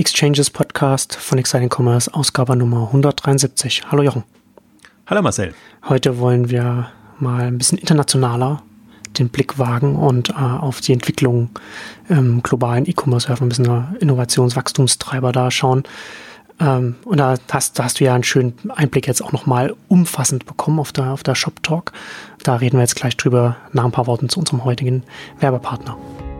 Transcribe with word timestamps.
Exchanges 0.00 0.48
Podcast 0.48 1.14
von 1.14 1.36
Exciting 1.36 1.68
Commerce, 1.68 2.10
Ausgabe 2.14 2.56
Nummer 2.56 2.86
173. 2.86 3.82
Hallo 3.90 4.02
Jochen. 4.02 4.24
Hallo 5.06 5.20
Marcel. 5.20 5.52
Heute 5.90 6.18
wollen 6.18 6.48
wir 6.48 6.90
mal 7.18 7.42
ein 7.42 7.58
bisschen 7.58 7.76
internationaler 7.76 8.62
den 9.18 9.28
Blick 9.28 9.58
wagen 9.58 9.96
und 9.96 10.30
äh, 10.30 10.32
auf 10.32 10.80
die 10.80 10.94
Entwicklung 10.94 11.50
im 12.08 12.42
globalen 12.42 12.88
E-Commerce 12.88 13.28
werfen, 13.28 13.44
ein 13.44 13.48
bisschen 13.50 13.94
Innovationswachstumstreiber 14.00 15.32
da 15.32 15.50
schauen. 15.50 15.82
Ähm, 16.58 16.94
und 17.04 17.18
da 17.18 17.34
hast, 17.52 17.78
da 17.78 17.84
hast 17.84 18.00
du 18.00 18.04
ja 18.04 18.14
einen 18.14 18.24
schönen 18.24 18.54
Einblick 18.70 19.06
jetzt 19.06 19.22
auch 19.22 19.32
nochmal 19.32 19.76
umfassend 19.88 20.46
bekommen 20.46 20.78
auf 20.78 20.92
der, 20.92 21.12
auf 21.12 21.24
der 21.24 21.34
Shop 21.34 21.62
Talk. 21.62 21.92
Da 22.42 22.56
reden 22.56 22.78
wir 22.78 22.84
jetzt 22.84 22.96
gleich 22.96 23.18
drüber 23.18 23.56
nach 23.74 23.84
ein 23.84 23.92
paar 23.92 24.06
Worten 24.06 24.30
zu 24.30 24.40
unserem 24.40 24.64
heutigen 24.64 25.02
Werbepartner. 25.40 25.98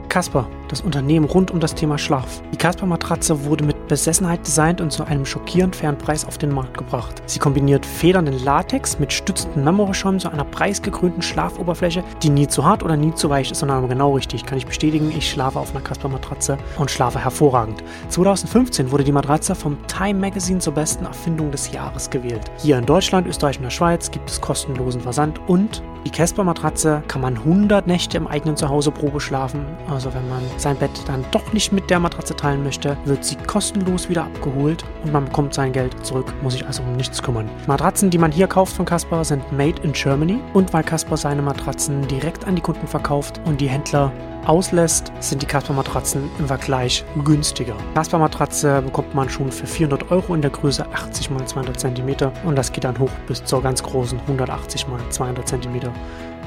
Casper, 0.09 0.49
das 0.71 0.81
Unternehmen 0.81 1.27
rund 1.27 1.51
um 1.51 1.61
das 1.61 1.75
Thema 1.75 1.99
Schlaf. 1.99 2.43
Die 2.53 2.57
Casper-Matratze 2.57 3.45
wurde 3.45 3.65
mit 3.65 3.89
Besessenheit 3.89 4.47
designt 4.47 4.81
und 4.81 4.93
zu 4.93 5.05
einem 5.05 5.27
schockierend 5.27 5.75
fairen 5.75 5.99
Preis 5.99 6.25
auf 6.25 6.39
den 6.39 6.53
Markt 6.53 6.79
gebracht. 6.79 7.23
Sie 7.27 7.39
kombiniert 7.39 7.85
federnden 7.85 8.43
Latex 8.45 8.99
mit 8.99 9.13
stützenden 9.13 9.65
Memory-Schäumen 9.65 10.21
zu 10.21 10.31
einer 10.31 10.45
preisgekrönten 10.45 11.23
Schlafoberfläche, 11.23 12.05
die 12.23 12.31
nie 12.31 12.47
zu 12.47 12.65
hart 12.65 12.83
oder 12.83 12.97
nie 12.97 13.15
zu 13.15 13.29
weich 13.31 13.51
ist, 13.51 13.59
sondern 13.59 13.89
genau 13.89 14.15
richtig. 14.15 14.47
Kann 14.47 14.59
ich 14.59 14.67
bestätigen, 14.67 15.13
ich 15.17 15.29
schlafe 15.29 15.59
auf 15.59 15.71
einer 15.73 15.83
Casper-Matratze 15.83 16.57
und 16.79 16.91
schlafe 16.91 17.19
hervorragend. 17.19 17.83
2015 18.09 18.93
wurde 18.93 19.05
die 19.05 19.13
Matratze 19.13 19.55
vom 19.55 19.77
Time 19.89 20.21
Magazine 20.21 20.61
zur 20.61 20.75
besten 20.75 21.05
Erfindung 21.05 21.51
des 21.51 21.73
Jahres 21.73 22.11
gewählt. 22.11 22.51
Hier 22.59 22.79
in 22.79 22.87
Deutschland, 22.87 23.27
Österreich 23.27 23.57
und 23.57 23.65
der 23.65 23.71
Schweiz 23.71 24.11
gibt 24.11 24.31
es 24.31 24.41
kostenlosen 24.41 25.01
Versand 25.01 25.41
und 25.49 25.83
die 26.07 26.11
Casper-Matratze 26.11 27.03
kann 27.09 27.21
man 27.21 27.37
100 27.37 27.87
Nächte 27.87 28.17
im 28.17 28.27
eigenen 28.27 28.57
Zuhause 28.57 28.91
Probe 28.91 29.21
schlafen. 29.21 29.67
Also 29.91 30.13
wenn 30.15 30.27
man 30.31 30.41
sein 30.61 30.77
Bett 30.77 30.91
dann 31.07 31.25
doch 31.31 31.53
nicht 31.53 31.73
mit 31.73 31.91
der 31.91 32.01
Matratze 32.01 32.37
teilen 32.37 32.63
möchte, 32.63 32.97
wird 33.05 33.25
sie 33.25 33.37
kostenlos 33.37 34.09
wieder 34.09 34.25
abgeholt 34.25 34.85
und 35.05 35.13
man 35.13 35.25
bekommt 35.27 35.55
sein 35.55 35.73
Geld 35.73 35.95
zurück, 36.05 36.33
muss 36.43 36.55
sich 36.55 36.67
also 36.67 36.83
um 36.83 36.93
nichts 36.93 37.23
kümmern. 37.23 37.49
Matratzen, 37.67 38.11
die 38.11 38.19
man 38.19 38.33
hier 38.33 38.47
kauft 38.47 38.75
von 38.75 38.85
Casper, 38.85 39.25
sind 39.25 39.53
made 39.53 39.81
in 39.83 39.93
Germany 39.93 40.39
und 40.53 40.73
weil 40.73 40.83
Casper 40.83 41.17
seine 41.17 41.43
Matratzen 41.43 42.07
direkt 42.09 42.47
an 42.47 42.57
die 42.57 42.63
Kunden 42.63 42.87
verkauft 42.87 43.41
und 43.45 43.61
die 43.61 43.69
Händler 43.69 44.13
auslässt, 44.47 45.13
sind 45.21 45.43
die 45.43 45.47
Casper-Matratzen 45.47 46.31
im 46.39 46.47
Vergleich 46.47 47.05
günstiger. 47.25 47.77
Casper-Matratze 47.95 48.83
bekommt 48.83 49.15
man 49.15 49.29
schon 49.29 49.53
für 49.53 49.67
400 49.67 50.11
Euro 50.11 50.35
in 50.35 50.43
der 50.43 50.51
Größe 50.51 50.87
80 50.93 51.31
x 51.31 51.53
200 51.53 51.79
cm 51.79 52.33
und 52.45 52.57
das 52.57 52.73
geht 52.73 52.85
dann 52.85 52.99
hoch 52.99 53.11
bis 53.27 53.45
zur 53.45 53.63
ganz 53.63 53.83
großen 53.83 54.19
180 54.21 54.87
x 54.89 55.17
200 55.17 55.47
cm 55.47 55.81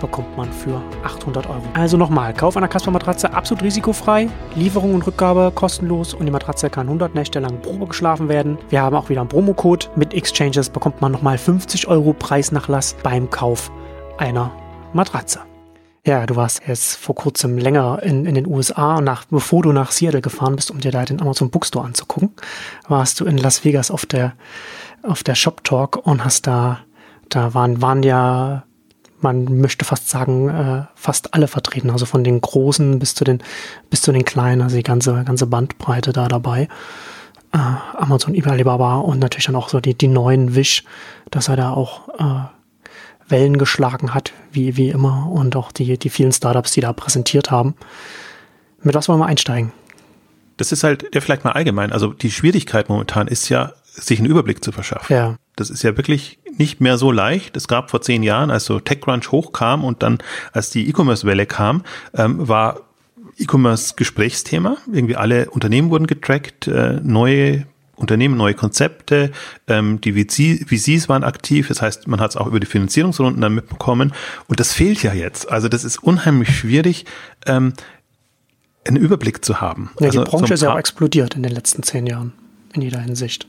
bekommt 0.03 0.35
man 0.35 0.51
für 0.51 0.81
800 1.05 1.47
Euro. 1.47 1.61
Also 1.73 1.95
nochmal, 1.95 2.33
Kauf 2.33 2.57
einer 2.57 2.67
Casper-Matratze 2.67 3.33
absolut 3.33 3.63
risikofrei, 3.63 4.29
Lieferung 4.53 4.95
und 4.95 5.07
Rückgabe 5.07 5.53
kostenlos 5.55 6.13
und 6.13 6.25
die 6.25 6.31
Matratze 6.31 6.69
kann 6.69 6.87
100 6.87 7.15
Nächte 7.15 7.39
lang 7.39 7.61
Probe 7.61 7.87
geschlafen 7.87 8.27
werden. 8.27 8.57
Wir 8.69 8.81
haben 8.81 8.97
auch 8.97 9.07
wieder 9.07 9.21
einen 9.21 9.29
Promocode. 9.29 9.89
Mit 9.95 10.13
Exchanges 10.13 10.69
bekommt 10.69 10.99
man 10.99 11.13
nochmal 11.13 11.37
50 11.37 11.87
Euro 11.87 12.11
Preisnachlass 12.11 12.97
beim 13.01 13.29
Kauf 13.29 13.71
einer 14.17 14.51
Matratze. 14.91 15.39
Ja, 16.05 16.25
du 16.25 16.35
warst 16.35 16.63
jetzt 16.67 16.97
vor 16.97 17.15
kurzem 17.15 17.57
länger 17.57 18.03
in, 18.03 18.25
in 18.25 18.35
den 18.35 18.45
USA 18.45 18.97
und 18.97 19.05
nach, 19.05 19.23
bevor 19.23 19.63
du 19.63 19.71
nach 19.71 19.91
Seattle 19.91 20.19
gefahren 20.19 20.57
bist, 20.57 20.69
um 20.69 20.81
dir 20.81 20.91
da 20.91 21.05
den 21.05 21.21
Amazon 21.21 21.49
Bookstore 21.49 21.85
anzugucken, 21.85 22.31
warst 22.89 23.21
du 23.21 23.25
in 23.25 23.37
Las 23.37 23.63
Vegas 23.63 23.89
auf 23.89 24.05
der, 24.05 24.33
auf 25.01 25.23
der 25.23 25.35
Shop 25.35 25.63
Talk 25.63 26.05
und 26.05 26.25
hast 26.25 26.45
da, 26.45 26.79
da 27.29 27.53
waren, 27.53 27.81
waren 27.81 28.03
ja, 28.03 28.65
man 29.23 29.59
möchte 29.59 29.85
fast 29.85 30.09
sagen, 30.09 30.49
äh, 30.49 30.83
fast 30.95 31.33
alle 31.33 31.47
vertreten, 31.47 31.89
also 31.89 32.05
von 32.05 32.23
den 32.23 32.41
Großen 32.41 32.99
bis 32.99 33.15
zu 33.15 33.23
den, 33.23 33.41
bis 33.89 34.01
zu 34.01 34.11
den 34.11 34.25
Kleinen, 34.25 34.61
also 34.61 34.75
die 34.75 34.83
ganze, 34.83 35.23
ganze 35.23 35.47
Bandbreite 35.47 36.13
da 36.13 36.27
dabei. 36.27 36.67
Äh, 37.53 37.57
Amazon, 37.97 38.35
eBay, 38.35 38.51
Alibaba 38.51 38.97
und 38.97 39.19
natürlich 39.19 39.45
dann 39.45 39.55
auch 39.55 39.69
so 39.69 39.79
die, 39.79 39.95
die 39.95 40.07
neuen 40.07 40.55
Wish, 40.55 40.83
dass 41.31 41.47
er 41.47 41.55
da 41.55 41.71
auch, 41.71 42.09
äh, 42.19 42.47
Wellen 43.29 43.57
geschlagen 43.57 44.13
hat, 44.13 44.33
wie, 44.51 44.77
wie 44.77 44.89
immer, 44.89 45.29
und 45.31 45.55
auch 45.55 45.71
die, 45.71 45.97
die 45.97 46.09
vielen 46.09 46.31
Startups, 46.31 46.71
die 46.71 46.81
da 46.81 46.93
präsentiert 46.93 47.51
haben. 47.51 47.75
Mit 48.81 48.95
was 48.95 49.07
wollen 49.07 49.19
wir 49.19 49.25
einsteigen? 49.25 49.71
Das 50.57 50.71
ist 50.71 50.83
halt, 50.83 51.07
ja, 51.13 51.21
vielleicht 51.21 51.43
mal 51.43 51.51
allgemein. 51.51 51.91
Also 51.91 52.13
die 52.13 52.31
Schwierigkeit 52.31 52.89
momentan 52.89 53.27
ist 53.27 53.49
ja, 53.49 53.73
sich 53.85 54.19
einen 54.19 54.29
Überblick 54.29 54.63
zu 54.63 54.71
verschaffen. 54.71 55.13
Ja. 55.13 55.35
Das 55.55 55.69
ist 55.69 55.83
ja 55.83 55.95
wirklich 55.97 56.39
nicht 56.57 56.81
mehr 56.81 56.97
so 56.97 57.11
leicht. 57.11 57.57
Es 57.57 57.67
gab 57.67 57.91
vor 57.91 58.01
zehn 58.01 58.23
Jahren, 58.23 58.51
als 58.51 58.65
so 58.65 58.79
TechCrunch 58.79 59.31
hochkam 59.31 59.83
und 59.83 60.03
dann, 60.03 60.19
als 60.51 60.69
die 60.69 60.87
E-Commerce-Welle 60.89 61.45
kam, 61.45 61.83
ähm, 62.13 62.47
war 62.47 62.81
E-Commerce 63.37 63.93
Gesprächsthema. 63.95 64.77
Irgendwie 64.91 65.15
alle 65.15 65.49
Unternehmen 65.49 65.89
wurden 65.89 66.07
getrackt, 66.07 66.67
äh, 66.67 66.99
neue 67.03 67.65
Unternehmen 67.95 68.37
neue 68.37 68.55
Konzepte, 68.55 69.31
ähm, 69.67 70.01
die 70.01 70.13
VC, 70.13 70.65
VCs 70.67 71.09
waren 71.09 71.23
aktiv, 71.23 71.67
das 71.67 71.81
heißt, 71.81 72.07
man 72.07 72.19
hat 72.19 72.31
es 72.31 72.37
auch 72.37 72.47
über 72.47 72.59
die 72.59 72.65
Finanzierungsrunden 72.65 73.39
dann 73.39 73.53
mitbekommen 73.53 74.13
und 74.47 74.59
das 74.59 74.73
fehlt 74.73 75.03
ja 75.03 75.13
jetzt. 75.13 75.49
Also 75.51 75.69
das 75.69 75.83
ist 75.83 76.01
unheimlich 76.01 76.49
schwierig, 76.57 77.05
ähm, 77.45 77.73
einen 78.85 78.97
Überblick 78.97 79.45
zu 79.45 79.61
haben. 79.61 79.91
Ja, 79.99 80.07
also 80.07 80.23
die 80.23 80.29
Branche 80.29 80.47
so 80.47 80.53
ist 80.55 80.61
ja 80.63 80.73
auch 80.73 80.79
explodiert 80.79 81.35
in 81.35 81.43
den 81.43 81.51
letzten 81.51 81.83
zehn 81.83 82.07
Jahren, 82.07 82.33
in 82.73 82.81
jeder 82.81 82.99
Hinsicht. 82.99 83.47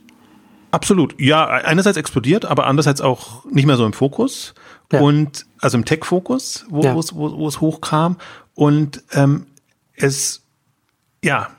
Absolut, 0.75 1.15
ja, 1.21 1.47
einerseits 1.47 1.97
explodiert, 1.97 2.45
aber 2.45 2.67
andererseits 2.67 3.01
auch 3.01 3.45
nicht 3.45 3.67
mehr 3.67 3.77
so 3.77 3.87
im 3.87 3.93
Fokus 3.93 4.55
ja. 4.93 5.01
und 5.01 5.47
also 5.61 5.79
im 5.79 5.85
Tech-Fokus, 5.85 6.67
wo, 6.69 6.83
ja. 6.83 6.97
wo, 6.97 7.39
wo 7.39 7.47
es 7.47 7.61
hochkam 7.61 8.17
und 8.55 9.05
ähm, 9.13 9.47
es 9.95 10.43
ja, 11.23 11.51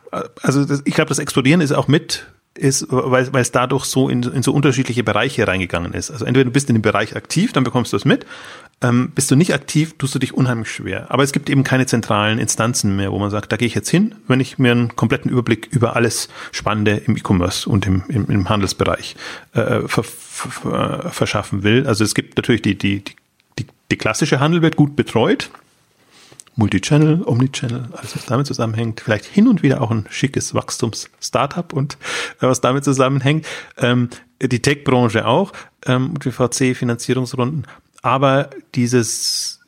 also 0.42 0.66
das, 0.66 0.82
ich 0.84 0.94
glaube, 0.94 1.10
das 1.10 1.20
Explodieren 1.20 1.62
ist 1.62 1.72
auch 1.72 1.88
mit 1.88 2.28
ist, 2.58 2.88
weil, 2.90 3.32
weil 3.34 3.42
es 3.42 3.52
dadurch 3.52 3.86
so 3.86 4.10
in, 4.10 4.24
in 4.24 4.44
so 4.44 4.54
unterschiedliche 4.54 5.04
Bereiche 5.04 5.48
reingegangen 5.48 5.94
ist. 5.94 6.10
Also 6.12 6.26
entweder 6.26 6.46
du 6.46 6.52
bist 6.52 6.70
in 6.70 6.76
dem 6.76 6.82
Bereich 6.82 7.16
aktiv, 7.16 7.54
dann 7.54 7.64
bekommst 7.64 7.94
du 7.94 7.98
es 7.98 8.06
mit. 8.06 8.26
Ähm, 8.82 9.12
bist 9.14 9.32
du 9.32 9.36
nicht 9.36 9.54
aktiv, 9.54 9.96
tust 9.98 10.16
du 10.16 10.20
dich 10.20 10.34
unheimlich 10.34 10.70
schwer. 10.70 11.10
Aber 11.10 11.24
es 11.24 11.32
gibt 11.32 11.50
eben 11.50 11.64
keine 11.64 11.86
zentralen 11.86 12.40
Instanzen 12.40 12.96
mehr, 12.96 13.12
wo 13.12 13.20
man 13.20 13.30
sagt, 13.30 13.52
da 13.52 13.58
gehe 13.58 13.68
ich 13.68 13.76
jetzt 13.76 13.90
hin, 13.90 14.16
wenn 14.28 14.40
ich 14.40 14.58
mir 14.58 14.72
einen 14.72 14.96
kompletten 14.96 15.32
Überblick 15.32 15.68
über 15.72 15.96
alles 15.96 16.30
Spannende 16.52 16.98
im 17.06 17.18
E-Commerce 17.18 17.70
und 17.70 17.86
im, 17.88 18.04
im, 18.10 18.28
im 18.28 18.50
Handelsbereich 18.50 19.16
äh, 19.54 19.82
ver, 19.88 20.04
ver, 20.04 21.10
verschaffen 21.12 21.64
will. 21.64 21.88
Also 21.88 22.04
es 22.04 22.16
gibt 22.16 22.38
natürlich 22.38 22.62
die, 22.62 22.78
die, 22.78 23.04
die, 23.60 23.66
die 23.92 23.98
klassische 23.98 24.40
Handel 24.40 24.62
wird 24.62 24.76
gut 24.76 24.96
betreut. 24.96 25.50
Multichannel, 26.56 27.22
Omnichannel, 27.26 27.90
alles 27.92 28.16
was 28.16 28.26
damit 28.26 28.48
zusammenhängt, 28.48 29.02
vielleicht 29.02 29.26
hin 29.26 29.48
und 29.48 29.62
wieder 29.62 29.82
auch 29.82 29.92
ein 29.92 30.06
schickes 30.10 30.54
Wachstums-Startup. 30.54 31.74
Und 31.74 31.98
äh, 32.40 32.48
was 32.48 32.62
damit 32.62 32.84
zusammenhängt, 32.84 33.46
ähm, 33.78 34.10
die 34.42 34.62
Tech-Branche 34.62 35.26
auch, 35.28 35.52
ähm, 35.86 36.14
VC-Finanzierungsrunden, 36.20 37.68
aber 38.02 38.50
dieses, 38.76 39.62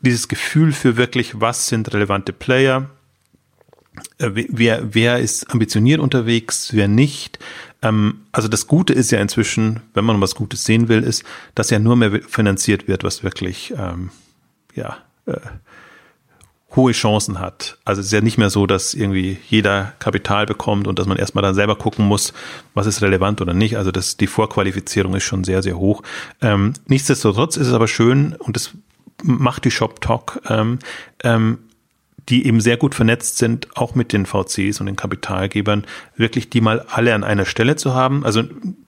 dieses 0.00 0.28
Gefühl 0.28 0.72
für 0.72 0.96
wirklich, 0.96 1.40
was 1.40 1.68
sind 1.68 1.92
relevante 1.92 2.32
Player, 2.32 2.90
äh, 4.18 4.30
wer, 4.32 4.94
wer 4.94 5.18
ist 5.18 5.50
ambitioniert 5.52 6.00
unterwegs, 6.00 6.70
wer 6.72 6.88
nicht. 6.88 7.38
Ähm, 7.82 8.22
also 8.32 8.48
das 8.48 8.66
Gute 8.66 8.92
ist 8.92 9.10
ja 9.10 9.20
inzwischen, 9.20 9.80
wenn 9.92 10.04
man 10.04 10.20
was 10.20 10.34
Gutes 10.34 10.64
sehen 10.64 10.88
will, 10.88 11.02
ist, 11.02 11.24
dass 11.54 11.70
ja 11.70 11.78
nur 11.78 11.96
mehr 11.96 12.22
finanziert 12.22 12.88
wird, 12.88 13.04
was 13.04 13.22
wirklich, 13.22 13.72
ähm, 13.76 14.10
ja, 14.74 14.98
äh, 15.26 15.36
hohe 16.76 16.92
Chancen 16.92 17.40
hat. 17.40 17.78
Also 17.84 18.00
es 18.00 18.08
ist 18.08 18.12
ja 18.12 18.20
nicht 18.20 18.38
mehr 18.38 18.50
so, 18.50 18.66
dass 18.66 18.94
irgendwie 18.94 19.38
jeder 19.48 19.92
Kapital 19.98 20.46
bekommt 20.46 20.86
und 20.86 20.98
dass 20.98 21.06
man 21.06 21.16
erstmal 21.16 21.42
dann 21.42 21.54
selber 21.54 21.76
gucken 21.76 22.06
muss, 22.06 22.32
was 22.74 22.86
ist 22.86 23.02
relevant 23.02 23.40
oder 23.40 23.54
nicht. 23.54 23.76
Also 23.76 23.92
das, 23.92 24.16
die 24.16 24.26
Vorqualifizierung 24.26 25.14
ist 25.14 25.24
schon 25.24 25.44
sehr, 25.44 25.62
sehr 25.62 25.78
hoch. 25.78 26.02
Ähm, 26.40 26.74
nichtsdestotrotz 26.86 27.56
ist 27.56 27.68
es 27.68 27.72
aber 27.72 27.88
schön 27.88 28.34
und 28.38 28.56
das 28.56 28.72
macht 29.22 29.64
die 29.64 29.70
Shop 29.70 30.00
Talk, 30.00 30.40
ähm, 30.48 30.78
ähm, 31.22 31.58
die 32.28 32.46
eben 32.46 32.60
sehr 32.60 32.76
gut 32.76 32.94
vernetzt 32.94 33.36
sind, 33.36 33.68
auch 33.76 33.94
mit 33.94 34.12
den 34.12 34.26
VCs 34.26 34.80
und 34.80 34.86
den 34.86 34.96
Kapitalgebern, 34.96 35.84
wirklich 36.16 36.50
die 36.50 36.60
mal 36.60 36.80
alle 36.88 37.14
an 37.14 37.22
einer 37.22 37.44
Stelle 37.44 37.76
zu 37.76 37.94
haben. 37.94 38.24
Also 38.24 38.42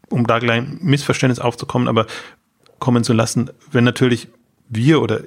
um 0.09 0.27
da 0.27 0.39
gleich 0.39 0.63
Missverständnis 0.81 1.39
aufzukommen, 1.39 1.89
aber 1.89 2.07
kommen 2.79 3.05
zu 3.05 3.13
lassen, 3.13 3.51
wenn 3.71 3.85
natürlich 3.85 4.29
wir 4.69 5.01
oder 5.01 5.21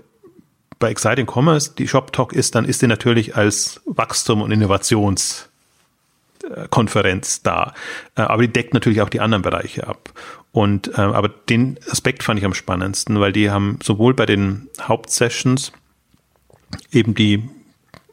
bei 0.79 0.89
Exciting 0.89 1.27
Commerce 1.27 1.73
die 1.77 1.87
Shop 1.87 2.11
Talk 2.13 2.33
ist, 2.33 2.55
dann 2.55 2.65
ist 2.65 2.79
sie 2.79 2.87
natürlich 2.87 3.35
als 3.35 3.81
Wachstum 3.85 4.41
und 4.41 4.51
Innovationskonferenz 4.51 7.43
da. 7.43 7.73
Äh, 8.15 8.21
aber 8.21 8.41
die 8.41 8.53
deckt 8.53 8.73
natürlich 8.73 9.01
auch 9.01 9.09
die 9.09 9.19
anderen 9.19 9.43
Bereiche 9.43 9.87
ab. 9.87 10.13
Und 10.51 10.97
äh, 10.97 11.01
aber 11.01 11.29
den 11.29 11.79
Aspekt 11.89 12.23
fand 12.23 12.39
ich 12.39 12.45
am 12.45 12.53
spannendsten, 12.53 13.19
weil 13.19 13.31
die 13.31 13.51
haben 13.51 13.79
sowohl 13.83 14.13
bei 14.13 14.25
den 14.25 14.67
Hauptsessions 14.81 15.71
eben 16.91 17.13
die 17.13 17.47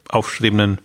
aufstrebenden 0.09 0.79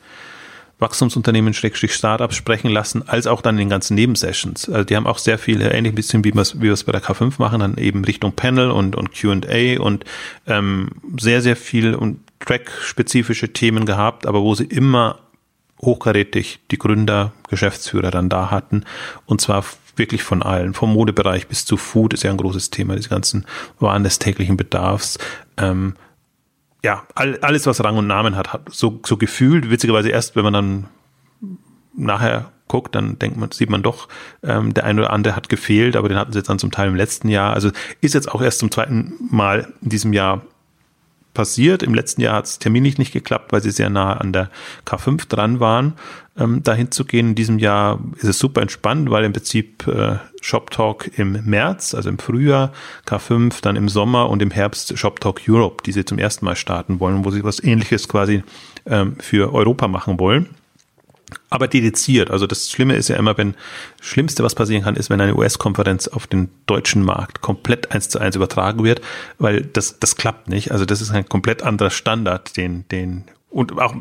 Wachstumsunternehmen, 0.83 1.55
Schrägstrich 1.55 1.95
Startups 1.95 2.37
sprechen 2.37 2.71
lassen, 2.71 3.09
als 3.09 3.27
auch 3.27 3.41
dann 3.41 3.55
in 3.55 3.61
den 3.61 3.69
ganzen 3.71 3.95
Nebensessions. 3.95 4.69
Also 4.69 4.85
die 4.85 4.97
haben 4.97 5.07
auch 5.07 5.19
sehr 5.19 5.39
viele, 5.39 5.73
ähnlich 5.73 5.93
ein 5.93 5.97
bisschen 5.97 6.25
wie 6.25 6.35
wir 6.35 6.73
es 6.73 6.85
bei 6.85 6.93
der 6.93 7.03
K5 7.03 7.35
machen, 7.39 7.61
dann 7.61 7.79
eben 7.79 8.05
Richtung 8.05 8.33
Panel 8.33 8.71
und, 8.71 8.95
und 8.95 9.19
Q&A 9.19 9.81
und 9.81 10.05
ähm, 10.47 10.91
sehr, 11.19 11.41
sehr 11.41 11.57
viel 11.57 11.95
und 11.95 12.21
Track-spezifische 12.41 13.53
Themen 13.53 13.87
gehabt, 13.87 14.27
aber 14.27 14.43
wo 14.43 14.55
sie 14.55 14.65
immer 14.65 15.19
hochkarätig 15.81 16.61
die 16.71 16.79
Gründer, 16.79 17.33
Geschäftsführer 17.49 18.11
dann 18.11 18.29
da 18.29 18.51
hatten. 18.51 18.85
Und 19.27 19.41
zwar 19.41 19.65
wirklich 19.97 20.23
von 20.23 20.43
allen, 20.43 20.75
vom 20.75 20.93
Modebereich 20.93 21.49
bis 21.49 21.65
zu 21.65 21.77
Food 21.77 22.15
ist 22.15 22.23
ja 22.23 22.31
ein 22.31 22.37
großes 22.37 22.71
Thema, 22.71 22.97
diese 22.97 23.09
ganzen 23.09 23.47
Waren 23.79 24.05
des 24.05 24.19
täglichen 24.19 24.57
Bedarfs. 24.57 25.19
Ähm, 25.57 25.95
ja, 26.85 27.07
all, 27.15 27.39
alles, 27.39 27.67
was 27.67 27.83
Rang 27.83 27.97
und 27.97 28.07
Namen 28.07 28.37
hat, 28.37 28.53
hat 28.53 28.63
so, 28.71 29.01
so 29.07 29.17
gefühlt, 29.17 29.71
witzigerweise 29.71 30.11
erst, 30.11 30.35
wenn 30.37 30.45
man 30.45 30.53
dann 30.53 30.89
nachher 31.95 32.51
guckt, 32.69 32.95
dann 32.95 33.19
denkt 33.19 33.37
man, 33.37 33.51
sieht 33.51 33.71
man 33.71 33.83
doch, 33.83 34.09
ähm, 34.43 34.75
der 34.75 34.85
eine 34.85 35.03
oder 35.03 35.13
andere 35.13 35.37
hat 35.37 35.49
gefehlt, 35.49 35.95
aber 35.95 36.09
den 36.09 36.19
hatten 36.19 36.33
sie 36.33 36.39
jetzt 36.39 36.49
dann 36.49 36.59
zum 36.59 36.71
Teil 36.71 36.89
im 36.89 36.97
letzten 36.97 37.29
Jahr. 37.29 37.53
Also 37.53 37.71
ist 38.01 38.15
jetzt 38.15 38.33
auch 38.33 38.41
erst 38.41 38.61
zum 38.61 38.71
zweiten 38.71 39.15
Mal 39.31 39.73
in 39.83 39.91
diesem 39.91 40.13
Jahr 40.13 40.43
passiert. 41.35 41.83
Im 41.83 41.95
letzten 41.95 42.21
Jahr 42.21 42.37
hat 42.37 42.47
es 42.47 42.59
terminlich 42.59 42.99
nicht 42.99 43.13
geklappt, 43.13 43.53
weil 43.53 43.63
sie 43.63 43.71
sehr 43.71 43.91
nah 43.91 44.15
an 44.15 44.33
der 44.33 44.51
K5 44.87 45.29
dran 45.29 45.61
waren, 45.61 45.95
ähm, 46.39 46.63
dahin 46.63 46.91
zu 46.91 47.05
gehen. 47.05 47.31
In 47.31 47.35
diesem 47.35 47.59
Jahr 47.59 48.01
ist 48.17 48.29
es 48.29 48.39
super 48.39 48.63
entspannt, 48.63 49.11
weil 49.11 49.25
im 49.25 49.33
Prinzip 49.33 49.87
äh, 49.87 50.17
Shop 50.41 50.71
Talk 50.71 51.19
im 51.19 51.45
März, 51.45 51.95
also 51.95 52.09
im 52.09 52.19
Frühjahr, 52.19 52.73
K5, 53.07 53.63
dann 53.63 53.77
im 53.77 53.89
Sommer 53.89 54.31
und 54.31 54.43
im 54.43 54.51
Herbst 54.51 54.97
Shop 54.99 55.21
Talk 55.21 55.43
Europe, 55.49 55.83
die 55.85 55.93
sie 55.93 56.05
zum 56.05 56.19
ersten 56.19 56.45
Mal 56.45 56.57
starten 56.57 57.01
wollen, 57.01 57.25
wo 57.25 57.31
sie 57.31 57.45
was 57.45 57.63
ähnliches 57.63 58.09
quasi 58.09 58.43
ähm, 58.87 59.17
für 59.21 59.53
Europa 59.53 59.89
machen 59.89 60.19
wollen 60.19 60.49
aber 61.51 61.69
dediziert. 61.69 62.31
Also 62.31 62.47
das 62.47 62.71
Schlimme 62.71 62.95
ist 62.95 63.09
ja 63.09 63.17
immer, 63.17 63.37
wenn 63.37 63.55
Schlimmste, 64.01 64.43
was 64.43 64.55
passieren 64.55 64.85
kann, 64.85 64.97
ist, 64.97 65.11
wenn 65.11 65.21
eine 65.21 65.35
US-Konferenz 65.35 66.09
auf 66.09 66.27
den 66.27 66.51
deutschen 66.67 67.03
Markt 67.03 67.41
komplett 67.41 67.93
eins 67.93 68.09
zu 68.09 68.19
eins 68.19 68.37
übertragen 68.37 68.85
wird, 68.85 69.01
weil 69.39 69.63
das, 69.63 69.99
das 69.99 70.17
klappt 70.17 70.49
nicht. 70.49 70.73
Also 70.73 70.85
das 70.85 71.01
ist 71.01 71.11
ein 71.11 71.29
komplett 71.29 71.63
anderer 71.63 71.91
Standard, 71.91 72.57
den, 72.57 72.87
den 72.89 73.25
und 73.53 73.79
auch 73.79 73.95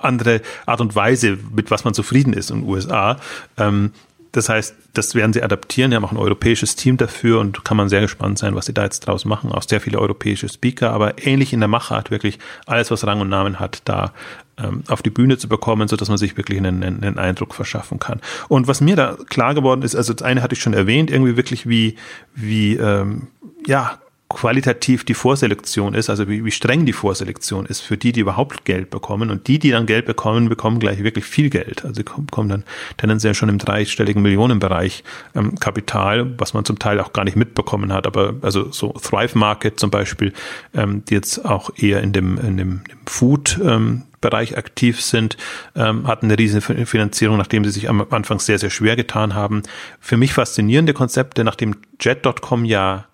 andere 0.00 0.42
Art 0.66 0.80
und 0.80 0.94
Weise, 0.94 1.38
mit 1.54 1.70
was 1.70 1.84
man 1.84 1.94
zufrieden 1.94 2.34
ist 2.34 2.50
in 2.50 2.60
den 2.60 2.68
USA. 2.68 3.18
Ähm, 3.56 3.92
das 4.32 4.48
heißt, 4.48 4.74
das 4.94 5.14
werden 5.14 5.34
sie 5.34 5.42
adaptieren. 5.42 5.90
Die 5.90 5.96
haben 5.96 6.04
auch 6.04 6.12
ein 6.12 6.16
europäisches 6.16 6.74
Team 6.74 6.96
dafür 6.96 7.38
und 7.38 7.64
kann 7.64 7.76
man 7.76 7.90
sehr 7.90 8.00
gespannt 8.00 8.38
sein, 8.38 8.54
was 8.54 8.66
sie 8.66 8.72
da 8.72 8.82
jetzt 8.82 9.00
draus 9.00 9.26
machen. 9.26 9.52
Auch 9.52 9.62
sehr 9.62 9.80
viele 9.80 9.98
europäische 9.98 10.48
Speaker, 10.48 10.90
aber 10.90 11.26
ähnlich 11.26 11.52
in 11.52 11.60
der 11.60 11.68
Machart 11.68 12.10
wirklich 12.10 12.38
alles, 12.66 12.90
was 12.90 13.06
Rang 13.06 13.20
und 13.20 13.28
Namen 13.28 13.60
hat, 13.60 13.82
da 13.84 14.12
ähm, 14.56 14.84
auf 14.88 15.02
die 15.02 15.10
Bühne 15.10 15.36
zu 15.36 15.48
bekommen, 15.48 15.86
so 15.86 15.96
dass 15.96 16.08
man 16.08 16.16
sich 16.16 16.36
wirklich 16.38 16.58
einen, 16.58 16.82
einen, 16.82 17.18
Eindruck 17.18 17.54
verschaffen 17.54 17.98
kann. 17.98 18.20
Und 18.48 18.68
was 18.68 18.80
mir 18.80 18.96
da 18.96 19.18
klar 19.28 19.54
geworden 19.54 19.82
ist, 19.82 19.94
also 19.94 20.14
das 20.14 20.22
eine 20.22 20.42
hatte 20.42 20.54
ich 20.54 20.62
schon 20.62 20.74
erwähnt, 20.74 21.10
irgendwie 21.10 21.36
wirklich 21.36 21.68
wie, 21.68 21.96
wie, 22.34 22.76
ähm, 22.76 23.28
ja, 23.66 23.98
qualitativ 24.34 25.04
die 25.04 25.14
Vorselektion 25.14 25.94
ist, 25.94 26.10
also 26.10 26.28
wie, 26.28 26.44
wie 26.44 26.50
streng 26.50 26.86
die 26.86 26.92
Vorselektion 26.92 27.66
ist 27.66 27.80
für 27.80 27.96
die, 27.96 28.12
die 28.12 28.20
überhaupt 28.20 28.64
Geld 28.64 28.90
bekommen. 28.90 29.30
Und 29.30 29.48
die, 29.48 29.58
die 29.58 29.70
dann 29.70 29.86
Geld 29.86 30.06
bekommen, 30.06 30.48
bekommen 30.48 30.78
gleich 30.78 31.02
wirklich 31.02 31.24
viel 31.24 31.50
Geld. 31.50 31.84
Also 31.84 32.02
kommen 32.04 32.48
dann 32.48 32.64
tendenziell 32.96 33.34
schon 33.34 33.48
im 33.48 33.58
dreistelligen 33.58 34.22
Millionenbereich 34.22 35.04
ähm, 35.34 35.54
Kapital, 35.58 36.32
was 36.38 36.54
man 36.54 36.64
zum 36.64 36.78
Teil 36.78 37.00
auch 37.00 37.12
gar 37.12 37.24
nicht 37.24 37.36
mitbekommen 37.36 37.92
hat. 37.92 38.06
Aber 38.06 38.34
also 38.42 38.70
so 38.70 38.92
Thrive 38.92 39.36
Market 39.36 39.78
zum 39.78 39.90
Beispiel, 39.90 40.32
ähm, 40.74 41.04
die 41.04 41.14
jetzt 41.14 41.44
auch 41.44 41.70
eher 41.76 42.02
in 42.02 42.12
dem, 42.12 42.38
in 42.38 42.56
dem, 42.56 42.84
dem 42.84 42.98
Food 43.06 43.60
ähm, 43.62 44.02
Bereich 44.22 44.56
aktiv 44.56 45.02
sind, 45.02 45.36
ähm, 45.74 46.06
hatten 46.06 46.26
eine 46.26 46.38
riesige 46.38 46.86
Finanzierung, 46.86 47.36
nachdem 47.36 47.64
sie 47.64 47.70
sich 47.70 47.90
am 47.90 48.06
Anfang 48.10 48.38
sehr, 48.38 48.58
sehr 48.58 48.70
schwer 48.70 48.96
getan 48.96 49.34
haben. 49.34 49.64
Für 50.00 50.16
mich 50.16 50.32
faszinierende 50.32 50.94
Konzepte, 50.94 51.44
nachdem 51.44 51.76
Jet.com 52.00 52.64
ja 52.64 53.06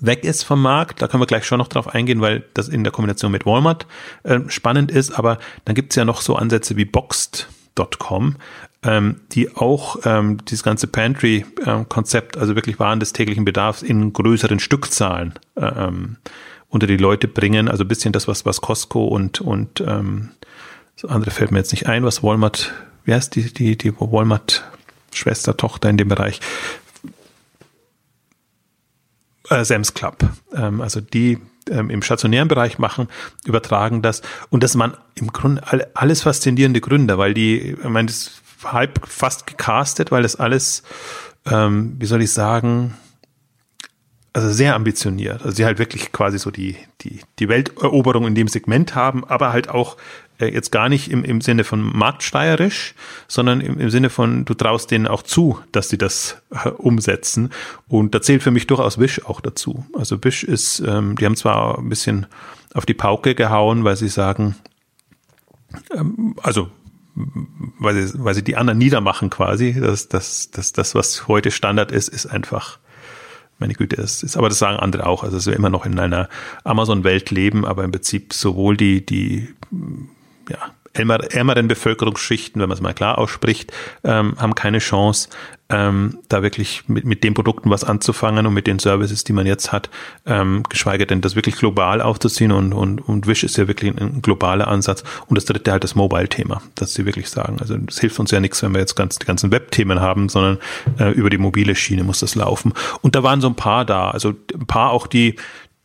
weg 0.00 0.24
ist 0.24 0.44
vom 0.44 0.62
Markt. 0.62 1.02
Da 1.02 1.08
können 1.08 1.22
wir 1.22 1.26
gleich 1.26 1.44
schon 1.44 1.58
noch 1.58 1.68
drauf 1.68 1.88
eingehen, 1.88 2.20
weil 2.20 2.44
das 2.54 2.68
in 2.68 2.84
der 2.84 2.92
Kombination 2.92 3.32
mit 3.32 3.46
Walmart 3.46 3.86
äh, 4.22 4.40
spannend 4.48 4.90
ist. 4.90 5.12
Aber 5.12 5.38
dann 5.64 5.74
gibt 5.74 5.92
es 5.92 5.96
ja 5.96 6.04
noch 6.04 6.20
so 6.20 6.36
Ansätze 6.36 6.76
wie 6.76 6.84
Boxed.com, 6.84 8.36
ähm, 8.84 9.20
die 9.32 9.54
auch 9.56 9.96
ähm, 10.04 10.38
dieses 10.44 10.62
ganze 10.62 10.86
Pantry-Konzept, 10.86 12.36
also 12.36 12.54
wirklich 12.54 12.78
Waren 12.78 13.00
des 13.00 13.12
täglichen 13.12 13.44
Bedarfs 13.44 13.82
in 13.82 14.12
größeren 14.12 14.60
Stückzahlen 14.60 15.34
äh, 15.56 15.66
ähm, 15.66 16.16
unter 16.68 16.86
die 16.86 16.96
Leute 16.96 17.28
bringen. 17.28 17.68
Also 17.68 17.84
ein 17.84 17.88
bisschen 17.88 18.12
das, 18.12 18.28
was, 18.28 18.46
was 18.46 18.60
Costco 18.60 19.04
und, 19.06 19.40
und 19.40 19.80
ähm, 19.80 20.30
das 21.00 21.10
andere 21.10 21.30
fällt 21.30 21.50
mir 21.50 21.58
jetzt 21.58 21.72
nicht 21.72 21.86
ein, 21.86 22.04
was 22.04 22.22
Walmart, 22.22 22.72
wie 23.04 23.14
heißt 23.14 23.34
die, 23.34 23.52
die, 23.52 23.76
die 23.76 23.92
Walmart 23.98 24.64
Schwester, 25.14 25.56
Tochter 25.56 25.90
in 25.90 25.96
dem 25.96 26.08
Bereich 26.08 26.40
äh, 29.52 29.64
Sam's 29.64 29.94
Club. 29.94 30.18
Ähm, 30.54 30.80
also 30.80 31.00
die 31.00 31.38
ähm, 31.70 31.90
im 31.90 32.02
stationären 32.02 32.48
Bereich 32.48 32.78
machen, 32.78 33.08
übertragen 33.44 34.02
das. 34.02 34.22
Und 34.50 34.62
das 34.62 34.78
waren 34.78 34.96
im 35.14 35.32
Grunde 35.32 35.62
alles 35.94 36.22
faszinierende 36.22 36.80
Gründer, 36.80 37.18
weil 37.18 37.34
die, 37.34 37.72
ich 37.72 37.84
meine, 37.84 38.06
das 38.06 38.16
ist 38.16 38.42
halb 38.64 39.06
fast 39.06 39.46
gecastet, 39.46 40.10
weil 40.10 40.22
das 40.22 40.36
alles, 40.36 40.82
ähm, 41.46 41.96
wie 41.98 42.06
soll 42.06 42.22
ich 42.22 42.32
sagen, 42.32 42.94
also 44.32 44.50
sehr 44.50 44.74
ambitioniert. 44.74 45.42
Also 45.42 45.56
sie 45.56 45.64
halt 45.64 45.78
wirklich 45.78 46.10
quasi 46.12 46.38
so 46.38 46.50
die, 46.50 46.76
die, 47.02 47.20
die 47.38 47.48
Welteroberung 47.48 48.26
in 48.26 48.34
dem 48.34 48.48
Segment 48.48 48.94
haben, 48.94 49.24
aber 49.24 49.52
halt 49.52 49.68
auch 49.68 49.96
jetzt 50.50 50.72
gar 50.72 50.88
nicht 50.88 51.10
im, 51.10 51.24
im 51.24 51.40
Sinne 51.40 51.64
von 51.64 51.80
marktsteierisch, 51.80 52.94
sondern 53.28 53.60
im, 53.60 53.78
im 53.78 53.90
Sinne 53.90 54.10
von, 54.10 54.44
du 54.44 54.54
traust 54.54 54.90
denen 54.90 55.06
auch 55.06 55.22
zu, 55.22 55.58
dass 55.72 55.88
sie 55.88 55.98
das 55.98 56.42
äh, 56.50 56.68
umsetzen. 56.68 57.50
Und 57.88 58.14
da 58.14 58.22
zählt 58.22 58.42
für 58.42 58.50
mich 58.50 58.66
durchaus 58.66 58.98
Wish 58.98 59.24
auch 59.24 59.40
dazu. 59.40 59.84
Also 59.96 60.22
Wish 60.22 60.44
ist, 60.44 60.80
ähm, 60.80 61.16
die 61.16 61.26
haben 61.26 61.36
zwar 61.36 61.78
ein 61.78 61.88
bisschen 61.88 62.26
auf 62.74 62.86
die 62.86 62.94
Pauke 62.94 63.34
gehauen, 63.34 63.84
weil 63.84 63.96
sie 63.96 64.08
sagen, 64.08 64.56
ähm, 65.94 66.34
also 66.42 66.70
weil 67.78 67.94
sie, 67.94 68.24
weil 68.24 68.34
sie 68.34 68.42
die 68.42 68.56
anderen 68.56 68.78
niedermachen 68.78 69.30
quasi. 69.30 69.78
Das, 69.78 70.08
das, 70.08 70.50
das, 70.50 70.72
das, 70.72 70.94
was 70.94 71.28
heute 71.28 71.50
Standard 71.50 71.92
ist, 71.92 72.08
ist 72.08 72.26
einfach 72.26 72.78
meine 73.58 73.74
Güte, 73.74 74.00
es 74.00 74.22
ist, 74.22 74.36
aber 74.36 74.48
das 74.48 74.58
sagen 74.58 74.78
andere 74.78 75.06
auch, 75.06 75.22
also 75.22 75.36
dass 75.36 75.46
wir 75.46 75.54
immer 75.54 75.70
noch 75.70 75.86
in 75.86 75.98
einer 75.98 76.28
Amazon-Welt 76.64 77.30
leben, 77.30 77.64
aber 77.64 77.84
im 77.84 77.92
Prinzip 77.92 78.32
sowohl 78.32 78.76
die, 78.76 79.06
die 79.06 79.48
ja, 80.48 80.58
ärmeren 80.94 81.68
Bevölkerungsschichten, 81.68 82.60
wenn 82.60 82.68
man 82.68 82.76
es 82.76 82.82
mal 82.82 82.92
klar 82.92 83.18
ausspricht, 83.18 83.72
ähm, 84.04 84.34
haben 84.38 84.54
keine 84.54 84.78
Chance, 84.78 85.28
ähm, 85.72 86.18
da 86.28 86.42
wirklich 86.42 86.84
mit, 86.86 87.04
mit 87.04 87.24
den 87.24 87.32
Produkten 87.32 87.70
was 87.70 87.82
anzufangen 87.82 88.46
und 88.46 88.52
mit 88.52 88.66
den 88.66 88.78
Services, 88.78 89.24
die 89.24 89.32
man 89.32 89.46
jetzt 89.46 89.72
hat, 89.72 89.88
ähm, 90.26 90.64
geschweige 90.68 91.06
denn 91.06 91.22
das 91.22 91.34
wirklich 91.34 91.56
global 91.56 92.02
aufzuziehen 92.02 92.52
und, 92.52 92.74
und, 92.74 93.00
und 93.00 93.26
Wish 93.26 93.42
ist 93.42 93.56
ja 93.56 93.68
wirklich 93.68 93.98
ein, 93.98 94.20
globaler 94.20 94.68
Ansatz. 94.68 95.02
Und 95.26 95.36
das 95.36 95.46
dritte 95.46 95.72
halt 95.72 95.82
das 95.82 95.94
Mobile-Thema, 95.94 96.60
dass 96.74 96.92
sie 96.92 97.06
wirklich 97.06 97.30
sagen, 97.30 97.56
also 97.60 97.76
es 97.88 97.98
hilft 97.98 98.20
uns 98.20 98.30
ja 98.30 98.40
nichts, 98.40 98.62
wenn 98.62 98.72
wir 98.72 98.80
jetzt 98.80 98.96
ganz 98.96 99.18
die 99.18 99.26
ganzen 99.26 99.50
Web-Themen 99.50 100.00
haben, 100.00 100.28
sondern 100.28 100.58
äh, 100.98 101.10
über 101.12 101.30
die 101.30 101.38
mobile 101.38 101.74
Schiene 101.74 102.04
muss 102.04 102.20
das 102.20 102.34
laufen. 102.34 102.74
Und 103.00 103.14
da 103.14 103.22
waren 103.22 103.40
so 103.40 103.48
ein 103.48 103.56
paar 103.56 103.86
da, 103.86 104.10
also 104.10 104.34
ein 104.52 104.66
paar 104.66 104.90
auch 104.90 105.06
die, 105.06 105.36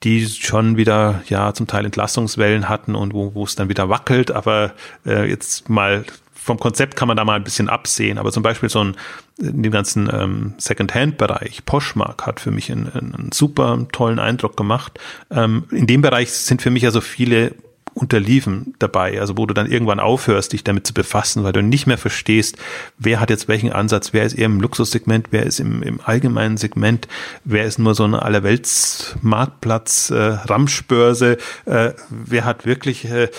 die 0.03 0.25
schon 0.27 0.77
wieder 0.77 1.23
ja 1.27 1.53
zum 1.53 1.67
Teil 1.67 1.85
Entlastungswellen 1.85 2.69
hatten 2.69 2.95
und 2.95 3.13
wo, 3.13 3.33
wo 3.33 3.43
es 3.43 3.55
dann 3.55 3.69
wieder 3.69 3.89
wackelt, 3.89 4.31
aber 4.31 4.73
äh, 5.05 5.27
jetzt 5.27 5.69
mal 5.69 6.05
vom 6.33 6.59
Konzept 6.59 6.95
kann 6.95 7.09
man 7.09 7.17
da 7.17 7.25
mal 7.25 7.35
ein 7.35 7.43
bisschen 7.43 7.67
absehen, 7.67 8.17
aber 8.17 8.31
zum 8.31 8.41
Beispiel 8.41 8.69
so 8.69 8.83
ein 8.83 8.95
in 9.39 9.61
dem 9.63 9.71
ganzen 9.71 10.09
ähm, 10.11 10.53
Second-Hand-Bereich, 10.57 11.65
Poshmark 11.65 12.25
hat 12.25 12.39
für 12.39 12.51
mich 12.51 12.71
einen, 12.71 12.91
einen 12.91 13.31
super 13.31 13.85
tollen 13.91 14.17
Eindruck 14.17 14.57
gemacht. 14.57 14.99
Ähm, 15.29 15.65
in 15.71 15.85
dem 15.85 16.01
Bereich 16.01 16.31
sind 16.31 16.61
für 16.61 16.71
mich 16.71 16.85
also 16.85 17.01
viele 17.01 17.53
Unterliefen 17.97 18.75
dabei, 18.79 19.19
also 19.19 19.37
wo 19.37 19.45
du 19.45 19.53
dann 19.53 19.69
irgendwann 19.69 19.99
aufhörst, 19.99 20.53
dich 20.53 20.63
damit 20.63 20.85
zu 20.85 20.93
befassen, 20.93 21.43
weil 21.43 21.51
du 21.51 21.63
nicht 21.63 21.87
mehr 21.87 21.97
verstehst, 21.97 22.57
wer 22.97 23.19
hat 23.19 23.29
jetzt 23.29 23.47
welchen 23.47 23.71
Ansatz, 23.71 24.13
wer 24.13 24.23
ist 24.23 24.33
eher 24.33 24.45
im 24.45 24.61
Luxussegment, 24.61 25.27
wer 25.31 25.45
ist 25.45 25.59
im, 25.59 25.81
im 25.81 25.99
allgemeinen 26.03 26.57
Segment, 26.57 27.07
wer 27.43 27.65
ist 27.65 27.79
nur 27.79 27.95
so 27.95 28.03
eine 28.03 28.21
Allerweltsmarktplatz, 28.21 30.11
äh, 30.11 30.15
Ramschbörse, 30.15 31.37
äh, 31.65 31.93
wer 32.09 32.45
hat 32.45 32.65
wirklich 32.65 33.05
äh, 33.05 33.29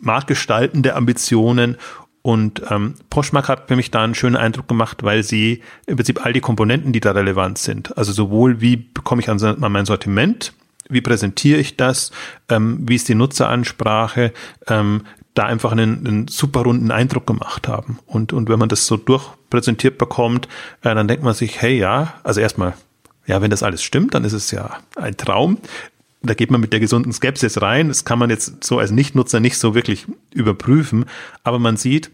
marktgestaltende 0.00 0.94
Ambitionen. 0.94 1.76
Und 2.22 2.62
ähm, 2.70 2.94
Poshmark 3.10 3.48
hat 3.48 3.68
für 3.68 3.76
mich 3.76 3.90
da 3.90 4.02
einen 4.02 4.14
schönen 4.16 4.36
Eindruck 4.36 4.66
gemacht, 4.66 5.04
weil 5.04 5.22
sie 5.22 5.62
im 5.86 5.96
Prinzip 5.96 6.24
all 6.24 6.32
die 6.32 6.40
Komponenten, 6.40 6.92
die 6.92 7.00
da 7.00 7.12
relevant 7.12 7.58
sind, 7.58 7.96
also 7.96 8.12
sowohl 8.12 8.60
wie 8.60 8.76
bekomme 8.76 9.20
ich 9.20 9.28
an, 9.28 9.40
an 9.40 9.72
mein 9.72 9.86
Sortiment, 9.86 10.52
wie 10.88 11.00
präsentiere 11.00 11.58
ich 11.58 11.76
das, 11.76 12.12
ähm, 12.48 12.78
wie 12.82 12.94
ist 12.94 13.08
die 13.08 13.14
Nutzeransprache, 13.14 14.32
ähm, 14.68 15.02
da 15.34 15.44
einfach 15.44 15.72
einen, 15.72 16.06
einen 16.06 16.28
super 16.28 16.60
runden 16.60 16.90
Eindruck 16.90 17.26
gemacht 17.26 17.68
haben. 17.68 17.98
Und, 18.06 18.32
und 18.32 18.48
wenn 18.48 18.58
man 18.58 18.68
das 18.68 18.86
so 18.86 18.96
durchpräsentiert 18.96 19.98
bekommt, 19.98 20.48
äh, 20.82 20.94
dann 20.94 21.08
denkt 21.08 21.22
man 21.22 21.34
sich, 21.34 21.60
hey 21.60 21.76
ja, 21.76 22.14
also 22.24 22.40
erstmal, 22.40 22.74
ja, 23.26 23.42
wenn 23.42 23.50
das 23.50 23.62
alles 23.62 23.82
stimmt, 23.82 24.14
dann 24.14 24.24
ist 24.24 24.32
es 24.32 24.50
ja 24.50 24.78
ein 24.96 25.16
Traum. 25.16 25.58
Da 26.22 26.34
geht 26.34 26.50
man 26.50 26.60
mit 26.60 26.72
der 26.72 26.80
gesunden 26.80 27.12
Skepsis 27.12 27.60
rein. 27.60 27.88
Das 27.88 28.04
kann 28.04 28.18
man 28.18 28.30
jetzt 28.30 28.64
so 28.64 28.78
als 28.78 28.90
Nichtnutzer 28.90 29.40
nicht 29.40 29.58
so 29.58 29.74
wirklich 29.74 30.06
überprüfen. 30.32 31.04
Aber 31.44 31.58
man 31.58 31.76
sieht, 31.76 32.10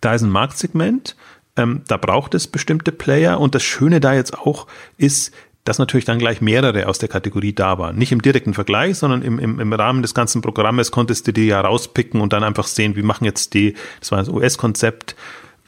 da 0.00 0.14
ist 0.14 0.22
ein 0.22 0.30
Marktsegment, 0.30 1.14
ähm, 1.56 1.82
da 1.88 1.96
braucht 1.96 2.34
es 2.34 2.46
bestimmte 2.46 2.92
Player. 2.92 3.38
Und 3.38 3.54
das 3.54 3.62
Schöne 3.62 4.00
da 4.00 4.14
jetzt 4.14 4.38
auch 4.38 4.66
ist, 4.96 5.32
dass 5.68 5.78
natürlich 5.78 6.06
dann 6.06 6.18
gleich 6.18 6.40
mehrere 6.40 6.88
aus 6.88 6.98
der 6.98 7.10
Kategorie 7.10 7.52
da 7.52 7.78
waren. 7.78 7.96
Nicht 7.96 8.10
im 8.10 8.22
direkten 8.22 8.54
Vergleich, 8.54 8.96
sondern 8.96 9.20
im, 9.20 9.38
im, 9.38 9.60
im 9.60 9.72
Rahmen 9.74 10.00
des 10.00 10.14
ganzen 10.14 10.40
Programmes 10.40 10.90
konntest 10.90 11.26
du 11.26 11.32
die 11.32 11.46
ja 11.46 11.60
rauspicken 11.60 12.22
und 12.22 12.32
dann 12.32 12.42
einfach 12.42 12.66
sehen, 12.66 12.96
wie 12.96 13.02
machen 13.02 13.26
jetzt 13.26 13.52
die, 13.52 13.74
das 14.00 14.10
war 14.10 14.18
das 14.18 14.30
US-Konzept, 14.30 15.14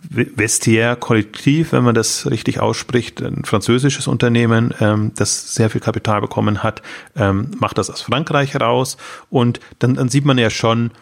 Vestiaire 0.09 0.97
Kollektiv, 0.97 1.73
wenn 1.73 1.85
man 1.85 1.95
das 1.95 2.31
richtig 2.31 2.61
ausspricht, 2.61 3.21
ein 3.21 3.45
französisches 3.45 4.07
Unternehmen, 4.07 4.73
ähm, 4.81 5.13
das 5.17 5.55
sehr 5.55 5.69
viel 5.69 5.83
Kapital 5.83 6.23
bekommen 6.23 6.63
hat, 6.63 6.81
ähm, 7.15 7.51
macht 7.61 7.77
das 7.77 7.91
aus 7.91 8.01
Frankreich 8.01 8.55
heraus 8.55 8.97
und 9.29 9.61
dann, 9.81 9.97
dann 9.97 10.09
sieht 10.09 10.25
man 10.25 10.39
ja 10.39 10.49
schon, 10.49 10.93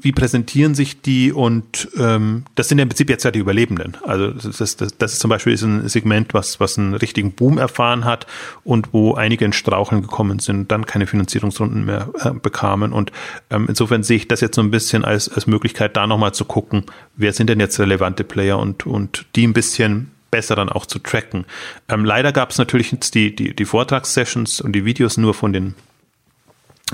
wie 0.00 0.12
präsentieren 0.12 0.74
sich 0.74 1.00
die 1.00 1.32
und 1.32 1.88
ähm, 1.98 2.44
das 2.54 2.68
sind 2.68 2.78
ja 2.78 2.82
im 2.82 2.88
Prinzip 2.88 3.08
jetzt 3.08 3.24
ja 3.24 3.30
die 3.30 3.38
Überlebenden. 3.38 3.96
Also 4.04 4.30
das, 4.30 4.60
ist, 4.60 4.80
das, 4.80 4.96
das 4.98 5.14
ist 5.14 5.20
zum 5.20 5.30
Beispiel 5.30 5.54
ein 5.54 5.88
Segment, 5.88 6.34
was, 6.34 6.60
was 6.60 6.78
einen 6.78 6.94
richtigen 6.94 7.32
Boom 7.32 7.58
erfahren 7.58 8.04
hat 8.04 8.26
und 8.64 8.92
wo 8.92 9.14
einige 9.14 9.44
in 9.44 9.52
Straucheln 9.52 10.02
gekommen 10.02 10.38
sind, 10.38 10.70
dann 10.70 10.86
keine 10.86 11.06
Finanzierungsrunden 11.06 11.84
mehr 11.84 12.10
äh, 12.20 12.30
bekamen. 12.30 12.92
Und 12.92 13.12
ähm, 13.50 13.66
insofern 13.68 14.02
sehe 14.02 14.18
ich 14.18 14.28
das 14.28 14.40
jetzt 14.40 14.56
so 14.56 14.62
ein 14.62 14.70
bisschen 14.70 15.04
als, 15.04 15.28
als 15.28 15.46
Möglichkeit, 15.46 15.96
da 15.96 16.06
nochmal 16.06 16.34
zu 16.34 16.44
gucken, 16.44 16.84
wer 17.16 17.32
sind 17.32 17.48
denn 17.48 17.60
jetzt 17.60 17.80
relevante 17.80 18.24
Player 18.24 18.58
und, 18.58 18.86
und 18.86 19.26
die 19.36 19.46
ein 19.46 19.54
bisschen 19.54 20.10
besser 20.30 20.56
dann 20.56 20.68
auch 20.68 20.86
zu 20.86 20.98
tracken. 20.98 21.46
Ähm, 21.88 22.04
leider 22.04 22.32
gab 22.32 22.50
es 22.50 22.58
natürlich 22.58 22.92
jetzt 22.92 23.14
die, 23.14 23.34
die, 23.34 23.54
die 23.54 23.64
Vortragssessions 23.64 24.60
und 24.60 24.72
die 24.72 24.84
Videos 24.84 25.16
nur 25.16 25.34
von 25.34 25.52
den 25.52 25.74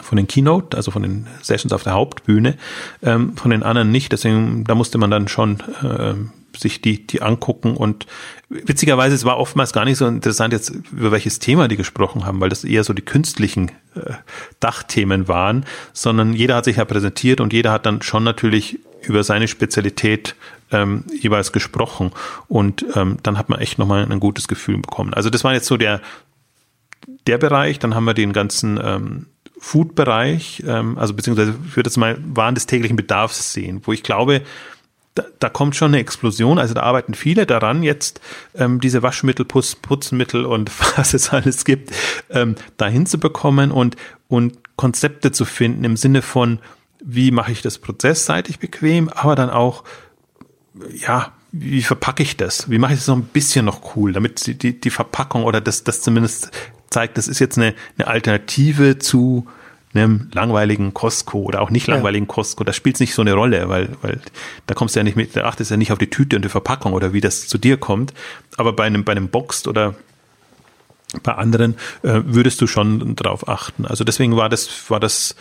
von 0.02 0.16
den 0.16 0.26
Keynote, 0.26 0.76
also 0.76 0.90
von 0.90 1.02
den 1.02 1.26
Sessions 1.42 1.72
auf 1.72 1.82
der 1.82 1.92
Hauptbühne, 1.92 2.56
ähm, 3.02 3.36
von 3.36 3.50
den 3.50 3.62
anderen 3.62 3.90
nicht. 3.90 4.12
Deswegen, 4.12 4.64
da 4.64 4.74
musste 4.74 4.98
man 4.98 5.10
dann 5.10 5.28
schon 5.28 5.60
äh, 5.82 6.14
sich 6.58 6.80
die, 6.80 7.06
die 7.06 7.22
angucken 7.22 7.76
und 7.76 8.06
witzigerweise, 8.48 9.14
es 9.14 9.24
war 9.24 9.38
oftmals 9.38 9.72
gar 9.72 9.84
nicht 9.84 9.98
so 9.98 10.06
interessant 10.06 10.52
jetzt, 10.52 10.72
über 10.92 11.10
welches 11.10 11.38
Thema 11.38 11.68
die 11.68 11.76
gesprochen 11.76 12.24
haben, 12.24 12.40
weil 12.40 12.48
das 12.48 12.64
eher 12.64 12.84
so 12.84 12.92
die 12.92 13.02
künstlichen 13.02 13.70
äh, 13.94 14.12
Dachthemen 14.60 15.28
waren, 15.28 15.64
sondern 15.92 16.32
jeder 16.32 16.56
hat 16.56 16.64
sich 16.64 16.76
ja 16.76 16.84
präsentiert 16.84 17.40
und 17.40 17.52
jeder 17.52 17.72
hat 17.72 17.86
dann 17.86 18.02
schon 18.02 18.24
natürlich 18.24 18.78
über 19.02 19.22
seine 19.22 19.48
Spezialität 19.48 20.34
ähm, 20.70 21.04
jeweils 21.20 21.52
gesprochen 21.52 22.12
und 22.48 22.84
ähm, 22.94 23.18
dann 23.22 23.38
hat 23.38 23.48
man 23.48 23.60
echt 23.60 23.78
nochmal 23.78 24.10
ein 24.10 24.20
gutes 24.20 24.48
Gefühl 24.48 24.78
bekommen. 24.78 25.14
Also 25.14 25.30
das 25.30 25.44
war 25.44 25.52
jetzt 25.52 25.66
so 25.66 25.76
der, 25.76 26.00
der 27.26 27.38
Bereich, 27.38 27.78
dann 27.78 27.94
haben 27.94 28.04
wir 28.04 28.14
den 28.14 28.32
ganzen 28.32 28.80
ähm, 28.82 29.26
Food-Bereich, 29.64 30.62
ähm, 30.66 30.98
also 30.98 31.14
beziehungsweise 31.14 31.54
ich 31.66 31.74
würde 31.74 31.88
jetzt 31.88 31.96
mal 31.96 32.18
Waren 32.22 32.54
des 32.54 32.66
täglichen 32.66 32.96
Bedarfs 32.96 33.54
sehen, 33.54 33.80
wo 33.84 33.92
ich 33.92 34.02
glaube, 34.02 34.42
da, 35.14 35.24
da 35.38 35.48
kommt 35.48 35.74
schon 35.74 35.88
eine 35.88 36.00
Explosion. 36.00 36.58
Also 36.58 36.74
da 36.74 36.82
arbeiten 36.82 37.14
viele 37.14 37.46
daran, 37.46 37.82
jetzt 37.82 38.20
ähm, 38.54 38.78
diese 38.78 39.02
Waschmittel, 39.02 39.46
Putz, 39.46 39.74
Putzmittel 39.74 40.44
und 40.44 40.70
was 40.98 41.14
es 41.14 41.30
alles 41.30 41.64
gibt, 41.64 41.92
ähm, 42.28 42.56
dahin 42.76 43.06
zu 43.06 43.18
bekommen 43.18 43.70
und, 43.72 43.96
und 44.28 44.58
Konzepte 44.76 45.32
zu 45.32 45.46
finden 45.46 45.84
im 45.84 45.96
Sinne 45.96 46.20
von, 46.20 46.58
wie 47.02 47.30
mache 47.30 47.50
ich 47.50 47.62
das 47.62 47.78
prozessseitig 47.78 48.58
bequem, 48.58 49.08
aber 49.08 49.34
dann 49.34 49.48
auch, 49.48 49.84
ja, 50.92 51.32
wie 51.52 51.82
verpacke 51.82 52.22
ich 52.22 52.36
das? 52.36 52.68
Wie 52.68 52.78
mache 52.78 52.92
ich 52.92 52.98
das 52.98 53.08
noch 53.08 53.16
ein 53.16 53.22
bisschen 53.32 53.64
noch 53.64 53.96
cool, 53.96 54.12
damit 54.12 54.46
die, 54.46 54.58
die, 54.58 54.78
die 54.78 54.90
Verpackung 54.90 55.44
oder 55.44 55.62
das, 55.62 55.84
das 55.84 56.02
zumindest 56.02 56.50
zeigt, 56.94 57.18
das 57.18 57.28
ist 57.28 57.40
jetzt 57.40 57.58
eine, 57.58 57.74
eine 57.98 58.06
Alternative 58.06 58.98
zu 58.98 59.46
einem 59.94 60.28
langweiligen 60.32 60.92
Costco 60.92 61.42
oder 61.42 61.60
auch 61.60 61.70
nicht 61.70 61.86
langweiligen 61.86 62.26
ja. 62.26 62.32
Costco. 62.32 62.64
Das 62.64 62.74
spielt 62.74 62.98
nicht 62.98 63.14
so 63.14 63.22
eine 63.22 63.34
Rolle, 63.34 63.68
weil, 63.68 63.90
weil 64.02 64.20
da 64.66 64.74
kommst 64.74 64.96
du 64.96 65.00
ja 65.00 65.04
nicht 65.04 65.16
mit, 65.16 65.36
da 65.36 65.44
achtest 65.44 65.70
du 65.70 65.74
ja 65.74 65.78
nicht 65.78 65.92
auf 65.92 65.98
die 65.98 66.10
Tüte 66.10 66.36
und 66.36 66.44
die 66.44 66.48
Verpackung 66.48 66.92
oder 66.92 67.12
wie 67.12 67.20
das 67.20 67.46
zu 67.46 67.58
dir 67.58 67.76
kommt. 67.76 68.12
Aber 68.56 68.72
bei 68.72 68.84
einem, 68.84 69.04
bei 69.04 69.12
einem 69.12 69.28
Boxed 69.28 69.68
oder 69.68 69.94
bei 71.22 71.34
anderen 71.34 71.74
äh, 72.02 72.22
würdest 72.24 72.60
du 72.60 72.66
schon 72.66 73.14
drauf 73.14 73.48
achten. 73.48 73.86
Also 73.86 74.02
deswegen 74.02 74.36
war 74.36 74.48
das, 74.48 74.90
war 74.90 74.98
das 74.98 75.36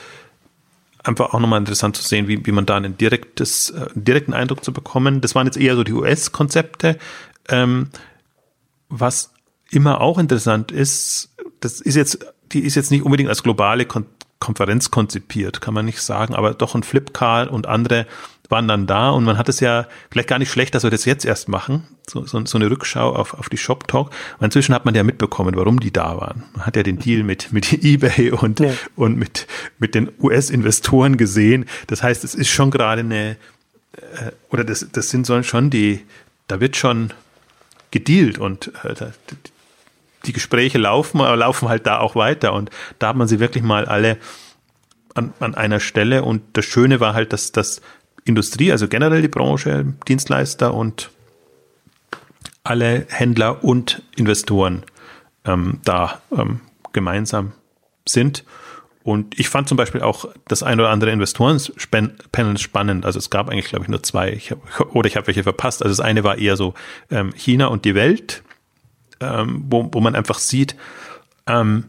einfach 1.03 1.33
auch 1.33 1.39
nochmal 1.39 1.59
interessant 1.59 1.97
zu 1.97 2.03
sehen, 2.03 2.27
wie, 2.27 2.45
wie 2.45 2.51
man 2.51 2.65
da 2.65 2.77
einen 2.77 2.97
direktes, 2.97 3.71
äh, 3.71 3.87
direkten 3.95 4.33
Eindruck 4.33 4.63
zu 4.63 4.71
bekommen. 4.71 5.21
Das 5.21 5.33
waren 5.33 5.47
jetzt 5.47 5.57
eher 5.57 5.75
so 5.75 5.83
die 5.83 5.93
US-Konzepte. 5.93 6.99
Ähm, 7.49 7.89
was 8.89 9.33
immer 9.71 10.01
auch 10.01 10.19
interessant 10.19 10.71
ist, 10.71 11.32
das 11.63 11.79
ist 11.81 11.95
jetzt, 11.95 12.25
die 12.51 12.59
ist 12.59 12.75
jetzt 12.75 12.91
nicht 12.91 13.03
unbedingt 13.03 13.29
als 13.29 13.43
globale 13.43 13.85
Kon 13.85 14.05
Konferenz 14.39 14.91
konzipiert, 14.91 15.61
kann 15.61 15.73
man 15.73 15.85
nicht 15.85 16.01
sagen, 16.01 16.35
aber 16.35 16.53
doch 16.53 16.75
ein 16.75 16.83
Flipkart 16.83 17.49
und 17.49 17.65
andere 17.65 18.05
waren 18.49 18.67
dann 18.67 18.87
da 18.87 19.09
und 19.09 19.23
man 19.23 19.37
hat 19.37 19.47
es 19.47 19.61
ja 19.61 19.87
vielleicht 20.11 20.27
gar 20.27 20.37
nicht 20.37 20.51
schlecht, 20.51 20.75
dass 20.75 20.83
wir 20.83 20.89
das 20.89 21.05
jetzt 21.05 21.23
erst 21.23 21.47
machen, 21.47 21.87
so, 22.09 22.25
so, 22.25 22.45
so 22.45 22.57
eine 22.57 22.69
Rückschau 22.69 23.15
auf, 23.15 23.35
auf 23.35 23.47
die 23.47 23.57
Shop 23.57 23.87
Talk. 23.87 24.09
Und 24.39 24.43
inzwischen 24.43 24.75
hat 24.75 24.83
man 24.83 24.95
ja 24.95 25.03
mitbekommen, 25.03 25.55
warum 25.55 25.79
die 25.79 25.93
da 25.93 26.17
waren. 26.17 26.43
Man 26.57 26.65
hat 26.65 26.75
ja 26.75 26.83
den 26.83 26.99
Deal 26.99 27.23
mit, 27.23 27.53
mit 27.53 27.71
eBay 27.83 28.31
und, 28.31 28.59
ja. 28.59 28.73
und 28.97 29.17
mit, 29.17 29.47
mit 29.79 29.95
den 29.95 30.11
US-Investoren 30.19 31.15
gesehen. 31.15 31.63
Das 31.87 32.03
heißt, 32.03 32.25
es 32.25 32.35
ist 32.35 32.49
schon 32.49 32.69
gerade 32.69 32.99
eine, 32.99 33.37
äh, 33.93 34.31
oder 34.49 34.65
das, 34.65 34.85
das 34.91 35.09
sind 35.09 35.25
schon 35.45 35.69
die, 35.69 36.01
da 36.47 36.59
wird 36.59 36.75
schon 36.75 37.13
gedealt 37.91 38.39
und 38.39 38.73
äh, 38.83 38.93
die 40.25 40.33
Gespräche 40.33 40.77
laufen, 40.77 41.21
aber 41.21 41.35
laufen 41.35 41.69
halt 41.69 41.85
da 41.85 41.99
auch 41.99 42.15
weiter. 42.15 42.53
Und 42.53 42.69
da 42.99 43.09
hat 43.09 43.15
man 43.15 43.27
sie 43.27 43.39
wirklich 43.39 43.63
mal 43.63 43.85
alle 43.85 44.17
an, 45.13 45.33
an 45.39 45.55
einer 45.55 45.79
Stelle. 45.79 46.23
Und 46.23 46.41
das 46.53 46.65
Schöne 46.65 46.99
war 46.99 47.13
halt, 47.13 47.33
dass 47.33 47.51
das 47.51 47.81
Industrie, 48.25 48.71
also 48.71 48.87
generell 48.87 49.21
die 49.21 49.27
Branche, 49.27 49.93
Dienstleister 50.07 50.73
und 50.73 51.11
alle 52.63 53.05
Händler 53.09 53.63
und 53.63 54.01
Investoren 54.15 54.83
ähm, 55.45 55.79
da 55.83 56.21
ähm, 56.31 56.61
gemeinsam 56.93 57.51
sind. 58.07 58.45
Und 59.03 59.37
ich 59.37 59.49
fand 59.49 59.67
zum 59.67 59.75
Beispiel 59.75 60.01
auch 60.01 60.25
das 60.47 60.63
ein 60.63 60.79
oder 60.79 60.89
andere 60.89 61.11
Investoren-Panel 61.11 62.57
spannend. 62.57 63.05
Also 63.05 63.19
es 63.19 63.29
gab 63.29 63.49
eigentlich, 63.49 63.67
glaube 63.67 63.83
ich, 63.83 63.89
nur 63.89 64.01
zwei. 64.01 64.31
Ich 64.31 64.51
hab, 64.51 64.95
oder 64.95 65.07
ich 65.07 65.17
habe 65.17 65.27
welche 65.27 65.43
verpasst. 65.43 65.83
Also 65.83 65.91
das 65.97 66.05
eine 66.05 66.23
war 66.23 66.37
eher 66.37 66.55
so 66.55 66.73
ähm, 67.11 67.33
China 67.35 67.67
und 67.67 67.83
die 67.83 67.95
Welt 67.95 68.43
ähm, 69.23 69.65
wo, 69.69 69.89
wo 69.91 70.01
man 70.01 70.15
einfach 70.15 70.39
sieht, 70.39 70.75
ähm, 71.47 71.85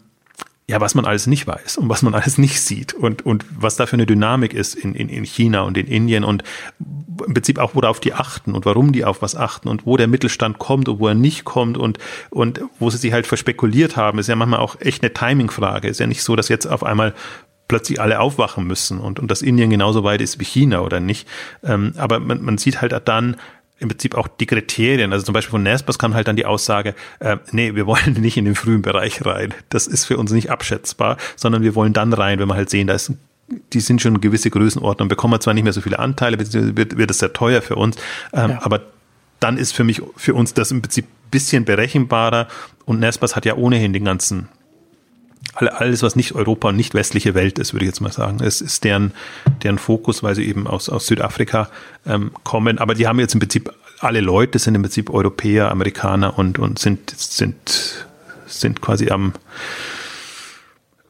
ja, 0.66 0.80
was 0.80 0.94
man 0.94 1.04
alles 1.04 1.26
nicht 1.26 1.46
weiß 1.46 1.76
und 1.76 1.88
was 1.88 2.02
man 2.02 2.14
alles 2.14 2.38
nicht 2.38 2.60
sieht 2.60 2.94
und, 2.94 3.24
und 3.24 3.44
was 3.50 3.76
da 3.76 3.86
für 3.86 3.94
eine 3.94 4.06
Dynamik 4.06 4.54
ist 4.54 4.74
in, 4.74 4.94
in, 4.94 5.08
in 5.08 5.24
China 5.24 5.62
und 5.62 5.76
in 5.76 5.86
Indien 5.86 6.24
und 6.24 6.42
im 7.26 7.34
Prinzip 7.34 7.58
auch, 7.58 7.74
worauf 7.74 8.00
die 8.00 8.14
achten 8.14 8.54
und 8.54 8.64
warum 8.64 8.92
die 8.92 9.04
auf 9.04 9.22
was 9.22 9.36
achten 9.36 9.68
und 9.68 9.86
wo 9.86 9.96
der 9.96 10.08
Mittelstand 10.08 10.58
kommt 10.58 10.88
und 10.88 10.98
wo 10.98 11.08
er 11.08 11.14
nicht 11.14 11.44
kommt 11.44 11.76
und, 11.76 11.98
und 12.30 12.60
wo 12.78 12.90
sie 12.90 12.98
sich 12.98 13.12
halt 13.12 13.26
verspekuliert 13.26 13.96
haben, 13.96 14.18
ist 14.18 14.28
ja 14.28 14.36
manchmal 14.36 14.60
auch 14.60 14.80
echt 14.80 15.02
eine 15.02 15.12
Timing-Frage. 15.12 15.88
Ist 15.88 16.00
ja 16.00 16.06
nicht 16.06 16.22
so, 16.22 16.34
dass 16.34 16.48
jetzt 16.48 16.66
auf 16.66 16.82
einmal 16.82 17.14
plötzlich 17.68 18.00
alle 18.00 18.20
aufwachen 18.20 18.66
müssen 18.66 18.98
und, 18.98 19.18
und 19.20 19.30
dass 19.30 19.42
Indien 19.42 19.70
genauso 19.70 20.04
weit 20.04 20.20
ist 20.20 20.38
wie 20.40 20.44
China 20.44 20.80
oder 20.80 21.00
nicht. 21.00 21.28
Ähm, 21.62 21.94
aber 21.96 22.20
man, 22.20 22.42
man 22.42 22.58
sieht 22.58 22.80
halt 22.80 22.94
dann, 23.06 23.36
im 23.78 23.88
Prinzip 23.88 24.14
auch 24.14 24.28
die 24.28 24.46
Kriterien. 24.46 25.12
Also 25.12 25.24
zum 25.26 25.32
Beispiel 25.32 25.50
von 25.50 25.62
Naspers 25.62 25.98
kam 25.98 26.14
halt 26.14 26.28
dann 26.28 26.36
die 26.36 26.46
Aussage, 26.46 26.94
äh, 27.20 27.36
nee, 27.52 27.74
wir 27.74 27.86
wollen 27.86 28.14
nicht 28.20 28.36
in 28.36 28.44
den 28.44 28.54
frühen 28.54 28.82
Bereich 28.82 29.24
rein. 29.24 29.54
Das 29.68 29.86
ist 29.86 30.04
für 30.04 30.16
uns 30.16 30.32
nicht 30.32 30.50
abschätzbar, 30.50 31.16
sondern 31.36 31.62
wir 31.62 31.74
wollen 31.74 31.92
dann 31.92 32.12
rein, 32.12 32.38
wenn 32.38 32.48
wir 32.48 32.54
halt 32.54 32.70
sehen, 32.70 32.86
da 32.86 32.94
ist 32.94 33.12
die 33.74 33.80
sind 33.80 34.00
schon 34.00 34.22
gewisse 34.22 34.48
Größenordnung, 34.48 35.08
bekommen 35.08 35.34
wir 35.34 35.40
zwar 35.40 35.52
nicht 35.52 35.64
mehr 35.64 35.72
so 35.74 35.82
viele 35.82 35.98
Anteile, 35.98 36.38
wird, 36.38 36.96
wird 36.96 37.10
es 37.10 37.18
sehr 37.18 37.34
teuer 37.34 37.60
für 37.60 37.76
uns, 37.76 37.96
ähm, 38.32 38.52
ja. 38.52 38.62
aber 38.62 38.80
dann 39.38 39.58
ist 39.58 39.72
für 39.74 39.84
mich, 39.84 40.00
für 40.16 40.34
uns 40.34 40.54
das 40.54 40.70
im 40.70 40.80
Prinzip 40.80 41.06
bisschen 41.30 41.64
berechenbarer 41.64 42.48
und 42.84 43.00
Naspers 43.00 43.36
hat 43.36 43.44
ja 43.44 43.56
ohnehin 43.56 43.92
den 43.92 44.04
ganzen 44.04 44.48
alles, 45.54 46.02
was 46.02 46.16
nicht 46.16 46.34
Europa 46.34 46.68
und 46.68 46.76
nicht 46.76 46.94
westliche 46.94 47.34
Welt 47.34 47.58
ist, 47.58 47.72
würde 47.72 47.84
ich 47.84 47.90
jetzt 47.90 48.00
mal 48.00 48.12
sagen. 48.12 48.42
Es 48.42 48.60
ist 48.60 48.84
deren, 48.84 49.12
deren 49.62 49.78
Fokus, 49.78 50.22
weil 50.22 50.34
sie 50.34 50.46
eben 50.46 50.66
aus, 50.66 50.88
aus 50.88 51.06
Südafrika 51.06 51.68
ähm, 52.06 52.32
kommen. 52.42 52.78
Aber 52.78 52.94
die 52.94 53.06
haben 53.06 53.20
jetzt 53.20 53.34
im 53.34 53.40
Prinzip 53.40 53.72
alle 54.00 54.20
Leute 54.20 54.58
sind 54.58 54.74
im 54.74 54.82
Prinzip 54.82 55.10
Europäer, 55.10 55.70
Amerikaner 55.70 56.38
und, 56.38 56.58
und 56.58 56.78
sind, 56.78 57.10
sind, 57.10 58.06
sind 58.46 58.80
quasi 58.80 59.10
am 59.10 59.32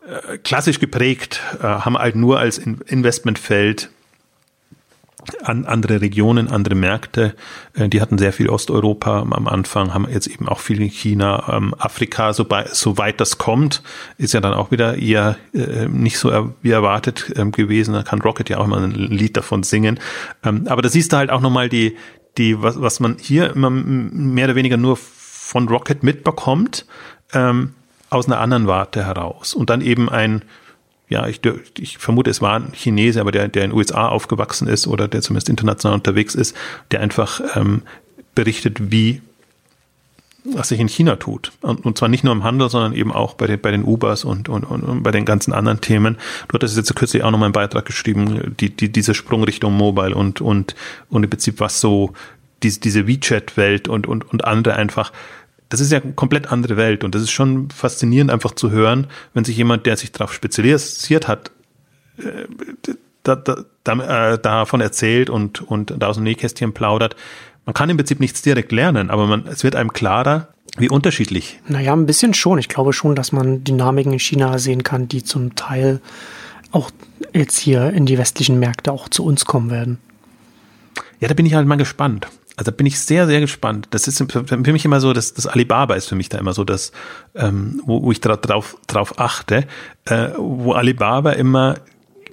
äh, 0.06 0.38
klassisch 0.38 0.80
geprägt, 0.80 1.40
äh, 1.60 1.62
haben 1.62 1.98
halt 1.98 2.16
nur 2.16 2.38
als 2.38 2.58
Investmentfeld 2.58 3.90
an 5.42 5.64
andere 5.64 6.00
Regionen, 6.00 6.48
andere 6.48 6.74
Märkte. 6.74 7.34
Äh, 7.74 7.88
die 7.88 8.00
hatten 8.00 8.18
sehr 8.18 8.32
viel 8.32 8.48
Osteuropa 8.48 9.20
am 9.20 9.48
Anfang, 9.48 9.94
haben 9.94 10.08
jetzt 10.10 10.26
eben 10.26 10.48
auch 10.48 10.60
viel 10.60 10.80
in 10.80 10.88
China. 10.88 11.52
Ähm, 11.52 11.74
Afrika, 11.78 12.32
soweit 12.32 13.20
das 13.20 13.38
kommt, 13.38 13.82
ist 14.18 14.34
ja 14.34 14.40
dann 14.40 14.54
auch 14.54 14.70
wieder 14.70 14.98
eher 14.98 15.36
äh, 15.52 15.86
nicht 15.86 16.18
so 16.18 16.52
wie 16.62 16.70
erwartet 16.70 17.32
ähm, 17.36 17.52
gewesen. 17.52 17.94
Da 17.94 18.02
kann 18.02 18.20
Rocket 18.20 18.48
ja 18.48 18.58
auch 18.58 18.66
mal 18.66 18.82
ein 18.82 18.92
Lied 18.92 19.36
davon 19.36 19.62
singen. 19.62 19.98
Ähm, 20.44 20.66
aber 20.68 20.82
da 20.82 20.88
siehst 20.88 21.12
du 21.12 21.16
halt 21.16 21.30
auch 21.30 21.40
nochmal 21.40 21.68
die, 21.68 21.96
die, 22.38 22.62
was, 22.62 22.80
was 22.80 23.00
man 23.00 23.16
hier 23.20 23.54
immer 23.54 23.70
mehr 23.70 24.46
oder 24.46 24.54
weniger 24.54 24.76
nur 24.76 24.96
von 24.96 25.68
Rocket 25.68 26.02
mitbekommt, 26.02 26.86
aus 28.10 28.26
einer 28.26 28.40
anderen 28.40 28.66
Warte 28.66 29.04
heraus. 29.04 29.54
Und 29.54 29.70
dann 29.70 29.80
eben 29.80 30.08
ein 30.08 30.42
ja, 31.14 31.28
ich, 31.28 31.40
ich 31.78 31.98
vermute, 31.98 32.28
es 32.28 32.42
war 32.42 32.56
ein 32.56 32.72
Chinese, 32.72 33.20
aber 33.20 33.30
der, 33.30 33.46
der 33.46 33.64
in 33.64 33.70
den 33.70 33.78
USA 33.78 34.08
aufgewachsen 34.08 34.66
ist 34.66 34.88
oder 34.88 35.06
der 35.06 35.22
zumindest 35.22 35.48
international 35.48 35.94
unterwegs 35.94 36.34
ist, 36.34 36.56
der 36.90 37.00
einfach 37.00 37.40
ähm, 37.54 37.82
berichtet, 38.34 38.90
wie 38.90 39.22
was 40.44 40.68
sich 40.68 40.80
in 40.80 40.88
China 40.88 41.16
tut. 41.16 41.52
Und, 41.62 41.86
und 41.86 41.96
zwar 41.96 42.08
nicht 42.08 42.24
nur 42.24 42.34
im 42.34 42.42
Handel, 42.42 42.68
sondern 42.68 42.92
eben 42.92 43.12
auch 43.12 43.34
bei 43.34 43.46
den, 43.46 43.60
bei 43.60 43.70
den 43.70 43.84
Ubers 43.84 44.24
und, 44.24 44.48
und, 44.48 44.64
und, 44.64 45.02
bei 45.02 45.12
den 45.12 45.24
ganzen 45.24 45.54
anderen 45.54 45.80
Themen. 45.80 46.18
Du 46.48 46.54
hattest 46.54 46.76
jetzt 46.76 46.94
kürzlich 46.94 47.22
auch 47.22 47.30
noch 47.30 47.38
mal 47.38 47.46
einen 47.46 47.54
Beitrag 47.54 47.86
geschrieben, 47.86 48.54
die, 48.60 48.68
die, 48.68 48.90
diese 48.92 49.14
Sprung 49.14 49.44
Richtung 49.44 49.74
Mobile 49.74 50.14
und, 50.14 50.40
und, 50.42 50.74
und 51.08 51.22
im 51.22 51.30
Prinzip 51.30 51.60
was 51.60 51.80
so 51.80 52.12
diese, 52.62 52.80
diese 52.80 53.06
WeChat-Welt 53.06 53.88
und, 53.88 54.06
und, 54.06 54.28
und 54.30 54.44
andere 54.44 54.74
einfach 54.74 55.12
das 55.74 55.80
ist 55.80 55.90
ja 55.90 56.00
eine 56.00 56.12
komplett 56.12 56.52
andere 56.52 56.76
Welt 56.76 57.02
und 57.02 57.16
das 57.16 57.22
ist 57.22 57.32
schon 57.32 57.68
faszinierend 57.70 58.30
einfach 58.30 58.52
zu 58.52 58.70
hören, 58.70 59.08
wenn 59.32 59.44
sich 59.44 59.56
jemand, 59.56 59.86
der 59.86 59.96
sich 59.96 60.12
darauf 60.12 60.32
spezialisiert 60.32 61.26
hat, 61.26 61.50
äh, 62.18 62.46
da, 63.24 63.34
da, 63.34 63.64
da, 63.82 64.34
äh, 64.34 64.38
davon 64.38 64.80
erzählt 64.80 65.30
und, 65.30 65.62
und 65.62 65.92
da 65.98 66.06
aus 66.06 66.14
dem 66.14 66.22
Nähkästchen 66.22 66.74
plaudert, 66.74 67.16
man 67.66 67.74
kann 67.74 67.90
im 67.90 67.96
Prinzip 67.96 68.20
nichts 68.20 68.40
direkt 68.40 68.70
lernen, 68.70 69.10
aber 69.10 69.26
man, 69.26 69.48
es 69.48 69.64
wird 69.64 69.74
einem 69.74 69.92
klarer, 69.92 70.50
wie 70.76 70.88
unterschiedlich. 70.88 71.58
Naja, 71.66 71.92
ein 71.92 72.06
bisschen 72.06 72.34
schon. 72.34 72.58
Ich 72.58 72.68
glaube 72.68 72.92
schon, 72.92 73.16
dass 73.16 73.32
man 73.32 73.64
Dynamiken 73.64 74.12
in 74.12 74.20
China 74.20 74.58
sehen 74.58 74.84
kann, 74.84 75.08
die 75.08 75.24
zum 75.24 75.56
Teil 75.56 76.00
auch 76.70 76.92
jetzt 77.32 77.58
hier 77.58 77.90
in 77.90 78.06
die 78.06 78.16
westlichen 78.16 78.60
Märkte 78.60 78.92
auch 78.92 79.08
zu 79.08 79.24
uns 79.24 79.44
kommen 79.44 79.72
werden. 79.72 79.98
Ja, 81.18 81.26
da 81.26 81.34
bin 81.34 81.46
ich 81.46 81.54
halt 81.54 81.66
mal 81.66 81.76
gespannt. 81.76 82.28
Also 82.56 82.70
bin 82.70 82.86
ich 82.86 83.00
sehr, 83.00 83.26
sehr 83.26 83.40
gespannt. 83.40 83.88
Das 83.90 84.06
ist 84.06 84.24
für 84.32 84.56
mich 84.56 84.84
immer 84.84 85.00
so, 85.00 85.12
dass 85.12 85.34
das 85.34 85.46
Alibaba 85.46 85.94
ist 85.94 86.06
für 86.06 86.14
mich 86.14 86.28
da 86.28 86.38
immer 86.38 86.52
so, 86.52 86.62
dass, 86.64 86.92
ähm, 87.34 87.82
wo, 87.84 88.02
wo 88.02 88.12
ich 88.12 88.20
drauf, 88.20 88.76
drauf 88.86 89.18
achte, 89.18 89.66
äh, 90.04 90.28
wo 90.36 90.72
Alibaba 90.72 91.32
immer 91.32 91.76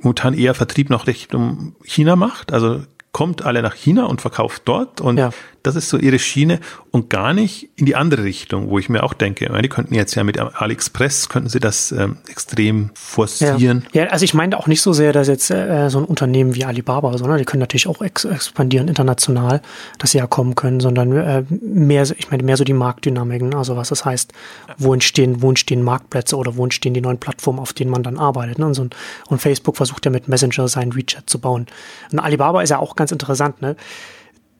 momentan 0.01 0.33
eher 0.33 0.53
Vertrieb 0.53 0.89
noch 0.89 1.07
Richtung 1.07 1.75
China 1.83 2.15
macht. 2.15 2.53
Also 2.53 2.81
kommt 3.11 3.43
alle 3.43 3.61
nach 3.61 3.75
China 3.75 4.05
und 4.05 4.21
verkauft 4.21 4.63
dort 4.65 5.01
und 5.01 5.17
ja. 5.17 5.31
Das 5.63 5.75
ist 5.75 5.89
so 5.89 5.97
ihre 5.97 6.19
Schiene 6.19 6.59
und 6.91 7.09
gar 7.09 7.33
nicht 7.33 7.69
in 7.75 7.85
die 7.85 7.95
andere 7.95 8.23
Richtung, 8.23 8.69
wo 8.69 8.79
ich 8.79 8.89
mir 8.89 9.03
auch 9.03 9.13
denke, 9.13 9.51
die 9.61 9.69
könnten 9.69 9.93
jetzt 9.93 10.15
ja 10.15 10.23
mit 10.23 10.39
AliExpress, 10.39 11.29
könnten 11.29 11.49
sie 11.49 11.59
das 11.59 11.91
ähm, 11.91 12.17
extrem 12.29 12.89
forcieren. 12.93 13.85
Ja. 13.91 14.03
ja. 14.03 14.09
also 14.09 14.25
ich 14.25 14.33
meine 14.33 14.57
auch 14.57 14.67
nicht 14.67 14.81
so 14.81 14.93
sehr, 14.93 15.13
dass 15.13 15.27
jetzt 15.27 15.51
äh, 15.51 15.89
so 15.89 15.99
ein 15.99 16.05
Unternehmen 16.05 16.55
wie 16.55 16.65
Alibaba, 16.65 17.17
sondern 17.17 17.37
die 17.37 17.45
können 17.45 17.61
natürlich 17.61 17.87
auch 17.87 18.01
ex 18.01 18.25
expandieren 18.25 18.87
international, 18.87 19.61
dass 19.99 20.11
sie 20.11 20.17
ja 20.17 20.27
kommen 20.27 20.55
können, 20.55 20.79
sondern 20.79 21.15
äh, 21.15 21.43
mehr, 21.49 22.03
ich 22.03 22.31
meine 22.31 22.43
mehr 22.43 22.57
so 22.57 22.63
die 22.63 22.73
Marktdynamiken, 22.73 23.53
also 23.53 23.77
was 23.77 23.89
das 23.89 24.03
heißt, 24.05 24.33
wo 24.77 24.93
entstehen, 24.93 25.41
wo 25.41 25.49
entstehen 25.49 25.83
Marktplätze 25.83 26.35
oder 26.35 26.57
wo 26.57 26.63
entstehen 26.63 26.93
die 26.93 27.01
neuen 27.01 27.19
Plattformen, 27.19 27.59
auf 27.59 27.73
denen 27.73 27.91
man 27.91 28.03
dann 28.03 28.17
arbeitet. 28.17 28.59
Ne? 28.59 28.65
Und, 28.65 28.73
so, 28.73 28.87
und 29.27 29.41
Facebook 29.41 29.77
versucht 29.77 30.05
ja 30.05 30.11
mit 30.11 30.27
Messenger 30.27 30.67
sein 30.67 30.95
WeChat 30.95 31.29
zu 31.29 31.39
bauen. 31.39 31.67
Und 32.11 32.19
Alibaba 32.19 32.61
ist 32.61 32.69
ja 32.69 32.79
auch 32.79 32.95
ganz 32.95 33.11
interessant, 33.11 33.61
ne? 33.61 33.75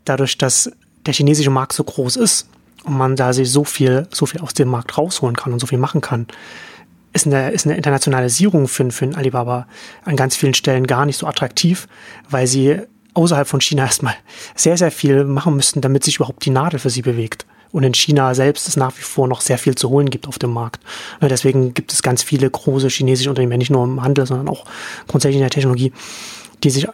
Dadurch, 0.06 0.38
dass 0.38 0.72
der 1.06 1.14
chinesische 1.14 1.50
Markt 1.50 1.74
so 1.74 1.84
groß 1.84 2.16
ist 2.16 2.48
und 2.84 2.98
man 2.98 3.16
da 3.16 3.34
sich 3.34 3.52
so 3.52 3.64
viel, 3.64 4.08
so 4.12 4.26
viel 4.26 4.42
aus 4.42 4.54
dem 4.54 4.70
Markt 4.70 4.98
rausholen 4.98 5.36
kann 5.36 5.54
und 5.54 5.60
so 5.60 5.68
viel 5.68 5.78
machen 5.78 6.02
kann, 6.02 6.28
ist 7.14 7.28
eine, 7.28 7.52
ist 7.52 7.66
eine 7.66 7.76
Internationalisierung 7.76 8.68
für, 8.68 8.90
für 8.92 9.06
einen 9.06 9.16
Alibaba 9.16 9.68
an 10.06 10.16
ganz 10.16 10.36
vielen 10.36 10.54
Stellen 10.54 10.88
gar 10.88 11.06
nicht 11.06 11.18
so 11.18 11.28
attraktiv, 11.28 11.88
weil 12.30 12.48
sie 12.48 12.80
außerhalb 13.14 13.48
von 13.48 13.62
China 13.62 13.84
erstmal 13.86 14.16
sehr, 14.56 14.78
sehr 14.78 14.92
viel 14.92 15.24
machen 15.24 15.56
müssten, 15.56 15.82
damit 15.82 16.04
sich 16.04 16.18
überhaupt 16.18 16.46
die 16.46 16.52
Nadel 16.52 16.80
für 16.80 16.90
sie 16.90 17.02
bewegt. 17.02 17.46
Und 17.72 17.84
in 17.84 17.94
China 17.94 18.36
selbst 18.36 18.68
es 18.68 18.76
nach 18.76 18.98
wie 18.98 19.02
vor 19.02 19.30
noch 19.30 19.40
sehr 19.40 19.58
viel 19.58 19.76
zu 19.76 19.90
holen 19.90 20.10
gibt 20.10 20.28
auf 20.28 20.38
dem 20.38 20.52
Markt. 20.52 20.82
Deswegen 21.22 21.74
gibt 21.74 21.94
es 21.94 22.04
ganz 22.04 22.22
viele 22.22 22.50
große 22.50 22.90
chinesische 22.90 23.30
Unternehmen, 23.30 23.60
nicht 23.60 23.72
nur 23.72 23.86
im 23.86 24.04
Handel, 24.04 24.26
sondern 24.26 24.50
auch 24.50 24.66
grundsätzlich 25.08 25.38
in 25.38 25.42
der 25.42 25.52
Technologie, 25.52 25.94
die 26.64 26.70
sich 26.70 26.88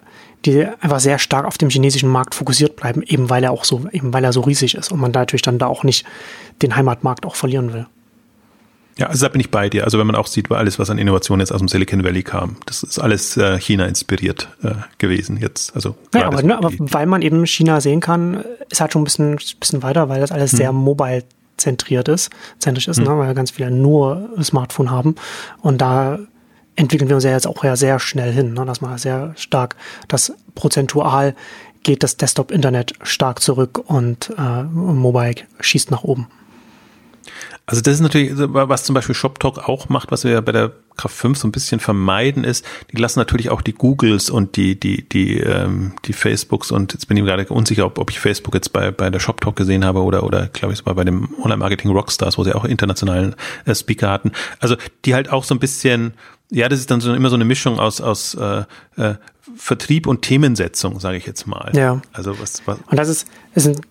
die 0.47 0.65
einfach 0.65 0.99
sehr 0.99 1.19
stark 1.19 1.45
auf 1.45 1.57
dem 1.57 1.69
chinesischen 1.69 2.09
Markt 2.09 2.33
fokussiert 2.33 2.75
bleiben, 2.75 3.03
eben 3.03 3.29
weil 3.29 3.43
er 3.43 3.51
auch 3.51 3.65
so, 3.65 3.85
eben 3.91 4.13
weil 4.13 4.23
er 4.23 4.33
so 4.33 4.41
riesig 4.41 4.75
ist 4.75 4.91
und 4.91 4.99
man 4.99 5.11
da 5.11 5.19
natürlich 5.19 5.41
dann 5.41 5.59
da 5.59 5.67
auch 5.67 5.83
nicht 5.83 6.05
den 6.61 6.75
Heimatmarkt 6.75 7.25
auch 7.25 7.35
verlieren 7.35 7.73
will. 7.73 7.85
Ja, 8.97 9.07
also 9.07 9.25
da 9.25 9.29
bin 9.29 9.39
ich 9.39 9.51
bei 9.51 9.69
dir. 9.69 9.83
Also 9.83 9.99
wenn 9.99 10.07
man 10.07 10.15
auch 10.15 10.25
sieht, 10.25 10.51
alles, 10.51 10.79
was 10.79 10.89
an 10.89 10.97
Innovation 10.97 11.39
jetzt 11.39 11.51
aus 11.51 11.59
dem 11.59 11.67
Silicon 11.67 12.03
Valley 12.03 12.23
kam, 12.23 12.55
das 12.65 12.81
ist 12.81 12.97
alles 12.97 13.37
äh, 13.37 13.59
China 13.59 13.85
inspiriert 13.85 14.49
äh, 14.63 14.71
gewesen 14.97 15.37
jetzt. 15.37 15.75
Also 15.75 15.95
ja, 16.15 16.25
aber, 16.25 16.41
ne, 16.41 16.57
aber 16.57 16.71
weil 16.79 17.05
man 17.05 17.21
eben 17.21 17.45
China 17.45 17.79
sehen 17.79 17.99
kann, 17.99 18.43
ist 18.69 18.81
halt 18.81 18.93
schon 18.93 19.03
ein 19.03 19.05
bisschen, 19.05 19.37
bisschen 19.59 19.83
weiter, 19.83 20.09
weil 20.09 20.19
das 20.19 20.31
alles 20.31 20.51
hm. 20.51 20.57
sehr 20.57 20.71
mobile 20.71 21.23
zentriert 21.57 22.07
ist, 22.07 22.31
zentrisch 22.57 22.87
ist, 22.87 22.97
hm. 22.97 23.05
ne, 23.05 23.17
weil 23.19 23.35
ganz 23.35 23.51
viele 23.51 23.69
nur 23.69 24.29
Smartphone 24.41 24.89
haben 24.89 25.15
und 25.61 25.79
da 25.79 26.17
entwickeln 26.77 27.09
wir 27.09 27.15
uns 27.15 27.25
ja 27.25 27.31
jetzt 27.31 27.47
auch 27.47 27.63
ja 27.63 27.75
sehr 27.75 27.99
schnell 27.99 28.31
hin, 28.31 28.53
ne, 28.53 28.65
dass 28.65 28.79
man 28.79 28.97
sehr 28.97 29.33
stark 29.35 29.75
das 30.07 30.31
prozentual 30.55 31.35
geht 31.83 32.03
das 32.03 32.17
Desktop-Internet 32.17 32.93
stark 33.01 33.41
zurück 33.41 33.81
und 33.85 34.33
äh, 34.37 34.63
Mobile 34.63 35.35
schießt 35.59 35.91
nach 35.91 36.03
oben. 36.03 36.27
Also 37.65 37.81
das 37.81 37.95
ist 37.95 37.99
natürlich, 37.99 38.31
was 38.35 38.85
zum 38.85 38.93
Beispiel 38.95 39.13
ShopTalk 39.13 39.67
auch 39.67 39.89
macht, 39.89 40.11
was 40.11 40.23
wir 40.23 40.41
bei 40.41 40.53
der 40.53 40.71
Kraft 40.95 41.15
5 41.15 41.37
so 41.37 41.47
ein 41.47 41.51
bisschen 41.51 41.81
vermeiden 41.81 42.45
ist, 42.45 42.65
die 42.91 42.97
lassen 42.97 43.19
natürlich 43.19 43.49
auch 43.49 43.61
die 43.61 43.73
Googles 43.73 44.29
und 44.29 44.55
die, 44.55 44.79
die, 44.79 45.07
die, 45.07 45.39
ähm, 45.39 45.93
die 46.05 46.13
Facebooks 46.13 46.71
und 46.71 46.93
jetzt 46.93 47.07
bin 47.07 47.17
ich 47.17 47.23
mir 47.23 47.29
gerade 47.29 47.45
unsicher, 47.53 47.85
ob, 47.85 47.99
ob 47.99 48.09
ich 48.09 48.19
Facebook 48.19 48.53
jetzt 48.53 48.71
bei, 48.71 48.91
bei 48.91 49.09
der 49.09 49.19
ShopTalk 49.19 49.57
gesehen 49.57 49.83
habe 49.83 50.01
oder, 50.01 50.23
oder 50.23 50.47
glaube 50.47 50.73
ich 50.73 50.79
es 50.79 50.85
war 50.85 50.95
bei 50.95 51.03
dem 51.03 51.29
Online-Marketing 51.41 51.91
Rockstars, 51.91 52.37
wo 52.37 52.43
sie 52.45 52.53
auch 52.53 52.63
internationalen 52.63 53.35
äh, 53.65 53.75
Speaker 53.75 54.09
hatten. 54.09 54.31
Also 54.59 54.77
die 55.03 55.13
halt 55.13 55.29
auch 55.29 55.43
so 55.43 55.53
ein 55.53 55.59
bisschen, 55.59 56.13
ja, 56.49 56.69
das 56.69 56.79
ist 56.79 56.91
dann 56.91 57.01
so 57.01 57.13
immer 57.13 57.29
so 57.29 57.35
eine 57.35 57.45
Mischung 57.45 57.79
aus, 57.79 58.01
aus 58.01 58.35
äh, 58.35 58.63
äh, 58.95 59.15
Vertrieb 59.55 60.07
und 60.07 60.21
Themensetzung, 60.21 60.99
sage 60.99 61.17
ich 61.17 61.25
jetzt 61.25 61.47
mal. 61.47 61.71
Ja. 61.75 62.01
Also 62.13 62.39
was, 62.39 62.61
was 62.65 62.79
Und 62.89 62.97
das 62.97 63.09
ist, 63.09 63.27
ist 63.53 63.67
ein 63.67 63.81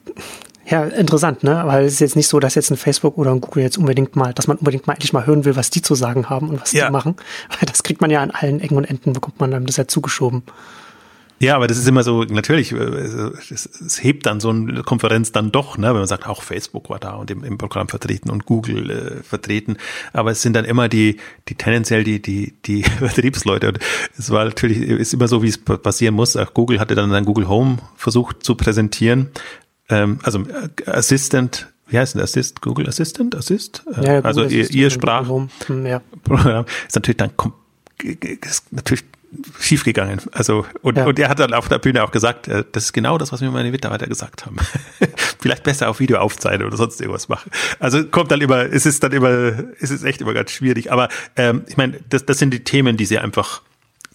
ja, 0.69 0.85
interessant, 0.85 1.45
ne? 1.45 1.63
Weil 1.65 1.85
es 1.85 1.95
ist 1.95 2.01
jetzt 2.01 2.17
nicht 2.17 2.27
so, 2.27 2.41
dass 2.41 2.57
jetzt 2.57 2.71
ein 2.71 2.77
Facebook 2.77 3.19
oder 3.19 3.31
ein 3.31 3.41
Google 3.41 3.63
jetzt 3.63 3.79
unbedingt 3.79 4.17
mal, 4.17 4.35
dass 4.35 4.49
man 4.49 4.57
unbedingt 4.57 4.89
mal 4.89 4.95
endlich 4.95 5.13
mal 5.13 5.25
hören 5.25 5.45
will, 5.45 5.55
was 5.55 5.71
die 5.71 5.81
zu 5.81 5.95
sagen 5.95 6.29
haben 6.29 6.49
und 6.49 6.61
was 6.61 6.73
ja. 6.73 6.87
die 6.87 6.93
machen. 6.93 7.15
Weil 7.51 7.67
das 7.67 7.85
kriegt 7.85 8.01
man 8.01 8.11
ja 8.11 8.21
an 8.21 8.33
allen 8.33 8.61
Ecken 8.61 8.77
und 8.77 8.85
Enden, 8.85 9.13
bekommt 9.13 9.39
man 9.39 9.53
dann 9.53 9.65
das 9.65 9.77
ja 9.77 9.87
zugeschoben. 9.87 10.43
Ja, 11.39 11.57
aber 11.57 11.67
das 11.67 11.77
ist 11.77 11.87
immer 11.87 12.03
so, 12.03 12.25
natürlich, 12.25 12.73
äh, 12.73 12.77
es, 12.77 14.03
hebt 14.03 14.27
dann 14.27 14.41
so 14.41 14.51
eine 14.51 14.83
Konferenz 14.83 15.33
dann 15.33 15.53
doch, 15.53 15.77
ne, 15.77 15.89
wenn 15.89 15.97
man 15.97 16.07
sagt, 16.07 16.27
auch 16.27 16.43
Facebook 16.43 16.89
war 16.89 16.99
da 16.99 17.15
und 17.15 17.31
im, 17.31 17.45
im 17.45 17.59
Programm 17.59 17.89
vertreten 17.89 18.31
und 18.31 18.47
Google 18.47 18.91
äh, 18.91 19.23
vertreten. 19.23 19.77
Aber 20.13 20.31
es 20.31 20.43
sind 20.43 20.55
dann 20.55 20.65
immer 20.65 20.89
die, 20.89 21.19
die 21.49 21.55
tendenziell 21.55 22.05
die, 22.05 22.23
die, 22.23 22.55
die 22.65 22.83
Vertriebsleute. 22.99 23.69
Und 23.69 23.79
es 24.19 24.31
war 24.31 24.45
natürlich, 24.45 24.79
ist 24.79 25.13
immer 25.13 25.29
so, 25.29 25.43
wie 25.43 25.49
es 25.49 25.59
passieren 25.59 26.15
muss. 26.15 26.37
Auch 26.37 26.55
Google 26.55 26.81
hatte 26.81 26.95
dann 26.95 27.11
sein 27.11 27.25
Google 27.25 27.49
Home 27.49 27.79
versucht 27.97 28.43
zu 28.43 28.55
präsentieren 28.55 29.31
ähm, 29.89 30.19
also 30.23 30.41
äh, 30.41 30.91
Assistant, 30.91 31.73
wie 31.89 31.99
heißt 31.99 32.15
denn 32.15 32.23
Assist? 32.23 32.61
Google 32.61 32.89
Assistant? 32.89 33.35
Assist? 33.35 33.85
Äh, 33.97 34.05
ja, 34.05 34.21
also 34.21 34.45
ihr, 34.45 34.71
ihr 34.71 34.91
Sprachprogramm 34.91 35.49
hm, 35.67 35.87
ja. 35.87 36.01
ist 36.87 36.97
natürlich 36.97 37.17
dann 37.17 37.31
ist 38.03 38.73
natürlich 38.73 39.05
schief 39.59 39.85
gegangen. 39.85 40.21
Also 40.33 40.67
und, 40.83 40.97
ja. 40.97 41.05
und 41.07 41.19
er 41.19 41.29
hat 41.29 41.39
dann 41.39 41.53
auf 41.53 41.69
der 41.69 41.79
Bühne 41.79 42.03
auch 42.05 42.11
gesagt, 42.11 42.49
äh, 42.49 42.65
das 42.73 42.85
ist 42.85 42.93
genau 42.93 43.19
das, 43.19 43.33
was 43.33 43.41
mir 43.41 43.51
meine 43.51 43.71
Mitarbeiter 43.71 44.07
gesagt 44.07 44.47
haben. 44.47 44.57
Vielleicht 45.39 45.63
besser 45.63 45.89
auf 45.89 46.01
Video 46.01 46.19
aufzeichnen 46.19 46.67
oder 46.67 46.77
sonst 46.77 47.01
irgendwas 47.01 47.29
machen. 47.29 47.51
Also 47.79 48.05
kommt 48.05 48.31
dann 48.31 48.41
immer, 48.41 48.61
es 48.61 48.87
ist 48.87 49.03
dann 49.03 49.13
immer, 49.13 49.31
es 49.81 49.91
ist 49.91 50.05
echt 50.05 50.21
immer 50.21 50.35
ganz 50.35 50.51
schwierig. 50.51 50.93
Aber 50.93 51.09
ähm, 51.37 51.65
ich 51.69 51.77
meine, 51.77 51.99
das, 52.09 52.25
das 52.25 52.39
sind 52.39 52.53
die 52.53 52.65
Themen, 52.65 52.97
die 52.97 53.07
sie 53.07 53.19
einfach 53.19 53.63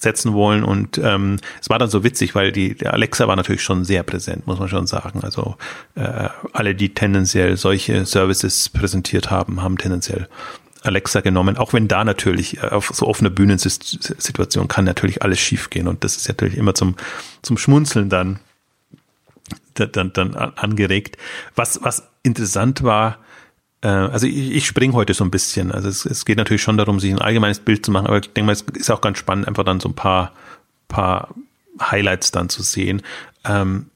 setzen 0.02 0.34
wollen. 0.34 0.63
Und 0.63 0.97
ähm, 0.97 1.38
es 1.62 1.69
war 1.69 1.80
dann 1.80 1.89
so 1.89 2.04
witzig, 2.04 2.36
weil 2.36 2.52
die 2.52 2.76
der 2.76 2.93
Alexa 2.93 3.28
war 3.28 3.36
natürlich 3.36 3.63
schon 3.63 3.86
sehr 3.86 4.04
präsent, 4.04 4.47
muss 4.47 4.60
man 4.60 4.67
schon 4.67 4.88
sagen. 4.88 5.21
Also 5.24 5.56
äh, 5.95 6.30
alle, 6.54 6.76
die 6.76 6.93
tendenziell 6.93 7.56
solche 7.56 8.06
Services 8.06 8.69
präsentiert 8.69 9.30
haben, 9.30 9.62
haben 9.62 9.78
tendenziell 9.78 10.28
Alexa 10.82 11.22
genommen, 11.22 11.58
auch 11.58 11.74
wenn 11.74 11.88
da 11.88 12.04
natürlich 12.04 12.58
äh, 12.58 12.67
auf 12.67 12.91
so 12.94 13.08
offener 13.08 13.30
Bühnensituation 13.30 14.67
kann 14.67 14.86
natürlich 14.86 15.22
alles 15.22 15.39
schiefgehen 15.39 15.88
und 15.88 16.04
das 16.04 16.17
ist 16.17 16.28
natürlich 16.28 16.58
immer 16.58 16.74
zum 16.74 16.96
zum 17.41 17.58
Schmunzeln 17.58 18.10
dann 18.10 18.39
dann, 19.74 20.13
dann 20.13 20.36
angeregt. 20.36 21.17
Was 21.56 21.80
was 21.84 22.08
interessant 22.24 22.84
war, 22.84 23.20
äh, 23.82 23.88
also 23.88 24.28
ich, 24.28 24.52
ich 24.52 24.65
springe 24.65 24.94
heute 24.94 25.13
so 25.13 25.24
ein 25.24 25.32
bisschen. 25.32 25.72
Also 25.72 25.89
es, 25.89 26.06
es 26.06 26.26
geht 26.26 26.38
natürlich 26.38 26.62
schon 26.62 26.78
darum, 26.78 27.00
sich 27.00 27.12
ein 27.12 27.20
allgemeines 27.20 27.60
Bild 27.60 27.86
zu 27.86 27.91
machen, 27.91 28.08
aber 28.08 28.17
ich 28.17 28.34
denke 28.34 28.48
mal, 28.48 28.54
es 28.54 28.62
ist 28.62 28.89
auch 28.89 29.02
ganz 29.02 29.17
spannend, 29.17 29.48
einfach 29.48 29.63
dann 29.63 29.80
so 29.80 29.89
ein 29.89 29.96
paar, 29.96 30.34
paar 30.88 31.34
Highlights 31.80 32.32
dann 32.32 32.50
zu 32.50 32.63
sehen. 32.63 33.02
Ähm, 33.46 33.90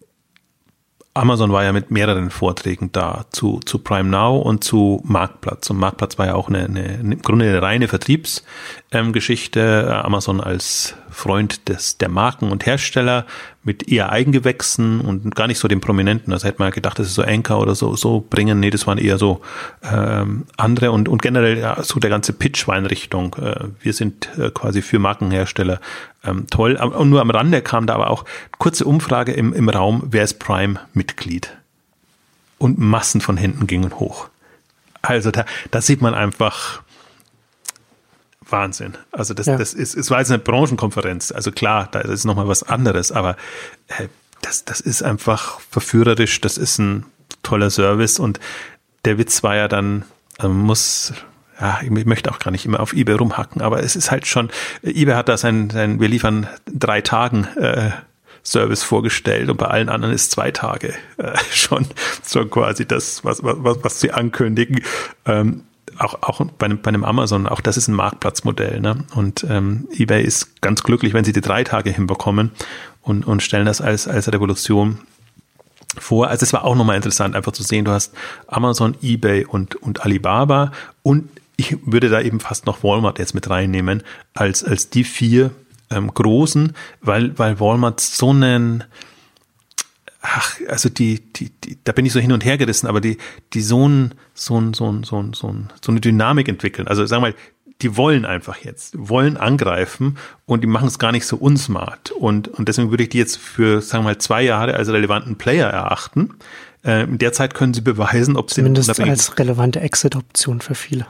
Amazon 1.16 1.54
war 1.54 1.64
ja 1.64 1.72
mit 1.72 1.92
mehreren 1.92 2.30
Vorträgen 2.30 2.92
da 2.92 3.26
zu, 3.32 3.62
zu 3.66 3.80
Prime 3.80 4.10
Now 4.10 4.38
und 4.38 4.66
zu 4.66 5.02
Marktplatz. 5.06 5.70
Und 5.70 5.78
Marktplatz 5.78 6.18
war 6.18 6.26
ja 6.26 6.36
auch 6.36 6.50
eine, 6.50 6.66
eine, 6.66 6.96
im 6.96 7.22
Grunde 7.22 7.46
eine 7.46 7.62
reine 7.62 7.88
Vertriebsgeschichte. 7.88 9.86
Ähm, 9.88 9.94
Amazon 9.94 10.42
als 10.42 10.96
Freund 11.16 11.70
des, 11.70 11.98
der 11.98 12.10
Marken 12.10 12.52
und 12.52 12.66
Hersteller 12.66 13.26
mit 13.64 13.88
eher 13.90 14.12
Eigengewächsen 14.12 15.02
und 15.02 15.34
gar 15.34 15.48
nicht 15.48 15.58
so 15.58 15.68
den 15.68 15.82
Prominenten. 15.82 16.32
Also 16.34 16.48
hätte 16.48 16.60
man 16.60 16.72
gedacht, 16.72 17.00
das 17.00 17.08
ist 17.08 17.16
so 17.16 17.24
Anker 17.24 17.60
oder 17.60 17.74
so, 17.74 17.96
so 17.96 18.26
bringen. 18.30 18.60
Nee, 18.60 18.70
das 18.70 18.86
waren 18.86 18.98
eher 18.98 19.18
so 19.18 19.42
ähm, 19.84 20.46
andere 20.58 20.92
und, 20.92 21.10
und 21.10 21.22
generell 21.22 21.58
ja, 21.58 21.82
so 21.82 22.00
der 22.00 22.10
ganze 22.10 22.34
Pitch 22.34 22.68
war 22.68 22.78
in 22.78 22.86
Richtung, 22.86 23.36
äh, 23.42 23.66
wir 23.80 23.94
sind 23.94 24.30
äh, 24.38 24.52
quasi 24.52 24.82
für 24.82 25.00
Markenhersteller 25.00 25.80
ähm, 26.24 26.48
toll. 26.50 26.76
Und 26.76 27.10
nur 27.10 27.22
am 27.22 27.30
Rande 27.30 27.62
kam 27.62 27.88
da 27.88 27.96
aber 27.96 28.12
auch 28.12 28.26
kurze 28.58 28.86
Umfrage 28.86 29.32
im, 29.32 29.54
im 29.54 29.70
Raum, 29.70 30.04
wer 30.12 30.24
ist 30.24 30.40
Prime-Mitglied? 30.40 31.56
Und 32.58 32.78
Massen 32.78 33.22
von 33.22 33.38
Händen 33.38 33.68
gingen 33.68 34.00
hoch. 34.00 34.30
Also 35.02 35.32
da, 35.32 35.46
da 35.72 35.82
sieht 35.82 36.02
man 36.02 36.14
einfach 36.14 36.82
Wahnsinn. 38.50 38.94
Also 39.12 39.34
das, 39.34 39.48
ja. 39.48 39.58
das 39.58 39.74
ist, 39.74 39.96
es 39.96 40.12
war 40.12 40.20
jetzt 40.20 40.32
eine 40.32 40.40
Branchenkonferenz. 40.40 41.32
Also 41.32 41.52
klar, 41.52 41.88
da 41.92 42.00
ist 42.00 42.26
nochmal 42.26 42.48
was 42.48 42.64
anderes, 42.64 43.12
aber 43.12 43.38
äh, 43.88 44.08
das, 44.42 44.66
das 44.66 44.82
ist 44.82 45.02
einfach 45.02 45.60
verführerisch. 45.72 46.42
Das 46.42 46.58
ist 46.58 46.78
ein 46.78 47.06
toller 47.44 47.70
Service 47.70 48.20
und 48.20 48.40
der 49.06 49.18
Witz 49.18 49.44
war 49.44 49.56
ja 49.56 49.68
dann, 49.68 50.06
also 50.38 50.50
man 50.54 50.66
muss 50.66 51.14
ja, 51.60 51.80
ich 51.82 51.90
möchte 51.90 52.32
auch 52.32 52.40
gar 52.40 52.52
nicht 52.52 52.66
immer 52.66 52.82
auf 52.82 52.92
eBay 52.92 53.16
rumhacken, 53.16 53.62
aber 53.62 53.82
es 53.82 53.96
ist 53.96 54.12
halt 54.12 54.28
schon, 54.28 54.50
eBay 54.84 55.16
hat 55.16 55.30
da 55.30 55.38
sein, 55.38 55.70
sein 55.70 56.02
wir 56.02 56.10
liefern 56.10 56.48
drei 56.66 57.00
Tagen 57.00 57.46
äh, 57.56 57.92
Service 58.44 58.84
vorgestellt 58.84 59.50
und 59.50 59.58
bei 59.58 59.68
allen 59.68 59.90
anderen 59.90 60.14
ist 60.14 60.32
zwei 60.32 60.52
Tage 60.52 60.94
äh, 61.18 61.38
schon 61.52 61.88
so 62.24 62.46
quasi 62.46 62.86
das, 62.86 63.24
was, 63.24 63.40
was, 63.42 63.78
was 63.84 64.00
sie 64.00 64.12
ankündigen. 64.12 64.82
Ähm, 65.26 65.64
auch, 66.00 66.22
auch 66.22 66.46
bei 66.58 66.66
einem, 66.66 66.82
bei 66.82 66.90
einem 66.90 67.04
Amazon, 67.04 67.48
auch 67.48 67.62
das 67.62 67.78
ist 67.78 67.88
ein 67.88 67.96
Marktplatzmodell. 67.96 68.80
Ne? 68.80 69.04
Und 69.16 69.46
ähm, 69.50 69.88
eBay 69.92 70.24
ist 70.24 70.62
ganz 70.62 70.84
glücklich, 70.84 71.14
wenn 71.14 71.26
sie 71.26 71.34
die 71.34 71.42
drei 71.42 71.64
Tage 71.64 71.90
hinbekommen 71.90 72.52
und, 73.02 73.26
und 73.26 73.42
stellen 73.42 73.66
das 73.66 73.82
als, 73.82 74.08
als 74.08 74.32
Revolution 74.32 75.00
vor. 75.98 76.28
Also 76.28 76.44
es 76.44 76.54
war 76.54 76.66
auch 76.66 76.76
nochmal 76.76 76.96
interessant, 76.96 77.36
einfach 77.36 77.52
zu 77.52 77.64
sehen, 77.64 77.86
du 77.86 77.92
hast 77.92 78.14
Amazon, 78.48 78.96
eBay 79.02 79.46
und, 79.46 79.76
und 79.76 80.04
Alibaba 80.04 80.72
und 81.04 81.30
ich 81.58 81.78
würde 81.86 82.10
da 82.10 82.20
eben 82.22 82.40
fast 82.40 82.66
noch 82.66 82.84
Walmart 82.84 83.20
jetzt 83.20 83.34
mit 83.34 83.50
reinnehmen, 83.50 84.04
als, 84.34 84.64
als 84.64 84.90
die 84.90 85.06
vier 85.06 85.52
ähm, 85.90 86.14
großen, 86.14 86.74
weil, 87.02 87.38
weil 87.40 87.60
Walmart 87.60 88.02
so 88.02 88.32
einen, 88.32 88.84
ach, 90.26 90.60
also 90.68 90.90
die, 90.90 91.22
die, 91.34 91.50
die, 91.50 91.78
da 91.84 91.92
bin 91.92 92.06
ich 92.06 92.14
so 92.14 92.20
hin 92.20 92.32
und 92.32 92.44
her 92.44 92.58
gerissen, 92.58 92.88
aber 92.88 93.02
die, 93.02 93.18
die 93.54 93.62
so 93.62 93.88
ein, 93.88 94.16
so 94.34 94.60
ein, 94.60 94.74
so 94.74 94.92
ein, 94.92 95.04
so 95.04 95.22
ein, 95.22 95.34
so, 95.34 95.48
ein, 95.48 95.70
so 95.82 95.92
eine 95.92 96.02
Dynamik 96.02 96.48
entwickeln. 96.48 96.88
Also 96.88 97.06
sagen 97.06 97.24
wir 97.24 97.30
mal, 97.30 97.36
die 97.82 97.98
wollen 97.98 98.26
einfach 98.26 98.58
jetzt, 98.58 98.96
wollen 98.98 99.38
angreifen 99.38 100.18
und 100.46 100.62
die 100.62 100.68
machen 100.68 100.88
es 100.88 101.00
gar 101.00 101.12
nicht 101.12 101.26
so 101.26 101.36
unsmart. 101.38 102.12
Und, 102.12 102.48
und 102.48 102.68
deswegen 102.68 102.90
würde 102.90 103.04
ich 103.04 103.10
die 103.10 103.18
jetzt 103.18 103.38
für, 103.38 103.82
sagen 103.82 104.04
wir 104.04 104.12
mal, 104.12 104.18
zwei 104.18 104.44
Jahre 104.44 104.76
als 104.76 104.88
relevanten 104.90 105.38
Player 105.38 105.68
erachten. 105.68 106.36
Äh, 106.86 107.04
in 107.04 107.18
der 107.18 107.34
Zeit 107.34 107.54
können 107.54 107.74
sie 107.74 107.82
beweisen, 107.82 108.38
ob 108.38 108.50
sie 108.50 108.62
zumindest 108.62 109.00
als 109.00 109.38
relevante 109.38 109.82
Exit-Option 109.82 110.62
für 110.62 110.76
viele. 110.76 111.06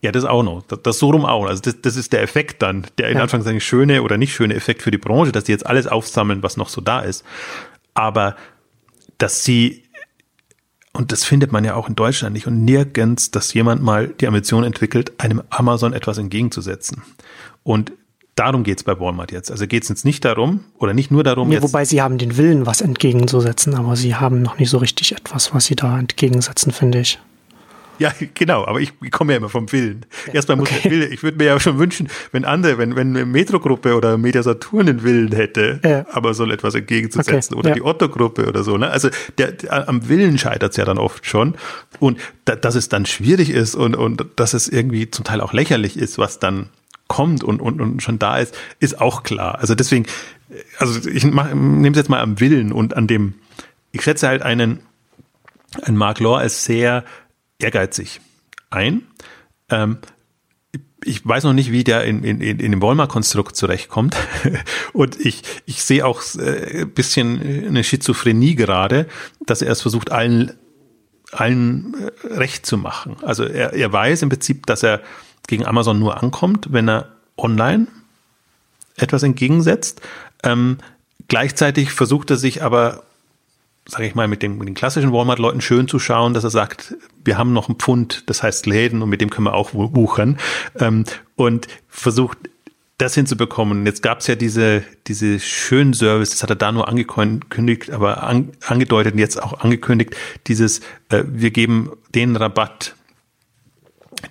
Ja, 0.00 0.12
das 0.12 0.24
auch 0.24 0.44
noch. 0.44 0.62
Das, 0.68 0.80
das 0.82 0.98
so 1.00 1.10
rum 1.10 1.24
auch. 1.24 1.46
Also 1.46 1.60
das, 1.60 1.80
das 1.82 1.96
ist 1.96 2.12
der 2.12 2.22
Effekt 2.22 2.62
dann, 2.62 2.86
der 2.98 3.08
in 3.08 3.16
ja. 3.16 3.22
Anführungszeichen 3.22 3.60
schöne 3.60 4.02
oder 4.02 4.16
nicht 4.16 4.32
schöne 4.32 4.54
Effekt 4.54 4.82
für 4.82 4.92
die 4.92 4.98
Branche, 4.98 5.32
dass 5.32 5.46
sie 5.46 5.52
jetzt 5.52 5.66
alles 5.66 5.88
aufsammeln, 5.88 6.42
was 6.42 6.56
noch 6.56 6.68
so 6.68 6.80
da 6.80 7.00
ist. 7.00 7.24
Aber 7.98 8.36
dass 9.18 9.42
sie, 9.42 9.82
und 10.92 11.10
das 11.10 11.24
findet 11.24 11.50
man 11.50 11.64
ja 11.64 11.74
auch 11.74 11.88
in 11.88 11.96
Deutschland 11.96 12.32
nicht 12.32 12.46
und 12.46 12.64
nirgends, 12.64 13.32
dass 13.32 13.52
jemand 13.54 13.82
mal 13.82 14.06
die 14.06 14.28
Ambition 14.28 14.62
entwickelt, 14.62 15.20
einem 15.20 15.42
Amazon 15.50 15.92
etwas 15.92 16.16
entgegenzusetzen. 16.16 17.02
Und 17.64 17.90
darum 18.36 18.62
geht's 18.62 18.84
bei 18.84 19.00
Walmart 19.00 19.32
jetzt. 19.32 19.50
Also 19.50 19.66
geht's 19.66 19.88
jetzt 19.88 20.04
nicht 20.04 20.24
darum 20.24 20.60
oder 20.78 20.94
nicht 20.94 21.10
nur 21.10 21.24
darum. 21.24 21.50
Ja, 21.50 21.60
wobei 21.60 21.84
sie 21.84 22.00
haben 22.00 22.18
den 22.18 22.36
Willen, 22.36 22.66
was 22.66 22.82
entgegenzusetzen, 22.82 23.74
aber 23.74 23.96
sie 23.96 24.14
haben 24.14 24.42
noch 24.42 24.60
nicht 24.60 24.70
so 24.70 24.78
richtig 24.78 25.10
etwas, 25.10 25.52
was 25.52 25.64
sie 25.64 25.74
da 25.74 25.98
entgegensetzen, 25.98 26.70
finde 26.70 27.00
ich. 27.00 27.18
Ja, 27.98 28.12
genau, 28.34 28.64
aber 28.64 28.80
ich, 28.80 28.92
ich 29.02 29.10
komme 29.10 29.32
ja 29.32 29.38
immer 29.38 29.48
vom 29.48 29.70
Willen. 29.72 30.06
Erstmal 30.32 30.56
muss 30.56 30.70
okay. 30.70 30.80
ich 30.84 30.90
Willen, 30.90 31.12
ich 31.12 31.22
würde 31.22 31.36
mir 31.38 31.44
ja 31.44 31.60
schon 31.60 31.78
wünschen, 31.78 32.08
wenn 32.32 32.44
andere, 32.44 32.78
wenn, 32.78 32.96
wenn 32.96 33.16
eine 33.16 33.26
Metro-Gruppe 33.26 33.94
oder 33.94 34.18
Media 34.18 34.42
Saturn 34.42 34.86
den 34.86 35.02
Willen 35.02 35.32
hätte, 35.32 35.80
ja. 35.84 36.06
aber 36.12 36.34
so 36.34 36.44
etwas 36.44 36.74
entgegenzusetzen 36.74 37.54
okay. 37.54 37.58
oder 37.58 37.68
ja. 37.70 37.74
die 37.74 37.82
Otto-Gruppe 37.82 38.46
oder 38.46 38.62
so. 38.62 38.76
Ne? 38.76 38.88
Also 38.88 39.10
der, 39.38 39.52
der, 39.52 39.88
am 39.88 40.08
Willen 40.08 40.38
scheitert 40.38 40.72
es 40.72 40.76
ja 40.76 40.84
dann 40.84 40.98
oft 40.98 41.26
schon. 41.26 41.56
Und 41.98 42.18
da, 42.44 42.56
dass 42.56 42.74
es 42.74 42.88
dann 42.88 43.06
schwierig 43.06 43.50
ist 43.50 43.74
und, 43.74 43.96
und 43.96 44.24
dass 44.36 44.54
es 44.54 44.68
irgendwie 44.68 45.10
zum 45.10 45.24
Teil 45.24 45.40
auch 45.40 45.52
lächerlich 45.52 45.96
ist, 45.96 46.18
was 46.18 46.38
dann 46.38 46.68
kommt 47.08 47.42
und, 47.42 47.60
und, 47.60 47.80
und 47.80 48.02
schon 48.02 48.18
da 48.18 48.38
ist, 48.38 48.56
ist 48.78 49.00
auch 49.00 49.22
klar. 49.22 49.58
Also 49.58 49.74
deswegen, 49.74 50.06
also 50.78 51.08
ich 51.08 51.24
nehme 51.24 51.90
es 51.90 51.96
jetzt 51.96 52.10
mal 52.10 52.20
am 52.20 52.38
Willen 52.38 52.70
und 52.70 52.94
an 52.94 53.06
dem, 53.06 53.34
ich 53.92 54.02
schätze 54.02 54.28
halt 54.28 54.42
einen, 54.42 54.80
einen 55.82 55.96
Mark 55.96 56.20
Law 56.20 56.36
als 56.36 56.64
sehr 56.64 57.04
ehrgeizig 57.58 58.20
ein. 58.70 59.02
Ähm, 59.68 59.98
ich 61.04 61.26
weiß 61.26 61.44
noch 61.44 61.52
nicht, 61.52 61.70
wie 61.70 61.84
der 61.84 62.04
in, 62.04 62.24
in, 62.24 62.40
in 62.40 62.58
dem 62.58 62.82
Walmart-Konstrukt 62.82 63.56
zurechtkommt. 63.56 64.16
Und 64.92 65.18
ich, 65.18 65.42
ich 65.64 65.82
sehe 65.82 66.04
auch 66.04 66.22
äh, 66.36 66.82
ein 66.82 66.90
bisschen 66.90 67.40
eine 67.40 67.84
Schizophrenie 67.84 68.56
gerade, 68.56 69.06
dass 69.46 69.62
er 69.62 69.70
es 69.70 69.80
versucht, 69.80 70.10
allen, 70.10 70.52
allen 71.30 71.94
äh, 71.94 72.34
recht 72.34 72.66
zu 72.66 72.78
machen. 72.78 73.16
Also 73.22 73.44
er, 73.44 73.74
er 73.74 73.92
weiß 73.92 74.22
im 74.22 74.28
Prinzip, 74.28 74.66
dass 74.66 74.82
er 74.82 75.00
gegen 75.46 75.64
Amazon 75.64 75.98
nur 75.98 76.22
ankommt, 76.22 76.72
wenn 76.72 76.88
er 76.88 77.12
online 77.36 77.86
etwas 78.96 79.22
entgegensetzt. 79.22 80.00
Ähm, 80.42 80.78
gleichzeitig 81.28 81.92
versucht 81.92 82.30
er 82.30 82.36
sich 82.36 82.62
aber 82.62 83.04
sage 83.88 84.06
ich 84.06 84.14
mal, 84.14 84.28
mit, 84.28 84.42
dem, 84.42 84.58
mit 84.58 84.68
den 84.68 84.74
klassischen 84.74 85.12
Walmart-Leuten 85.12 85.62
schön 85.62 85.88
zu 85.88 85.98
schauen, 85.98 86.34
dass 86.34 86.44
er 86.44 86.50
sagt, 86.50 86.94
wir 87.24 87.38
haben 87.38 87.54
noch 87.54 87.68
einen 87.68 87.78
Pfund, 87.78 88.28
das 88.28 88.42
heißt 88.42 88.66
Läden 88.66 89.00
und 89.02 89.08
mit 89.08 89.22
dem 89.22 89.30
können 89.30 89.46
wir 89.46 89.54
auch 89.54 89.72
wohl 89.72 89.88
buchern 89.88 90.38
ähm, 90.78 91.04
und 91.36 91.68
versucht 91.88 92.38
das 92.98 93.14
hinzubekommen. 93.14 93.86
Jetzt 93.86 94.02
gab 94.02 94.20
es 94.20 94.26
ja 94.26 94.34
diese, 94.34 94.84
diese 95.06 95.40
schönen 95.40 95.94
Service, 95.94 96.30
das 96.30 96.42
hat 96.42 96.50
er 96.50 96.56
da 96.56 96.70
nur 96.70 96.86
angekündigt, 96.86 97.90
aber 97.90 98.24
an, 98.24 98.52
angedeutet 98.66 99.14
und 99.14 99.20
jetzt 99.20 99.42
auch 99.42 99.60
angekündigt, 99.60 100.14
dieses, 100.48 100.80
äh, 101.08 101.24
wir 101.26 101.50
geben 101.50 101.90
den 102.14 102.36
Rabatt, 102.36 102.94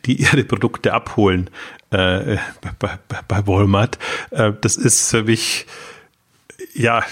die 0.05 0.15
ihre 0.21 0.43
Produkte 0.43 0.93
abholen 0.93 1.49
äh, 1.89 2.37
bei, 2.77 2.99
bei, 3.07 3.19
bei 3.27 3.47
Walmart. 3.47 3.97
Äh, 4.29 4.53
das 4.61 4.75
ist 4.75 5.09
für 5.09 5.23
mich 5.23 5.65
ja, 6.77 7.03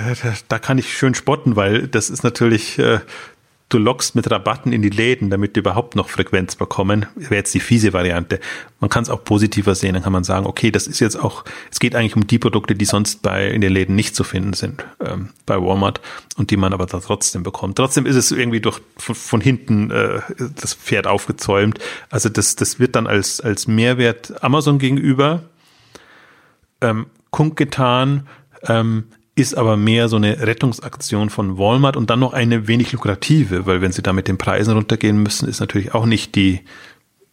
da 0.48 0.58
kann 0.58 0.78
ich 0.78 0.96
schön 0.96 1.14
spotten, 1.14 1.56
weil 1.56 1.88
das 1.88 2.08
ist 2.08 2.22
natürlich, 2.22 2.78
äh, 2.78 3.00
du 3.68 3.78
lockst 3.78 4.14
mit 4.14 4.30
Rabatten 4.30 4.72
in 4.72 4.80
die 4.80 4.90
Läden, 4.90 5.28
damit 5.28 5.56
die 5.56 5.60
überhaupt 5.60 5.96
noch 5.96 6.08
Frequenz 6.08 6.56
bekommen. 6.56 7.06
Wäre 7.16 7.34
jetzt 7.34 7.52
die 7.52 7.60
fiese 7.60 7.92
Variante. 7.92 8.38
Man 8.80 8.88
kann 8.88 9.02
es 9.02 9.10
auch 9.10 9.24
positiver 9.24 9.74
sehen. 9.74 9.94
Dann 9.94 10.04
kann 10.04 10.12
man 10.12 10.24
sagen, 10.24 10.46
okay, 10.46 10.70
das 10.70 10.86
ist 10.86 11.00
jetzt 11.00 11.16
auch, 11.16 11.44
es 11.70 11.80
geht 11.80 11.94
eigentlich 11.94 12.16
um 12.16 12.26
die 12.26 12.38
Produkte, 12.38 12.74
die 12.74 12.84
sonst 12.84 13.20
bei 13.22 13.48
in 13.48 13.60
den 13.60 13.72
Läden 13.72 13.94
nicht 13.96 14.14
zu 14.14 14.24
finden 14.24 14.52
sind 14.52 14.86
ähm, 15.04 15.30
bei 15.44 15.60
Walmart 15.60 16.00
und 16.36 16.50
die 16.50 16.56
man 16.56 16.72
aber 16.72 16.86
da 16.86 17.00
trotzdem 17.00 17.42
bekommt. 17.42 17.76
Trotzdem 17.76 18.06
ist 18.06 18.16
es 18.16 18.30
irgendwie 18.30 18.60
durch 18.60 18.80
von, 18.96 19.14
von 19.16 19.40
hinten 19.40 19.90
äh, 19.90 20.20
das 20.54 20.74
Pferd 20.74 21.08
aufgezäumt. 21.08 21.80
Also 22.08 22.28
das, 22.28 22.56
das 22.56 22.78
wird 22.78 22.94
dann 22.94 23.08
als 23.08 23.40
als 23.40 23.66
Mehrwert 23.66 24.42
Amazon 24.42 24.78
gegenüber 24.78 25.42
ähm, 26.80 27.06
kundgetan 27.30 28.26
ähm, 28.66 29.04
ist 29.34 29.56
aber 29.56 29.76
mehr 29.76 30.08
so 30.08 30.16
eine 30.16 30.40
Rettungsaktion 30.40 31.30
von 31.30 31.58
Walmart 31.58 31.96
und 31.96 32.10
dann 32.10 32.18
noch 32.18 32.32
eine 32.32 32.66
wenig 32.66 32.90
lukrative, 32.92 33.66
weil 33.66 33.80
wenn 33.80 33.92
sie 33.92 34.02
da 34.02 34.12
mit 34.12 34.26
den 34.26 34.36
Preisen 34.36 34.74
runtergehen 34.74 35.22
müssen, 35.22 35.48
ist 35.48 35.60
natürlich 35.60 35.94
auch 35.94 36.06
nicht 36.06 36.34
die, 36.34 36.60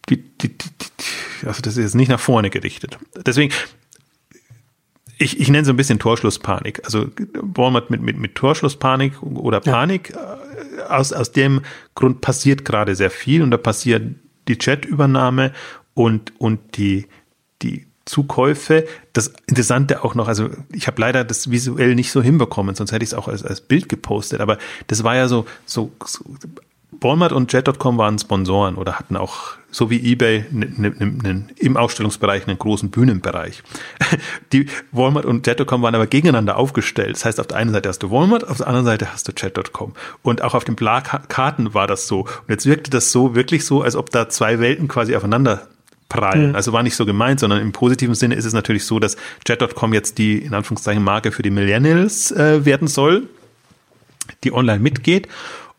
die, 0.08 0.22
die, 0.38 0.56
die, 0.56 1.46
also 1.46 1.62
das 1.62 1.76
ist 1.76 1.94
nicht 1.94 2.08
nach 2.08 2.20
vorne 2.20 2.50
gerichtet. 2.50 2.98
Deswegen, 3.26 3.52
ich, 5.18 5.40
ich 5.40 5.48
nenne 5.48 5.64
so 5.64 5.72
ein 5.72 5.76
bisschen 5.76 5.98
Torschlusspanik. 5.98 6.84
Also 6.84 7.08
Walmart 7.34 7.90
mit, 7.90 8.02
mit, 8.02 8.18
mit 8.18 8.34
Torschlusspanik 8.36 9.20
oder 9.22 9.60
Panik, 9.60 10.12
ja. 10.14 10.34
Äh, 10.34 10.82
aus, 10.88 11.12
aus 11.12 11.32
dem 11.32 11.62
Grund 11.96 12.20
passiert 12.20 12.64
gerade 12.64 12.94
sehr 12.94 13.10
viel 13.10 13.42
und 13.42 13.50
da 13.50 13.56
passiert 13.56 14.14
die 14.46 14.58
Chat-Übernahme 14.58 15.52
und, 15.94 16.38
und 16.38 16.76
die, 16.76 17.06
die 17.62 17.86
Zukäufe. 18.06 18.86
Das 19.12 19.32
Interessante 19.46 20.02
auch 20.02 20.14
noch, 20.14 20.28
also 20.28 20.48
ich 20.72 20.86
habe 20.86 21.00
leider 21.00 21.24
das 21.24 21.50
visuell 21.50 21.94
nicht 21.94 22.12
so 22.12 22.22
hinbekommen, 22.22 22.74
sonst 22.74 22.92
hätte 22.92 23.04
ich 23.04 23.10
es 23.10 23.14
auch 23.14 23.28
als, 23.28 23.44
als 23.44 23.60
Bild 23.60 23.88
gepostet, 23.88 24.40
aber 24.40 24.58
das 24.86 25.04
war 25.04 25.16
ja 25.16 25.28
so, 25.28 25.44
so, 25.66 25.90
so 26.04 26.24
Walmart 27.00 27.32
und 27.32 27.52
Jet.com 27.52 27.98
waren 27.98 28.18
Sponsoren 28.18 28.76
oder 28.76 28.98
hatten 28.98 29.16
auch, 29.16 29.56
so 29.70 29.90
wie 29.90 30.12
eBay, 30.12 30.46
ne, 30.50 30.72
ne, 30.76 30.90
ne, 30.90 31.46
im 31.56 31.76
Ausstellungsbereich 31.76 32.46
einen 32.46 32.58
großen 32.58 32.90
Bühnenbereich. 32.90 33.62
Die 34.52 34.66
Walmart 34.92 35.26
und 35.26 35.46
Jet.com 35.46 35.82
waren 35.82 35.94
aber 35.94 36.06
gegeneinander 36.06 36.56
aufgestellt. 36.56 37.16
Das 37.16 37.24
heißt, 37.24 37.40
auf 37.40 37.48
der 37.48 37.58
einen 37.58 37.72
Seite 37.72 37.88
hast 37.88 38.02
du 38.02 38.10
Walmart, 38.10 38.48
auf 38.48 38.58
der 38.58 38.68
anderen 38.68 38.86
Seite 38.86 39.12
hast 39.12 39.28
du 39.28 39.32
Jet.com. 39.36 39.92
Und 40.22 40.42
auch 40.42 40.54
auf 40.54 40.64
den 40.64 40.76
Plakaten 40.76 41.74
war 41.74 41.86
das 41.86 42.06
so. 42.06 42.20
Und 42.20 42.48
jetzt 42.48 42.66
wirkte 42.66 42.90
das 42.90 43.12
so, 43.12 43.34
wirklich 43.34 43.66
so, 43.66 43.82
als 43.82 43.96
ob 43.96 44.10
da 44.10 44.28
zwei 44.28 44.60
Welten 44.60 44.88
quasi 44.88 45.14
aufeinander 45.16 45.68
prallen. 46.08 46.50
Mhm. 46.50 46.54
Also 46.54 46.72
war 46.72 46.82
nicht 46.82 46.96
so 46.96 47.06
gemeint, 47.06 47.40
sondern 47.40 47.60
im 47.60 47.72
positiven 47.72 48.14
Sinne 48.14 48.34
ist 48.34 48.44
es 48.44 48.52
natürlich 48.52 48.84
so, 48.84 48.98
dass 48.98 49.16
Jet.com 49.46 49.92
jetzt 49.92 50.18
die 50.18 50.38
in 50.38 50.54
Anführungszeichen 50.54 51.02
Marke 51.02 51.32
für 51.32 51.42
die 51.42 51.50
Millennials 51.50 52.30
äh, 52.32 52.64
werden 52.64 52.88
soll, 52.88 53.28
die 54.44 54.52
online 54.52 54.80
mitgeht. 54.80 55.28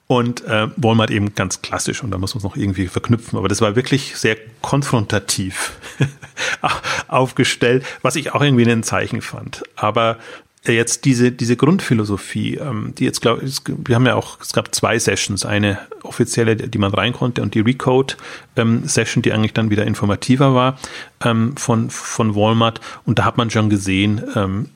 Und 0.09 0.45
äh, 0.45 0.69
Walmart 0.77 1.11
eben 1.11 1.35
ganz 1.35 1.61
klassisch 1.61 2.01
und 2.01 2.11
da 2.11 2.17
muss 2.17 2.33
man 2.33 2.39
es 2.39 2.43
noch 2.45 2.55
irgendwie 2.55 2.87
verknüpfen. 2.87 3.37
Aber 3.37 3.49
das 3.49 3.59
war 3.59 3.75
wirklich 3.75 4.15
sehr 4.15 4.37
konfrontativ 4.61 5.73
aufgestellt, 7.09 7.85
was 8.03 8.15
ich 8.15 8.33
auch 8.33 8.41
irgendwie 8.41 8.63
ein 8.71 8.83
Zeichen 8.83 9.21
fand. 9.21 9.63
Aber 9.75 10.17
jetzt 10.65 11.05
diese, 11.05 11.31
diese 11.31 11.55
Grundphilosophie, 11.55 12.55
ähm, 12.55 12.93
die 12.97 13.05
jetzt, 13.05 13.21
glaube 13.21 13.43
ich, 13.45 13.61
wir 13.65 13.95
haben 13.95 14.05
ja 14.05 14.15
auch, 14.15 14.39
es 14.41 14.53
gab 14.53 14.73
zwei 14.73 14.99
Sessions, 14.99 15.45
eine 15.45 15.79
offizielle, 16.03 16.55
die 16.55 16.77
man 16.77 16.93
rein 16.93 17.13
konnte 17.13 17.41
und 17.41 17.53
die 17.53 17.61
Recode-Session, 17.61 19.19
ähm, 19.19 19.23
die 19.23 19.33
eigentlich 19.33 19.53
dann 19.53 19.69
wieder 19.69 19.85
informativer 19.85 20.53
war 20.53 20.77
ähm, 21.23 21.55
von, 21.57 21.89
von 21.89 22.35
Walmart. 22.35 22.81
Und 23.05 23.19
da 23.19 23.25
hat 23.25 23.37
man 23.37 23.49
schon 23.49 23.69
gesehen, 23.69 24.21
ähm, 24.35 24.69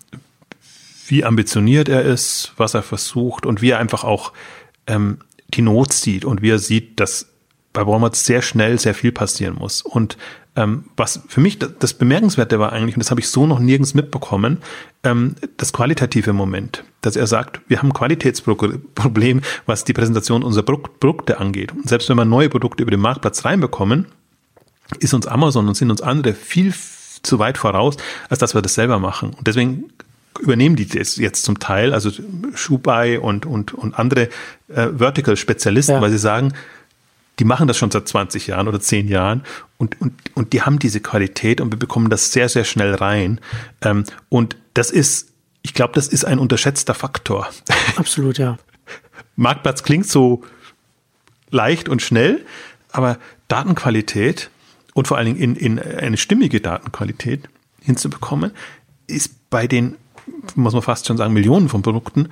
wie 1.07 1.25
ambitioniert 1.25 1.89
er 1.89 2.03
ist, 2.03 2.53
was 2.55 2.73
er 2.73 2.83
versucht 2.83 3.45
und 3.45 3.61
wie 3.61 3.71
er 3.71 3.79
einfach 3.79 4.03
auch 4.03 4.31
ähm, 4.87 5.17
die 5.49 5.61
Not 5.61 5.91
sieht 5.91 6.23
und 6.23 6.41
wie 6.41 6.51
er 6.51 6.59
sieht, 6.59 6.99
dass 6.99 7.30
bei 7.73 7.85
Walmart 7.85 8.15
sehr 8.15 8.41
schnell 8.41 8.79
sehr 8.79 8.93
viel 8.93 9.11
passieren 9.11 9.55
muss. 9.55 9.81
Und 9.81 10.17
ähm, 10.55 10.85
was 10.97 11.21
für 11.27 11.39
mich 11.39 11.59
das, 11.59 11.71
das, 11.79 11.93
Bemerkenswerte 11.93 12.59
war 12.59 12.73
eigentlich, 12.73 12.95
und 12.95 12.99
das 12.99 13.11
habe 13.11 13.21
ich 13.21 13.29
so 13.29 13.47
noch 13.47 13.59
nirgends 13.59 13.93
mitbekommen, 13.93 14.57
ähm, 15.03 15.35
das 15.57 15.71
qualitative 15.71 16.33
Moment, 16.33 16.83
dass 16.99 17.15
er 17.15 17.27
sagt, 17.27 17.61
wir 17.69 17.77
haben 17.77 17.89
ein 17.89 17.93
Qualitätsproblem, 17.93 19.41
was 19.65 19.85
die 19.85 19.93
Präsentation 19.93 20.43
unserer 20.43 20.63
Produkte 20.63 21.39
angeht. 21.39 21.71
Und 21.71 21.87
selbst 21.87 22.09
wenn 22.09 22.17
wir 22.17 22.25
neue 22.25 22.49
Produkte 22.49 22.83
über 22.83 22.91
den 22.91 22.99
Marktplatz 22.99 23.45
reinbekommen, 23.45 24.07
ist 24.99 25.13
uns 25.13 25.25
Amazon 25.25 25.69
und 25.69 25.75
sind 25.75 25.89
uns 25.89 26.01
andere 26.01 26.33
viel 26.33 26.73
zu 27.23 27.39
weit 27.39 27.57
voraus, 27.57 27.95
als 28.29 28.39
dass 28.39 28.53
wir 28.53 28.61
das 28.61 28.73
selber 28.73 28.99
machen. 28.99 29.33
Und 29.33 29.47
deswegen 29.47 29.85
übernehmen 30.39 30.75
die 30.75 30.87
das 30.87 31.15
jetzt 31.17 31.43
zum 31.43 31.59
Teil, 31.59 31.93
also 31.93 32.09
Schubai 32.55 33.19
und, 33.19 33.45
und, 33.45 33.73
und 33.73 33.97
andere 33.97 34.29
äh, 34.67 34.87
Vertical-Spezialisten, 34.97 35.95
ja. 35.95 36.01
weil 36.01 36.11
sie 36.11 36.17
sagen, 36.17 36.53
die 37.41 37.45
machen 37.45 37.67
das 37.67 37.75
schon 37.75 37.89
seit 37.89 38.07
20 38.07 38.45
Jahren 38.45 38.67
oder 38.67 38.79
10 38.79 39.07
Jahren 39.07 39.41
und, 39.79 39.99
und, 39.99 40.13
und 40.35 40.53
die 40.53 40.61
haben 40.61 40.77
diese 40.77 40.99
Qualität 40.99 41.59
und 41.59 41.71
wir 41.71 41.79
bekommen 41.79 42.11
das 42.11 42.31
sehr, 42.31 42.47
sehr 42.49 42.65
schnell 42.65 42.93
rein. 42.93 43.41
Ähm, 43.81 44.03
und 44.29 44.57
das 44.75 44.91
ist, 44.91 45.31
ich 45.63 45.73
glaube, 45.73 45.93
das 45.95 46.07
ist 46.07 46.23
ein 46.23 46.37
unterschätzter 46.37 46.93
Faktor. 46.93 47.49
Absolut, 47.95 48.37
ja. 48.37 48.59
Marktplatz 49.37 49.81
klingt 49.81 50.05
so 50.05 50.43
leicht 51.49 51.89
und 51.89 52.03
schnell, 52.03 52.45
aber 52.91 53.17
Datenqualität 53.47 54.51
und 54.93 55.07
vor 55.07 55.17
allen 55.17 55.25
Dingen 55.25 55.39
in, 55.39 55.55
in 55.55 55.79
eine 55.79 56.17
stimmige 56.17 56.61
Datenqualität 56.61 57.49
hinzubekommen, 57.81 58.51
ist 59.07 59.49
bei 59.49 59.65
den, 59.65 59.95
muss 60.53 60.73
man 60.73 60.83
fast 60.83 61.07
schon 61.07 61.17
sagen, 61.17 61.33
Millionen 61.33 61.69
von 61.69 61.81
Produkten 61.81 62.29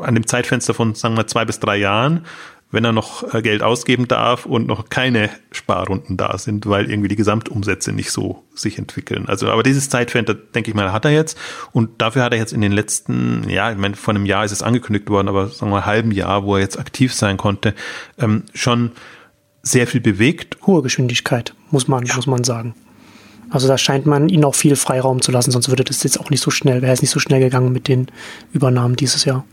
an 0.00 0.14
dem 0.14 0.26
Zeitfenster 0.26 0.74
von, 0.74 0.94
sagen 0.94 1.16
wir, 1.16 1.26
zwei 1.26 1.44
bis 1.44 1.58
drei 1.58 1.76
Jahren, 1.76 2.26
wenn 2.70 2.84
er 2.84 2.92
noch 2.92 3.32
äh, 3.32 3.40
Geld 3.42 3.62
ausgeben 3.62 4.08
darf 4.08 4.44
und 4.44 4.66
noch 4.66 4.88
keine 4.88 5.30
Sparrunden 5.52 6.16
da 6.16 6.36
sind, 6.36 6.66
weil 6.66 6.90
irgendwie 6.90 7.08
die 7.08 7.16
Gesamtumsätze 7.16 7.92
nicht 7.92 8.10
so 8.10 8.44
sich 8.54 8.78
entwickeln. 8.78 9.26
Also, 9.28 9.48
aber 9.48 9.62
dieses 9.62 9.88
Zeitfenster, 9.88 10.34
denke 10.34 10.70
ich 10.70 10.74
mal, 10.74 10.92
hat 10.92 11.04
er 11.04 11.10
jetzt. 11.12 11.38
Und 11.72 12.02
dafür 12.02 12.22
hat 12.22 12.32
er 12.32 12.38
jetzt 12.38 12.52
in 12.52 12.60
den 12.60 12.72
letzten, 12.72 13.48
ja, 13.48 13.72
ich 13.72 13.78
meine, 13.78 13.96
vor 13.96 14.14
einem 14.14 14.26
Jahr 14.26 14.44
ist 14.44 14.52
es 14.52 14.62
angekündigt 14.62 15.08
worden, 15.08 15.28
aber 15.28 15.48
sagen 15.48 15.70
wir 15.70 15.76
mal, 15.76 15.86
halben 15.86 16.12
Jahr, 16.12 16.44
wo 16.44 16.56
er 16.56 16.60
jetzt 16.60 16.78
aktiv 16.78 17.14
sein 17.14 17.36
konnte, 17.36 17.74
ähm, 18.18 18.44
schon 18.52 18.92
sehr 19.62 19.86
viel 19.86 20.00
bewegt. 20.00 20.58
Hohe 20.66 20.82
Geschwindigkeit, 20.82 21.54
muss 21.70 21.88
man, 21.88 22.04
ja. 22.04 22.16
muss 22.16 22.26
man 22.26 22.44
sagen. 22.44 22.74
Also 23.50 23.66
da 23.66 23.78
scheint 23.78 24.04
man 24.04 24.28
ihn 24.28 24.44
auch 24.44 24.54
viel 24.54 24.76
Freiraum 24.76 25.22
zu 25.22 25.32
lassen, 25.32 25.50
sonst 25.50 25.70
würde 25.70 25.84
das 25.84 26.02
jetzt 26.02 26.20
auch 26.20 26.28
nicht 26.28 26.42
so 26.42 26.50
schnell, 26.50 26.82
wäre 26.82 26.92
es 26.92 27.00
nicht 27.00 27.10
so 27.10 27.18
schnell 27.18 27.40
gegangen 27.40 27.72
mit 27.72 27.88
den 27.88 28.08
Übernahmen 28.52 28.94
dieses 28.96 29.24
Jahr. 29.24 29.44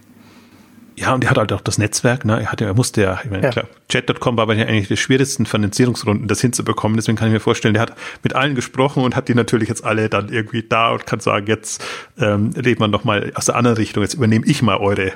Ja, 0.97 1.13
und 1.13 1.23
er 1.25 1.29
hat 1.29 1.37
halt 1.37 1.51
auch 1.51 1.61
das 1.61 1.77
Netzwerk, 1.77 2.23
ne? 2.23 2.39
Er 2.39 2.51
hatte, 2.51 2.63
er 2.63 2.73
musste 2.73 3.01
ja, 3.01 3.19
ich 3.23 3.29
meine, 3.29 3.43
ja. 3.43 3.49
klar, 3.49 3.65
Chat.com 3.89 4.37
war 4.37 4.43
aber 4.43 4.55
ja 4.55 4.65
eigentlich 4.65 4.87
die 4.87 4.95
schwierigsten 4.95 5.45
Finanzierungsrunden, 5.45 6.27
das 6.27 6.39
hinzubekommen. 6.39 6.95
Deswegen 6.95 7.17
kann 7.17 7.27
ich 7.27 7.33
mir 7.33 7.41
vorstellen, 7.41 7.73
der 7.73 7.81
hat 7.81 7.95
mit 8.23 8.33
allen 8.33 8.55
gesprochen 8.55 9.03
und 9.03 9.15
hat 9.15 9.27
die 9.27 9.35
natürlich 9.35 9.67
jetzt 9.67 9.83
alle 9.83 10.09
dann 10.09 10.29
irgendwie 10.29 10.63
da 10.63 10.91
und 10.91 11.05
kann 11.05 11.19
sagen, 11.19 11.47
jetzt 11.47 11.83
ähm, 12.17 12.51
reden 12.55 12.79
wir 12.79 12.87
nochmal 12.87 13.33
aus 13.35 13.45
der 13.45 13.55
anderen 13.55 13.77
Richtung, 13.77 14.03
jetzt 14.03 14.13
übernehme 14.13 14.45
ich 14.45 14.61
mal 14.61 14.77
eure 14.77 15.11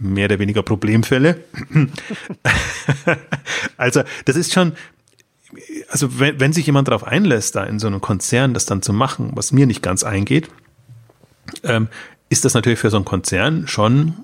mehr 0.00 0.26
oder 0.26 0.38
weniger 0.38 0.62
Problemfälle. 0.62 1.38
also, 3.76 4.02
das 4.24 4.36
ist 4.36 4.54
schon, 4.54 4.72
also 5.90 6.18
wenn, 6.18 6.40
wenn 6.40 6.52
sich 6.52 6.66
jemand 6.66 6.88
darauf 6.88 7.04
einlässt, 7.04 7.56
da 7.56 7.64
in 7.64 7.78
so 7.78 7.88
einem 7.88 8.00
Konzern 8.00 8.54
das 8.54 8.64
dann 8.64 8.80
zu 8.80 8.92
machen, 8.92 9.32
was 9.34 9.52
mir 9.52 9.66
nicht 9.66 9.82
ganz 9.82 10.02
eingeht, 10.02 10.48
ähm, 11.62 11.88
ist 12.30 12.44
das 12.44 12.54
natürlich 12.54 12.78
für 12.78 12.90
so 12.90 12.96
einen 12.96 13.04
Konzern 13.04 13.66
schon 13.66 14.14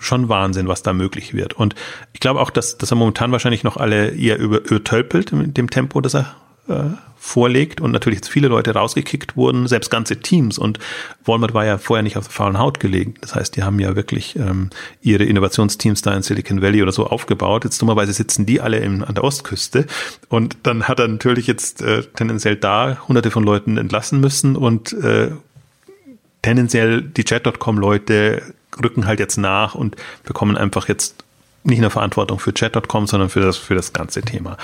schon 0.00 0.28
Wahnsinn, 0.28 0.68
was 0.68 0.82
da 0.82 0.92
möglich 0.92 1.34
wird. 1.34 1.54
Und 1.54 1.74
ich 2.12 2.20
glaube 2.20 2.40
auch, 2.40 2.50
dass, 2.50 2.78
dass 2.78 2.90
er 2.90 2.96
momentan 2.96 3.32
wahrscheinlich 3.32 3.64
noch 3.64 3.76
alle 3.76 4.10
eher 4.10 4.38
über, 4.38 4.58
übertölpelt 4.64 5.32
mit 5.32 5.56
dem 5.56 5.70
Tempo, 5.70 6.00
das 6.00 6.14
er 6.14 6.34
äh, 6.68 6.90
vorlegt 7.18 7.80
und 7.80 7.90
natürlich 7.90 8.18
jetzt 8.18 8.28
viele 8.28 8.46
Leute 8.46 8.72
rausgekickt 8.72 9.36
wurden, 9.36 9.66
selbst 9.66 9.90
ganze 9.90 10.20
Teams. 10.20 10.58
Und 10.58 10.78
Walmart 11.24 11.54
war 11.54 11.64
ja 11.64 11.76
vorher 11.76 12.04
nicht 12.04 12.16
auf 12.16 12.24
der 12.24 12.32
faulen 12.32 12.58
Haut 12.58 12.78
gelegen. 12.78 13.14
Das 13.20 13.34
heißt, 13.34 13.56
die 13.56 13.64
haben 13.64 13.80
ja 13.80 13.96
wirklich 13.96 14.36
ähm, 14.36 14.70
ihre 15.02 15.24
Innovationsteams 15.24 16.02
da 16.02 16.14
in 16.14 16.22
Silicon 16.22 16.62
Valley 16.62 16.82
oder 16.82 16.92
so 16.92 17.06
aufgebaut. 17.06 17.64
Jetzt 17.64 17.82
dummerweise 17.82 18.12
sitzen 18.12 18.46
die 18.46 18.60
alle 18.60 18.78
im, 18.78 19.02
an 19.02 19.14
der 19.14 19.24
Ostküste. 19.24 19.86
Und 20.28 20.56
dann 20.62 20.84
hat 20.84 21.00
er 21.00 21.08
natürlich 21.08 21.48
jetzt 21.48 21.82
äh, 21.82 22.02
tendenziell 22.14 22.56
da 22.56 22.98
hunderte 23.08 23.32
von 23.32 23.42
Leuten 23.42 23.76
entlassen 23.76 24.20
müssen 24.20 24.54
und 24.54 24.92
äh, 24.92 25.30
tendenziell 26.42 27.02
die 27.02 27.24
Chat.com-Leute 27.24 28.42
rücken 28.82 29.06
halt 29.06 29.20
jetzt 29.20 29.36
nach 29.36 29.74
und 29.74 29.96
bekommen 30.24 30.56
einfach 30.56 30.88
jetzt 30.88 31.24
nicht 31.64 31.80
nur 31.80 31.90
Verantwortung 31.90 32.38
für 32.38 32.54
Chat.com, 32.54 33.06
sondern 33.06 33.28
für 33.28 33.40
das, 33.40 33.56
für 33.56 33.74
das 33.74 33.92
ganze 33.92 34.22
Thema. 34.22 34.56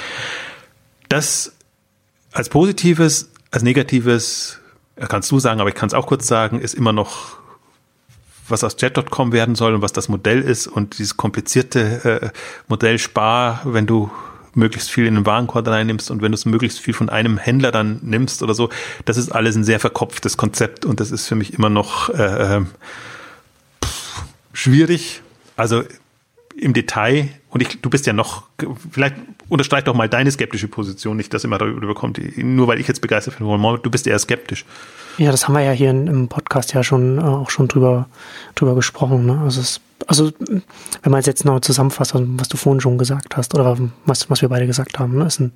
Das 1.08 1.52
als 2.32 2.48
positives, 2.48 3.30
als 3.50 3.62
negatives, 3.62 4.60
kannst 5.08 5.30
du 5.30 5.38
sagen, 5.38 5.60
aber 5.60 5.68
ich 5.68 5.74
kann 5.74 5.88
es 5.88 5.94
auch 5.94 6.06
kurz 6.06 6.26
sagen, 6.26 6.60
ist 6.60 6.74
immer 6.74 6.92
noch, 6.92 7.36
was 8.48 8.64
aus 8.64 8.76
Chat.com 8.76 9.32
werden 9.32 9.54
soll 9.54 9.74
und 9.74 9.82
was 9.82 9.92
das 9.92 10.08
Modell 10.08 10.40
ist 10.40 10.66
und 10.66 10.98
dieses 10.98 11.16
komplizierte 11.16 12.22
äh, 12.22 12.30
Modell 12.68 12.98
Spar, 12.98 13.60
wenn 13.64 13.86
du 13.86 14.10
möglichst 14.54 14.90
viel 14.90 15.06
in 15.06 15.14
den 15.14 15.26
Warenkorb 15.26 15.66
reinnimmst 15.66 16.10
und 16.10 16.20
wenn 16.20 16.32
du 16.32 16.36
es 16.36 16.44
möglichst 16.44 16.78
viel 16.80 16.94
von 16.94 17.08
einem 17.08 17.38
Händler 17.38 17.72
dann 17.72 18.00
nimmst 18.02 18.42
oder 18.42 18.54
so, 18.54 18.68
das 19.04 19.16
ist 19.16 19.30
alles 19.30 19.56
ein 19.56 19.64
sehr 19.64 19.80
verkopftes 19.80 20.36
Konzept 20.36 20.84
und 20.84 21.00
das 21.00 21.10
ist 21.10 21.26
für 21.26 21.34
mich 21.34 21.54
immer 21.54 21.70
noch 21.70 22.10
äh, 22.10 22.56
ähm, 22.56 22.68
schwierig. 24.62 25.22
Also 25.56 25.82
im 26.56 26.72
Detail, 26.72 27.28
und 27.50 27.62
ich, 27.62 27.80
du 27.80 27.90
bist 27.90 28.06
ja 28.06 28.12
noch, 28.12 28.44
vielleicht 28.90 29.16
unterstreich 29.48 29.84
doch 29.84 29.94
mal 29.94 30.08
deine 30.08 30.30
skeptische 30.30 30.68
Position, 30.68 31.16
nicht, 31.16 31.32
dass 31.34 31.44
immer 31.44 31.58
darüber 31.58 31.94
kommt, 31.94 32.20
nur 32.36 32.68
weil 32.68 32.78
ich 32.78 32.88
jetzt 32.88 33.00
begeistert 33.00 33.38
bin, 33.38 33.46
du 33.46 33.90
bist 33.90 34.06
eher 34.06 34.18
skeptisch. 34.18 34.64
Ja, 35.18 35.30
das 35.30 35.46
haben 35.46 35.54
wir 35.54 35.62
ja 35.62 35.72
hier 35.72 35.90
im 35.90 36.28
Podcast 36.28 36.72
ja 36.72 36.82
schon 36.82 37.18
äh, 37.18 37.22
auch 37.22 37.50
schon 37.50 37.68
drüber, 37.68 38.08
drüber 38.54 38.74
gesprochen. 38.74 39.26
Ne? 39.26 39.40
Also, 39.42 39.60
es, 39.60 39.80
also, 40.06 40.32
wenn 40.38 41.12
man 41.12 41.20
es 41.20 41.26
jetzt 41.26 41.44
noch 41.44 41.60
zusammenfasst, 41.60 42.12
was 42.14 42.48
du 42.48 42.56
vorhin 42.56 42.80
schon 42.80 42.96
gesagt 42.96 43.36
hast, 43.36 43.54
oder 43.54 43.76
was, 44.06 44.30
was 44.30 44.40
wir 44.40 44.48
beide 44.48 44.66
gesagt 44.66 44.98
haben, 44.98 45.18
ne? 45.18 45.26
ist 45.26 45.40
ein, 45.40 45.52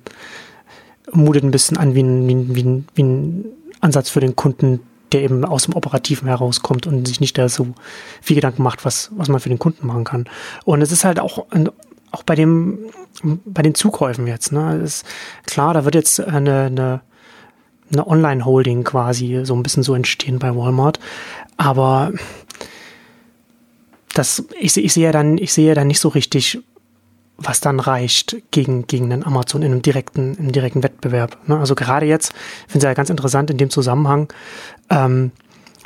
mutet 1.11 1.43
ein 1.43 1.51
bisschen 1.51 1.77
an 1.77 1.95
wie, 1.95 2.03
ein, 2.03 2.55
wie, 2.55 2.63
ein, 2.63 2.87
wie 2.93 3.03
ein 3.03 3.45
Ansatz 3.81 4.09
für 4.09 4.19
den 4.19 4.35
Kunden, 4.35 4.81
der 5.11 5.21
eben 5.21 5.45
aus 5.45 5.63
dem 5.63 5.75
Operativen 5.75 6.27
herauskommt 6.27 6.87
und 6.87 7.07
sich 7.07 7.19
nicht 7.19 7.37
da 7.37 7.47
so 7.49 7.67
viel 8.21 8.35
Gedanken 8.35 8.63
macht, 8.63 8.85
was, 8.85 9.09
was 9.15 9.29
man 9.29 9.39
für 9.39 9.49
den 9.49 9.59
Kunden 9.59 9.87
machen 9.87 10.03
kann. 10.03 10.25
Und 10.65 10.81
es 10.81 10.91
ist 10.91 11.05
halt 11.05 11.19
auch, 11.19 11.45
auch 12.11 12.23
bei 12.23 12.35
dem, 12.35 12.79
bei 13.45 13.61
den 13.61 13.75
Zukäufen 13.75 14.27
jetzt, 14.27 14.51
ne, 14.51 14.77
ist 14.77 15.05
klar, 15.45 15.73
da 15.73 15.85
wird 15.85 15.95
jetzt 15.95 16.19
eine, 16.19 16.65
eine, 16.65 17.01
eine 17.91 18.07
Online-Holding 18.07 18.83
quasi 18.83 19.41
so 19.43 19.55
ein 19.55 19.63
bisschen 19.63 19.83
so 19.83 19.93
entstehen 19.93 20.39
bei 20.39 20.55
Walmart. 20.55 20.99
Aber 21.55 22.11
das, 24.13 24.43
ich, 24.59 24.75
ich 24.75 24.93
sehe 24.93 25.11
dann, 25.11 25.37
ich 25.37 25.53
sehe 25.53 25.73
dann 25.73 25.87
nicht 25.87 25.99
so 25.99 26.09
richtig, 26.09 26.59
was 27.37 27.61
dann 27.61 27.79
reicht 27.79 28.37
gegen, 28.51 28.87
gegen 28.87 29.09
den 29.09 29.25
Amazon 29.25 29.61
in 29.61 29.71
einem 29.71 29.81
direkten, 29.81 30.35
im 30.35 30.51
direkten 30.51 30.83
Wettbewerb. 30.83 31.37
Ne? 31.47 31.57
Also 31.57 31.75
gerade 31.75 32.05
jetzt, 32.05 32.33
finde 32.67 32.85
ich 32.85 32.89
ja 32.89 32.93
ganz 32.93 33.09
interessant 33.09 33.51
in 33.51 33.57
dem 33.57 33.69
Zusammenhang, 33.69 34.31
ähm, 34.89 35.31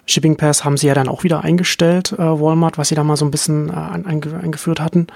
Shipping 0.05 0.35
Pass 0.35 0.65
haben 0.65 0.77
sie 0.77 0.87
ja 0.87 0.93
dann 0.93 1.07
auch 1.07 1.23
wieder 1.23 1.43
eingestellt, 1.43 2.13
äh, 2.13 2.17
Walmart, 2.17 2.77
was 2.77 2.89
sie 2.89 2.95
da 2.95 3.03
mal 3.03 3.17
so 3.17 3.25
ein 3.25 3.31
bisschen 3.31 3.69
äh, 3.69 3.73
einge 3.73 4.39
eingeführt 4.41 4.79
hatten. 4.79 5.07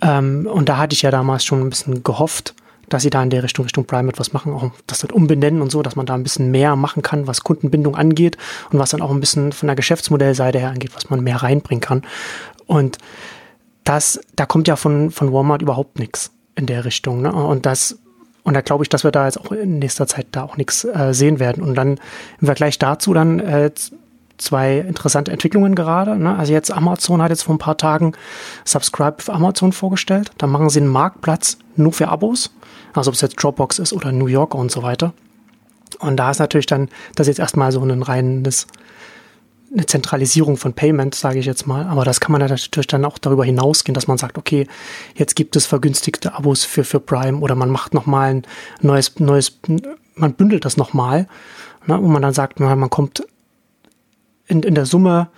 Ähm, 0.00 0.48
und 0.50 0.68
da 0.68 0.78
hatte 0.78 0.94
ich 0.94 1.02
ja 1.02 1.10
damals 1.10 1.44
schon 1.44 1.60
ein 1.60 1.70
bisschen 1.70 2.02
gehofft, 2.02 2.54
dass 2.88 3.02
sie 3.02 3.10
da 3.10 3.22
in 3.22 3.30
der 3.30 3.42
Richtung, 3.42 3.64
Richtung 3.64 3.84
Prime 3.84 4.08
etwas 4.08 4.32
machen, 4.32 4.52
auch 4.52 4.70
das 4.86 5.00
dann 5.00 5.10
umbenennen 5.10 5.62
und 5.62 5.70
so, 5.70 5.82
dass 5.82 5.96
man 5.96 6.06
da 6.06 6.14
ein 6.14 6.22
bisschen 6.22 6.50
mehr 6.50 6.76
machen 6.76 7.02
kann, 7.02 7.26
was 7.26 7.42
Kundenbindung 7.42 7.96
angeht 7.96 8.36
und 8.70 8.78
was 8.78 8.90
dann 8.90 9.02
auch 9.02 9.10
ein 9.10 9.20
bisschen 9.20 9.52
von 9.52 9.66
der 9.66 9.76
Geschäftsmodellseite 9.76 10.58
her 10.58 10.70
angeht, 10.70 10.94
was 10.94 11.08
man 11.08 11.20
mehr 11.20 11.42
reinbringen 11.42 11.80
kann. 11.80 12.02
Und 12.66 12.98
das, 13.84 14.20
da 14.36 14.46
kommt 14.46 14.68
ja 14.68 14.76
von, 14.76 15.10
von 15.10 15.32
Walmart 15.32 15.62
überhaupt 15.62 15.98
nichts 15.98 16.30
in 16.54 16.66
der 16.66 16.84
Richtung. 16.84 17.22
Ne? 17.22 17.32
Und 17.32 17.66
das, 17.66 17.98
und 18.42 18.54
da 18.54 18.60
glaube 18.60 18.84
ich, 18.84 18.88
dass 18.88 19.04
wir 19.04 19.10
da 19.10 19.26
jetzt 19.26 19.40
auch 19.40 19.52
in 19.52 19.78
nächster 19.78 20.06
Zeit 20.06 20.26
da 20.32 20.44
auch 20.44 20.56
nichts 20.56 20.84
äh, 20.84 21.12
sehen 21.12 21.40
werden. 21.40 21.62
Und 21.62 21.74
dann 21.74 21.98
im 22.40 22.46
Vergleich 22.46 22.78
dazu 22.78 23.14
dann 23.14 23.40
äh, 23.40 23.70
zwei 24.38 24.78
interessante 24.78 25.30
Entwicklungen 25.30 25.74
gerade. 25.74 26.16
Ne? 26.16 26.36
Also 26.36 26.52
jetzt 26.52 26.70
Amazon 26.70 27.22
hat 27.22 27.30
jetzt 27.30 27.42
vor 27.42 27.54
ein 27.54 27.58
paar 27.58 27.76
Tagen 27.76 28.12
Subscribe 28.64 29.22
für 29.22 29.32
Amazon 29.32 29.72
vorgestellt. 29.72 30.30
Da 30.38 30.46
machen 30.46 30.68
sie 30.68 30.80
einen 30.80 30.88
Marktplatz 30.88 31.58
nur 31.76 31.92
für 31.92 32.08
Abos. 32.08 32.50
Also 32.92 33.10
ob 33.10 33.14
es 33.14 33.20
jetzt 33.20 33.42
Dropbox 33.42 33.78
ist 33.78 33.92
oder 33.92 34.12
New 34.12 34.26
York 34.26 34.54
und 34.54 34.70
so 34.70 34.82
weiter. 34.82 35.14
Und 36.00 36.16
da 36.16 36.30
ist 36.30 36.38
natürlich 36.38 36.66
dann, 36.66 36.88
das 37.14 37.24
ist 37.24 37.38
jetzt 37.38 37.40
erstmal 37.40 37.70
so 37.72 37.80
ein 37.82 38.02
reines, 38.02 38.66
eine 39.72 39.86
Zentralisierung 39.86 40.56
von 40.56 40.74
Payment, 40.74 41.14
sage 41.14 41.38
ich 41.38 41.46
jetzt 41.46 41.66
mal. 41.66 41.86
Aber 41.86 42.04
das 42.04 42.20
kann 42.20 42.32
man 42.32 42.40
natürlich 42.40 42.86
dann 42.86 43.04
auch 43.04 43.18
darüber 43.18 43.44
hinausgehen, 43.44 43.94
dass 43.94 44.06
man 44.06 44.18
sagt, 44.18 44.36
okay, 44.36 44.66
jetzt 45.14 45.34
gibt 45.34 45.56
es 45.56 45.66
vergünstigte 45.66 46.34
Abos 46.34 46.64
für, 46.64 46.84
für 46.84 47.00
Prime 47.00 47.38
oder 47.38 47.54
man 47.54 47.70
macht 47.70 47.94
nochmal 47.94 48.34
ein 48.34 48.42
neues, 48.80 49.18
neues, 49.18 49.58
man 50.14 50.34
bündelt 50.34 50.64
das 50.64 50.76
nochmal, 50.76 51.26
ne, 51.86 51.98
wo 52.00 52.08
man 52.08 52.22
dann 52.22 52.34
sagt, 52.34 52.60
man, 52.60 52.78
man 52.78 52.90
kommt 52.90 53.24
in, 54.46 54.62
in 54.62 54.74
der 54.74 54.86
Summe 54.86 55.28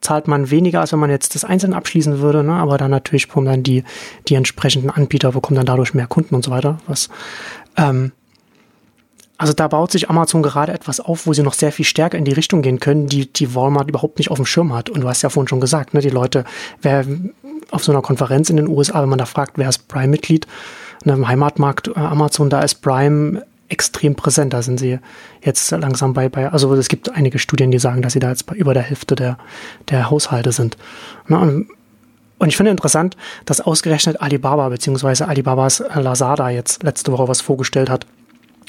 zahlt 0.00 0.26
man 0.26 0.50
weniger, 0.50 0.80
als 0.80 0.92
wenn 0.92 0.98
man 0.98 1.10
jetzt 1.10 1.34
das 1.34 1.44
einzeln 1.44 1.74
abschließen 1.74 2.18
würde, 2.18 2.42
ne? 2.42 2.54
aber 2.54 2.76
dann 2.76 2.90
natürlich 2.90 3.28
bekommen 3.28 3.46
dann 3.46 3.62
die, 3.62 3.84
die 4.28 4.34
entsprechenden 4.34 4.90
Anbieter, 4.90 5.32
bekommen 5.32 5.56
dann 5.56 5.66
dadurch 5.66 5.94
mehr 5.94 6.08
Kunden 6.08 6.34
und 6.34 6.44
so 6.44 6.50
weiter. 6.50 6.78
Was, 6.88 7.08
ähm, 7.76 8.10
also 9.42 9.54
da 9.54 9.66
baut 9.66 9.90
sich 9.90 10.08
Amazon 10.08 10.40
gerade 10.40 10.72
etwas 10.72 11.00
auf, 11.00 11.26
wo 11.26 11.32
sie 11.32 11.42
noch 11.42 11.54
sehr 11.54 11.72
viel 11.72 11.84
stärker 11.84 12.16
in 12.16 12.24
die 12.24 12.32
Richtung 12.32 12.62
gehen 12.62 12.78
können, 12.78 13.08
die, 13.08 13.26
die 13.26 13.56
Walmart 13.56 13.88
überhaupt 13.88 14.18
nicht 14.18 14.30
auf 14.30 14.36
dem 14.36 14.46
Schirm 14.46 14.72
hat. 14.72 14.88
Und 14.88 15.00
du 15.00 15.08
hast 15.08 15.22
ja 15.22 15.30
vorhin 15.30 15.48
schon 15.48 15.60
gesagt, 15.60 15.94
ne, 15.94 16.00
die 16.00 16.10
Leute, 16.10 16.44
wer 16.80 17.04
auf 17.72 17.82
so 17.82 17.90
einer 17.90 18.02
Konferenz 18.02 18.50
in 18.50 18.56
den 18.56 18.68
USA, 18.68 19.02
wenn 19.02 19.08
man 19.08 19.18
da 19.18 19.26
fragt, 19.26 19.58
wer 19.58 19.68
ist 19.68 19.88
Prime-Mitglied, 19.88 20.46
ne, 21.02 21.14
im 21.14 21.26
Heimatmarkt 21.26 21.88
äh, 21.88 21.94
Amazon, 21.98 22.50
da 22.50 22.60
ist 22.60 22.82
Prime 22.82 23.44
extrem 23.68 24.14
präsent. 24.14 24.52
Da 24.52 24.62
sind 24.62 24.78
sie 24.78 25.00
jetzt 25.42 25.72
langsam 25.72 26.14
bei, 26.14 26.28
bei, 26.28 26.48
also 26.48 26.72
es 26.74 26.86
gibt 26.86 27.10
einige 27.10 27.40
Studien, 27.40 27.72
die 27.72 27.80
sagen, 27.80 28.00
dass 28.00 28.12
sie 28.12 28.20
da 28.20 28.28
jetzt 28.28 28.46
bei 28.46 28.54
über 28.54 28.74
der 28.74 28.84
Hälfte 28.84 29.16
der, 29.16 29.38
der 29.90 30.08
Haushalte 30.08 30.52
sind. 30.52 30.76
Und, 31.28 31.66
und 32.38 32.48
ich 32.48 32.56
finde 32.56 32.70
interessant, 32.70 33.16
dass 33.44 33.60
ausgerechnet 33.60 34.20
Alibaba 34.20 34.68
bzw. 34.68 35.24
Alibabas 35.24 35.82
Lazada 35.96 36.48
jetzt 36.48 36.84
letzte 36.84 37.10
Woche 37.10 37.26
was 37.26 37.40
vorgestellt 37.40 37.90
hat, 37.90 38.06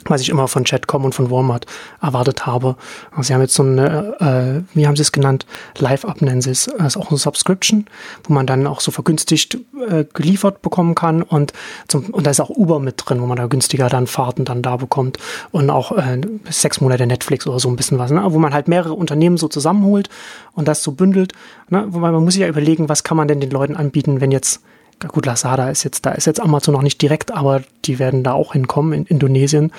was 0.10 0.22
ich 0.22 0.30
immer 0.30 0.48
von 0.48 0.64
Chatcom 0.64 1.06
und 1.06 1.16
von 1.16 1.30
Walmart 1.30 1.66
erwartet 2.02 2.46
habe. 2.46 2.76
Sie 3.22 3.34
haben 3.34 3.42
jetzt 3.42 3.56
so 3.56 3.64
eine, 3.64 4.64
äh, 4.74 4.76
wie 4.76 4.88
haben 4.88 4.96
sie 4.96 5.02
es 5.02 5.12
genannt, 5.12 5.46
Live-Up 5.78 6.22
nennen 6.22 6.42
sie 6.42 6.52
es, 6.52 6.66
das 6.78 6.96
ist 6.96 6.98
auch 6.98 7.10
eine 7.10 7.18
Subscription, 7.18 7.86
wo 8.24 8.34
man 8.34 8.46
dann 8.46 8.68
auch 8.68 8.80
so 8.82 8.92
vergünstigt 8.92 9.58
äh, 9.90 10.06
geliefert 10.14 10.62
bekommen 10.62 10.96
kann 10.96 11.22
und 11.22 11.54
zum, 11.88 12.06
und 12.06 12.26
da 12.26 12.32
ist 12.32 12.40
auch 12.40 12.50
Uber 12.50 12.80
mit 12.80 12.96
drin, 12.98 13.22
wo 13.22 13.26
man 13.26 13.38
da 13.38 13.48
günstiger 13.48 13.90
dann 13.90 14.08
Fahrten 14.08 14.46
dann 14.46 14.62
da 14.62 14.78
bekommt 14.78 15.18
und 15.52 15.70
auch 15.70 15.92
äh, 15.92 16.22
sechs 16.50 16.82
Monate 16.82 17.08
Netflix 17.08 17.48
oder 17.48 17.60
so 17.60 17.70
ein 17.70 17.76
bisschen 17.76 18.00
was, 18.00 18.12
ne? 18.12 18.24
wo 18.28 18.40
man 18.40 18.54
halt 18.54 18.68
mehrere 18.68 18.94
Unternehmen 18.94 19.38
so 19.38 19.48
zusammenholt 19.48 20.10
und 20.54 20.68
das 20.68 20.84
so 20.84 20.92
bündelt, 20.92 21.34
ne? 21.70 21.86
wobei 21.90 22.12
man 22.12 22.24
muss 22.24 22.34
sich 22.34 22.42
ja 22.42 22.48
überlegen, 22.48 22.90
was 22.90 23.04
kann 23.04 23.18
man 23.18 23.28
denn 23.28 23.40
den 23.40 23.52
Leuten 23.52 23.76
anbieten, 23.76 24.22
wenn 24.22 24.32
jetzt 24.32 24.62
gut, 25.08 25.26
Lazada 25.26 25.70
ist 25.70 25.84
jetzt, 25.84 26.06
da 26.06 26.12
ist 26.12 26.26
jetzt 26.26 26.42
Amazon 26.42 26.74
noch 26.74 26.82
nicht 26.82 27.02
direkt, 27.02 27.32
aber 27.32 27.62
die 27.86 28.00
werden 28.00 28.24
da 28.24 28.34
auch 28.34 28.54
hinkommen 28.54 28.94
in 28.94 29.06
Indonesien, 29.06 29.72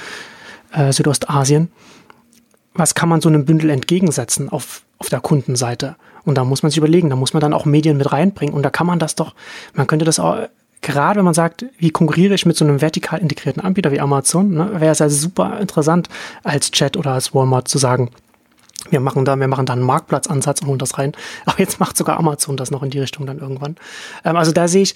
äh, 0.73 0.93
Südostasien. 0.93 1.71
Was 2.75 2.95
kann 2.95 3.09
man 3.09 3.21
so 3.21 3.29
einem 3.29 3.45
Bündel 3.45 3.71
entgegensetzen 3.71 4.49
auf, 4.49 4.83
auf 4.99 5.09
der 5.09 5.21
Kundenseite? 5.21 5.97
Und 6.25 6.37
da 6.37 6.45
muss 6.45 6.63
man 6.63 6.71
sich 6.71 6.79
überlegen, 6.79 7.11
da 7.11 7.17
muss 7.17 7.33
man 7.33 7.41
dann 7.41 7.53
auch 7.53 7.65
Medien 7.65 7.97
mit 7.97 8.11
reinbringen. 8.13 8.55
Und 8.55 8.63
da 8.63 8.71
kann 8.71 8.87
man 8.87 8.99
das 8.99 9.15
doch, 9.15 9.35
man 9.75 9.87
könnte 9.87 10.05
das 10.05 10.19
auch, 10.19 10.39
gerade 10.81 11.19
wenn 11.19 11.25
man 11.25 11.35
sagt, 11.35 11.65
wie 11.79 11.91
konkurriere 11.91 12.35
ich 12.35 12.47
mit 12.47 12.57
so 12.57 12.65
einem 12.65 12.81
vertikal 12.81 13.21
integrierten 13.21 13.63
Anbieter 13.63 13.93
wie 13.93 14.01
Amazon, 14.01 14.51
ne, 14.51 14.81
wäre 14.81 14.93
es 14.93 14.99
ja 14.99 15.09
super 15.09 15.59
interessant 15.61 16.09
als 16.43 16.71
Chat 16.71 16.97
oder 16.97 17.13
als 17.13 17.35
Walmart 17.35 17.69
zu 17.69 17.79
sagen, 17.79 18.11
wir 18.91 19.01
machen 19.01 19.25
da, 19.25 19.39
wir 19.39 19.49
machen 19.49 19.67
da 19.67 19.73
einen 19.73 19.83
Marktplatzansatz 19.83 20.61
und 20.61 20.69
holen 20.69 20.79
das 20.79 20.99
rein. 20.99 21.13
Aber 21.47 21.59
jetzt 21.59 21.81
macht 21.81 21.97
sogar 21.97 22.19
Amazon 22.19 22.57
das 22.57 22.71
noch 22.71 22.83
in 22.83 22.91
die 22.91 23.01
Richtung 23.01 23.27
dann 23.27 23.39
irgendwann. 23.39 23.77
Ähm, 24.25 24.37
also 24.37 24.53
da 24.53 24.69
sehe 24.69 24.83
ich, 24.83 24.95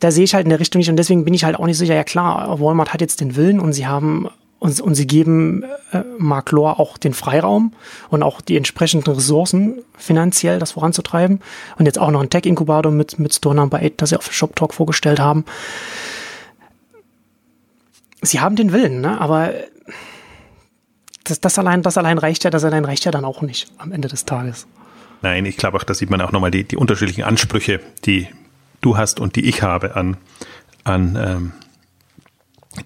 da 0.00 0.10
sehe 0.10 0.24
ich 0.24 0.34
halt 0.34 0.44
in 0.44 0.50
der 0.50 0.60
Richtung 0.60 0.78
nicht 0.78 0.90
und 0.90 0.96
deswegen 0.96 1.24
bin 1.24 1.34
ich 1.34 1.44
halt 1.44 1.56
auch 1.56 1.66
nicht 1.66 1.78
sicher. 1.78 1.94
Ja 1.94 2.04
klar, 2.04 2.60
Walmart 2.60 2.92
hat 2.92 3.00
jetzt 3.00 3.20
den 3.20 3.36
Willen 3.36 3.60
und 3.60 3.72
sie 3.72 3.86
haben 3.86 4.28
und, 4.58 4.80
und 4.80 4.94
sie 4.94 5.06
geben 5.06 5.64
äh, 5.92 6.02
Mark 6.18 6.50
Lohr 6.50 6.80
auch 6.80 6.96
den 6.96 7.12
Freiraum 7.12 7.72
und 8.08 8.22
auch 8.22 8.40
die 8.40 8.56
entsprechenden 8.56 9.12
Ressourcen 9.12 9.82
finanziell, 9.96 10.58
das 10.58 10.72
voranzutreiben. 10.72 11.40
Und 11.78 11.86
jetzt 11.86 11.98
auch 11.98 12.10
noch 12.10 12.22
ein 12.22 12.30
Tech-Inkubator 12.30 12.90
mit, 12.90 13.18
mit 13.18 13.34
Store 13.34 13.54
Number 13.54 13.78
8, 13.78 13.92
das 13.98 14.10
sie 14.10 14.16
auf 14.16 14.32
Shop 14.32 14.56
Talk 14.56 14.72
vorgestellt 14.72 15.20
haben. 15.20 15.44
Sie 18.22 18.40
haben 18.40 18.56
den 18.56 18.72
Willen, 18.72 19.02
ne? 19.02 19.20
aber 19.20 19.52
das, 21.28 21.40
das, 21.40 21.58
allein, 21.58 21.82
das 21.82 21.98
allein 21.98 22.18
reicht 22.18 22.44
ja, 22.44 22.50
das 22.50 22.64
allein 22.64 22.84
reicht 22.84 23.04
ja 23.04 23.10
dann 23.10 23.24
auch 23.24 23.42
nicht 23.42 23.70
am 23.78 23.92
Ende 23.92 24.08
des 24.08 24.24
Tages. 24.24 24.66
Nein, 25.22 25.44
ich 25.46 25.56
glaube 25.56 25.78
auch, 25.78 25.84
da 25.84 25.94
sieht 25.94 26.10
man 26.10 26.20
auch 26.20 26.32
nochmal 26.32 26.50
die, 26.50 26.64
die 26.64 26.76
unterschiedlichen 26.76 27.24
Ansprüche, 27.24 27.80
die 28.04 28.28
du 28.80 28.96
hast 28.96 29.18
und 29.18 29.36
die 29.36 29.48
ich 29.48 29.62
habe 29.62 29.96
an, 29.96 30.16
an 30.84 31.16
ähm, 31.16 31.52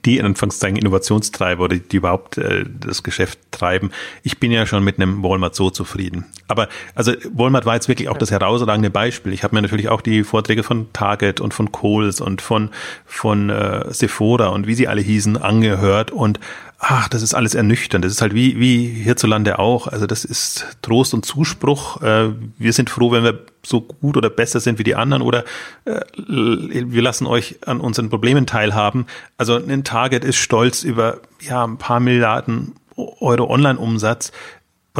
die 0.05 0.18
in 0.18 0.26
Anführungszeichen 0.26 0.76
Innovationstreiber 0.76 1.64
oder 1.64 1.76
die, 1.76 1.96
überhaupt 1.96 2.38
äh, 2.38 2.64
das 2.68 3.03
Geschäft 3.03 3.38
treiben. 3.50 3.90
Ich 4.22 4.38
bin 4.38 4.53
ja 4.53 4.66
schon 4.66 4.85
mit 4.85 4.98
einem 4.98 5.22
Walmart 5.22 5.55
so 5.55 5.70
zufrieden. 5.70 6.26
Aber 6.48 6.68
also 6.94 7.12
Walmart 7.33 7.66
war 7.66 7.74
jetzt 7.74 7.88
wirklich 7.88 8.09
auch 8.09 8.16
das 8.16 8.31
herausragende 8.31 8.90
Beispiel. 8.90 9.33
Ich 9.33 9.42
habe 9.42 9.55
mir 9.55 9.62
natürlich 9.62 9.88
auch 9.88 10.00
die 10.00 10.24
Vorträge 10.24 10.62
von 10.62 10.92
Target 10.92 11.40
und 11.40 11.55
von 11.55 11.72
Kohl's 11.72 12.20
und 12.20 12.40
von 12.40 12.70
von 13.05 13.50
äh, 13.50 13.92
Sephora 13.92 14.48
und 14.48 14.66
wie 14.66 14.74
sie 14.74 14.88
alle 14.88 15.00
hießen 15.00 15.37
angehört 15.37 16.11
und 16.11 16.38
ach, 16.80 17.08
das 17.08 17.22
ist 17.22 17.34
alles 17.34 17.54
ernüchternd. 17.54 18.04
Das 18.04 18.12
ist 18.12 18.22
halt 18.22 18.34
wie, 18.34 18.58
wie 18.58 18.86
hierzulande 18.88 19.58
auch. 19.58 19.86
Also 19.86 20.06
das 20.06 20.24
ist 20.24 20.66
Trost 20.82 21.14
und 21.14 21.24
Zuspruch. 21.26 22.00
Äh, 22.02 22.30
wir 22.58 22.72
sind 22.72 22.90
froh, 22.90 23.12
wenn 23.12 23.22
wir 23.22 23.40
so 23.62 23.82
gut 23.82 24.16
oder 24.16 24.30
besser 24.30 24.60
sind 24.60 24.78
wie 24.78 24.84
die 24.84 24.96
anderen 24.96 25.22
oder 25.22 25.44
äh, 25.84 26.00
wir 26.16 27.02
lassen 27.02 27.26
euch 27.26 27.58
an 27.66 27.80
unseren 27.80 28.08
Problemen 28.08 28.46
teilhaben. 28.46 29.06
Also 29.36 29.56
ein 29.56 29.84
Target 29.84 30.24
ist 30.24 30.36
stolz 30.36 30.82
über 30.82 31.18
ja 31.40 31.64
ein 31.64 31.76
paar 31.76 32.00
Milliarden 32.00 32.74
Euro 32.96 33.48
Online-Umsatz, 33.48 34.32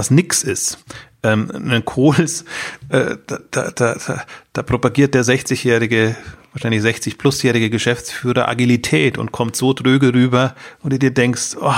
was 0.01 0.11
nix 0.11 0.43
ist. 0.43 0.79
Ähm, 1.23 1.51
ein 1.53 1.85
Kohls, 1.85 2.47
äh, 2.89 3.17
da, 3.27 3.39
da, 3.51 3.71
da, 3.71 4.25
da 4.55 4.63
propagiert 4.63 5.13
der 5.13 5.25
60-jährige 5.25 6.17
wahrscheinlich 6.53 6.81
60 6.81 7.19
plusjährige 7.19 7.69
Geschäftsführer 7.69 8.49
Agilität 8.49 9.19
und 9.19 9.31
kommt 9.31 9.57
so 9.57 9.75
dröge 9.75 10.15
rüber 10.15 10.55
und 10.83 10.93
du 10.93 10.99
dir 10.99 11.13
denkst, 11.13 11.57
oh, 11.61 11.73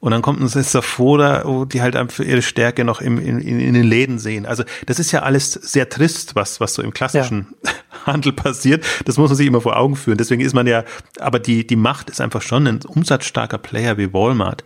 und 0.00 0.12
dann 0.12 0.20
kommt 0.20 0.40
ein 0.40 0.48
Sephora, 0.48 1.42
wo 1.46 1.64
die 1.64 1.80
halt 1.80 1.96
einfach 1.96 2.22
ihre 2.22 2.42
Stärke 2.42 2.84
noch 2.84 3.00
im, 3.00 3.18
in, 3.18 3.40
in, 3.40 3.72
den 3.72 3.84
Läden 3.84 4.18
sehen. 4.18 4.44
Also 4.44 4.62
das 4.84 4.98
ist 4.98 5.10
ja 5.12 5.22
alles 5.22 5.52
sehr 5.52 5.88
trist, 5.88 6.36
was, 6.36 6.60
was 6.60 6.74
so 6.74 6.82
im 6.82 6.92
klassischen 6.92 7.54
ja. 7.64 7.72
Handel 8.06 8.32
passiert. 8.32 8.84
Das 9.06 9.16
muss 9.16 9.30
man 9.30 9.36
sich 9.36 9.46
immer 9.46 9.62
vor 9.62 9.78
Augen 9.78 9.96
führen. 9.96 10.18
Deswegen 10.18 10.42
ist 10.42 10.54
man 10.54 10.66
ja, 10.66 10.84
aber 11.18 11.38
die, 11.38 11.66
die 11.66 11.76
Macht 11.76 12.10
ist 12.10 12.20
einfach 12.20 12.42
schon 12.42 12.66
ein 12.66 12.80
umsatzstarker 12.84 13.58
Player 13.58 13.96
wie 13.96 14.12
Walmart. 14.12 14.62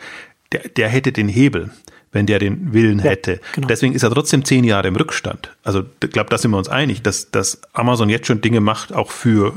Der, 0.52 0.68
der 0.68 0.88
hätte 0.88 1.12
den 1.12 1.28
Hebel 1.28 1.70
wenn 2.12 2.26
der 2.26 2.38
den 2.38 2.72
Willen 2.72 2.98
ja, 2.98 3.06
hätte. 3.06 3.40
Genau. 3.54 3.68
Deswegen 3.68 3.94
ist 3.94 4.02
er 4.02 4.10
trotzdem 4.10 4.44
zehn 4.44 4.64
Jahre 4.64 4.88
im 4.88 4.96
Rückstand. 4.96 5.54
Also 5.62 5.84
ich 6.02 6.10
glaube, 6.10 6.30
da 6.30 6.38
sind 6.38 6.50
wir 6.50 6.58
uns 6.58 6.68
einig, 6.68 7.02
dass, 7.02 7.30
dass 7.30 7.60
Amazon 7.72 8.08
jetzt 8.08 8.26
schon 8.26 8.40
Dinge 8.40 8.60
macht, 8.60 8.92
auch 8.92 9.10
für 9.10 9.54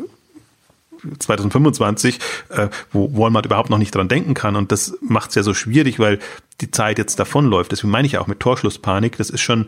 2025, 1.19 2.19
äh, 2.49 2.69
wo 2.91 3.17
Walmart 3.17 3.45
überhaupt 3.45 3.69
noch 3.69 3.77
nicht 3.77 3.93
dran 3.93 4.07
denken 4.07 4.33
kann. 4.33 4.55
Und 4.55 4.71
das 4.71 4.97
macht 5.01 5.29
es 5.29 5.35
ja 5.35 5.43
so 5.43 5.53
schwierig, 5.53 5.99
weil 5.99 6.19
die 6.63 6.71
Zeit 6.71 6.97
jetzt 6.97 7.19
davonläuft. 7.19 7.71
Deswegen 7.71 7.91
meine 7.91 8.07
ich 8.07 8.17
auch 8.17 8.27
mit 8.27 8.39
Torschlusspanik. 8.39 9.17
Das 9.17 9.29
ist 9.29 9.41
schon, 9.41 9.67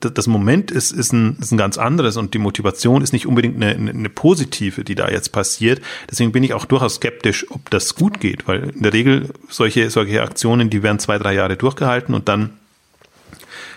das 0.00 0.26
Moment 0.26 0.70
ist, 0.70 0.90
ist, 0.90 1.12
ein, 1.12 1.36
ist 1.40 1.52
ein 1.52 1.58
ganz 1.58 1.78
anderes 1.78 2.16
und 2.16 2.34
die 2.34 2.38
Motivation 2.38 3.02
ist 3.02 3.12
nicht 3.12 3.26
unbedingt 3.26 3.56
eine, 3.62 3.90
eine 3.90 4.08
positive, 4.08 4.82
die 4.82 4.94
da 4.94 5.08
jetzt 5.08 5.30
passiert. 5.30 5.80
Deswegen 6.10 6.32
bin 6.32 6.42
ich 6.42 6.54
auch 6.54 6.64
durchaus 6.64 6.96
skeptisch, 6.96 7.46
ob 7.50 7.70
das 7.70 7.94
gut 7.94 8.20
geht, 8.20 8.48
weil 8.48 8.70
in 8.70 8.82
der 8.82 8.92
Regel 8.92 9.30
solche, 9.48 9.90
solche 9.90 10.22
Aktionen, 10.22 10.70
die 10.70 10.82
werden 10.82 10.98
zwei, 10.98 11.18
drei 11.18 11.34
Jahre 11.34 11.56
durchgehalten 11.56 12.14
und 12.14 12.28
dann 12.28 12.50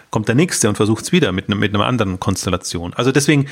kommt 0.09 0.28
der 0.28 0.36
nächste 0.36 0.70
und 0.70 0.76
versucht 0.76 1.03
es 1.03 1.11
wieder 1.11 1.32
mit, 1.32 1.47
einem, 1.47 1.59
mit 1.59 1.74
einer 1.74 1.86
anderen 1.86 2.20
Konstellation. 2.20 2.93
Also 2.93 3.11
deswegen, 3.11 3.47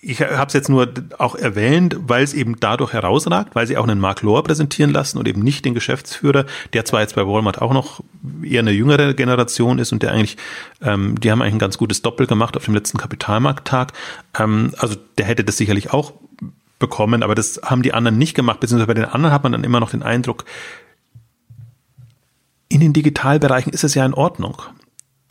ich 0.00 0.20
habe 0.20 0.46
es 0.46 0.52
jetzt 0.52 0.68
nur 0.68 0.88
auch 1.18 1.34
erwähnt, 1.34 1.96
weil 2.00 2.22
es 2.22 2.32
eben 2.32 2.60
dadurch 2.60 2.92
herausragt, 2.92 3.54
weil 3.54 3.66
sie 3.66 3.76
auch 3.76 3.82
einen 3.82 3.98
Mark 3.98 4.22
Lohr 4.22 4.44
präsentieren 4.44 4.92
lassen 4.92 5.18
und 5.18 5.26
eben 5.26 5.42
nicht 5.42 5.64
den 5.64 5.74
Geschäftsführer, 5.74 6.46
der 6.72 6.84
zwar 6.84 7.00
jetzt 7.00 7.16
bei 7.16 7.26
Walmart 7.26 7.60
auch 7.60 7.72
noch 7.72 8.00
eher 8.42 8.60
eine 8.60 8.70
jüngere 8.70 9.14
Generation 9.14 9.78
ist 9.78 9.92
und 9.92 10.02
der 10.02 10.12
eigentlich, 10.12 10.36
ähm, 10.82 11.18
die 11.20 11.30
haben 11.30 11.42
eigentlich 11.42 11.54
ein 11.54 11.60
ganz 11.60 11.78
gutes 11.78 12.02
Doppel 12.02 12.28
gemacht 12.28 12.56
auf 12.56 12.64
dem 12.64 12.74
letzten 12.74 12.98
Kapitalmarkttag. 12.98 13.92
Ähm, 14.38 14.72
also 14.78 14.94
der 15.18 15.26
hätte 15.26 15.42
das 15.42 15.56
sicherlich 15.56 15.92
auch 15.92 16.12
bekommen, 16.78 17.24
aber 17.24 17.34
das 17.34 17.60
haben 17.64 17.82
die 17.82 17.92
anderen 17.92 18.18
nicht 18.18 18.34
gemacht, 18.34 18.60
beziehungsweise 18.60 18.86
bei 18.86 18.94
den 18.94 19.04
anderen 19.04 19.34
hat 19.34 19.42
man 19.42 19.50
dann 19.50 19.64
immer 19.64 19.80
noch 19.80 19.90
den 19.90 20.04
Eindruck, 20.04 20.44
in 22.68 22.80
den 22.80 22.92
Digitalbereichen 22.92 23.72
ist 23.72 23.82
es 23.82 23.94
ja 23.94 24.04
in 24.04 24.14
Ordnung. 24.14 24.62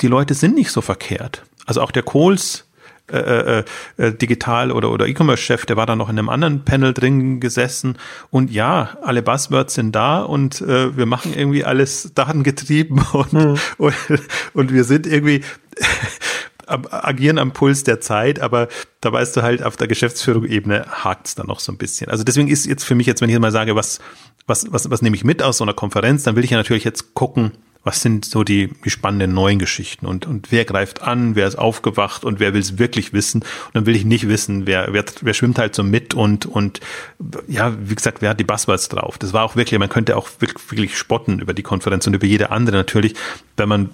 Die 0.01 0.07
Leute 0.07 0.34
sind 0.34 0.55
nicht 0.55 0.72
so 0.72 0.82
verkehrt. 0.82 1.43
Also 1.65 1.82
auch 1.82 1.91
der 1.91 2.03
Kohls, 2.03 2.66
äh, 3.11 3.63
äh, 3.97 4.11
Digital- 4.13 4.71
oder, 4.71 4.91
oder 4.91 5.07
E-Commerce-Chef, 5.07 5.65
der 5.65 5.77
war 5.77 5.85
da 5.85 5.95
noch 5.95 6.09
in 6.09 6.19
einem 6.19 6.29
anderen 6.29 6.65
Panel 6.65 6.93
drin 6.93 7.39
gesessen. 7.39 7.97
Und 8.31 8.51
ja, 8.51 8.97
alle 9.01 9.21
Buzzwords 9.21 9.75
sind 9.75 9.95
da 9.95 10.21
und 10.21 10.61
äh, 10.61 10.97
wir 10.97 11.05
machen 11.05 11.33
irgendwie 11.33 11.63
alles 11.63 12.11
datengetrieben 12.13 12.99
und, 13.13 13.33
mhm. 13.33 13.55
und, 13.77 13.95
und 14.53 14.73
wir 14.73 14.83
sind 14.83 15.07
irgendwie 15.07 15.41
agieren 16.67 17.37
am 17.37 17.53
Puls 17.53 17.83
der 17.83 18.01
Zeit, 18.01 18.41
aber 18.41 18.67
da 18.99 19.13
weißt 19.13 19.37
du 19.37 19.41
halt, 19.41 19.63
auf 19.63 19.77
der 19.77 19.87
Geschäftsführung-Ebene 19.87 20.85
hakt 20.89 21.27
es 21.27 21.35
dann 21.35 21.47
noch 21.47 21.61
so 21.61 21.71
ein 21.71 21.77
bisschen. 21.77 22.09
Also 22.09 22.25
deswegen 22.25 22.49
ist 22.49 22.65
jetzt 22.65 22.83
für 22.83 22.95
mich 22.95 23.07
jetzt, 23.07 23.21
wenn 23.21 23.29
ich 23.29 23.39
mal 23.39 23.51
sage, 23.51 23.75
was, 23.75 23.99
was, 24.47 24.71
was, 24.71 24.89
was 24.89 25.01
nehme 25.01 25.15
ich 25.15 25.23
mit 25.23 25.41
aus 25.41 25.57
so 25.57 25.63
einer 25.63 25.73
Konferenz, 25.73 26.23
dann 26.23 26.35
will 26.35 26.43
ich 26.43 26.51
ja 26.51 26.57
natürlich 26.57 26.83
jetzt 26.83 27.13
gucken, 27.13 27.53
was 27.88 28.01
sind 28.01 28.25
so 28.25 28.43
die, 28.43 28.69
die 28.83 28.89
spannenden 28.89 29.33
neuen 29.33 29.59
Geschichten 29.59 30.05
und, 30.05 30.25
und 30.25 30.51
wer 30.51 30.65
greift 30.65 31.01
an, 31.01 31.35
wer 31.35 31.47
ist 31.47 31.57
aufgewacht 31.57 32.25
und 32.25 32.39
wer 32.39 32.53
will 32.53 32.59
es 32.59 32.77
wirklich 32.77 33.13
wissen. 33.13 33.41
Und 33.41 33.75
dann 33.75 33.85
will 33.85 33.95
ich 33.95 34.03
nicht 34.03 34.27
wissen, 34.27 34.67
wer, 34.67 34.89
wer, 34.91 35.05
wer 35.21 35.33
schwimmt 35.33 35.57
halt 35.57 35.73
so 35.73 35.83
mit 35.83 36.13
und, 36.13 36.45
und 36.45 36.81
ja, 37.47 37.73
wie 37.79 37.95
gesagt, 37.95 38.21
wer 38.21 38.31
hat 38.31 38.39
die 38.41 38.43
Buzzwords 38.43 38.89
drauf. 38.89 39.17
Das 39.17 39.31
war 39.31 39.43
auch 39.43 39.55
wirklich, 39.55 39.79
man 39.79 39.88
könnte 39.88 40.17
auch 40.17 40.27
wirklich, 40.39 40.69
wirklich 40.69 40.97
spotten 40.97 41.39
über 41.39 41.53
die 41.53 41.63
Konferenz 41.63 42.05
und 42.05 42.13
über 42.13 42.27
jede 42.27 42.51
andere 42.51 42.75
natürlich, 42.75 43.13
wenn 43.55 43.69
man, 43.69 43.89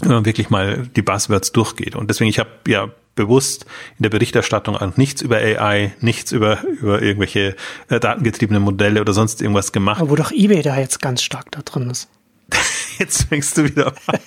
wenn 0.00 0.12
man 0.12 0.24
wirklich 0.24 0.48
mal 0.48 0.88
die 0.94 1.02
Buzzwords 1.02 1.50
durchgeht. 1.50 1.96
Und 1.96 2.08
deswegen, 2.08 2.30
ich 2.30 2.38
habe 2.38 2.50
ja 2.68 2.88
bewusst 3.16 3.66
in 3.98 4.04
der 4.04 4.10
Berichterstattung 4.10 4.76
auch 4.76 4.96
nichts 4.96 5.22
über 5.22 5.38
AI, 5.38 5.92
nichts 6.00 6.30
über, 6.30 6.62
über 6.62 7.02
irgendwelche 7.02 7.56
äh, 7.88 7.98
datengetriebene 7.98 8.60
Modelle 8.60 9.00
oder 9.00 9.12
sonst 9.12 9.42
irgendwas 9.42 9.72
gemacht. 9.72 10.00
Aber 10.00 10.10
wo 10.10 10.14
doch 10.14 10.30
eBay 10.30 10.62
da 10.62 10.78
jetzt 10.78 11.02
ganz 11.02 11.20
stark 11.22 11.50
da 11.50 11.62
drin 11.62 11.90
ist. 11.90 12.08
Jetzt 12.98 13.28
fängst 13.28 13.56
du 13.56 13.64
wieder 13.64 13.94
an. 14.06 14.18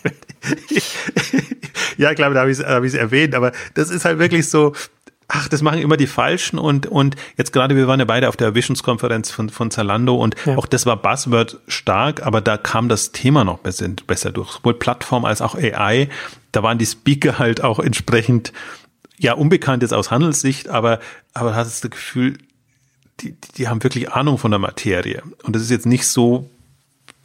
ja, 1.98 2.14
klar, 2.14 2.32
da 2.34 2.42
habe 2.42 2.52
ich 2.52 2.60
es 2.60 2.66
hab 2.66 2.84
erwähnt, 2.84 3.36
aber 3.36 3.52
das 3.76 3.90
ist 3.90 4.06
halt 4.06 4.20
wirklich 4.20 4.50
so, 4.50 4.74
ach, 5.28 5.48
das 5.48 5.62
machen 5.62 5.80
immer 5.80 5.98
die 5.98 6.08
Falschen 6.08 6.58
und, 6.58 6.86
und 6.88 7.16
jetzt 7.38 7.54
gerade, 7.54 7.76
wir 7.76 7.88
waren 7.88 8.00
ja 8.00 8.06
beide 8.06 8.30
auf 8.30 8.38
der 8.38 8.56
Visionskonferenz 8.56 9.32
von, 9.32 9.50
von 9.50 9.72
Zalando 9.72 10.16
und 10.16 10.36
ja. 10.46 10.58
auch 10.58 10.66
das 10.66 10.86
war 10.86 10.98
Buzzword 10.98 11.60
stark, 11.68 12.26
aber 12.26 12.42
da 12.42 12.58
kam 12.58 12.90
das 12.90 13.12
Thema 13.12 13.44
noch 13.44 13.60
besser, 13.60 13.90
besser 14.08 14.32
durch. 14.32 14.52
Sowohl 14.52 14.76
Plattform 14.76 15.26
als 15.26 15.42
auch 15.42 15.56
AI. 15.56 16.10
Da 16.52 16.64
waren 16.64 16.78
die 16.78 16.86
Speaker 16.86 17.40
halt 17.40 17.64
auch 17.64 17.80
entsprechend, 17.80 18.54
ja, 19.18 19.34
unbekannt 19.34 19.82
jetzt 19.82 19.94
aus 19.94 20.12
Handelssicht, 20.12 20.70
aber, 20.70 21.00
aber 21.34 21.56
hast 21.56 21.84
das 21.84 21.90
Gefühl, 21.90 22.38
die, 23.20 23.36
die 23.58 23.68
haben 23.68 23.84
wirklich 23.84 24.12
Ahnung 24.12 24.38
von 24.38 24.52
der 24.52 24.60
Materie. 24.60 25.24
Und 25.44 25.56
das 25.56 25.62
ist 25.62 25.72
jetzt 25.72 25.86
nicht 25.86 26.06
so 26.06 26.50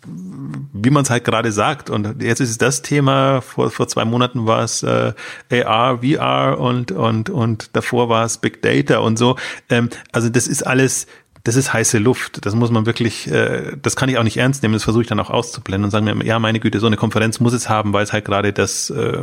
wie 0.06 0.90
man 0.90 1.02
es 1.02 1.10
halt 1.10 1.24
gerade 1.24 1.52
sagt. 1.52 1.90
Und 1.90 2.22
jetzt 2.22 2.40
ist 2.40 2.50
es 2.50 2.58
das 2.58 2.82
Thema, 2.82 3.40
vor, 3.40 3.70
vor 3.70 3.88
zwei 3.88 4.04
Monaten 4.04 4.46
war 4.46 4.62
es 4.62 4.82
äh, 4.82 5.12
AR, 5.50 5.98
VR 5.98 6.58
und, 6.58 6.92
und, 6.92 7.30
und 7.30 7.76
davor 7.76 8.08
war 8.08 8.24
es 8.24 8.38
Big 8.38 8.62
Data 8.62 8.98
und 8.98 9.18
so. 9.18 9.36
Ähm, 9.68 9.90
also 10.12 10.28
das 10.28 10.46
ist 10.46 10.66
alles, 10.66 11.06
das 11.44 11.56
ist 11.56 11.72
heiße 11.72 11.98
Luft. 11.98 12.44
Das 12.46 12.54
muss 12.54 12.70
man 12.70 12.86
wirklich, 12.86 13.30
äh, 13.30 13.76
das 13.80 13.96
kann 13.96 14.08
ich 14.08 14.18
auch 14.18 14.22
nicht 14.22 14.36
ernst 14.36 14.62
nehmen. 14.62 14.74
Das 14.74 14.84
versuche 14.84 15.02
ich 15.02 15.08
dann 15.08 15.20
auch 15.20 15.30
auszublenden 15.30 15.84
und 15.84 15.90
sagen 15.90 16.04
mir, 16.04 16.24
ja, 16.24 16.38
meine 16.38 16.60
Güte, 16.60 16.78
so 16.78 16.86
eine 16.86 16.96
Konferenz 16.96 17.40
muss 17.40 17.52
es 17.52 17.68
haben, 17.68 17.92
weil 17.92 18.04
es 18.04 18.12
halt 18.12 18.24
gerade 18.24 18.52
das, 18.52 18.90
äh, 18.90 19.18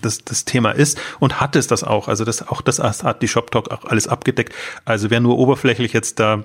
das, 0.00 0.24
das 0.24 0.44
Thema 0.44 0.70
ist 0.70 1.00
und 1.18 1.40
hat 1.40 1.56
es 1.56 1.66
das 1.66 1.82
auch. 1.82 2.08
Also 2.08 2.24
das, 2.24 2.46
auch 2.46 2.60
das 2.60 2.80
hat 2.80 3.22
die 3.22 3.28
Shop 3.28 3.50
Talk 3.50 3.70
auch 3.70 3.84
alles 3.84 4.06
abgedeckt. 4.08 4.54
Also 4.84 5.10
wer 5.10 5.20
nur 5.20 5.38
oberflächlich 5.38 5.92
jetzt 5.92 6.20
da 6.20 6.44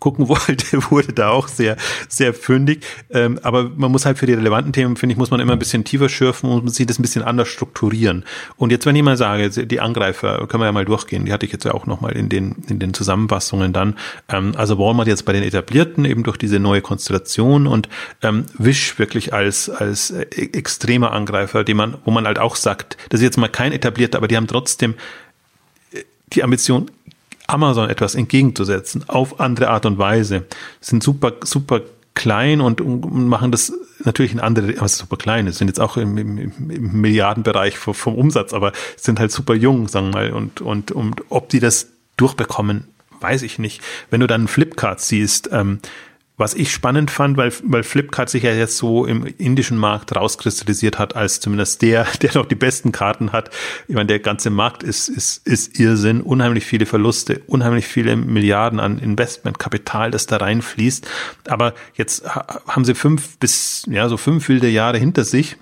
gucken 0.00 0.28
wollte, 0.28 0.78
wurde 0.90 1.12
da 1.12 1.30
auch 1.30 1.48
sehr, 1.48 1.76
sehr 2.08 2.34
fündig. 2.34 2.84
Ähm, 3.10 3.38
aber 3.42 3.70
man 3.76 3.90
muss 3.90 4.06
halt 4.06 4.18
für 4.18 4.26
die 4.26 4.34
relevanten 4.34 4.72
Themen, 4.72 4.96
finde 4.96 5.12
ich, 5.12 5.18
muss 5.18 5.30
man 5.30 5.40
immer 5.40 5.52
ein 5.52 5.58
bisschen 5.58 5.84
tiefer 5.84 6.08
schürfen 6.08 6.50
und 6.50 6.68
sich 6.68 6.86
das 6.86 6.98
ein 6.98 7.02
bisschen 7.02 7.22
anders 7.22 7.48
strukturieren. 7.48 8.24
Und 8.56 8.70
jetzt, 8.70 8.86
wenn 8.86 8.96
ich 8.96 9.02
mal 9.02 9.16
sage, 9.16 9.50
die 9.50 9.80
Angreifer, 9.80 10.46
können 10.46 10.62
wir 10.62 10.66
ja 10.66 10.72
mal 10.72 10.84
durchgehen, 10.84 11.24
die 11.24 11.32
hatte 11.32 11.46
ich 11.46 11.52
jetzt 11.52 11.64
ja 11.64 11.72
auch 11.72 11.86
nochmal 11.86 12.12
in 12.12 12.28
den, 12.28 12.56
in 12.68 12.78
den 12.78 12.94
Zusammenfassungen 12.94 13.72
dann. 13.72 13.96
Ähm, 14.28 14.52
also 14.56 14.78
Walmart 14.78 15.08
jetzt 15.08 15.24
bei 15.24 15.32
den 15.32 15.42
Etablierten, 15.42 16.04
eben 16.04 16.22
durch 16.22 16.36
diese 16.36 16.58
neue 16.58 16.80
Konstellation 16.80 17.66
und 17.66 17.88
ähm, 18.22 18.46
Wish 18.58 18.98
wirklich 18.98 19.32
als, 19.32 19.68
als 19.70 20.10
äh, 20.10 20.26
extremer 20.52 21.12
Angreifer, 21.12 21.64
die 21.64 21.74
man, 21.74 21.96
wo 22.04 22.10
man 22.10 22.26
halt 22.26 22.38
auch 22.38 22.56
sagt, 22.56 22.96
das 23.08 23.20
ist 23.20 23.24
jetzt 23.24 23.38
mal 23.38 23.48
kein 23.48 23.72
etablierter, 23.72 24.18
aber 24.18 24.28
die 24.28 24.36
haben 24.36 24.46
trotzdem 24.46 24.94
äh, 25.92 26.02
die 26.32 26.42
Ambition, 26.42 26.90
Amazon 27.46 27.88
etwas 27.88 28.14
entgegenzusetzen 28.14 29.08
auf 29.08 29.40
andere 29.40 29.68
Art 29.68 29.86
und 29.86 29.98
Weise. 29.98 30.44
Sind 30.80 31.02
super, 31.02 31.32
super 31.44 31.80
klein 32.14 32.60
und, 32.60 32.80
machen 33.12 33.52
das 33.52 33.72
natürlich 34.04 34.32
in 34.32 34.40
andere, 34.40 34.78
aber 34.78 34.88
super 34.88 35.16
klein, 35.16 35.50
sind 35.52 35.68
jetzt 35.68 35.80
auch 35.80 35.96
im, 35.96 36.16
im, 36.18 36.38
im 36.38 37.00
Milliardenbereich 37.00 37.78
vom, 37.78 37.94
vom, 37.94 38.14
Umsatz, 38.14 38.52
aber 38.52 38.72
sind 38.96 39.20
halt 39.20 39.30
super 39.30 39.54
jung, 39.54 39.86
sagen 39.86 40.08
wir 40.08 40.12
mal, 40.12 40.32
und, 40.32 40.60
und, 40.60 40.90
und 40.90 41.22
ob 41.28 41.48
die 41.50 41.60
das 41.60 41.88
durchbekommen, 42.16 42.88
weiß 43.20 43.42
ich 43.42 43.58
nicht. 43.58 43.82
Wenn 44.10 44.20
du 44.20 44.26
dann 44.26 44.48
Flipkart 44.48 45.00
siehst, 45.00 45.50
ähm, 45.52 45.80
was 46.36 46.54
ich 46.54 46.70
spannend 46.70 47.10
fand, 47.10 47.36
weil, 47.36 47.52
weil 47.64 47.82
Flipkart 47.82 48.28
sich 48.28 48.42
ja 48.42 48.52
jetzt 48.52 48.76
so 48.76 49.06
im 49.06 49.26
indischen 49.38 49.78
Markt 49.78 50.14
rauskristallisiert 50.14 50.98
hat, 50.98 51.16
als 51.16 51.40
zumindest 51.40 51.82
der, 51.82 52.06
der 52.22 52.34
noch 52.34 52.46
die 52.46 52.54
besten 52.54 52.92
Karten 52.92 53.32
hat. 53.32 53.50
Ich 53.88 53.94
meine, 53.94 54.06
der 54.06 54.18
ganze 54.18 54.50
Markt 54.50 54.82
ist, 54.82 55.08
ist, 55.08 55.46
ist 55.46 55.78
Irrsinn, 55.78 56.20
unheimlich 56.20 56.64
viele 56.66 56.86
Verluste, 56.86 57.40
unheimlich 57.46 57.86
viele 57.86 58.16
Milliarden 58.16 58.80
an 58.80 58.98
Investmentkapital, 58.98 60.10
das 60.10 60.26
da 60.26 60.36
reinfließt. 60.36 61.08
Aber 61.48 61.74
jetzt 61.94 62.24
haben 62.26 62.84
sie 62.84 62.94
fünf 62.94 63.38
bis, 63.38 63.84
ja, 63.88 64.08
so 64.08 64.16
fünf 64.16 64.48
wilde 64.48 64.68
Jahre 64.68 64.98
hinter 64.98 65.24
sich 65.24 65.56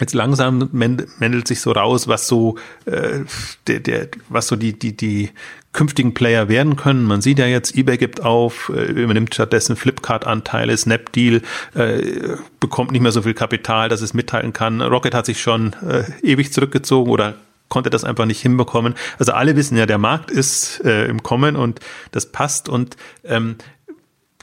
jetzt 0.00 0.14
langsam 0.14 0.68
mändelt 0.72 1.46
sich 1.46 1.60
so 1.60 1.72
raus, 1.72 2.08
was 2.08 2.26
so 2.26 2.56
äh, 2.86 3.20
der, 3.66 3.80
der, 3.80 4.08
was 4.28 4.48
so 4.48 4.56
die 4.56 4.78
die 4.78 4.96
die 4.96 5.30
künftigen 5.72 6.14
Player 6.14 6.48
werden 6.48 6.76
können. 6.76 7.04
Man 7.04 7.20
sieht 7.20 7.38
ja 7.38 7.46
jetzt, 7.46 7.76
eBay 7.76 7.96
gibt 7.96 8.22
auf, 8.22 8.72
äh, 8.74 8.86
übernimmt 8.86 9.34
stattdessen 9.34 9.76
Flipkart-Anteile, 9.76 10.76
Snapdeal 10.76 11.42
äh, 11.74 12.36
bekommt 12.58 12.90
nicht 12.90 13.02
mehr 13.02 13.12
so 13.12 13.22
viel 13.22 13.34
Kapital, 13.34 13.88
dass 13.88 14.00
es 14.00 14.12
mitteilen 14.12 14.52
kann. 14.52 14.82
Rocket 14.82 15.14
hat 15.14 15.26
sich 15.26 15.40
schon 15.40 15.74
äh, 15.86 16.04
ewig 16.22 16.52
zurückgezogen 16.52 17.10
oder 17.10 17.34
konnte 17.68 17.88
das 17.88 18.02
einfach 18.02 18.26
nicht 18.26 18.42
hinbekommen. 18.42 18.94
Also 19.18 19.32
alle 19.32 19.54
wissen 19.54 19.76
ja, 19.76 19.86
der 19.86 19.98
Markt 19.98 20.32
ist 20.32 20.84
äh, 20.84 21.06
im 21.06 21.22
Kommen 21.22 21.54
und 21.54 21.78
das 22.10 22.26
passt 22.26 22.68
und 22.68 22.96
ähm, 23.22 23.56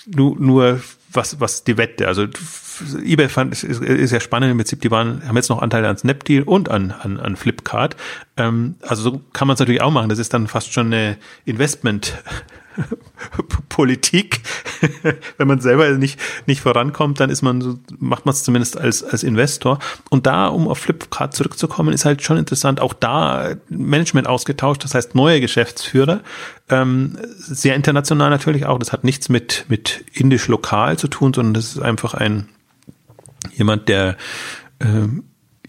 nur, 0.06 0.40
nur 0.40 0.80
was, 1.12 1.42
was 1.42 1.66
die 1.66 1.78
Wette, 1.78 2.08
also 2.08 2.26
eBay 3.04 3.30
fand, 3.30 3.54
ist, 3.54 3.64
ist 3.64 4.12
ja 4.12 4.20
spannend 4.20 4.52
im 4.52 4.58
Prinzip, 4.58 4.82
die 4.82 4.92
waren, 4.92 5.28
haben 5.28 5.36
jetzt 5.36 5.50
noch 5.50 5.62
Anteile 5.62 5.90
an 5.90 5.98
Snapdeal 5.98 6.44
und 6.44 6.70
an, 6.70 6.92
an, 6.92 7.20
an 7.20 7.36
Flipkart. 7.36 7.96
Ähm, 8.38 8.76
also 8.82 9.02
so 9.04 9.22
kann 9.34 9.48
man 9.48 9.56
es 9.56 9.60
natürlich 9.60 9.82
auch 9.82 9.92
machen. 9.92 10.10
Das 10.10 10.20
ist 10.20 10.34
dann 10.34 10.48
fast 10.48 10.74
schon 10.74 10.88
eine 10.88 11.18
Investment. 11.46 12.18
Politik, 13.70 14.42
wenn 15.38 15.48
man 15.48 15.60
selber 15.60 15.90
nicht, 15.92 16.20
nicht 16.46 16.62
vorankommt, 16.62 17.20
dann 17.20 17.30
ist 17.30 17.42
man 17.42 17.62
so, 17.62 17.80
macht 18.00 18.26
man 18.26 18.34
es 18.34 18.44
zumindest 18.44 18.78
als, 18.78 19.04
als 19.04 19.24
Investor. 19.24 19.80
Und 20.10 20.26
da, 20.26 20.48
um 20.48 20.68
auf 20.68 20.80
Flipkart 20.80 21.36
zurückzukommen, 21.36 21.94
ist 21.94 22.06
halt 22.06 22.22
schon 22.22 22.38
interessant, 22.38 22.80
auch 22.80 22.94
da 22.94 23.56
Management 23.70 24.28
ausgetauscht, 24.28 24.84
das 24.84 24.94
heißt 24.94 25.16
neue 25.16 25.42
Geschäftsführer, 25.42 26.22
ähm, 26.70 27.18
sehr 27.38 27.76
international 27.76 28.30
natürlich 28.30 28.66
auch. 28.66 28.80
Das 28.80 28.92
hat 28.92 29.04
nichts 29.04 29.30
mit, 29.30 29.66
mit 29.70 30.06
indisch 30.14 30.48
lokal 30.48 30.98
zu 30.98 31.08
tun, 31.08 31.34
sondern 31.34 31.54
das 31.54 31.76
ist 31.76 31.80
einfach 31.80 32.14
ein 32.14 32.48
jemand, 33.56 33.90
der 33.90 34.18
äh, 34.80 35.08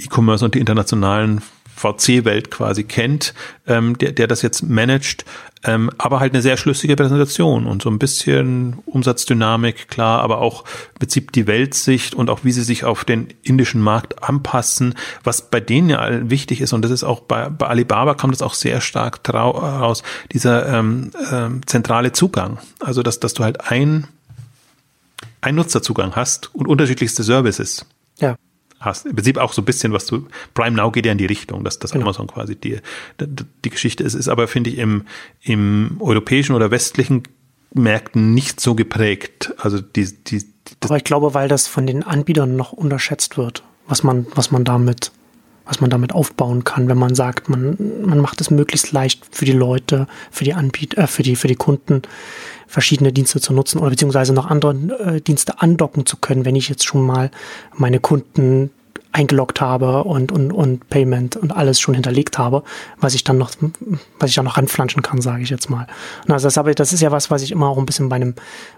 E-Commerce 0.00 0.44
und 0.44 0.54
die 0.54 0.60
internationalen 0.60 1.42
VC-Welt 1.78 2.50
quasi 2.50 2.84
kennt, 2.84 3.34
ähm, 3.66 3.96
der, 3.98 4.12
der 4.12 4.26
das 4.26 4.42
jetzt 4.42 4.62
managt, 4.62 5.24
ähm, 5.64 5.90
aber 5.98 6.20
halt 6.20 6.34
eine 6.34 6.42
sehr 6.42 6.56
schlüssige 6.56 6.96
Präsentation 6.96 7.66
und 7.66 7.82
so 7.82 7.90
ein 7.90 7.98
bisschen 7.98 8.78
Umsatzdynamik, 8.86 9.88
klar, 9.88 10.20
aber 10.20 10.38
auch 10.38 10.64
im 10.94 10.98
Prinzip 11.00 11.32
die 11.32 11.46
Weltsicht 11.46 12.14
und 12.14 12.30
auch 12.30 12.40
wie 12.44 12.52
sie 12.52 12.62
sich 12.62 12.84
auf 12.84 13.04
den 13.04 13.28
indischen 13.42 13.80
Markt 13.80 14.22
anpassen, 14.22 14.94
was 15.24 15.50
bei 15.50 15.60
denen 15.60 15.88
ja 15.88 16.30
wichtig 16.30 16.60
ist. 16.60 16.72
Und 16.72 16.82
das 16.82 16.90
ist 16.90 17.04
auch 17.04 17.20
bei, 17.20 17.48
bei 17.48 17.66
Alibaba 17.66 18.14
kommt 18.14 18.34
das 18.34 18.42
auch 18.42 18.54
sehr 18.54 18.80
stark 18.80 19.20
raus, 19.32 20.02
dieser 20.32 20.66
ähm, 20.66 21.10
ähm, 21.32 21.60
zentrale 21.66 22.12
Zugang, 22.12 22.58
also 22.80 23.02
dass, 23.02 23.20
dass 23.20 23.34
du 23.34 23.44
halt 23.44 23.70
ein 23.70 24.06
einen 25.40 25.56
Nutzerzugang 25.56 26.16
hast 26.16 26.54
und 26.54 26.66
unterschiedlichste 26.66 27.22
Services. 27.22 27.86
Ja. 28.18 28.36
hast. 28.80 29.06
Im 29.06 29.14
Prinzip 29.14 29.38
auch 29.38 29.52
so 29.52 29.62
ein 29.62 29.64
bisschen, 29.64 29.92
was 29.92 30.06
du, 30.06 30.26
Prime 30.54 30.76
Now 30.76 30.90
geht 30.90 31.06
ja 31.06 31.12
in 31.12 31.18
die 31.18 31.26
Richtung, 31.26 31.64
dass 31.64 31.78
das 31.78 31.92
genau. 31.92 32.06
Amazon 32.06 32.26
quasi 32.26 32.56
die, 32.56 32.80
die, 33.20 33.70
Geschichte 33.70 34.04
ist, 34.04 34.14
ist 34.14 34.28
aber, 34.28 34.48
finde 34.48 34.70
ich, 34.70 34.78
im, 34.78 35.04
im 35.42 35.96
europäischen 36.00 36.54
oder 36.54 36.70
westlichen 36.70 37.22
Märkten 37.74 38.34
nicht 38.34 38.60
so 38.60 38.74
geprägt. 38.74 39.52
Also 39.58 39.80
die, 39.80 40.12
die, 40.24 40.44
aber 40.80 40.96
ich 40.96 41.04
glaube, 41.04 41.34
weil 41.34 41.48
das 41.48 41.66
von 41.66 41.86
den 41.86 42.02
Anbietern 42.02 42.56
noch 42.56 42.72
unterschätzt 42.72 43.36
wird, 43.36 43.62
was 43.86 44.02
man, 44.02 44.26
was 44.34 44.50
man 44.50 44.64
damit, 44.64 45.12
was 45.64 45.80
man 45.80 45.90
damit 45.90 46.12
aufbauen 46.12 46.64
kann, 46.64 46.88
wenn 46.88 46.98
man 46.98 47.14
sagt, 47.14 47.48
man, 47.48 47.76
man 48.04 48.20
macht 48.20 48.40
es 48.40 48.50
möglichst 48.50 48.92
leicht 48.92 49.26
für 49.30 49.44
die 49.44 49.52
Leute, 49.52 50.06
für 50.30 50.44
die 50.44 50.54
Anbieter, 50.54 51.02
äh, 51.02 51.06
für 51.06 51.22
die, 51.22 51.36
für 51.36 51.48
die 51.48 51.56
Kunden, 51.56 52.02
verschiedene 52.68 53.12
Dienste 53.12 53.40
zu 53.40 53.52
nutzen 53.52 53.78
oder 53.78 53.90
beziehungsweise 53.90 54.32
noch 54.32 54.46
andere 54.46 54.74
äh, 55.00 55.20
Dienste 55.20 55.60
andocken 55.60 56.06
zu 56.06 56.18
können, 56.18 56.44
wenn 56.44 56.54
ich 56.54 56.68
jetzt 56.68 56.86
schon 56.86 57.04
mal 57.04 57.30
meine 57.74 57.98
Kunden 57.98 58.70
eingeloggt 59.10 59.60
habe 59.60 60.04
und, 60.04 60.30
und, 60.30 60.52
und 60.52 60.88
Payment 60.90 61.36
und 61.36 61.50
alles 61.50 61.80
schon 61.80 61.94
hinterlegt 61.94 62.38
habe, 62.38 62.62
was 63.00 63.14
ich 63.14 63.24
dann 63.24 63.38
noch, 63.38 63.50
was 64.20 64.30
ich 64.30 64.36
dann 64.36 64.44
noch 64.44 64.58
ranflanschen 64.58 65.02
kann, 65.02 65.20
sage 65.20 65.42
ich 65.42 65.50
jetzt 65.50 65.70
mal. 65.70 65.86
Und 66.26 66.32
also 66.32 66.46
das, 66.46 66.56
habe, 66.56 66.74
das 66.74 66.92
ist 66.92 67.00
ja 67.00 67.10
was, 67.10 67.30
was 67.30 67.42
ich 67.42 67.50
immer 67.50 67.68
auch 67.68 67.78
ein 67.78 67.86
bisschen 67.86 68.10
bei 68.10 68.16
einem, 68.16 68.34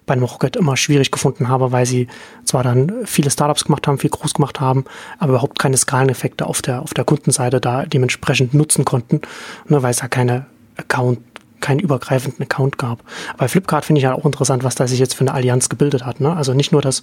bei 0.06 0.14
einem 0.14 0.22
Rocket 0.22 0.56
immer 0.56 0.76
schwierig 0.76 1.10
gefunden 1.10 1.48
habe, 1.48 1.72
weil 1.72 1.84
sie 1.84 2.06
zwar 2.44 2.62
dann 2.62 2.92
viele 3.04 3.30
Startups 3.30 3.64
gemacht 3.64 3.86
haben, 3.88 3.98
viel 3.98 4.10
groß 4.10 4.34
gemacht 4.34 4.60
haben, 4.60 4.84
aber 5.18 5.32
überhaupt 5.32 5.58
keine 5.58 5.76
Skaleneffekte 5.76 6.46
auf 6.46 6.62
der, 6.62 6.82
auf 6.82 6.94
der 6.94 7.04
Kundenseite 7.04 7.60
da 7.60 7.84
dementsprechend 7.84 8.54
nutzen 8.54 8.84
konnten, 8.84 9.20
ne, 9.68 9.82
weil 9.82 9.90
es 9.90 10.00
ja 10.00 10.08
keine 10.08 10.46
Account 10.76 11.20
keinen 11.60 11.80
übergreifenden 11.80 12.42
Account 12.42 12.78
gab. 12.78 13.02
Bei 13.36 13.48
Flipkart 13.48 13.84
finde 13.84 13.98
ich 13.98 14.04
ja 14.04 14.14
auch 14.14 14.24
interessant, 14.24 14.64
was 14.64 14.74
da 14.74 14.86
sich 14.86 14.98
jetzt 14.98 15.14
für 15.14 15.22
eine 15.22 15.34
Allianz 15.34 15.68
gebildet 15.68 16.04
hat. 16.04 16.20
Ne? 16.20 16.34
Also 16.34 16.54
nicht 16.54 16.72
nur, 16.72 16.82
dass 16.82 17.02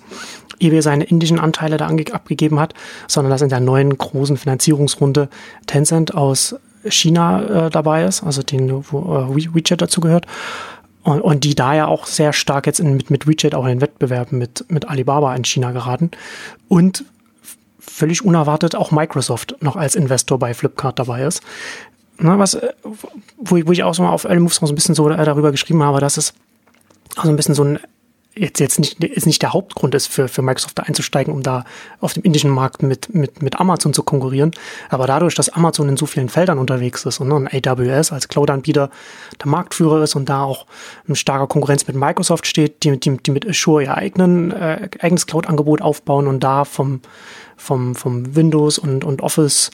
eBay 0.59 0.81
seine 0.81 1.03
indischen 1.03 1.39
Anteile 1.39 1.77
da 1.77 1.87
abgegeben 1.87 2.59
hat, 2.59 2.73
sondern 3.07 3.31
dass 3.31 3.41
in 3.41 3.49
der 3.49 3.59
neuen 3.59 3.97
großen 3.97 4.37
Finanzierungsrunde 4.37 5.29
Tencent 5.65 6.15
aus 6.15 6.55
China 6.89 7.67
äh, 7.67 7.69
dabei 7.69 8.05
ist, 8.05 8.23
also 8.23 8.43
den, 8.43 8.83
wo 8.91 9.35
äh, 9.35 9.55
WeChat 9.55 9.81
dazu 9.81 10.01
gehört. 10.01 10.25
Und, 11.03 11.21
und 11.21 11.43
die 11.43 11.55
da 11.55 11.73
ja 11.73 11.87
auch 11.87 12.05
sehr 12.05 12.33
stark 12.33 12.67
jetzt 12.67 12.79
in, 12.79 12.95
mit, 12.97 13.09
mit 13.09 13.27
WeChat 13.27 13.55
auch 13.55 13.63
in 13.63 13.69
den 13.69 13.81
Wettbewerb 13.81 14.31
mit, 14.31 14.65
mit 14.69 14.89
Alibaba 14.89 15.33
in 15.35 15.45
China 15.45 15.71
geraten. 15.71 16.11
Und 16.67 17.05
völlig 17.79 18.25
unerwartet 18.25 18.75
auch 18.75 18.91
Microsoft 18.91 19.55
noch 19.61 19.75
als 19.75 19.95
Investor 19.95 20.37
bei 20.37 20.53
Flipkart 20.53 20.99
dabei 20.99 21.23
ist 21.23 21.41
ne, 22.19 22.39
was, 22.39 22.55
äh, 22.55 22.73
wo, 23.37 23.57
ich, 23.57 23.67
wo 23.67 23.71
ich 23.71 23.83
auch 23.83 23.93
so 23.93 24.03
mal 24.03 24.11
auf 24.11 24.25
Early 24.25 24.39
Moves 24.39 24.55
so 24.55 24.65
ein 24.65 24.75
bisschen 24.75 24.95
so 24.95 25.09
äh, 25.09 25.25
darüber 25.25 25.51
geschrieben 25.51 25.83
habe, 25.83 25.99
dass 25.99 26.17
es 26.17 26.33
also 27.15 27.29
ein 27.29 27.35
bisschen 27.35 27.55
so 27.55 27.63
ein 27.63 27.79
jetzt 28.39 28.59
jetzt 28.59 28.79
nicht 28.79 29.03
ist 29.03 29.25
nicht 29.25 29.41
der 29.41 29.53
Hauptgrund 29.53 29.95
ist 29.95 30.07
für 30.07 30.27
für 30.27 30.41
Microsoft 30.41 30.77
da 30.77 30.83
einzusteigen, 30.83 31.33
um 31.33 31.43
da 31.43 31.65
auf 31.99 32.13
dem 32.13 32.23
indischen 32.23 32.51
Markt 32.51 32.83
mit 32.83 33.13
mit 33.13 33.41
mit 33.41 33.59
Amazon 33.59 33.93
zu 33.93 34.03
konkurrieren, 34.03 34.51
aber 34.89 35.07
dadurch, 35.07 35.35
dass 35.35 35.49
Amazon 35.49 35.89
in 35.89 35.97
so 35.97 36.05
vielen 36.05 36.29
Feldern 36.29 36.59
unterwegs 36.59 37.05
ist 37.05 37.19
und, 37.19 37.31
und 37.31 37.47
AWS 37.51 38.11
als 38.11 38.27
Cloud-Anbieter 38.27 38.89
der 39.41 39.47
Marktführer 39.47 40.03
ist 40.03 40.15
und 40.15 40.29
da 40.29 40.43
auch 40.43 40.65
ein 41.07 41.15
starker 41.15 41.47
Konkurrenz 41.47 41.87
mit 41.87 41.95
Microsoft 41.95 42.45
steht, 42.45 42.83
die 42.83 42.99
die, 42.99 43.17
die 43.17 43.31
mit 43.31 43.47
Azure 43.47 43.83
ihr 43.83 43.97
eigenen 43.97 44.51
äh, 44.51 44.89
eigenes 44.99 45.25
Cloud-Angebot 45.25 45.81
aufbauen 45.81 46.27
und 46.27 46.43
da 46.43 46.63
vom 46.65 47.01
vom 47.55 47.95
vom 47.95 48.35
Windows 48.35 48.77
und 48.77 49.03
und 49.03 49.21
Office 49.21 49.71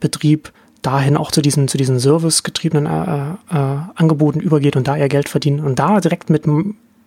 Betrieb 0.00 0.52
dahin 0.84 1.16
auch 1.16 1.30
zu 1.30 1.42
diesen, 1.42 1.68
zu 1.68 1.78
diesen 1.78 1.98
servicegetriebenen 1.98 2.86
äh, 2.86 3.54
äh, 3.54 3.78
Angeboten 3.94 4.40
übergeht 4.40 4.76
und 4.76 4.86
da 4.86 4.96
ihr 4.96 5.08
Geld 5.08 5.28
verdienen 5.28 5.60
und 5.60 5.78
da 5.78 6.00
direkt 6.00 6.30
mit 6.30 6.46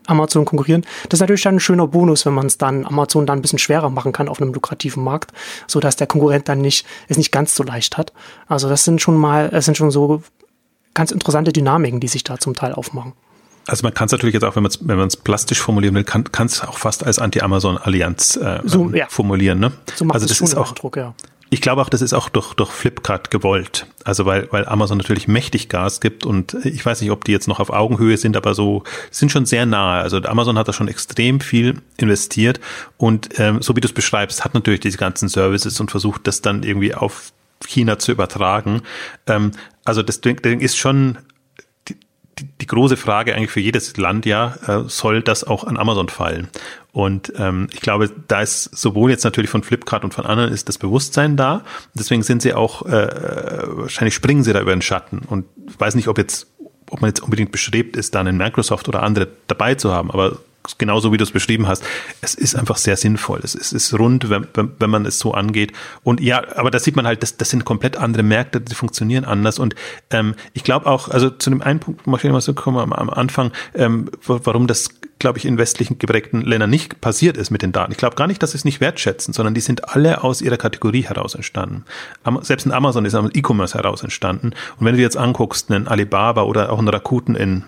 Amazon 0.07 0.45
konkurrieren. 0.45 0.86
Das 1.09 1.17
ist 1.17 1.21
natürlich 1.21 1.43
dann 1.43 1.55
ein 1.55 1.59
schöner 1.59 1.88
Bonus, 1.88 2.25
wenn 2.25 2.34
man 2.34 2.47
es 2.47 2.57
dann 2.57 2.86
Amazon 2.86 3.25
dann 3.25 3.39
ein 3.39 3.41
bisschen 3.41 3.59
schwerer 3.59 3.89
machen 3.89 4.13
kann 4.13 4.30
auf 4.30 4.41
einem 4.41 4.53
lukrativen 4.53 5.03
Markt, 5.03 5.32
so 5.67 5.80
dass 5.80 5.95
der 5.95 6.07
Konkurrent 6.07 6.49
dann 6.49 6.61
nicht 6.61 6.86
es 7.07 7.17
nicht 7.17 7.32
ganz 7.32 7.55
so 7.55 7.63
leicht 7.63 7.97
hat. 7.97 8.13
Also 8.47 8.69
das 8.69 8.84
sind 8.84 9.01
schon 9.01 9.17
mal, 9.17 9.49
es 9.53 9.65
sind 9.65 9.78
schon 9.78 9.91
so 9.91 10.23
ganz 10.93 11.11
interessante 11.11 11.51
Dynamiken, 11.51 11.99
die 11.99 12.07
sich 12.07 12.23
da 12.23 12.38
zum 12.38 12.55
Teil 12.55 12.73
aufmachen. 12.73 13.13
Also 13.67 13.84
man 13.84 13.93
kann 13.93 14.05
es 14.05 14.13
natürlich 14.13 14.34
jetzt 14.34 14.43
auch, 14.43 14.55
wenn 14.55 14.63
man 14.63 14.71
es 14.71 14.88
wenn 14.88 14.97
man 14.97 15.07
es 15.07 15.17
plastisch 15.17 15.59
formulieren 15.59 15.93
will, 15.93 16.05
kann 16.05 16.25
es 16.45 16.63
auch 16.63 16.78
fast 16.78 17.05
als 17.05 17.19
Anti-Amazon-Allianz 17.19 18.38
äh, 18.38 18.61
so, 18.63 18.89
ja. 18.91 19.07
formulieren. 19.09 19.59
Ne? 19.59 19.73
So 19.93 20.05
macht 20.05 20.15
also 20.15 20.25
das 20.28 20.39
ist 20.39 20.55
auch 20.55 20.69
Eindruck, 20.69 20.95
ja. 20.95 21.13
Ich 21.50 21.62
glaube 21.62 21.82
auch, 21.82 21.89
das 21.89 22.02
ist 22.02 22.14
auch 22.14 22.28
durch, 22.28 22.54
durch 22.56 22.72
Flipkart 22.72 23.32
gewollt. 23.32 23.88
Also 24.04 24.26
weil, 24.26 24.52
weil 24.52 24.66
Amazon 24.66 24.98
natürlich 24.98 25.28
mächtig 25.28 25.70
Gas 25.70 26.02
gibt 26.02 26.26
und 26.26 26.54
ich 26.66 26.86
weiß 26.86 27.02
nicht, 27.02 27.12
ob 27.12 27.24
die 27.24 27.32
jetzt 27.32 27.48
noch 27.48 27.60
auf 27.60 27.70
Augenhöhe 27.70 28.18
sind, 28.18 28.36
aber 28.36 28.54
so 28.54 28.84
sind 29.12 29.32
schon 29.32 29.45
sehr 29.45 29.66
nahe. 29.66 30.02
Also 30.02 30.18
Amazon 30.24 30.58
hat 30.58 30.68
da 30.68 30.74
schon 30.74 30.88
extrem 30.89 31.39
viel 31.39 31.82
investiert 31.98 32.60
und 32.98 33.39
ähm, 33.39 33.62
so 33.62 33.76
wie 33.76 33.82
du 33.82 33.88
es 33.88 33.93
beschreibst, 33.93 34.43
hat 34.43 34.54
natürlich 34.54 34.82
diese 34.82 34.98
ganzen 34.98 35.30
Services 35.30 35.80
und 35.80 35.89
versucht 35.89 36.28
das 36.28 36.41
dann 36.41 36.64
irgendwie 36.64 36.93
auf 36.93 37.32
China 37.66 37.98
zu 37.98 38.12
übertragen. 38.12 38.82
Ähm, 39.26 39.52
also 39.86 40.04
das 40.04 40.22
Ding 40.22 40.60
ist 40.60 40.78
schon 40.78 41.18
die, 42.39 42.67
große 42.67 42.97
Frage 42.97 43.35
eigentlich 43.35 43.51
für 43.51 43.59
jedes 43.59 43.95
Land 43.97 44.25
ja, 44.25 44.55
äh, 44.67 44.83
soll 44.88 45.21
das 45.21 45.43
auch 45.43 45.63
an 45.63 45.77
Amazon 45.77 46.09
fallen? 46.09 46.49
Und 46.91 47.31
ähm, 47.38 47.67
ich 47.73 47.81
glaube, 47.81 48.09
da 48.27 48.41
ist 48.41 48.75
sowohl 48.75 49.11
jetzt 49.11 49.23
natürlich 49.23 49.51
von 49.51 49.63
Flipkart 49.63 50.03
und 50.03 50.13
von 50.13 50.25
anderen 50.25 50.51
ist 50.51 50.67
das 50.67 50.77
Bewusstsein 50.77 51.38
da. 51.38 51.63
Deswegen 51.93 52.23
sind 52.23 52.41
sie 52.41 52.53
auch, 52.53 52.85
äh, 52.85 53.07
wahrscheinlich 53.67 54.15
springen 54.15 54.43
sie 54.43 54.53
da 54.53 54.61
über 54.61 54.75
den 54.75 54.81
Schatten. 54.81 55.19
Und 55.19 55.45
ich 55.69 55.79
weiß 55.79 55.95
nicht, 55.95 56.07
ob 56.07 56.17
jetzt, 56.17 56.47
ob 56.89 57.01
man 57.01 57.09
jetzt 57.09 57.21
unbedingt 57.21 57.51
bestrebt 57.51 57.95
ist, 57.95 58.15
da 58.15 58.21
einen 58.21 58.38
Microsoft 58.38 58.88
oder 58.88 59.03
andere 59.03 59.27
dabei 59.47 59.75
zu 59.75 59.91
haben, 59.93 60.09
aber 60.09 60.38
genauso 60.78 61.13
wie 61.13 61.18
du 61.18 61.24
es 61.24 61.32
beschrieben 61.32 61.68
hast, 61.68 61.84
es 62.22 62.34
ist 62.34 62.55
einfach 62.55 62.78
sehr 62.78 62.97
sinnvoll. 62.97 63.39
Es 63.43 63.55
ist, 63.55 63.72
ist 63.72 63.97
rund, 63.97 64.30
wenn, 64.30 64.47
wenn, 64.53 64.72
wenn 64.80 64.89
man 64.89 65.05
es 65.05 65.20
so 65.20 65.34
angeht. 65.34 65.74
Und 66.03 66.20
ja, 66.20 66.43
aber 66.55 66.72
da 66.72 66.80
sieht 66.80 66.95
man 66.95 67.07
halt, 67.07 67.24
das, 67.24 67.38
das 67.38 67.49
sind 67.49 67.65
komplett 67.65 67.97
andere 67.97 68.24
Märkte, 68.24 68.61
die 68.61 68.76
funktionieren 68.76 69.26
anders. 69.26 69.59
Und 69.59 69.76
ähm, 70.11 70.36
ich 70.53 70.63
glaube 70.63 70.88
auch, 70.88 71.09
also 71.09 71.30
zu 71.30 71.49
dem 71.49 71.61
einen 71.61 71.80
Punkt 71.80 72.07
möchte 72.07 72.28
ich 72.28 72.34
mal 72.34 72.41
so 72.41 72.53
kommen 72.53 72.78
am, 72.78 72.93
am 72.93 73.09
Anfang, 73.09 73.51
ähm, 73.76 74.09
warum 74.26 74.68
das, 74.68 74.89
glaube 75.20 75.38
ich, 75.38 75.45
in 75.45 75.57
westlichen 75.57 75.99
geprägten 75.99 76.41
Ländern 76.41 76.70
nicht 76.70 77.01
passiert 77.01 77.38
ist 77.38 77.51
mit 77.51 77.61
den 77.61 77.72
Daten. 77.72 77.91
Ich 77.91 77.97
glaube 77.97 78.15
gar 78.15 78.28
nicht, 78.28 78.41
dass 78.43 78.51
sie 78.51 78.57
es 78.57 78.65
nicht 78.65 78.82
wertschätzen, 78.82 79.34
sondern 79.34 79.53
die 79.53 79.61
sind 79.61 79.89
alle 79.89 80.24
aus 80.24 80.41
ihrer 80.41 80.57
Kategorie 80.57 81.03
heraus 81.03 81.36
entstanden. 81.36 81.86
Selbst 82.41 82.65
ein 82.65 82.72
Amazon 82.72 83.05
ist 83.05 83.15
aus 83.15 83.30
E-Commerce 83.34 83.78
heraus 83.78 84.03
entstanden. 84.03 84.51
Und 84.78 84.86
wenn 84.86 84.93
du 84.93 84.97
dir 84.97 85.03
jetzt 85.03 85.18
anguckst, 85.18 85.72
einen 85.72 85.88
Alibaba 85.88 86.43
oder 86.43 86.72
auch 86.72 86.80
einen 86.80 86.88
Rakuten 86.88 87.36
in 87.36 87.63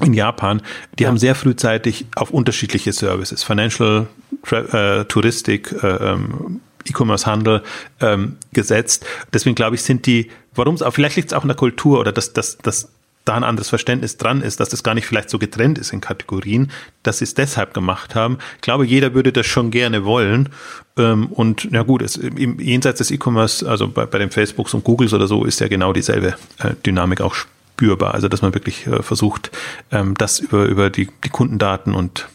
in 0.00 0.14
Japan, 0.14 0.62
die 0.98 1.04
ja. 1.04 1.08
haben 1.08 1.18
sehr 1.18 1.34
frühzeitig 1.34 2.06
auf 2.16 2.30
unterschiedliche 2.30 2.92
Services, 2.92 3.42
Financial, 3.42 4.06
äh, 4.50 5.04
Touristik, 5.04 5.72
äh, 5.82 5.86
ähm, 5.86 6.60
E-Commerce-Handel 6.88 7.62
ähm, 8.00 8.36
gesetzt. 8.52 9.06
Deswegen 9.32 9.54
glaube 9.54 9.76
ich, 9.76 9.82
sind 9.82 10.06
die, 10.06 10.30
warum 10.54 10.74
es 10.74 10.82
auch, 10.82 10.92
vielleicht 10.92 11.16
liegt 11.16 11.28
es 11.28 11.34
auch 11.38 11.42
in 11.42 11.48
der 11.48 11.56
Kultur 11.56 12.00
oder 12.00 12.12
dass, 12.12 12.32
dass, 12.32 12.58
dass 12.58 12.88
da 13.24 13.34
ein 13.34 13.44
anderes 13.44 13.68
Verständnis 13.68 14.16
dran 14.16 14.42
ist, 14.42 14.58
dass 14.58 14.68
das 14.68 14.82
gar 14.82 14.94
nicht 14.94 15.06
vielleicht 15.06 15.30
so 15.30 15.38
getrennt 15.38 15.78
ist 15.78 15.92
in 15.92 16.00
Kategorien, 16.00 16.70
dass 17.02 17.18
sie 17.18 17.24
es 17.24 17.34
deshalb 17.34 17.72
gemacht 17.72 18.14
haben. 18.14 18.38
Ich 18.56 18.62
glaube, 18.62 18.84
jeder 18.84 19.14
würde 19.14 19.32
das 19.32 19.46
schon 19.46 19.70
gerne 19.70 20.04
wollen. 20.04 20.48
Ähm, 20.96 21.26
und 21.26 21.68
ja 21.70 21.82
gut, 21.82 22.02
es, 22.02 22.16
im, 22.16 22.58
jenseits 22.58 22.98
des 22.98 23.10
E-Commerce, 23.12 23.68
also 23.68 23.88
bei, 23.88 24.06
bei 24.06 24.18
den 24.18 24.30
Facebooks 24.30 24.74
und 24.74 24.82
Googles 24.82 25.12
oder 25.12 25.28
so, 25.28 25.44
ist 25.44 25.60
ja 25.60 25.68
genau 25.68 25.92
dieselbe 25.92 26.34
äh, 26.58 26.74
Dynamik 26.84 27.20
auch 27.20 27.36
spürbar. 27.82 28.14
Also 28.14 28.28
dass 28.28 28.42
man 28.42 28.54
wirklich 28.54 28.86
äh, 28.86 29.02
versucht, 29.02 29.50
ähm, 29.90 30.14
das 30.14 30.38
über, 30.38 30.64
über 30.66 30.90
die, 30.90 31.08
die 31.24 31.28
Kundendaten 31.28 31.94
und 31.94 32.28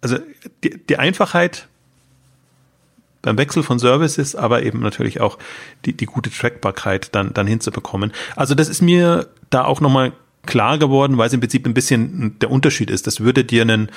also 0.00 0.18
die, 0.62 0.78
die 0.86 0.96
Einfachheit 0.96 1.66
beim 3.22 3.36
Wechsel 3.36 3.64
von 3.64 3.80
Services, 3.80 4.36
aber 4.36 4.62
eben 4.62 4.78
natürlich 4.78 5.20
auch 5.20 5.38
die, 5.84 5.92
die 5.92 6.06
gute 6.06 6.30
Trackbarkeit 6.30 7.14
dann, 7.14 7.34
dann 7.34 7.48
hinzubekommen. 7.48 8.12
Also 8.36 8.54
das 8.54 8.68
ist 8.68 8.80
mir 8.80 9.26
da 9.50 9.64
auch 9.64 9.80
nochmal 9.80 10.12
klar 10.46 10.78
geworden, 10.78 11.18
weil 11.18 11.26
es 11.26 11.32
im 11.32 11.40
Prinzip 11.40 11.66
ein 11.66 11.74
bisschen 11.74 12.38
der 12.38 12.50
Unterschied 12.52 12.90
ist. 12.90 13.08
Das 13.08 13.20
würde 13.20 13.44
dir 13.44 13.62
einen 13.62 13.90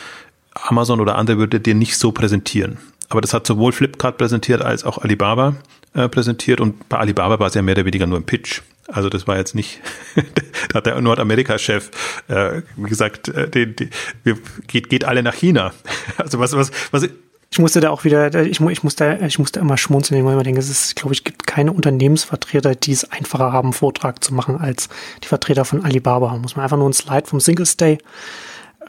Amazon 0.53 0.99
oder 0.99 1.15
andere 1.17 1.38
würde 1.38 1.59
dir 1.59 1.75
nicht 1.75 1.97
so 1.97 2.11
präsentieren. 2.11 2.77
Aber 3.09 3.21
das 3.21 3.34
hat 3.34 3.45
sowohl 3.45 3.71
Flipkart 3.71 4.17
präsentiert 4.17 4.63
als 4.63 4.84
auch 4.84 4.97
Alibaba 4.97 5.55
äh, 5.93 6.09
präsentiert 6.09 6.59
und 6.59 6.89
bei 6.89 6.97
Alibaba 6.97 7.39
war 7.39 7.47
es 7.47 7.53
ja 7.53 7.61
mehr 7.61 7.75
oder 7.75 7.86
weniger 7.86 8.07
nur 8.07 8.17
ein 8.17 8.23
Pitch. 8.23 8.61
Also 8.88 9.09
das 9.09 9.27
war 9.27 9.38
jetzt 9.38 9.55
nicht, 9.55 9.79
da 10.69 10.75
hat 10.75 10.86
der 10.86 10.99
Nordamerika-Chef 10.99 11.91
äh, 12.27 12.61
gesagt, 12.77 13.29
äh, 13.29 13.49
die, 13.49 13.89
wir, 14.23 14.38
geht, 14.67 14.89
geht 14.89 15.05
alle 15.05 15.23
nach 15.23 15.36
China. 15.36 15.73
Also 16.17 16.39
was, 16.39 16.53
was, 16.55 16.71
was 16.91 17.07
ich 17.53 17.59
musste 17.59 17.82
da 17.82 17.89
auch 17.89 18.05
wieder, 18.05 18.34
ich, 18.45 18.61
ich 18.61 18.84
musste, 18.84 19.19
ich 19.27 19.38
musste 19.38 19.59
immer 19.59 19.77
schmunzeln, 19.77 20.23
weil 20.23 20.32
ich 20.32 20.34
immer 20.34 20.43
denke, 20.43 20.61
es 20.61 20.69
ist, 20.69 20.95
glaube 20.95 21.13
ich, 21.13 21.25
gibt 21.25 21.45
keine 21.45 21.73
Unternehmensvertreter, 21.73 22.75
die 22.75 22.93
es 22.93 23.11
einfacher 23.11 23.51
haben, 23.51 23.73
Vortrag 23.73 24.23
zu 24.23 24.34
machen 24.34 24.57
als 24.57 24.88
die 25.21 25.27
Vertreter 25.27 25.65
von 25.65 25.84
Alibaba. 25.84 26.38
Muss 26.38 26.55
man 26.55 26.63
einfach 26.63 26.77
nur 26.77 26.89
ein 26.89 26.93
Slide 26.93 27.27
vom 27.27 27.41
Single 27.41 27.65
Stay 27.65 27.97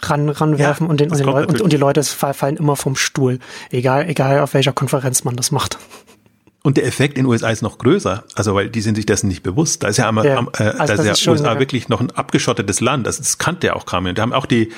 ran, 0.00 0.28
ranwerfen 0.28 0.86
ja, 0.86 0.90
und, 0.90 1.00
den, 1.00 1.10
und, 1.10 1.18
den 1.18 1.28
und, 1.28 1.60
und, 1.60 1.72
die 1.72 1.76
Leute 1.76 2.02
fallen 2.04 2.56
immer 2.56 2.76
vom 2.76 2.94
Stuhl. 2.94 3.40
Egal, 3.70 4.08
egal 4.08 4.40
auf 4.40 4.54
welcher 4.54 4.72
Konferenz 4.72 5.24
man 5.24 5.34
das 5.34 5.50
macht. 5.50 5.78
Und 6.64 6.76
der 6.76 6.86
Effekt 6.86 7.18
in 7.18 7.24
den 7.24 7.30
USA 7.30 7.50
ist 7.50 7.62
noch 7.62 7.78
größer, 7.78 8.22
also 8.36 8.54
weil 8.54 8.70
die 8.70 8.80
sind 8.80 8.94
sich 8.94 9.04
dessen 9.04 9.26
nicht 9.26 9.42
bewusst. 9.42 9.82
Da 9.82 9.88
ist 9.88 9.96
ja, 9.96 10.08
am, 10.08 10.18
Ja, 10.18 10.46
äh, 10.58 10.62
also 10.78 11.02
da 11.02 11.10
ist 11.10 11.24
ja 11.24 11.32
USA 11.32 11.54
ja. 11.54 11.58
wirklich 11.58 11.88
noch 11.88 12.00
ein 12.00 12.12
abgeschottetes 12.12 12.80
Land. 12.80 13.06
Das, 13.06 13.18
das 13.18 13.38
kannte 13.38 13.66
ja 13.66 13.74
auch 13.74 13.84
kaum 13.84 14.04
jemand. 14.04 14.18
Da 14.18 14.22
haben 14.22 14.32
auch 14.32 14.46
die, 14.46 14.72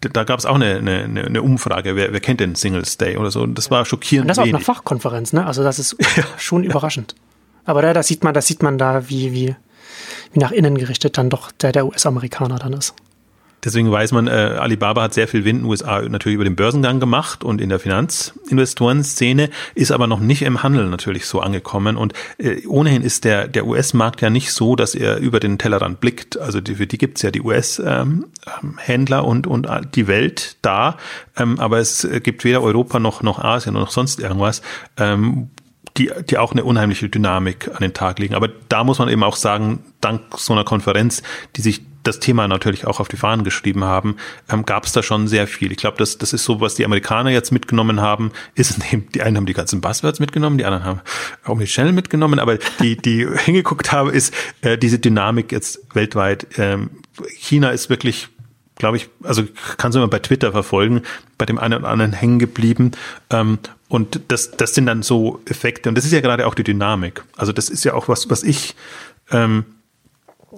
da 0.00 0.24
gab 0.24 0.40
es 0.40 0.46
auch 0.46 0.56
eine, 0.56 0.78
eine, 0.78 1.24
eine 1.24 1.42
Umfrage, 1.42 1.94
wer, 1.94 2.12
wer 2.12 2.20
kennt 2.20 2.40
den 2.40 2.56
Singles 2.56 2.98
Day 2.98 3.16
oder 3.16 3.30
so. 3.30 3.42
Und 3.42 3.56
das 3.56 3.70
war 3.70 3.84
schockierend 3.84 4.24
Und 4.24 4.28
das 4.28 4.38
auf 4.38 4.44
einer 4.44 4.54
wenig. 4.54 4.66
Fachkonferenz, 4.66 5.32
ne? 5.32 5.46
Also 5.46 5.62
das 5.62 5.78
ist 5.78 5.96
schon 6.38 6.64
überraschend. 6.64 7.14
Aber 7.64 7.82
da, 7.82 7.92
das 7.92 8.08
sieht 8.08 8.24
man, 8.24 8.34
das 8.34 8.48
sieht 8.48 8.64
man 8.64 8.76
da, 8.76 9.08
wie, 9.08 9.32
wie, 9.32 9.54
wie 10.32 10.40
nach 10.40 10.50
innen 10.50 10.76
gerichtet 10.76 11.18
dann 11.18 11.30
doch 11.30 11.52
der, 11.52 11.70
der 11.70 11.86
US-Amerikaner 11.86 12.58
dann 12.58 12.72
ist. 12.72 12.94
Deswegen 13.64 13.90
weiß 13.90 14.12
man, 14.12 14.28
äh, 14.28 14.30
Alibaba 14.30 15.02
hat 15.02 15.14
sehr 15.14 15.28
viel 15.28 15.44
Wind 15.44 15.58
in 15.58 15.64
den 15.64 15.70
USA 15.70 16.00
natürlich 16.02 16.36
über 16.36 16.44
den 16.44 16.56
Börsengang 16.56 17.00
gemacht 17.00 17.42
und 17.42 17.60
in 17.60 17.68
der 17.68 17.78
Finanzinvestorenszene, 17.78 19.50
ist 19.74 19.90
aber 19.90 20.06
noch 20.06 20.20
nicht 20.20 20.42
im 20.42 20.62
Handel 20.62 20.86
natürlich 20.86 21.26
so 21.26 21.40
angekommen. 21.40 21.96
Und 21.96 22.12
äh, 22.38 22.64
ohnehin 22.66 23.02
ist 23.02 23.24
der, 23.24 23.48
der 23.48 23.66
US-Markt 23.66 24.20
ja 24.20 24.30
nicht 24.30 24.52
so, 24.52 24.76
dass 24.76 24.94
er 24.94 25.18
über 25.18 25.40
den 25.40 25.58
Tellerrand 25.58 26.00
blickt. 26.00 26.38
Also 26.38 26.60
die, 26.60 26.76
für 26.76 26.86
die 26.86 26.98
gibt's 26.98 27.22
ja 27.22 27.30
die 27.30 27.42
US-Händler 27.42 29.24
und, 29.24 29.46
und 29.46 29.68
die 29.94 30.06
Welt 30.06 30.56
da. 30.62 30.96
Ähm, 31.36 31.58
aber 31.58 31.78
es 31.78 32.06
gibt 32.22 32.44
weder 32.44 32.62
Europa 32.62 33.00
noch, 33.00 33.22
noch 33.22 33.38
Asien 33.38 33.74
noch 33.74 33.90
sonst 33.90 34.20
irgendwas. 34.20 34.62
Ähm, 34.96 35.50
die, 35.96 36.12
die 36.30 36.38
auch 36.38 36.52
eine 36.52 36.64
unheimliche 36.64 37.08
Dynamik 37.08 37.68
an 37.68 37.80
den 37.80 37.92
Tag 37.92 38.18
legen. 38.20 38.34
Aber 38.34 38.48
da 38.68 38.84
muss 38.84 38.98
man 38.98 39.08
eben 39.08 39.24
auch 39.24 39.36
sagen, 39.36 39.80
dank 40.00 40.22
so 40.36 40.52
einer 40.52 40.64
Konferenz, 40.64 41.22
die 41.56 41.60
sich 41.60 41.82
das 42.08 42.18
Thema 42.18 42.48
natürlich 42.48 42.86
auch 42.86 43.00
auf 43.00 43.08
die 43.08 43.16
Fahnen 43.16 43.44
geschrieben 43.44 43.84
haben, 43.84 44.16
ähm, 44.50 44.64
gab 44.64 44.84
es 44.84 44.92
da 44.92 45.02
schon 45.02 45.28
sehr 45.28 45.46
viel. 45.46 45.70
Ich 45.70 45.78
glaube, 45.78 45.96
das, 45.98 46.18
das 46.18 46.32
ist 46.32 46.44
so, 46.44 46.60
was 46.60 46.74
die 46.74 46.84
Amerikaner 46.84 47.30
jetzt 47.30 47.52
mitgenommen 47.52 48.00
haben, 48.00 48.32
ist 48.54 48.78
die 49.14 49.22
einen 49.22 49.36
haben 49.36 49.46
die 49.46 49.52
ganzen 49.52 49.80
Buzzwords 49.80 50.18
mitgenommen, 50.18 50.58
die 50.58 50.64
anderen 50.64 50.84
haben 50.84 51.00
auch 51.44 51.54
Michelle 51.54 51.92
mitgenommen, 51.92 52.38
aber 52.38 52.58
die, 52.80 52.96
die 52.96 53.26
hingeguckt 53.44 53.92
haben, 53.92 54.10
ist 54.10 54.34
äh, 54.62 54.76
diese 54.76 54.98
Dynamik 54.98 55.52
jetzt 55.52 55.80
weltweit. 55.94 56.46
Ähm, 56.58 56.90
China 57.36 57.70
ist 57.70 57.90
wirklich 57.90 58.28
glaube 58.76 58.96
ich, 58.96 59.08
also 59.24 59.42
kannst 59.76 59.96
du 59.96 59.98
immer 59.98 60.08
bei 60.08 60.20
Twitter 60.20 60.52
verfolgen, 60.52 61.02
bei 61.36 61.46
dem 61.46 61.58
einen 61.58 61.80
oder 61.80 61.88
anderen 61.88 62.12
hängen 62.12 62.38
geblieben. 62.38 62.92
Ähm, 63.28 63.58
und 63.88 64.20
das, 64.28 64.52
das 64.52 64.74
sind 64.74 64.86
dann 64.86 65.02
so 65.02 65.40
Effekte. 65.46 65.88
Und 65.88 65.96
das 65.96 66.04
ist 66.04 66.12
ja 66.12 66.20
gerade 66.20 66.46
auch 66.46 66.54
die 66.54 66.62
Dynamik. 66.62 67.24
Also 67.36 67.52
das 67.52 67.70
ist 67.70 67.84
ja 67.84 67.94
auch 67.94 68.06
was, 68.08 68.30
was 68.30 68.44
ich 68.44 68.76
ähm, 69.32 69.64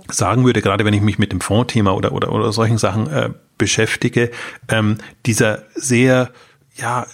sagen 0.09 0.45
würde, 0.45 0.62
gerade 0.62 0.84
wenn 0.84 0.95
ich 0.95 1.01
mich 1.01 1.18
mit 1.18 1.32
dem 1.32 1.41
Fondsthema 1.41 1.93
oder, 1.93 2.12
oder, 2.12 2.32
oder 2.32 2.53
solchen 2.53 2.78
Sachen 2.78 3.09
äh, 3.09 3.30
beschäftige, 3.59 4.30
ähm, 4.68 4.99
dieser 5.26 5.64
sehr, 5.74 6.30
ja, 6.76 7.07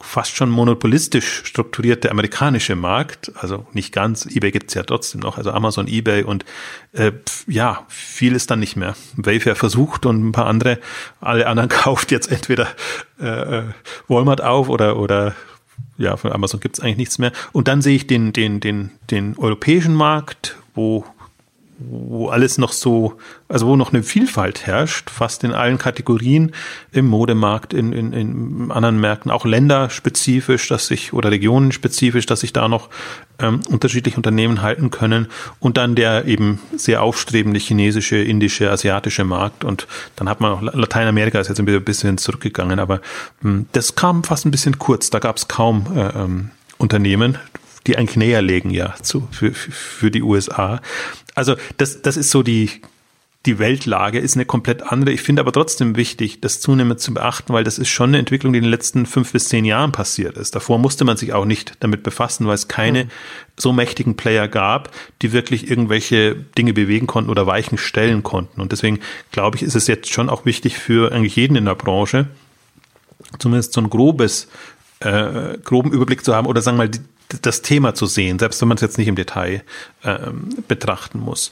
fast 0.00 0.36
schon 0.36 0.50
monopolistisch 0.50 1.42
strukturierte 1.44 2.10
amerikanische 2.10 2.74
Markt, 2.74 3.32
also 3.36 3.66
nicht 3.72 3.92
ganz, 3.92 4.26
eBay 4.26 4.50
gibt's 4.50 4.74
ja 4.74 4.82
trotzdem 4.82 5.20
noch, 5.20 5.38
also 5.38 5.52
Amazon, 5.52 5.86
eBay 5.86 6.24
und 6.24 6.44
äh, 6.92 7.12
ja, 7.46 7.84
viel 7.88 8.34
ist 8.34 8.50
dann 8.50 8.60
nicht 8.60 8.76
mehr. 8.76 8.94
Wayfair 9.16 9.56
versucht 9.56 10.06
und 10.06 10.28
ein 10.28 10.32
paar 10.32 10.46
andere, 10.46 10.78
alle 11.20 11.46
anderen 11.46 11.68
kauft 11.70 12.10
jetzt 12.10 12.30
entweder 12.30 12.68
äh, 13.18 13.62
Walmart 14.08 14.42
auf 14.42 14.68
oder, 14.68 14.96
oder 14.96 15.34
ja, 15.96 16.16
von 16.16 16.32
Amazon 16.32 16.60
gibt's 16.60 16.80
eigentlich 16.80 16.96
nichts 16.96 17.18
mehr. 17.18 17.32
Und 17.52 17.68
dann 17.68 17.82
sehe 17.82 17.96
ich 17.96 18.06
den, 18.06 18.32
den, 18.32 18.60
den, 18.60 18.90
den 19.10 19.38
europäischen 19.38 19.94
Markt, 19.94 20.56
wo 20.74 21.04
wo 21.78 22.28
alles 22.28 22.58
noch 22.58 22.72
so, 22.72 23.14
also 23.48 23.66
wo 23.66 23.76
noch 23.76 23.92
eine 23.92 24.02
Vielfalt 24.02 24.66
herrscht, 24.66 25.10
fast 25.10 25.44
in 25.44 25.52
allen 25.52 25.78
Kategorien 25.78 26.52
im 26.92 27.06
Modemarkt, 27.06 27.72
in, 27.72 27.92
in, 27.92 28.12
in 28.12 28.70
anderen 28.70 29.00
Märkten, 29.00 29.30
auch 29.30 29.44
länderspezifisch, 29.44 30.68
dass 30.68 30.86
sich 30.86 31.12
oder 31.12 31.30
regionenspezifisch, 31.30 32.26
dass 32.26 32.40
sich 32.40 32.52
da 32.52 32.68
noch 32.68 32.88
ähm, 33.38 33.60
unterschiedliche 33.68 34.16
Unternehmen 34.16 34.62
halten 34.62 34.90
können 34.90 35.28
und 35.60 35.76
dann 35.76 35.94
der 35.94 36.26
eben 36.26 36.60
sehr 36.76 37.02
aufstrebende 37.02 37.58
chinesische, 37.58 38.16
indische, 38.16 38.70
asiatische 38.70 39.24
Markt. 39.24 39.64
Und 39.64 39.86
dann 40.16 40.28
hat 40.28 40.40
man 40.40 40.52
auch 40.52 40.62
Lateinamerika 40.62 41.40
ist 41.40 41.48
jetzt 41.48 41.60
ein 41.60 41.84
bisschen 41.84 42.18
zurückgegangen, 42.18 42.78
aber 42.78 43.00
ähm, 43.44 43.66
das 43.72 43.94
kam 43.94 44.24
fast 44.24 44.46
ein 44.46 44.50
bisschen 44.50 44.78
kurz, 44.78 45.10
da 45.10 45.18
gab 45.18 45.36
es 45.36 45.48
kaum 45.48 45.86
äh, 45.96 46.08
ähm, 46.16 46.50
Unternehmen, 46.78 47.38
die 47.86 47.96
eigentlich 47.96 48.16
näher 48.16 48.42
legen 48.42 48.70
ja 48.70 48.94
zu, 49.02 49.28
für, 49.30 49.52
für 49.52 50.10
die 50.10 50.22
USA. 50.22 50.80
Also 51.34 51.56
das, 51.78 52.02
das 52.02 52.16
ist 52.16 52.30
so 52.30 52.42
die, 52.42 52.70
die 53.44 53.58
Weltlage 53.58 54.20
ist 54.20 54.36
eine 54.36 54.44
komplett 54.44 54.82
andere. 54.84 55.12
Ich 55.12 55.22
finde 55.22 55.40
aber 55.40 55.50
trotzdem 55.50 55.96
wichtig, 55.96 56.40
das 56.40 56.60
zunehmend 56.60 57.00
zu 57.00 57.12
beachten, 57.12 57.52
weil 57.52 57.64
das 57.64 57.78
ist 57.78 57.88
schon 57.88 58.10
eine 58.10 58.18
Entwicklung, 58.18 58.52
die 58.52 58.58
in 58.58 58.64
den 58.64 58.70
letzten 58.70 59.04
fünf 59.04 59.32
bis 59.32 59.46
zehn 59.46 59.64
Jahren 59.64 59.90
passiert 59.90 60.36
ist. 60.36 60.54
Davor 60.54 60.78
musste 60.78 61.04
man 61.04 61.16
sich 61.16 61.32
auch 61.32 61.44
nicht 61.44 61.72
damit 61.80 62.04
befassen, 62.04 62.46
weil 62.46 62.54
es 62.54 62.68
keine 62.68 63.04
mhm. 63.04 63.08
so 63.56 63.72
mächtigen 63.72 64.16
Player 64.16 64.46
gab, 64.46 64.92
die 65.22 65.32
wirklich 65.32 65.68
irgendwelche 65.68 66.36
Dinge 66.36 66.72
bewegen 66.72 67.08
konnten 67.08 67.30
oder 67.30 67.46
Weichen 67.46 67.78
stellen 67.78 68.22
konnten. 68.22 68.60
Und 68.60 68.70
deswegen 68.70 69.00
glaube 69.32 69.56
ich, 69.56 69.64
ist 69.64 69.74
es 69.74 69.88
jetzt 69.88 70.12
schon 70.12 70.30
auch 70.30 70.44
wichtig 70.44 70.78
für 70.78 71.12
eigentlich 71.12 71.34
jeden 71.34 71.56
in 71.56 71.64
der 71.64 71.74
Branche, 71.74 72.28
zumindest 73.40 73.72
so 73.72 73.80
ein 73.80 73.90
grobes, 73.90 74.48
äh, 75.00 75.58
groben 75.64 75.90
Überblick 75.90 76.24
zu 76.24 76.36
haben 76.36 76.46
oder 76.46 76.62
sagen 76.62 76.76
wir 76.76 76.84
mal 76.84 76.88
die, 76.88 77.00
das 77.40 77.62
Thema 77.62 77.94
zu 77.94 78.06
sehen, 78.06 78.38
selbst 78.38 78.60
wenn 78.60 78.68
man 78.68 78.76
es 78.76 78.82
jetzt 78.82 78.98
nicht 78.98 79.08
im 79.08 79.16
Detail 79.16 79.62
ähm, 80.04 80.50
betrachten 80.68 81.20
muss. 81.20 81.50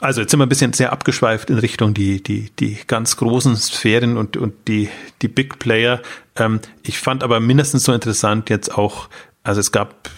Also 0.00 0.20
jetzt 0.20 0.30
sind 0.30 0.40
wir 0.40 0.46
ein 0.46 0.50
bisschen 0.50 0.72
sehr 0.72 0.92
abgeschweift 0.92 1.50
in 1.50 1.58
Richtung 1.58 1.94
die, 1.94 2.22
die, 2.22 2.50
die 2.58 2.78
ganz 2.86 3.16
großen 3.16 3.56
Sphären 3.56 4.16
und, 4.16 4.36
und 4.36 4.54
die, 4.68 4.88
die 5.22 5.28
Big 5.28 5.58
Player. 5.58 6.02
Ähm, 6.36 6.60
ich 6.82 6.98
fand 6.98 7.22
aber 7.22 7.40
mindestens 7.40 7.84
so 7.84 7.92
interessant 7.92 8.50
jetzt 8.50 8.76
auch, 8.76 9.08
also 9.44 9.60
es 9.60 9.72
gab, 9.72 10.10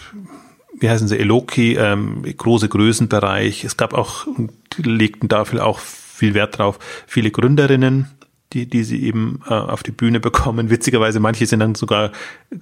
wie 0.79 0.89
heißen 0.89 1.07
sie, 1.07 1.17
Eloki, 1.17 1.75
ähm, 1.75 2.23
große 2.23 2.69
Größenbereich. 2.69 3.63
Es 3.63 3.77
gab 3.77 3.93
auch, 3.93 4.27
die 4.77 4.81
legten 4.81 5.29
dafür 5.29 5.65
auch 5.65 5.79
viel 5.79 6.33
Wert 6.33 6.57
drauf, 6.57 6.79
viele 7.05 7.29
Gründerinnen, 7.29 8.11
die, 8.57 8.65
die 8.65 8.83
sie 8.83 9.03
eben 9.03 9.39
äh, 9.47 9.53
auf 9.53 9.83
die 9.83 9.91
Bühne 9.91 10.19
bekommen. 10.19 10.69
Witzigerweise, 10.71 11.19
manche 11.19 11.45
sind 11.45 11.59
dann 11.59 11.75
sogar 11.75 12.11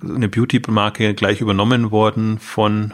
eine 0.04 0.28
Beauty-Marke 0.28 1.14
gleich 1.14 1.42
übernommen 1.42 1.92
worden 1.92 2.40
von, 2.40 2.94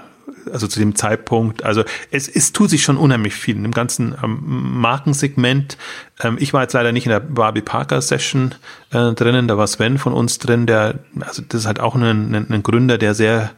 also 0.52 0.68
zu 0.68 0.80
dem 0.80 0.96
Zeitpunkt. 0.96 1.64
Also 1.64 1.84
es, 2.12 2.28
es 2.28 2.54
tut 2.54 2.70
sich 2.70 2.84
schon 2.84 2.98
unheimlich 2.98 3.34
viel 3.34 3.56
im 3.56 3.72
ganzen 3.72 4.16
ähm, 4.24 4.40
Markensegment. 4.80 5.78
Ähm, 6.22 6.38
ich 6.40 6.54
war 6.54 6.62
jetzt 6.62 6.74
leider 6.74 6.92
nicht 6.92 7.06
in 7.06 7.12
der 7.12 7.20
Barbie 7.20 7.62
Parker 7.62 8.02
Session 8.02 8.54
äh, 8.92 9.14
drinnen, 9.14 9.48
da 9.48 9.58
war 9.58 9.68
Sven 9.68 9.98
von 9.98 10.14
uns 10.14 10.38
drin, 10.38 10.68
der, 10.68 11.00
also 11.20 11.42
das 11.48 11.62
ist 11.62 11.68
halt 11.68 11.80
auch 11.80 11.96
ein, 11.96 12.36
ein, 12.36 12.48
ein 12.50 12.64
Gründer, 12.64 12.98
der 12.98 13.16
sehr 13.16 13.52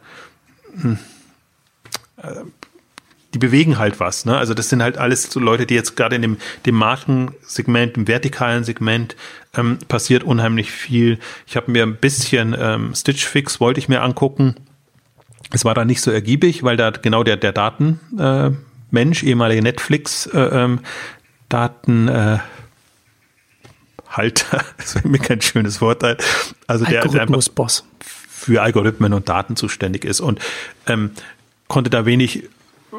hm, 0.80 0.98
äh, 2.16 2.44
die 3.34 3.38
bewegen 3.38 3.78
halt 3.78 3.98
was. 4.00 4.24
Ne? 4.24 4.36
Also 4.36 4.54
das 4.54 4.68
sind 4.68 4.82
halt 4.82 4.96
alles 4.96 5.24
so 5.24 5.40
Leute, 5.40 5.66
die 5.66 5.74
jetzt 5.74 5.96
gerade 5.96 6.16
in 6.16 6.22
dem, 6.22 6.36
dem 6.64 6.76
Markensegment, 6.76 7.96
im 7.96 8.06
vertikalen 8.06 8.62
Segment 8.62 9.16
ähm, 9.54 9.78
passiert 9.88 10.22
unheimlich 10.22 10.70
viel. 10.70 11.18
Ich 11.46 11.56
habe 11.56 11.70
mir 11.70 11.82
ein 11.82 11.96
bisschen 11.96 12.56
ähm, 12.58 12.94
Stitch 12.94 13.26
Fix 13.26 13.60
wollte 13.60 13.80
ich 13.80 13.88
mir 13.88 14.02
angucken. 14.02 14.54
Es 15.52 15.64
war 15.64 15.74
da 15.74 15.84
nicht 15.84 16.00
so 16.00 16.10
ergiebig, 16.10 16.62
weil 16.62 16.76
da 16.76 16.90
genau 16.90 17.24
der 17.24 17.36
der 17.36 17.52
Datenmensch, 17.52 19.22
äh, 19.22 19.26
ehemalige 19.26 19.62
Netflix 19.62 20.26
äh, 20.26 20.38
ähm, 20.38 20.80
Daten 21.48 22.08
äh, 22.08 22.38
Halter, 24.08 24.64
das 24.76 24.94
wäre 24.94 25.08
mir 25.08 25.18
kein 25.18 25.40
schönes 25.40 25.80
Wort, 25.80 26.04
also 26.68 26.84
der, 26.84 27.06
der 27.06 27.22
einfach 27.22 27.42
für 28.28 28.62
Algorithmen 28.62 29.12
und 29.12 29.28
Daten 29.28 29.56
zuständig 29.56 30.04
ist 30.04 30.20
und 30.20 30.38
ähm, 30.86 31.10
konnte 31.66 31.90
da 31.90 32.06
wenig 32.06 32.44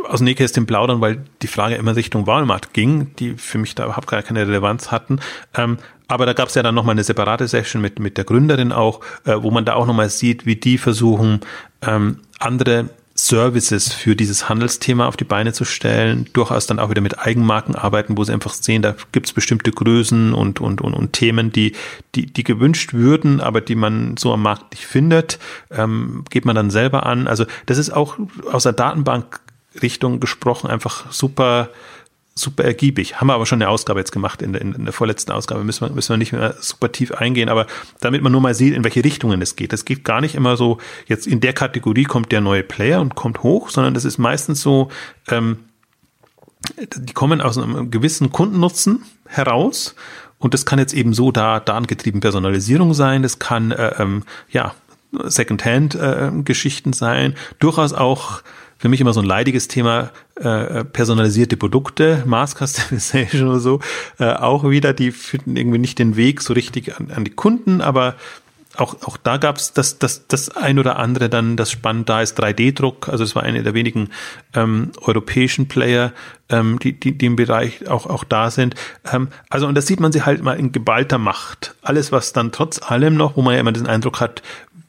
aus 0.10 0.20
dem 0.20 0.26
Nähkästchen 0.26 0.66
plaudern, 0.66 1.02
weil 1.02 1.24
die 1.42 1.48
Frage 1.48 1.76
immer 1.76 1.96
Richtung 1.96 2.28
Walmart 2.28 2.74
ging, 2.74 3.16
die 3.18 3.34
für 3.34 3.58
mich 3.58 3.76
da 3.76 3.86
überhaupt 3.86 4.08
gar 4.08 4.22
keine 4.24 4.48
Relevanz 4.48 4.92
hatten. 4.92 5.20
Ähm, 5.56 5.78
aber 6.08 6.26
da 6.26 6.34
gab 6.34 6.50
es 6.50 6.56
ja 6.56 6.64
dann 6.64 6.76
nochmal 6.76 6.94
eine 6.94 7.04
separate 7.04 7.48
Session 7.48 7.82
mit, 7.82 8.00
mit 8.00 8.18
der 8.18 8.26
Gründerin 8.26 8.72
auch, 8.72 9.02
äh, 9.26 9.36
wo 9.38 9.52
man 9.52 9.66
da 9.66 9.74
auch 9.74 9.88
nochmal 9.88 10.10
sieht, 10.10 10.46
wie 10.46 10.56
die 10.56 10.78
versuchen, 10.78 11.42
ähm, 11.82 12.20
andere 12.40 12.90
Services 13.18 13.94
für 13.94 14.14
dieses 14.18 14.50
Handelsthema 14.50 15.08
auf 15.08 15.16
die 15.16 15.24
Beine 15.24 15.54
zu 15.54 15.64
stellen, 15.64 16.28
durchaus 16.34 16.68
dann 16.68 16.80
auch 16.80 16.90
wieder 16.90 17.02
mit 17.02 17.18
Eigenmarken 17.18 17.74
arbeiten, 17.74 18.18
wo 18.18 18.24
sie 18.26 18.34
einfach 18.34 18.54
sehen, 18.54 18.82
da 18.82 18.94
gibt 19.14 19.28
es 19.28 19.34
bestimmte 19.34 19.72
Größen 19.72 20.34
und, 20.34 20.60
und, 20.60 20.82
und, 20.82 20.94
und 20.94 21.14
Themen, 21.14 21.50
die, 21.50 21.72
die, 22.14 22.26
die 22.26 22.44
gewünscht 22.44 22.94
würden, 22.94 23.40
aber 23.40 23.62
die 23.62 23.76
man 23.76 24.18
so 24.18 24.34
am 24.34 24.42
Markt 24.42 24.74
nicht 24.74 24.86
findet, 24.86 25.40
ähm, 25.72 26.26
geht 26.30 26.44
man 26.44 26.58
dann 26.58 26.70
selber 26.70 27.06
an. 27.06 27.28
Also 27.28 27.46
das 27.68 27.78
ist 27.78 27.90
auch 27.90 28.18
aus 28.52 28.64
der 28.64 28.74
Datenbank 28.74 29.40
Richtung 29.82 30.20
gesprochen, 30.20 30.70
einfach 30.70 31.12
super, 31.12 31.70
super 32.36 32.64
ergiebig. 32.64 33.20
Haben 33.20 33.28
wir 33.28 33.34
aber 33.34 33.46
schon 33.46 33.62
eine 33.62 33.70
Ausgabe 33.70 34.00
jetzt 34.00 34.12
gemacht, 34.12 34.42
in 34.42 34.54
der, 34.54 34.62
in 34.62 34.84
der 34.84 34.94
vorletzten 34.94 35.32
Ausgabe 35.32 35.64
müssen 35.64 35.88
wir, 35.88 35.96
müssen 35.96 36.10
wir 36.10 36.18
nicht 36.18 36.34
mehr 36.34 36.56
super 36.60 36.92
tief 36.92 37.12
eingehen, 37.12 37.50
aber 37.50 37.66
damit 38.02 38.22
man 38.22 38.32
nur 38.32 38.42
mal 38.42 38.54
sieht, 38.54 38.74
in 38.74 38.84
welche 38.84 39.04
Richtungen 39.04 39.42
es 39.42 39.56
geht. 39.56 39.72
Es 39.72 39.86
geht 39.86 40.04
gar 40.04 40.22
nicht 40.22 40.36
immer 40.36 40.58
so, 40.58 40.80
jetzt 41.08 41.28
in 41.28 41.40
der 41.40 41.54
Kategorie 41.54 42.04
kommt 42.04 42.32
der 42.32 42.42
neue 42.42 42.64
Player 42.64 43.00
und 43.00 43.16
kommt 43.16 43.44
hoch, 43.44 43.70
sondern 43.70 43.94
das 43.94 44.06
ist 44.06 44.18
meistens 44.18 44.62
so, 44.62 44.90
ähm, 45.30 45.60
die 46.96 47.14
kommen 47.14 47.42
aus 47.42 47.58
einem 47.58 47.92
gewissen 47.92 48.32
Kundennutzen 48.32 49.04
heraus 49.28 49.96
und 50.40 50.54
das 50.54 50.66
kann 50.66 50.80
jetzt 50.80 50.94
eben 50.94 51.14
so 51.14 51.32
da, 51.32 51.60
da 51.60 51.76
angetrieben 51.76 52.20
Personalisierung 52.20 52.94
sein, 52.94 53.24
das 53.24 53.40
kann, 53.40 53.72
äh, 53.72 53.96
ähm, 53.98 54.24
ja, 54.50 54.76
Secondhand-Geschichten 55.24 56.90
äh, 56.90 56.96
sein, 56.96 57.36
durchaus 57.60 57.94
auch 57.94 58.42
für 58.78 58.90
mich 58.90 59.02
immer 59.02 59.14
so 59.14 59.22
ein 59.22 59.26
leidiges 59.26 59.68
Thema 59.68 60.12
äh, 60.36 60.84
personalisierte 60.84 61.58
Produkte, 61.58 62.24
Mass 62.26 62.56
Customization 62.56 63.48
oder 63.48 63.60
so, 63.60 63.80
äh, 64.20 64.32
auch 64.34 64.70
wieder, 64.70 64.94
die 64.94 65.12
finden 65.12 65.56
irgendwie 65.56 65.80
nicht 65.80 66.00
den 66.00 66.16
Weg 66.16 66.42
so 66.42 66.54
richtig 66.54 67.00
an, 67.00 67.12
an 67.12 67.24
die 67.24 67.32
Kunden, 67.32 67.82
aber 67.82 68.16
auch, 68.78 68.96
auch 69.04 69.18
da 69.18 69.38
gab 69.38 69.58
es 69.58 69.74
das, 69.74 70.00
das, 70.00 70.28
das 70.28 70.50
ein 70.50 70.80
oder 70.80 70.98
andere 70.98 71.30
dann, 71.30 71.56
das 71.56 71.72
spannend 71.72 72.10
da 72.10 72.22
ist, 72.22 72.40
3D-Druck, 72.40 73.10
also 73.10 73.24
es 73.24 73.36
war 73.36 73.44
eine 73.44 73.64
der 73.64 73.74
wenigen 73.74 74.10
ähm, 74.54 74.92
europäischen 75.02 75.68
Player, 75.68 76.12
ähm, 76.50 76.80
die, 76.80 77.00
die, 77.00 77.18
die 77.18 77.26
im 77.26 77.36
Bereich 77.36 77.88
auch, 77.88 78.06
auch 78.06 78.24
da 78.24 78.52
sind. 78.52 78.76
Ähm, 79.12 79.30
also 79.50 79.68
und 79.68 79.76
da 79.76 79.82
sieht 79.82 80.00
man 80.00 80.12
sie 80.12 80.24
halt 80.24 80.44
mal 80.44 80.60
in 80.60 80.72
geballter 80.72 81.18
Macht. 81.18 81.76
Alles, 81.82 82.12
was 82.12 82.34
dann 82.34 82.52
trotz 82.52 82.82
allem 82.82 83.16
noch, 83.16 83.38
wo 83.38 83.42
man 83.42 83.54
ja 83.54 83.60
immer 83.60 83.72
den 83.72 83.88
Eindruck 83.88 84.20
hat, 84.20 84.42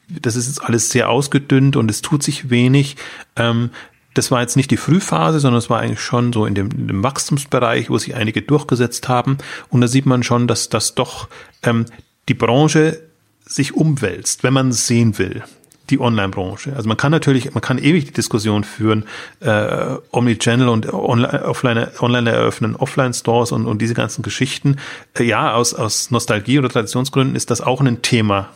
das 0.07 0.35
ist 0.35 0.47
jetzt 0.47 0.63
alles 0.63 0.89
sehr 0.89 1.09
ausgedünnt 1.09 1.75
und 1.75 1.91
es 1.91 2.01
tut 2.01 2.23
sich 2.23 2.49
wenig. 2.49 2.95
Ähm, 3.35 3.71
das 4.13 4.31
war 4.31 4.41
jetzt 4.41 4.55
nicht 4.55 4.71
die 4.71 4.77
Frühphase, 4.77 5.39
sondern 5.39 5.59
es 5.59 5.69
war 5.69 5.79
eigentlich 5.79 6.01
schon 6.01 6.33
so 6.33 6.45
in 6.45 6.55
dem, 6.55 6.71
in 6.71 6.87
dem 6.87 7.03
Wachstumsbereich, 7.03 7.89
wo 7.89 7.97
sich 7.97 8.15
einige 8.15 8.41
durchgesetzt 8.41 9.07
haben. 9.07 9.37
Und 9.69 9.81
da 9.81 9.87
sieht 9.87 10.05
man 10.05 10.23
schon, 10.23 10.47
dass 10.47 10.69
das 10.69 10.95
doch 10.95 11.27
ähm, 11.63 11.85
die 12.27 12.33
Branche 12.33 13.01
sich 13.45 13.75
umwälzt, 13.75 14.43
wenn 14.43 14.53
man 14.53 14.69
es 14.69 14.87
sehen 14.87 15.17
will, 15.19 15.43
die 15.89 15.99
Online-Branche. 15.99 16.75
Also 16.75 16.87
man 16.87 16.97
kann 16.97 17.11
natürlich, 17.11 17.53
man 17.53 17.61
kann 17.61 17.77
ewig 17.77 18.05
die 18.05 18.13
Diskussion 18.13 18.63
führen, 18.63 19.05
äh, 19.39 19.95
Omnichannel 20.11 20.67
und 20.67 20.91
online, 20.91 21.45
offline, 21.45 21.87
online 21.99 22.29
eröffnen, 22.29 22.75
Offline-Stores 22.75 23.51
und, 23.51 23.67
und 23.67 23.81
diese 23.81 23.93
ganzen 23.93 24.23
Geschichten. 24.23 24.77
Äh, 25.17 25.23
ja, 25.23 25.53
aus, 25.53 25.73
aus 25.73 26.11
Nostalgie 26.11 26.59
oder 26.59 26.69
Traditionsgründen 26.69 27.35
ist 27.35 27.51
das 27.51 27.61
auch 27.61 27.81
ein 27.81 28.01
Thema. 28.01 28.49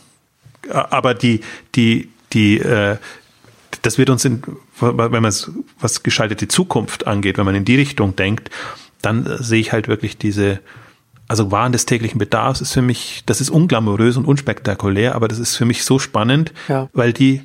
Aber 0.70 1.14
die, 1.14 1.42
die, 1.76 2.10
die, 2.34 2.60
äh, 2.60 2.98
das 3.82 3.98
wird 3.98 4.10
uns 4.10 4.26
in, 4.26 4.44
wenn 4.80 5.12
man 5.12 5.26
es, 5.26 5.52
was 5.80 6.04
geschaltete 6.04 6.48
Zukunft 6.48 7.08
angeht, 7.08 7.38
wenn 7.38 7.46
man 7.46 7.56
in 7.56 7.66
die 7.66 7.76
Richtung 7.76 8.16
denkt, 8.16 8.50
dann 9.02 9.26
äh, 9.26 9.42
sehe 9.42 9.60
ich 9.60 9.72
halt 9.72 9.88
wirklich 9.88 10.18
diese, 10.18 10.60
also 11.28 11.52
Waren 11.52 11.72
des 11.72 11.86
täglichen 11.86 12.20
Bedarfs 12.20 12.62
ist 12.62 12.74
für 12.74 12.82
mich, 12.82 13.24
das 13.26 13.42
ist 13.42 13.50
unglamourös 13.50 14.18
und 14.18 14.26
unspektakulär, 14.26 15.16
aber 15.16 15.28
das 15.28 15.40
ist 15.40 15.56
für 15.56 15.66
mich 15.66 15.84
so 15.84 16.00
spannend, 16.00 16.54
ja. 16.68 16.90
weil 16.94 17.14
die 17.14 17.42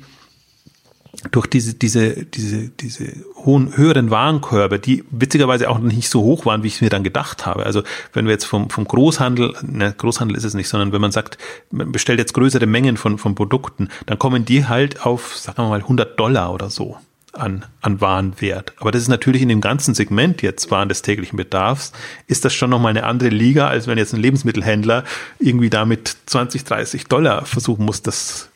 durch 1.31 1.47
diese, 1.47 1.73
diese, 1.73 2.25
diese, 2.25 2.69
diese 2.69 3.11
hohen, 3.35 3.75
höheren 3.75 4.11
Warenkörbe, 4.11 4.79
die 4.79 5.03
witzigerweise 5.09 5.69
auch 5.69 5.79
nicht 5.79 6.09
so 6.09 6.21
hoch 6.21 6.45
waren, 6.45 6.63
wie 6.63 6.67
ich 6.67 6.75
es 6.75 6.81
mir 6.81 6.89
dann 6.89 7.03
gedacht 7.03 7.45
habe. 7.45 7.65
Also 7.65 7.83
wenn 8.13 8.25
wir 8.25 8.33
jetzt 8.33 8.45
vom, 8.45 8.69
vom 8.69 8.85
Großhandel, 8.85 9.53
ne, 9.63 9.93
Großhandel 9.97 10.37
ist 10.37 10.43
es 10.43 10.53
nicht, 10.53 10.69
sondern 10.69 10.91
wenn 10.91 11.01
man 11.01 11.11
sagt, 11.11 11.37
man 11.71 11.91
bestellt 11.91 12.19
jetzt 12.19 12.33
größere 12.33 12.67
Mengen 12.67 12.97
von, 12.97 13.17
von 13.17 13.35
Produkten, 13.35 13.89
dann 14.05 14.19
kommen 14.19 14.45
die 14.45 14.65
halt 14.65 15.05
auf, 15.05 15.35
sagen 15.35 15.57
wir 15.63 15.69
mal, 15.69 15.79
100 15.79 16.19
Dollar 16.19 16.53
oder 16.53 16.69
so 16.69 16.97
an, 17.33 17.65
an 17.81 18.01
Warenwert. 18.01 18.73
Aber 18.77 18.91
das 18.91 19.01
ist 19.01 19.07
natürlich 19.07 19.41
in 19.41 19.49
dem 19.49 19.61
ganzen 19.61 19.93
Segment 19.93 20.41
jetzt 20.41 20.71
Waren 20.71 20.89
des 20.89 21.01
täglichen 21.01 21.37
Bedarfs, 21.37 21.91
ist 22.27 22.45
das 22.45 22.53
schon 22.53 22.69
nochmal 22.69 22.91
eine 22.91 23.03
andere 23.03 23.29
Liga, 23.29 23.67
als 23.67 23.87
wenn 23.87 23.97
jetzt 23.97 24.13
ein 24.13 24.21
Lebensmittelhändler 24.21 25.03
irgendwie 25.39 25.69
da 25.69 25.85
mit 25.85 26.15
20, 26.25 26.63
30 26.63 27.05
Dollar 27.05 27.45
versuchen 27.45 27.85
muss, 27.85 28.01
das 28.01 28.49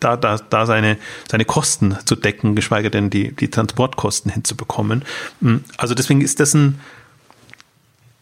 da, 0.00 0.16
da, 0.16 0.36
da 0.36 0.66
seine, 0.66 0.98
seine 1.30 1.44
Kosten 1.44 1.96
zu 2.04 2.16
decken, 2.16 2.54
geschweige 2.54 2.90
denn 2.90 3.10
die, 3.10 3.32
die 3.32 3.48
Transportkosten 3.48 4.30
hinzubekommen. 4.30 5.04
Hm, 5.40 5.64
also 5.76 5.94
deswegen 5.94 6.20
ist 6.20 6.40
das 6.40 6.54
ein, 6.54 6.80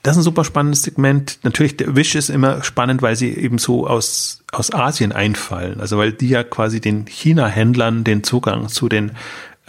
das 0.03 0.13
ist 0.17 0.21
ein 0.21 0.25
super 0.25 0.45
spannendes 0.45 0.83
Segment. 0.83 1.39
Natürlich, 1.43 1.77
der 1.77 1.95
Wish 1.95 2.15
ist 2.15 2.31
immer 2.31 2.63
spannend, 2.63 3.03
weil 3.03 3.17
sie 3.17 3.31
eben 3.37 3.59
so 3.59 3.87
aus, 3.87 4.43
aus 4.51 4.73
Asien 4.73 5.13
einfallen. 5.13 5.81
Also 5.81 5.99
weil 5.99 6.13
die 6.13 6.29
ja 6.29 6.43
quasi 6.43 6.81
den 6.81 7.07
China-Händlern 7.07 8.05
den 8.05 8.25
Zugang 8.25 8.69
zu 8.69 8.89
den 8.89 9.13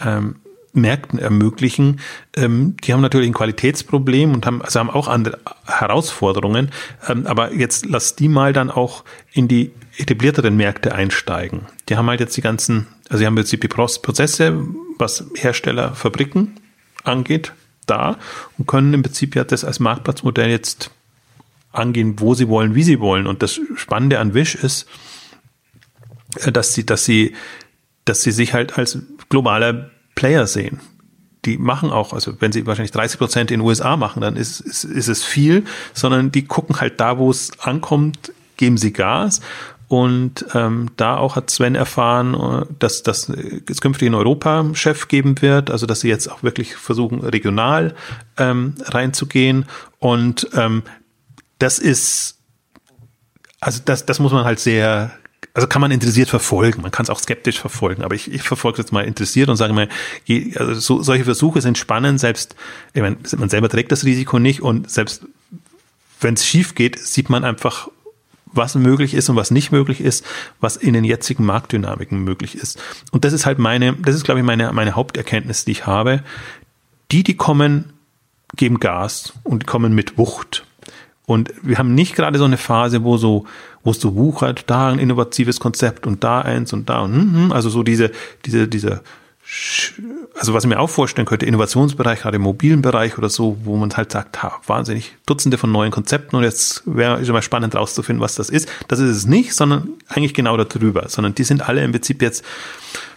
ähm, 0.00 0.36
Märkten 0.72 1.18
ermöglichen. 1.18 2.00
Ähm, 2.34 2.76
die 2.82 2.92
haben 2.92 3.00
natürlich 3.00 3.28
ein 3.28 3.34
Qualitätsproblem 3.34 4.32
und 4.32 4.46
haben, 4.46 4.62
also 4.62 4.80
haben 4.80 4.90
auch 4.90 5.08
andere 5.08 5.38
Herausforderungen. 5.66 6.70
Ähm, 7.08 7.26
aber 7.26 7.52
jetzt 7.52 7.86
lass 7.86 8.16
die 8.16 8.28
mal 8.28 8.52
dann 8.52 8.70
auch 8.70 9.04
in 9.32 9.48
die 9.48 9.72
etablierteren 9.98 10.56
Märkte 10.56 10.94
einsteigen. 10.94 11.66
Die 11.88 11.96
haben 11.96 12.08
halt 12.08 12.20
jetzt 12.20 12.36
die 12.36 12.40
ganzen, 12.40 12.86
also 13.08 13.18
sie 13.18 13.26
haben 13.26 13.36
jetzt 13.36 13.52
die 13.52 13.58
Prozesse, 13.58 14.66
was 14.98 15.26
Hersteller, 15.34 15.94
Fabriken 15.94 16.56
angeht, 17.04 17.52
da 17.86 18.16
und 18.56 18.66
können 18.66 18.94
im 18.94 19.02
Prinzip 19.02 19.34
ja 19.34 19.44
das 19.44 19.64
als 19.64 19.80
Marktplatzmodell 19.80 20.48
jetzt 20.48 20.90
angehen, 21.72 22.20
wo 22.20 22.34
sie 22.34 22.48
wollen, 22.48 22.74
wie 22.74 22.82
sie 22.82 23.00
wollen. 23.00 23.26
Und 23.26 23.42
das 23.42 23.60
Spannende 23.76 24.18
an 24.20 24.34
Wish 24.34 24.54
ist, 24.54 24.86
äh, 26.36 26.52
dass 26.52 26.72
sie, 26.72 26.86
dass 26.86 27.04
sie, 27.04 27.34
dass 28.04 28.22
sie 28.22 28.32
sich 28.32 28.54
halt 28.54 28.78
als 28.78 28.98
globaler 29.28 29.90
Player 30.22 30.46
sehen. 30.46 30.78
Die 31.44 31.58
machen 31.58 31.90
auch, 31.90 32.12
also 32.12 32.36
wenn 32.38 32.52
sie 32.52 32.64
wahrscheinlich 32.64 32.92
30 32.92 33.18
Prozent 33.18 33.50
in 33.50 33.58
den 33.58 33.66
USA 33.66 33.96
machen, 33.96 34.20
dann 34.20 34.36
ist, 34.36 34.60
ist, 34.60 34.84
ist 34.84 35.08
es 35.08 35.24
viel, 35.24 35.64
sondern 35.94 36.30
die 36.30 36.44
gucken 36.44 36.80
halt 36.80 37.00
da, 37.00 37.18
wo 37.18 37.28
es 37.28 37.50
ankommt, 37.58 38.32
geben 38.56 38.76
sie 38.76 38.92
Gas. 38.92 39.40
Und 39.88 40.46
ähm, 40.54 40.92
da 40.96 41.16
auch 41.16 41.34
hat 41.34 41.50
Sven 41.50 41.74
erfahren, 41.74 42.34
äh, 42.34 42.66
dass, 42.78 43.02
dass 43.02 43.30
es 43.30 43.80
künftig 43.80 44.06
einen 44.06 44.14
Europa-Chef 44.14 45.08
geben 45.08 45.42
wird, 45.42 45.72
also 45.72 45.86
dass 45.86 46.02
sie 46.02 46.08
jetzt 46.08 46.30
auch 46.30 46.44
wirklich 46.44 46.76
versuchen, 46.76 47.18
regional 47.18 47.96
ähm, 48.38 48.76
reinzugehen. 48.84 49.66
Und 49.98 50.48
ähm, 50.54 50.84
das 51.58 51.80
ist, 51.80 52.38
also 53.58 53.80
das, 53.84 54.06
das 54.06 54.20
muss 54.20 54.30
man 54.30 54.44
halt 54.44 54.60
sehr 54.60 55.10
also 55.54 55.68
kann 55.68 55.82
man 55.82 55.90
interessiert 55.90 56.28
verfolgen, 56.28 56.80
man 56.82 56.90
kann 56.90 57.04
es 57.04 57.10
auch 57.10 57.18
skeptisch 57.18 57.60
verfolgen, 57.60 58.02
aber 58.04 58.14
ich, 58.14 58.32
ich 58.32 58.42
verfolge 58.42 58.80
es 58.80 58.86
jetzt 58.86 58.92
mal 58.92 59.04
interessiert 59.04 59.48
und 59.48 59.56
sage 59.56 59.74
mal, 59.74 59.88
also 60.56 60.74
so, 60.74 61.02
solche 61.02 61.24
Versuche 61.24 61.60
sind 61.60 61.76
spannend, 61.76 62.20
selbst, 62.20 62.56
ich 62.94 63.02
meine, 63.02 63.16
man 63.36 63.50
selber 63.50 63.68
trägt 63.68 63.92
das 63.92 64.04
Risiko 64.04 64.38
nicht 64.38 64.62
und 64.62 64.90
selbst 64.90 65.26
wenn 66.20 66.34
es 66.34 66.46
schief 66.46 66.74
geht, 66.74 66.98
sieht 66.98 67.28
man 67.28 67.44
einfach, 67.44 67.88
was 68.46 68.74
möglich 68.74 69.14
ist 69.14 69.28
und 69.28 69.36
was 69.36 69.50
nicht 69.50 69.72
möglich 69.72 70.00
ist, 70.00 70.24
was 70.60 70.76
in 70.76 70.94
den 70.94 71.04
jetzigen 71.04 71.44
Marktdynamiken 71.44 72.22
möglich 72.22 72.54
ist. 72.54 72.80
Und 73.10 73.24
das 73.24 73.32
ist 73.32 73.46
halt 73.46 73.58
meine, 73.58 73.94
das 73.94 74.14
ist, 74.14 74.24
glaube 74.24 74.40
ich, 74.40 74.46
meine, 74.46 74.72
meine 74.72 74.94
Haupterkenntnis, 74.94 75.64
die 75.64 75.72
ich 75.72 75.86
habe. 75.86 76.22
Die, 77.10 77.22
die 77.22 77.36
kommen, 77.36 77.92
geben 78.56 78.78
Gas 78.78 79.32
und 79.42 79.66
kommen 79.66 79.94
mit 79.94 80.18
Wucht. 80.18 80.66
Und 81.24 81.52
wir 81.62 81.78
haben 81.78 81.94
nicht 81.94 82.14
gerade 82.14 82.38
so 82.38 82.44
eine 82.44 82.58
Phase, 82.58 83.04
wo 83.04 83.16
so, 83.16 83.46
wo 83.84 83.90
es 83.90 84.00
so 84.00 84.14
wuchert, 84.14 84.64
da 84.68 84.88
ein 84.88 84.98
innovatives 84.98 85.60
Konzept 85.60 86.06
und 86.06 86.22
da 86.24 86.40
eins 86.40 86.72
und 86.72 86.88
da 86.88 87.00
und 87.00 87.14
hm, 87.14 87.34
hm, 87.34 87.52
also 87.52 87.68
so 87.68 87.82
diese, 87.82 88.10
diese, 88.44 88.68
diese, 88.68 89.02
also 90.38 90.54
was 90.54 90.64
ich 90.64 90.68
mir 90.68 90.78
auch 90.78 90.88
vorstellen 90.88 91.26
könnte, 91.26 91.46
Innovationsbereich, 91.46 92.20
gerade 92.20 92.36
im 92.36 92.42
mobilen 92.42 92.80
Bereich 92.80 93.18
oder 93.18 93.28
so, 93.28 93.58
wo 93.64 93.76
man 93.76 93.90
halt 93.96 94.12
sagt, 94.12 94.42
ha, 94.42 94.60
wahnsinnig 94.66 95.16
Dutzende 95.26 95.58
von 95.58 95.72
neuen 95.72 95.90
Konzepten 95.90 96.36
und 96.36 96.44
jetzt 96.44 96.82
wäre 96.86 97.20
es 97.20 97.28
immer 97.28 97.42
spannend 97.42 97.74
rauszufinden, 97.74 98.22
was 98.22 98.36
das 98.36 98.50
ist. 98.50 98.68
Das 98.88 98.98
ist 99.00 99.16
es 99.16 99.26
nicht, 99.26 99.54
sondern 99.54 99.88
eigentlich 100.08 100.34
genau 100.34 100.56
darüber, 100.56 101.08
sondern 101.08 101.34
die 101.34 101.44
sind 101.44 101.68
alle 101.68 101.82
im 101.82 101.92
Prinzip 101.92 102.22
jetzt, 102.22 102.44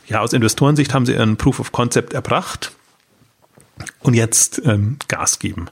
ja, 0.07 0.21
aus 0.21 0.33
Investorensicht 0.33 0.93
haben 0.93 1.05
sie 1.05 1.13
ihren 1.13 1.37
Proof 1.37 1.59
of 1.59 1.71
Concept 1.71 2.13
erbracht 2.13 2.71
und 4.01 4.13
jetzt 4.13 4.61
ähm, 4.65 4.97
Gas 5.07 5.39
geben. 5.39 5.67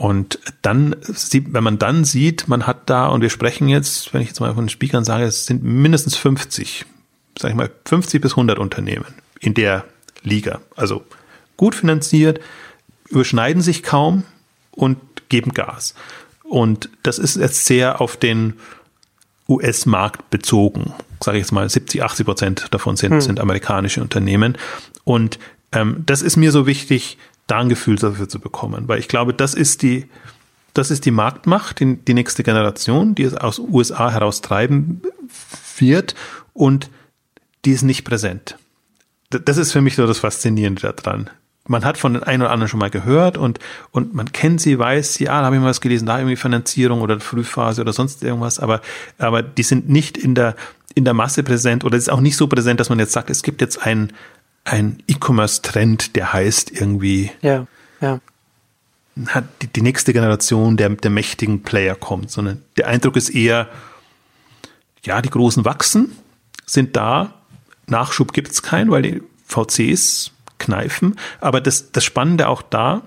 Und 0.00 0.38
dann, 0.62 0.96
wenn 1.04 1.62
man 1.62 1.78
dann 1.78 2.04
sieht, 2.04 2.48
man 2.48 2.66
hat 2.66 2.88
da, 2.88 3.08
und 3.08 3.20
wir 3.20 3.28
sprechen 3.28 3.68
jetzt, 3.68 4.14
wenn 4.14 4.22
ich 4.22 4.28
jetzt 4.28 4.40
mal 4.40 4.54
von 4.54 4.64
den 4.64 4.70
Speakern 4.70 5.04
sage, 5.04 5.24
es 5.24 5.44
sind 5.44 5.62
mindestens 5.62 6.16
50, 6.16 6.86
sag 7.38 7.50
ich 7.50 7.54
mal, 7.54 7.70
50 7.84 8.22
bis 8.22 8.32
100 8.32 8.58
Unternehmen 8.58 9.04
in 9.40 9.52
der 9.52 9.84
Liga. 10.22 10.62
Also 10.74 11.04
gut 11.58 11.74
finanziert, 11.74 12.40
überschneiden 13.10 13.60
sich 13.60 13.82
kaum 13.82 14.24
und 14.70 14.96
geben 15.28 15.52
Gas. 15.52 15.94
Und 16.44 16.88
das 17.02 17.18
ist 17.18 17.36
jetzt 17.36 17.66
sehr 17.66 18.00
auf 18.00 18.16
den 18.16 18.54
US-Markt 19.50 20.30
bezogen. 20.30 20.94
Sage 21.22 21.36
ich 21.36 21.42
jetzt 21.42 21.52
mal, 21.52 21.68
70, 21.68 22.02
80 22.02 22.24
Prozent 22.24 22.66
davon 22.70 22.96
sind, 22.96 23.12
hm. 23.12 23.20
sind 23.20 23.38
amerikanische 23.38 24.00
Unternehmen. 24.00 24.56
Und 25.04 25.38
ähm, 25.72 26.04
das 26.06 26.22
ist 26.22 26.38
mir 26.38 26.52
so 26.52 26.66
wichtig, 26.66 27.18
da 27.50 27.58
ein 27.58 27.68
Gefühl 27.68 27.96
dafür 27.96 28.28
zu 28.28 28.38
bekommen. 28.38 28.88
Weil 28.88 28.98
ich 28.98 29.08
glaube, 29.08 29.34
das 29.34 29.54
ist 29.54 29.82
die, 29.82 30.06
das 30.74 30.90
ist 30.90 31.04
die 31.04 31.10
Marktmacht, 31.10 31.80
die, 31.80 31.96
die 31.96 32.14
nächste 32.14 32.42
Generation, 32.42 33.14
die 33.14 33.24
es 33.24 33.34
aus 33.34 33.58
USA 33.58 34.10
heraus 34.10 34.40
treiben 34.40 35.02
wird 35.76 36.14
und 36.52 36.90
die 37.64 37.72
ist 37.72 37.82
nicht 37.82 38.04
präsent. 38.04 38.56
Das 39.30 39.58
ist 39.58 39.72
für 39.72 39.80
mich 39.80 39.96
so 39.96 40.06
das 40.06 40.18
Faszinierende 40.18 40.92
daran. 40.92 41.30
Man 41.68 41.84
hat 41.84 41.98
von 41.98 42.14
den 42.14 42.22
einen 42.24 42.42
oder 42.42 42.50
anderen 42.50 42.68
schon 42.68 42.80
mal 42.80 42.90
gehört 42.90 43.36
und, 43.36 43.60
und 43.92 44.14
man 44.14 44.32
kennt 44.32 44.60
sie, 44.60 44.78
weiß 44.78 45.14
sie, 45.14 45.28
ah, 45.28 45.40
da 45.40 45.46
habe 45.46 45.56
ich 45.56 45.62
mal 45.62 45.68
was 45.68 45.80
gelesen, 45.80 46.06
da 46.06 46.18
irgendwie 46.18 46.36
Finanzierung 46.36 47.00
oder 47.00 47.20
Frühphase 47.20 47.82
oder 47.82 47.92
sonst 47.92 48.24
irgendwas, 48.24 48.58
aber, 48.58 48.80
aber 49.18 49.42
die 49.42 49.62
sind 49.62 49.88
nicht 49.88 50.16
in 50.16 50.34
der, 50.34 50.56
in 50.94 51.04
der 51.04 51.14
Masse 51.14 51.44
präsent 51.44 51.84
oder 51.84 51.96
ist 51.96 52.10
auch 52.10 52.20
nicht 52.20 52.36
so 52.36 52.48
präsent, 52.48 52.80
dass 52.80 52.88
man 52.88 52.98
jetzt 52.98 53.12
sagt, 53.12 53.30
es 53.30 53.42
gibt 53.42 53.60
jetzt 53.60 53.86
einen, 53.86 54.12
ein 54.64 55.02
E-Commerce-Trend, 55.06 56.16
der 56.16 56.32
heißt 56.32 56.70
irgendwie, 56.70 57.30
ja, 57.42 57.66
ja. 58.00 58.20
Hat 59.26 59.44
die, 59.60 59.66
die 59.66 59.82
nächste 59.82 60.12
Generation 60.12 60.76
der, 60.76 60.90
der 60.90 61.10
mächtigen 61.10 61.62
Player 61.62 61.94
kommt, 61.94 62.30
sondern 62.30 62.62
der 62.76 62.86
Eindruck 62.86 63.16
ist 63.16 63.30
eher, 63.30 63.68
ja, 65.02 65.20
die 65.20 65.30
Großen 65.30 65.64
wachsen, 65.64 66.16
sind 66.66 66.96
da, 66.96 67.34
Nachschub 67.86 68.32
gibt 68.32 68.52
es 68.52 68.62
keinen, 68.62 68.90
weil 68.90 69.02
die 69.02 69.22
VCs 69.46 70.32
kneifen. 70.58 71.16
Aber 71.40 71.60
das, 71.60 71.92
das 71.92 72.04
Spannende 72.04 72.48
auch 72.48 72.62
da 72.62 73.02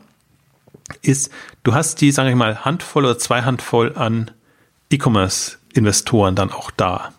ist, 1.02 1.32
du 1.64 1.74
hast 1.74 2.02
die, 2.02 2.12
sage 2.12 2.30
ich 2.30 2.36
mal, 2.36 2.66
Handvoll 2.66 3.06
oder 3.06 3.18
zwei 3.18 3.44
Handvoll 3.44 3.96
an 3.96 4.32
E-Commerce-Investoren 4.92 6.36
dann 6.36 6.52
auch 6.52 6.72
da. 6.72 7.14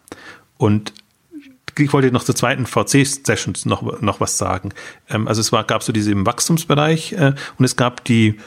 Und 0.59 0.93
ich 1.77 1.93
wollte 1.93 2.11
noch 2.12 2.25
zur 2.25 2.35
zweiten 2.35 2.66
VC-Sessions 2.66 3.66
noch, 3.66 4.01
noch 4.01 4.20
was 4.20 4.39
sagen. 4.39 4.70
Ähm, 5.09 5.29
also 5.29 5.41
es 5.41 5.53
war, 5.53 5.64
gab 5.64 5.83
so 5.83 5.93
diese 5.93 6.12
im 6.12 6.27
Wachstumsbereich 6.27 7.12
äh, 7.12 7.35
und 7.59 7.64
es 7.64 7.77
gab 7.77 8.05
die, 8.05 8.39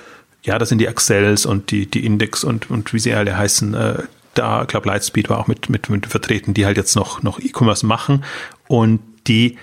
ja, 0.44 0.58
das 0.58 0.70
sind 0.70 0.80
die 0.80 0.88
Accels 0.88 1.46
und 1.46 1.72
die, 1.72 1.86
die 1.86 2.06
Index 2.06 2.44
und, 2.44 2.70
und 2.70 2.94
wie 2.94 3.00
sie 3.00 3.14
alle 3.14 3.38
heißen, 3.38 3.74
äh, 3.74 4.04
da, 4.34 4.62
ich 4.62 4.68
glaube, 4.68 4.88
Lightspeed 4.88 5.30
war 5.30 5.40
auch 5.40 5.48
mit, 5.48 5.70
mit, 5.70 5.90
mit 5.90 6.06
vertreten, 6.06 6.54
die 6.54 6.66
halt 6.66 6.78
jetzt 6.78 6.96
noch, 6.96 7.24
noch 7.24 7.40
E-Commerce 7.40 7.86
machen 7.86 8.24
und 8.68 9.02
die, 9.28 9.58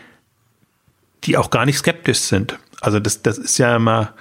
die 1.25 1.37
auch 1.37 1.51
gar 1.51 1.65
nicht 1.65 1.79
skeptisch 1.79 2.19
sind. 2.19 2.59
Also 2.81 3.01
das, 3.01 3.23
das 3.23 3.39
ist 3.39 3.57
ja 3.59 3.77
immer, 3.77 4.13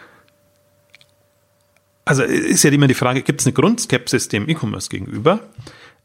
also 2.05 2.23
ist 2.23 2.63
ja 2.63 2.71
immer 2.71 2.87
die 2.87 2.93
Frage, 2.93 3.23
gibt 3.23 3.41
es 3.41 3.47
eine 3.47 3.53
Grundskepsis 3.53 4.29
dem 4.29 4.47
E-Commerce 4.47 4.89
gegenüber? 4.89 5.39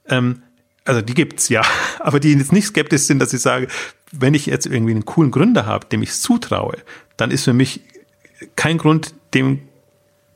Ähm, 0.09 0.43
also 0.85 1.03
die 1.03 1.15
gibt's 1.15 1.49
ja, 1.49 1.63
aber 2.01 2.21
die 2.21 2.33
jetzt 2.33 2.53
nicht 2.53 2.67
skeptisch 2.67 3.03
sind, 3.03 3.19
dass 3.19 3.33
ich 3.33 3.41
sage, 3.41 3.69
wenn 4.13 4.35
ich 4.35 4.47
jetzt 4.47 4.67
irgendwie 4.67 4.93
einen 4.93 5.05
coolen 5.05 5.31
Gründer 5.31 5.67
habe, 5.67 5.87
dem 5.87 6.03
ich 6.03 6.13
zutraue, 6.13 6.79
dann 7.17 7.31
ist 7.31 7.45
für 7.45 7.53
mich 7.53 7.83
kein 8.57 8.79
Grund, 8.79 9.15
dem 9.35 9.61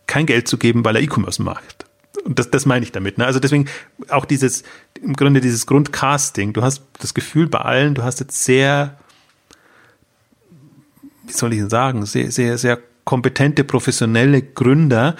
kein 0.07 0.26
Geld 0.26 0.49
zu 0.49 0.59
geben, 0.59 0.84
weil 0.84 0.97
er 0.97 1.03
E-Commerce 1.03 1.43
macht. 1.43 1.86
Und 2.24 2.38
das, 2.38 2.51
das 2.51 2.66
meine 2.66 2.84
ich 2.84 2.93
damit. 2.93 3.18
Ne? 3.18 3.24
Also 3.24 3.40
deswegen 3.40 3.66
auch 4.09 4.24
dieses, 4.24 4.62
im 5.01 5.14
Grunde 5.14 5.40
dieses 5.40 5.66
Grundcasting. 5.66 6.53
Du 6.53 6.62
hast 6.62 6.82
das 6.99 7.14
Gefühl 7.14 7.49
bei 7.49 7.61
allen, 7.61 7.95
du 7.95 8.03
hast 8.03 8.20
jetzt 8.20 8.45
sehr, 8.45 8.99
wie 11.24 11.32
soll 11.32 11.53
ich 11.53 11.59
denn 11.61 11.70
sagen, 11.70 12.05
sehr, 12.07 12.30
sehr, 12.30 12.59
sehr 12.59 12.78
kompetente, 13.05 13.64
professionelle 13.64 14.43
Gründer, 14.43 15.16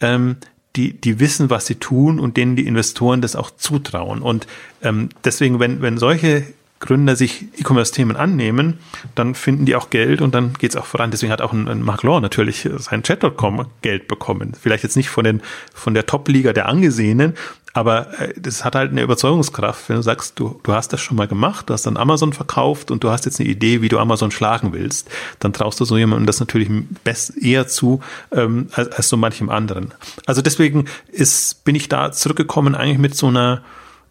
ähm, 0.00 0.36
die, 0.76 0.92
die 0.92 1.20
wissen, 1.20 1.50
was 1.50 1.66
sie 1.66 1.76
tun 1.76 2.20
und 2.20 2.36
denen 2.36 2.56
die 2.56 2.66
Investoren 2.66 3.20
das 3.20 3.36
auch 3.36 3.50
zutrauen. 3.50 4.22
Und 4.22 4.46
ähm, 4.82 5.08
deswegen, 5.24 5.58
wenn, 5.60 5.82
wenn 5.82 5.98
solche 5.98 6.44
Gründer 6.78 7.16
sich 7.16 7.46
E-Commerce-Themen 7.56 8.16
annehmen, 8.16 8.78
dann 9.14 9.34
finden 9.34 9.64
die 9.64 9.76
auch 9.76 9.88
Geld 9.88 10.20
und 10.20 10.34
dann 10.34 10.52
geht 10.54 10.70
es 10.70 10.76
auch 10.76 10.84
voran. 10.84 11.10
Deswegen 11.10 11.32
hat 11.32 11.40
auch 11.40 11.52
ein, 11.52 11.68
ein 11.68 11.82
Mark 11.82 12.02
Law 12.02 12.20
natürlich 12.20 12.68
sein 12.76 13.02
Chat.com 13.02 13.66
Geld 13.80 14.08
bekommen. 14.08 14.52
Vielleicht 14.60 14.82
jetzt 14.82 14.96
nicht 14.96 15.08
von, 15.08 15.24
den, 15.24 15.40
von 15.72 15.94
der 15.94 16.04
Top-Liga 16.04 16.52
der 16.52 16.68
Angesehenen, 16.68 17.34
aber 17.76 18.18
äh, 18.20 18.32
das 18.40 18.64
hat 18.64 18.74
halt 18.74 18.90
eine 18.90 19.02
Überzeugungskraft, 19.02 19.88
wenn 19.88 19.96
du 19.96 20.02
sagst, 20.02 20.38
du, 20.38 20.58
du 20.62 20.72
hast 20.72 20.92
das 20.92 21.00
schon 21.00 21.16
mal 21.16 21.28
gemacht, 21.28 21.68
du 21.68 21.74
hast 21.74 21.86
dann 21.86 21.96
Amazon 21.96 22.32
verkauft 22.32 22.90
und 22.90 23.04
du 23.04 23.10
hast 23.10 23.26
jetzt 23.26 23.38
eine 23.38 23.48
Idee, 23.48 23.82
wie 23.82 23.88
du 23.88 23.98
Amazon 23.98 24.30
schlagen 24.30 24.72
willst, 24.72 25.10
dann 25.40 25.52
traust 25.52 25.78
du 25.78 25.84
so 25.84 25.98
jemandem 25.98 26.26
das 26.26 26.40
natürlich 26.40 26.70
best, 27.04 27.36
eher 27.36 27.68
zu 27.68 28.00
ähm, 28.32 28.68
als, 28.72 28.92
als 28.92 29.08
so 29.08 29.16
manchem 29.18 29.50
anderen. 29.50 29.92
Also 30.24 30.40
deswegen 30.40 30.86
ist, 31.08 31.64
bin 31.64 31.74
ich 31.74 31.88
da 31.88 32.12
zurückgekommen 32.12 32.74
eigentlich 32.74 32.98
mit 32.98 33.14
so 33.14 33.26
einer 33.26 33.62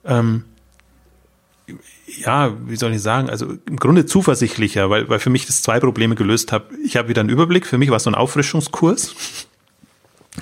ähm, 0.06 0.44
ja, 2.20 2.54
wie 2.68 2.76
soll 2.76 2.94
ich 2.94 3.02
sagen, 3.02 3.30
also 3.30 3.48
im 3.68 3.78
Grunde 3.78 4.06
zuversichtlicher, 4.06 4.90
weil, 4.92 5.10
weil 5.10 5.20
für 5.20 5.32
mich 5.32 5.48
das 5.48 5.64
zwei 5.64 5.80
Probleme 5.80 6.16
gelöst 6.16 6.52
habe. 6.52 6.66
Ich 6.86 6.96
habe 6.98 7.10
wieder 7.10 7.22
einen 7.22 7.30
Überblick, 7.30 7.66
für 7.66 7.80
mich 7.80 7.90
war 7.90 7.98
es 7.98 8.04
so 8.04 8.12
ein 8.12 8.16
Auffrischungskurs 8.16 9.16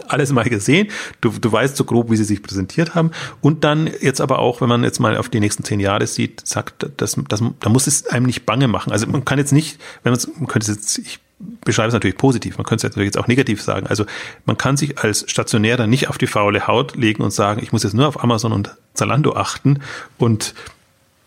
alles 0.07 0.31
mal 0.31 0.43
gesehen. 0.43 0.89
Du, 1.21 1.29
du 1.29 1.51
weißt 1.51 1.75
so 1.75 1.83
grob, 1.83 2.11
wie 2.11 2.17
sie 2.17 2.23
sich 2.23 2.41
präsentiert 2.41 2.95
haben. 2.95 3.11
Und 3.41 3.63
dann 3.63 3.89
jetzt 4.01 4.21
aber 4.21 4.39
auch, 4.39 4.61
wenn 4.61 4.69
man 4.69 4.83
jetzt 4.83 4.99
mal 4.99 5.17
auf 5.17 5.29
die 5.29 5.39
nächsten 5.39 5.63
zehn 5.63 5.79
Jahre 5.79 6.07
sieht, 6.07 6.45
sagt, 6.45 6.87
das, 6.97 7.17
das, 7.27 7.43
da 7.59 7.69
muss 7.69 7.87
es 7.87 8.07
einem 8.07 8.25
nicht 8.25 8.45
bange 8.45 8.67
machen. 8.67 8.91
Also 8.91 9.07
man 9.07 9.25
kann 9.25 9.39
jetzt 9.39 9.51
nicht, 9.51 9.79
wenn 10.03 10.13
man 10.13 10.21
man 10.37 10.47
könnte 10.47 10.71
jetzt, 10.71 10.97
ich 10.97 11.19
beschreibe 11.65 11.89
es 11.89 11.93
natürlich 11.93 12.17
positiv, 12.17 12.57
man 12.57 12.65
könnte 12.65 12.85
es 12.85 12.91
natürlich 12.91 13.07
jetzt 13.07 13.17
auch 13.17 13.27
negativ 13.27 13.61
sagen. 13.61 13.87
Also 13.87 14.05
man 14.45 14.57
kann 14.57 14.77
sich 14.77 14.97
als 14.99 15.29
Stationärer 15.29 15.87
nicht 15.87 16.09
auf 16.09 16.17
die 16.17 16.27
faule 16.27 16.67
Haut 16.67 16.95
legen 16.95 17.23
und 17.23 17.31
sagen, 17.31 17.61
ich 17.61 17.71
muss 17.71 17.83
jetzt 17.83 17.93
nur 17.93 18.07
auf 18.07 18.23
Amazon 18.23 18.53
und 18.53 18.75
Zalando 18.93 19.35
achten 19.35 19.79
und 20.17 20.53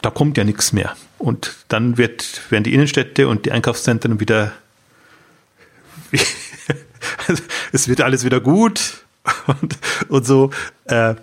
da 0.03 0.11
kommt 0.11 0.37
ja 0.37 0.45
nichts 0.45 0.73
mehr. 0.73 0.97
Und 1.19 1.55
dann 1.69 1.99
wird, 1.99 2.51
werden 2.51 2.65
die 2.65 2.75
Innenstädte 2.75 3.29
und 3.29 3.47
die 3.47 3.53
Einkaufszentren 3.53 4.21
wieder 4.21 4.53
es 7.73 7.89
wird 7.89 8.01
alles 8.01 8.25
wieder 8.25 8.41
gut 8.41 9.05
und, 9.47 9.79
und 10.09 10.27
so. 10.27 10.51
Äh, 10.85 11.15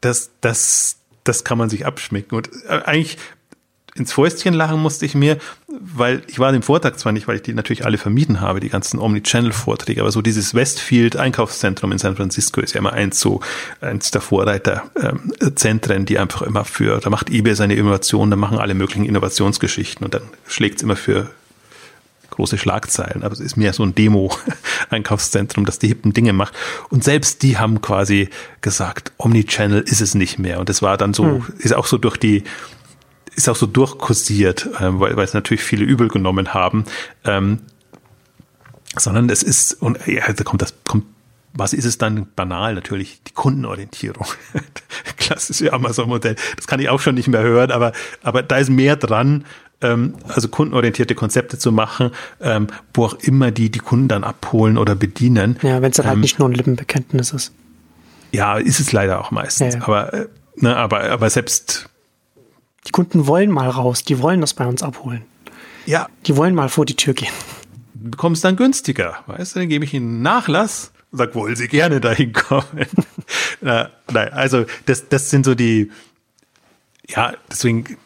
das, 0.00 0.30
das, 0.40 0.96
das 1.24 1.44
kann 1.44 1.58
man 1.58 1.70
sich 1.70 1.86
abschmecken. 1.86 2.36
Und 2.36 2.50
äh, 2.68 2.80
eigentlich 2.84 3.18
ins 3.98 4.12
Fäustchen 4.12 4.54
lachen 4.54 4.80
musste 4.80 5.04
ich 5.04 5.14
mir, 5.14 5.38
weil 5.66 6.22
ich 6.28 6.38
war 6.38 6.52
dem 6.52 6.62
Vortrag 6.62 6.98
zwar 6.98 7.12
nicht, 7.12 7.26
weil 7.26 7.36
ich 7.36 7.42
die 7.42 7.52
natürlich 7.52 7.84
alle 7.84 7.98
vermieden 7.98 8.40
habe, 8.40 8.60
die 8.60 8.68
ganzen 8.68 8.98
Omnichannel-Vorträge, 9.00 10.00
aber 10.00 10.12
so 10.12 10.22
dieses 10.22 10.54
Westfield-Einkaufszentrum 10.54 11.90
in 11.92 11.98
San 11.98 12.16
Francisco 12.16 12.60
ist 12.60 12.74
ja 12.74 12.78
immer 12.78 12.92
eins 12.92 13.18
so, 13.18 13.40
eins 13.80 14.10
der 14.10 14.20
Vorreiterzentren, 14.20 15.98
ähm, 15.98 16.06
die 16.06 16.18
einfach 16.18 16.42
immer 16.42 16.64
für, 16.64 17.00
da 17.00 17.10
macht 17.10 17.30
eBay 17.30 17.54
seine 17.54 17.74
Innovation, 17.74 18.30
da 18.30 18.36
machen 18.36 18.58
alle 18.58 18.74
möglichen 18.74 19.04
Innovationsgeschichten 19.04 20.04
und 20.04 20.14
dann 20.14 20.22
schlägt 20.46 20.76
es 20.76 20.82
immer 20.82 20.96
für 20.96 21.30
große 22.38 22.56
Schlagzeilen, 22.56 23.24
aber 23.24 23.32
es 23.32 23.40
ist 23.40 23.56
mehr 23.56 23.72
so 23.72 23.82
ein 23.82 23.96
Demo-Einkaufszentrum, 23.96 25.64
das 25.64 25.80
die 25.80 25.88
hippen 25.88 26.12
Dinge 26.12 26.32
macht. 26.32 26.54
Und 26.88 27.02
selbst 27.02 27.42
die 27.42 27.58
haben 27.58 27.82
quasi 27.82 28.28
gesagt, 28.60 29.10
Omnichannel 29.18 29.80
ist 29.80 30.00
es 30.00 30.14
nicht 30.14 30.38
mehr. 30.38 30.60
Und 30.60 30.70
es 30.70 30.80
war 30.80 30.96
dann 30.96 31.14
so, 31.14 31.24
hm. 31.24 31.44
ist 31.58 31.74
auch 31.74 31.86
so 31.86 31.98
durch 31.98 32.16
die, 32.16 32.44
ist 33.34 33.48
auch 33.48 33.56
so 33.56 33.66
durchkursiert, 33.66 34.66
äh, 34.78 35.00
weil, 35.00 35.16
weil 35.16 35.24
es 35.24 35.34
natürlich 35.34 35.64
viele 35.64 35.84
übel 35.84 36.06
genommen 36.06 36.54
haben. 36.54 36.84
Ähm, 37.24 37.58
sondern 38.96 39.28
es 39.30 39.42
ist, 39.42 39.72
und 39.82 39.98
ja, 40.06 40.32
da 40.32 40.44
kommt 40.44 40.62
das, 40.62 40.74
kommt 40.84 41.06
was 41.54 41.72
ist 41.72 41.86
es 41.86 41.98
dann 41.98 42.28
banal? 42.36 42.74
Natürlich 42.74 43.20
die 43.24 43.32
Kundenorientierung. 43.32 44.26
Klassische 45.16 45.72
Amazon-Modell. 45.72 46.36
Das 46.56 46.68
kann 46.68 46.78
ich 46.78 46.88
auch 46.88 47.00
schon 47.00 47.16
nicht 47.16 47.26
mehr 47.26 47.42
hören, 47.42 47.72
aber, 47.72 47.92
aber 48.22 48.44
da 48.44 48.58
ist 48.58 48.70
mehr 48.70 48.94
dran, 48.94 49.44
ähm, 49.80 50.14
also 50.26 50.48
kundenorientierte 50.48 51.14
Konzepte 51.14 51.58
zu 51.58 51.72
machen, 51.72 52.10
ähm, 52.40 52.68
wo 52.94 53.04
auch 53.06 53.14
immer 53.14 53.50
die 53.50 53.70
die 53.70 53.78
Kunden 53.78 54.08
dann 54.08 54.24
abholen 54.24 54.78
oder 54.78 54.94
bedienen. 54.94 55.58
Ja, 55.62 55.82
wenn 55.82 55.90
es 55.90 55.96
dann 55.96 56.06
halt 56.06 56.16
ähm, 56.16 56.20
nicht 56.20 56.38
nur 56.38 56.48
ein 56.48 56.54
Lippenbekenntnis 56.54 57.32
ist. 57.32 57.52
Ja, 58.32 58.58
ist 58.58 58.80
es 58.80 58.92
leider 58.92 59.20
auch 59.20 59.30
meistens. 59.30 59.74
Ja, 59.74 59.80
ja. 59.80 59.86
Aber, 59.86 60.14
äh, 60.14 60.26
ne, 60.56 60.76
aber, 60.76 61.02
aber 61.04 61.30
selbst. 61.30 61.88
Die 62.86 62.90
Kunden 62.90 63.26
wollen 63.26 63.50
mal 63.50 63.68
raus, 63.68 64.02
die 64.02 64.20
wollen 64.20 64.40
das 64.40 64.54
bei 64.54 64.66
uns 64.66 64.82
abholen. 64.82 65.22
Ja. 65.86 66.08
Die 66.26 66.36
wollen 66.36 66.54
mal 66.54 66.68
vor 66.68 66.84
die 66.84 66.96
Tür 66.96 67.14
gehen. 67.14 67.32
Du 67.94 68.10
bekommst 68.10 68.44
dann 68.44 68.56
günstiger, 68.56 69.18
weißt 69.26 69.56
du, 69.56 69.60
dann 69.60 69.68
gebe 69.68 69.84
ich 69.84 69.94
ihnen 69.94 70.22
Nachlass 70.22 70.92
und 71.10 71.18
sag, 71.18 71.34
wollen 71.34 71.56
sie 71.56 71.68
gerne 71.68 72.00
dahin 72.02 72.32
kommen. 72.32 72.86
Na, 73.60 73.90
nein, 74.10 74.32
also 74.32 74.64
das, 74.86 75.08
das 75.08 75.30
sind 75.30 75.44
so 75.44 75.54
die, 75.54 75.90
ja, 77.08 77.34
deswegen 77.50 77.96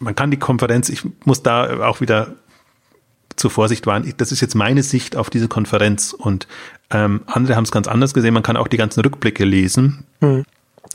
man 0.00 0.14
kann 0.16 0.30
die 0.30 0.38
Konferenz, 0.38 0.88
ich 0.88 1.02
muss 1.24 1.42
da 1.42 1.86
auch 1.86 2.00
wieder 2.00 2.34
zur 3.36 3.50
Vorsicht 3.50 3.86
warnen, 3.86 4.12
das 4.16 4.32
ist 4.32 4.40
jetzt 4.40 4.54
meine 4.54 4.82
Sicht 4.82 5.16
auf 5.16 5.30
diese 5.30 5.46
Konferenz 5.46 6.12
und 6.12 6.48
ähm, 6.90 7.22
andere 7.26 7.54
haben 7.54 7.64
es 7.64 7.70
ganz 7.70 7.86
anders 7.86 8.12
gesehen. 8.12 8.34
Man 8.34 8.42
kann 8.42 8.56
auch 8.56 8.68
die 8.68 8.76
ganzen 8.76 9.00
Rückblicke 9.00 9.44
lesen. 9.44 10.04
Mhm. 10.20 10.44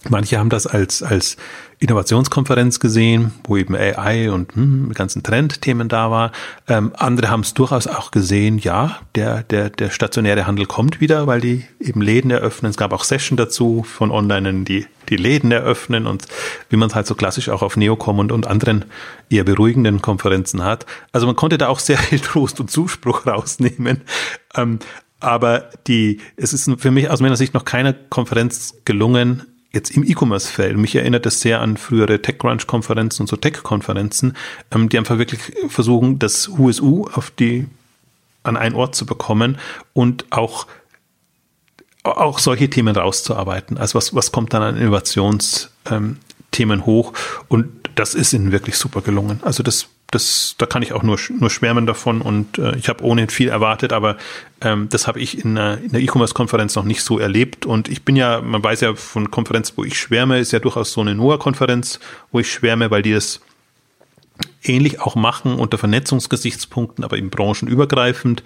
Manche 0.10 0.38
haben 0.38 0.50
das 0.50 0.68
als, 0.68 1.02
als 1.02 1.36
Innovationskonferenz 1.80 2.80
gesehen, 2.80 3.34
wo 3.44 3.58
eben 3.58 3.76
AI 3.76 4.32
und 4.32 4.56
hm, 4.56 4.94
ganzen 4.94 5.24
Trendthemen 5.24 5.90
da 5.90 6.12
war. 6.12 6.32
Ähm, 6.68 6.94
andere 6.96 7.30
haben 7.30 7.42
es 7.42 7.54
durchaus 7.54 7.88
auch 7.88 8.12
gesehen, 8.12 8.60
ja, 8.60 9.00
der, 9.16 9.44
der, 9.44 9.70
der 9.72 9.90
stationäre 9.90 10.46
Handel 10.46 10.68
kommt 10.68 11.02
wieder, 11.02 11.28
weil 11.28 11.42
die 11.42 11.66
eben 11.80 12.02
Läden 12.02 12.32
eröffnen. 12.32 12.70
Es 12.70 12.78
gab 12.78 12.94
auch 12.94 13.04
Session 13.04 13.36
dazu 13.36 13.84
von 13.84 14.12
Online, 14.12 14.64
die 14.64 14.86
die 15.10 15.18
Läden 15.18 15.52
eröffnen 15.52 16.08
und 16.08 16.26
wie 16.70 16.78
man 16.78 16.90
es 16.90 16.96
halt 16.96 17.08
so 17.08 17.16
klassisch 17.16 17.50
auch 17.50 17.62
auf 17.62 17.78
Neocom 17.78 18.20
und, 18.20 18.32
und 18.32 18.48
anderen 18.48 18.86
eher 19.30 19.44
beruhigenden 19.44 20.02
Konferenzen 20.02 20.64
hat. 20.64 20.86
Also 21.12 21.28
man 21.28 21.36
konnte 21.36 21.58
da 21.58 21.68
auch 21.68 21.80
sehr 21.80 21.98
viel 21.98 22.20
Trost 22.20 22.60
und 22.60 22.72
Zuspruch 22.72 23.26
rausnehmen. 23.26 24.02
Ähm, 24.56 24.80
aber 25.20 25.70
die, 25.88 26.22
es 26.38 26.54
ist 26.54 26.70
für 26.80 26.92
mich 26.92 27.10
aus 27.10 27.22
meiner 27.22 27.36
Sicht 27.36 27.54
noch 27.54 27.66
keine 27.66 27.94
Konferenz 27.94 28.76
gelungen, 28.86 29.44
jetzt 29.76 29.92
im 29.92 30.04
E-Commerce-Feld, 30.04 30.78
mich 30.78 30.96
erinnert 30.96 31.26
das 31.26 31.42
sehr 31.42 31.62
an 31.62 31.78
frühere 31.78 32.22
TechCrunch-Konferenzen 32.22 33.24
und 33.24 33.28
so 33.28 33.36
Tech-Konferenzen, 33.36 34.36
ähm, 34.72 34.90
die 34.90 34.98
einfach 34.98 35.18
wirklich 35.18 35.42
versuchen, 35.68 36.18
das 36.20 36.48
USU 36.48 37.08
auf 37.14 37.32
die, 37.32 37.68
an 38.44 38.58
einen 38.58 38.76
Ort 38.76 38.96
zu 38.96 39.06
bekommen 39.06 39.58
und 39.94 40.26
auch, 40.32 40.68
auch 42.04 42.40
solche 42.40 42.70
Themen 42.70 42.96
rauszuarbeiten. 42.96 43.78
Also 43.78 43.96
was, 43.96 44.16
was 44.16 44.32
kommt 44.32 44.54
dann 44.54 44.62
an 44.64 44.78
Innovationsthemen 44.78 45.70
ähm, 46.62 46.86
hoch? 46.86 47.14
Und 47.48 47.90
das 47.96 48.16
ist 48.16 48.34
ihnen 48.34 48.52
wirklich 48.52 48.78
super 48.78 49.02
gelungen. 49.02 49.40
Also 49.44 49.64
das 49.64 49.88
das, 50.12 50.56
da 50.58 50.66
kann 50.66 50.82
ich 50.82 50.94
auch 50.94 51.04
nur, 51.04 51.20
nur 51.40 51.50
schwärmen 51.50 51.86
davon 51.86 52.22
und 52.22 52.58
äh, 52.58 52.76
ich 52.78 52.90
habe 52.90 53.04
ohnehin 53.04 53.30
viel 53.30 53.50
erwartet, 53.50 53.92
aber 53.92 54.18
ähm, 54.62 54.88
das 54.90 55.08
habe 55.08 55.20
ich 55.20 55.44
in, 55.44 55.58
äh, 55.58 55.76
in 55.76 55.92
der 55.92 56.02
E-Commerce-Konferenz 56.02 56.76
noch 56.76 56.84
nicht 56.84 57.02
so 57.02 57.20
erlebt 57.20 57.66
und 57.66 57.90
ich 57.90 58.04
bin 58.04 58.16
ja, 58.16 58.42
man 58.42 58.64
weiß 58.64 58.82
ja 58.82 58.96
von 58.96 59.32
Konferenz, 59.32 59.74
wo 59.76 59.84
ich 59.84 60.00
schwärme, 60.00 60.40
ist 60.40 60.52
ja 60.52 60.60
durchaus 60.60 60.92
so 60.94 61.02
eine 61.02 61.16
NOAA-Konferenz, 61.16 62.00
wo 62.32 62.40
ich 62.40 62.52
schwärme, 62.52 62.92
weil 62.92 63.02
die 63.02 63.14
das 63.14 63.42
ähnlich 64.64 65.00
auch 65.00 65.16
machen 65.16 65.56
unter 65.56 65.78
Vernetzungsgesichtspunkten, 65.78 67.04
aber 67.04 67.18
eben 67.18 67.30
branchenübergreifend. 67.30 68.44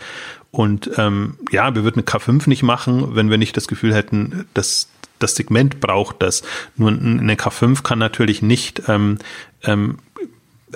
Und 0.52 0.92
ähm, 0.98 1.38
ja, 1.52 1.74
wir 1.76 1.84
würden 1.84 2.00
eine 2.00 2.20
K5 2.20 2.48
nicht 2.50 2.64
machen, 2.64 3.16
wenn 3.16 3.30
wir 3.30 3.38
nicht 3.38 3.56
das 3.58 3.68
Gefühl 3.68 3.94
hätten, 3.94 4.48
dass 4.54 4.90
das 5.20 5.36
Segment 5.36 5.80
braucht 5.80 6.22
das. 6.22 6.44
Nur 6.76 6.92
eine 6.92 7.36
K5 7.36 7.84
kann 7.84 8.00
natürlich 8.00 8.42
nicht, 8.42 8.84
ähm, 8.88 9.20
ähm, 9.64 9.98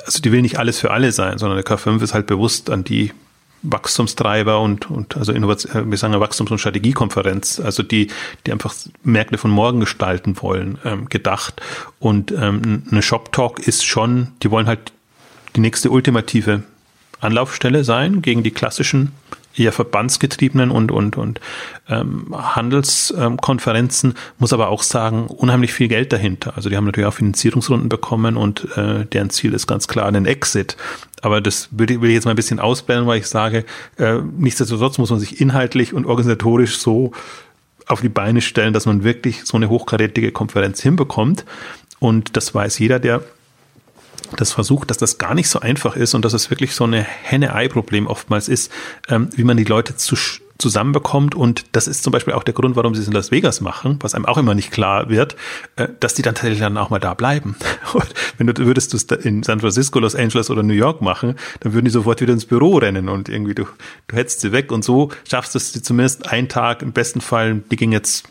also 0.06 0.22
die 0.22 0.32
will 0.32 0.42
nicht 0.42 0.60
alles 0.60 0.80
für 0.80 0.92
alle 0.92 1.12
sein, 1.12 1.38
sondern 1.38 1.58
eine 1.58 1.66
K5 1.66 2.02
ist 2.02 2.14
halt 2.14 2.28
bewusst 2.28 2.70
an 2.70 2.84
die 2.84 3.12
Wachstumstreiber 3.64 4.60
und, 4.60 4.92
und 4.92 5.16
also 5.16 5.32
Innovation, 5.32 5.90
wir 5.90 5.98
sagen 5.98 6.14
Wachstums- 6.16 6.52
und 6.52 6.60
Strategiekonferenz, 6.60 7.62
also 7.62 7.82
die, 7.82 8.08
die 8.46 8.52
einfach 8.52 8.76
Märkte 9.04 9.38
von 9.38 9.52
morgen 9.52 9.80
gestalten 9.80 10.36
wollen, 10.42 10.78
ähm, 10.84 11.08
gedacht. 11.08 11.62
Und 12.00 12.32
ähm, 12.32 12.84
eine 12.92 13.02
Shop 13.02 13.32
Talk 13.32 13.60
ist 13.60 13.86
schon, 13.86 14.28
die 14.44 14.52
wollen 14.52 14.68
halt 14.68 14.92
die 15.56 15.62
nächste 15.62 15.90
ultimative 15.92 16.64
Anlaufstelle 17.22 17.86
sein 17.86 18.22
gegen 18.22 18.44
die 18.44 18.52
klassischen 18.52 19.14
eher 19.56 19.72
verbandsgetriebenen 19.72 20.72
und, 20.72 20.92
und, 20.92 21.18
und 21.18 21.40
ähm, 21.88 22.34
Handelskonferenzen, 22.34 24.16
muss 24.40 24.54
aber 24.54 24.70
auch 24.70 24.84
sagen, 24.84 25.28
unheimlich 25.28 25.74
viel 25.74 25.88
Geld 25.88 26.14
dahinter. 26.14 26.54
Also 26.56 26.70
die 26.70 26.78
haben 26.78 26.86
natürlich 26.86 27.08
auch 27.08 27.14
Finanzierungsrunden 27.14 27.90
bekommen 27.90 28.38
und 28.38 28.68
äh, 28.78 29.06
deren 29.06 29.30
Ziel 29.30 29.54
ist 29.54 29.68
ganz 29.68 29.88
klar 29.88 30.08
ein 30.08 30.26
Exit. 30.26 30.78
Aber 31.22 31.40
das 31.40 31.70
will 31.72 31.90
ich, 31.90 32.02
will 32.02 32.10
ich 32.10 32.16
jetzt 32.16 32.26
mal 32.26 32.32
ein 32.32 32.38
bisschen 32.38 32.60
ausblenden, 32.60 33.08
weil 33.08 33.20
ich 33.20 33.28
sage, 33.28 33.66
äh, 33.98 34.20
nichtsdestotrotz 34.38 34.98
muss 34.98 35.10
man 35.10 35.20
sich 35.20 35.40
inhaltlich 35.40 35.94
und 35.94 36.06
organisatorisch 36.06 36.78
so 36.78 37.12
auf 37.88 38.02
die 38.02 38.10
Beine 38.10 38.42
stellen, 38.42 38.74
dass 38.74 38.86
man 38.86 39.04
wirklich 39.04 39.46
so 39.46 39.58
eine 39.58 39.70
hochkarätige 39.70 40.32
Konferenz 40.32 40.82
hinbekommt. 40.82 41.46
Und 42.00 42.36
das 42.36 42.54
weiß 42.54 42.80
jeder, 42.80 43.00
der 43.00 43.22
das 44.38 44.52
versucht, 44.52 44.90
dass 44.90 44.98
das 44.98 45.18
gar 45.18 45.34
nicht 45.36 45.50
so 45.50 45.60
einfach 45.60 45.96
ist 45.96 46.14
und 46.14 46.26
dass 46.26 46.34
es 46.34 46.50
wirklich 46.50 46.76
so 46.76 46.84
eine 46.84 47.02
Henne-Ei-Problem 47.02 48.08
oftmals 48.08 48.48
ist, 48.48 48.72
ähm, 49.10 49.30
wie 49.36 49.44
man 49.44 49.58
die 49.58 49.64
Leute 49.64 49.96
zu, 49.96 50.16
zusammenbekommt. 50.58 51.36
Und 51.36 51.66
das 51.72 51.88
ist 51.88 52.04
zum 52.04 52.12
Beispiel 52.12 52.34
auch 52.34 52.44
der 52.44 52.54
Grund, 52.54 52.76
warum 52.76 52.96
sie 52.96 53.02
es 53.02 53.08
in 53.08 53.14
Las 53.14 53.32
Vegas 53.32 53.62
machen, 53.62 53.98
was 54.02 54.16
einem 54.16 54.26
auch 54.26 54.38
immer 54.38 54.56
nicht 54.56 54.72
klar 54.72 55.10
wird, 55.10 55.36
äh, 55.76 55.88
dass 56.00 56.14
die 56.14 56.22
dann 56.22 56.36
tatsächlich 56.36 56.60
dann 56.60 56.78
auch 56.78 56.90
mal 56.90 57.00
da 57.00 57.14
bleiben. 57.14 57.56
Und 57.94 58.14
wenn 58.38 58.48
du 58.48 58.66
würdest 58.66 58.94
du 58.94 58.98
es 58.98 59.04
in 59.04 59.44
San 59.44 59.60
Francisco, 59.60 60.00
Los 60.00 60.16
Angeles 60.16 60.50
oder 60.50 60.64
New 60.64 60.74
York 60.74 61.02
machen, 61.02 61.36
dann 61.60 61.74
würden 61.74 61.86
die 61.86 61.92
sofort 61.92 62.22
wieder 62.22 62.34
ins 62.34 62.46
Büro 62.46 62.78
rennen 62.78 63.10
und 63.10 63.30
irgendwie 63.30 63.56
du, 63.56 63.66
du 64.08 64.16
hättest 64.16 64.42
sie 64.42 64.52
weg. 64.52 64.72
Und 64.72 64.84
so 64.84 65.10
schaffst 65.30 65.54
du 65.54 65.58
es 65.58 65.72
zumindest 65.84 66.28
einen 66.30 66.50
Tag, 66.50 66.82
im 66.82 66.92
besten 66.92 67.22
Fall, 67.22 67.62
die 67.70 67.76
ging 67.76 67.92
jetzt 67.92 68.24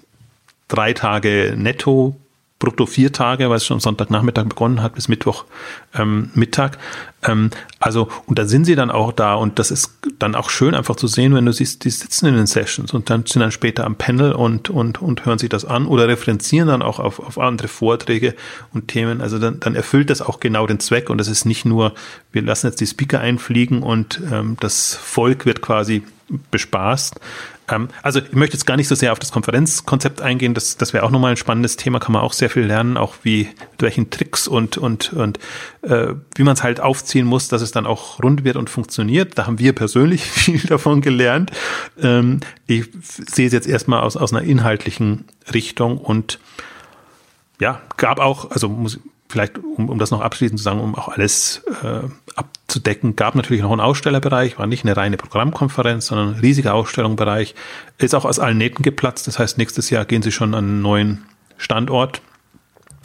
drei 0.69 0.93
Tage 0.93 1.55
netto 1.57 2.17
brutto 2.63 2.87
vier 2.87 3.11
Tage, 3.11 3.51
weil 3.51 3.57
es 3.57 3.67
schon 3.67 3.81
Sonntagnachmittag 3.81 4.45
begonnen 4.45 4.85
hat, 4.85 4.95
bis 4.95 5.09
Mittwoch 5.09 5.47
ähm, 5.95 6.31
Mittag. 6.35 6.79
Ähm, 7.25 7.51
also, 7.81 8.09
und 8.27 8.39
da 8.39 8.47
sind 8.47 8.67
sie 8.67 8.77
dann 8.77 8.93
auch 8.93 9.11
da 9.11 9.35
und 9.35 9.59
das 9.59 9.73
ist 9.73 9.99
dann 10.21 10.37
auch 10.37 10.49
schön 10.49 10.77
einfach 10.77 10.95
zu 10.95 11.09
sehen, 11.09 11.35
wenn 11.35 11.45
du 11.45 11.53
siehst, 11.53 11.85
die 11.85 11.91
sitzen 11.91 12.27
in 12.27 12.37
den 12.37 12.47
Sessions 12.47 12.95
und 12.95 13.11
dann 13.11 13.27
sind 13.27 13.41
dann 13.41 13.51
später 13.51 13.85
am 13.85 13.97
Panel 13.97 14.31
und, 14.33 14.71
und, 14.71 15.03
und 15.03 15.27
hören 15.27 15.39
sich 15.39 15.49
das 15.49 15.65
an 15.65 15.87
oder 15.87 16.07
referenzieren 16.07 16.69
dann 16.69 16.83
auch 16.83 17.01
auf, 17.01 17.19
auf 17.19 17.37
andere 17.37 17.67
Vorträge 17.67 18.37
und 18.73 18.87
Themen. 18.87 19.21
Also 19.21 19.41
dann, 19.41 19.59
dann 19.59 19.75
erfüllt 19.75 20.09
das 20.09 20.23
auch 20.23 20.39
genau 20.39 20.69
den 20.69 20.79
Zweck 20.79 21.11
und 21.11 21.19
das 21.19 21.27
ist 21.27 21.45
nicht 21.45 21.65
nur, 21.65 21.95
wir 22.31 22.43
lassen 22.43 22.69
jetzt 22.69 22.81
die 22.81 22.87
Speaker 22.87 23.19
einfliegen 23.19 23.83
und 23.83 24.21
ähm, 24.31 24.57
das 24.61 24.95
Volk 24.95 25.47
wird 25.47 25.63
quasi 25.63 26.05
bespaßt, 26.53 27.19
also 28.03 28.21
ich 28.21 28.33
möchte 28.33 28.57
jetzt 28.57 28.67
gar 28.67 28.77
nicht 28.77 28.89
so 28.89 28.95
sehr 28.95 29.13
auf 29.13 29.19
das 29.19 29.33
Konferenzkonzept 29.33 30.21
eingehen, 30.21 30.55
das, 30.55 30.77
das 30.77 30.93
wäre 30.93 31.05
auch 31.05 31.11
nochmal 31.11 31.33
ein 31.33 31.37
spannendes 31.37 31.77
Thema, 31.77 31.99
kann 31.99 32.13
man 32.13 32.23
auch 32.23 32.33
sehr 32.33 32.51
viel 32.51 32.65
lernen, 32.65 32.97
auch 32.97 33.15
wie, 33.23 33.49
mit 33.73 33.83
welchen 33.83 34.11
Tricks 34.11 34.49
und, 34.49 34.79
und, 34.79 35.13
und 35.13 35.39
äh, 35.83 36.15
wie 36.35 36.43
man 36.43 36.55
es 36.55 36.63
halt 36.63 36.81
aufziehen 36.81 37.27
muss, 37.27 37.49
dass 37.49 37.63
es 37.63 37.73
dann 37.73 37.87
auch 37.87 38.23
rund 38.23 38.45
wird 38.45 38.57
und 38.57 38.71
funktioniert. 38.71 39.39
Da 39.39 39.47
haben 39.47 39.59
wir 39.59 39.73
persönlich 39.75 40.25
viel 40.31 40.61
davon 40.61 41.01
gelernt. 41.01 41.51
Ähm, 42.01 42.41
ich 42.67 42.89
sehe 43.03 43.47
es 43.47 43.53
jetzt 43.53 43.69
erstmal 43.69 44.01
aus, 44.01 44.17
aus 44.17 44.33
einer 44.33 44.43
inhaltlichen 44.43 45.25
Richtung 45.53 45.99
und 45.99 46.39
ja, 47.61 47.81
gab 47.97 48.19
auch, 48.19 48.51
also 48.51 48.69
muss, 48.69 48.99
vielleicht, 49.33 49.59
um, 49.59 49.89
um 49.89 49.99
das 49.99 50.11
noch 50.11 50.21
abschließend 50.21 50.59
zu 50.59 50.63
sagen, 50.63 50.79
um 50.79 50.95
auch 50.95 51.09
alles 51.09 51.65
äh, 51.83 52.09
abzudecken, 52.37 53.17
gab 53.17 53.35
natürlich 53.35 53.63
noch 53.63 53.73
einen 53.73 53.81
Ausstellerbereich, 53.81 54.59
war 54.59 54.67
nicht 54.67 54.85
eine 54.85 54.97
reine 54.97 55.17
Programmkonferenz, 55.17 56.07
sondern 56.07 56.35
ein 56.35 56.41
riesiger 56.41 56.75
Ausstellungsbereich, 56.75 57.55
ist 57.99 58.15
auch 58.15 58.25
aus 58.25 58.39
allen 58.39 58.59
Nähten 58.59 58.83
geplatzt. 58.83 59.27
Das 59.27 59.39
heißt, 59.39 59.59
nächstes 59.59 59.91
Jahr 59.91 60.05
gehen 60.05 60.23
sie 60.23 60.33
schon 60.33 60.55
an 60.55 60.65
einen 60.65 60.83
neuen 60.83 61.27
Standort 61.57 62.21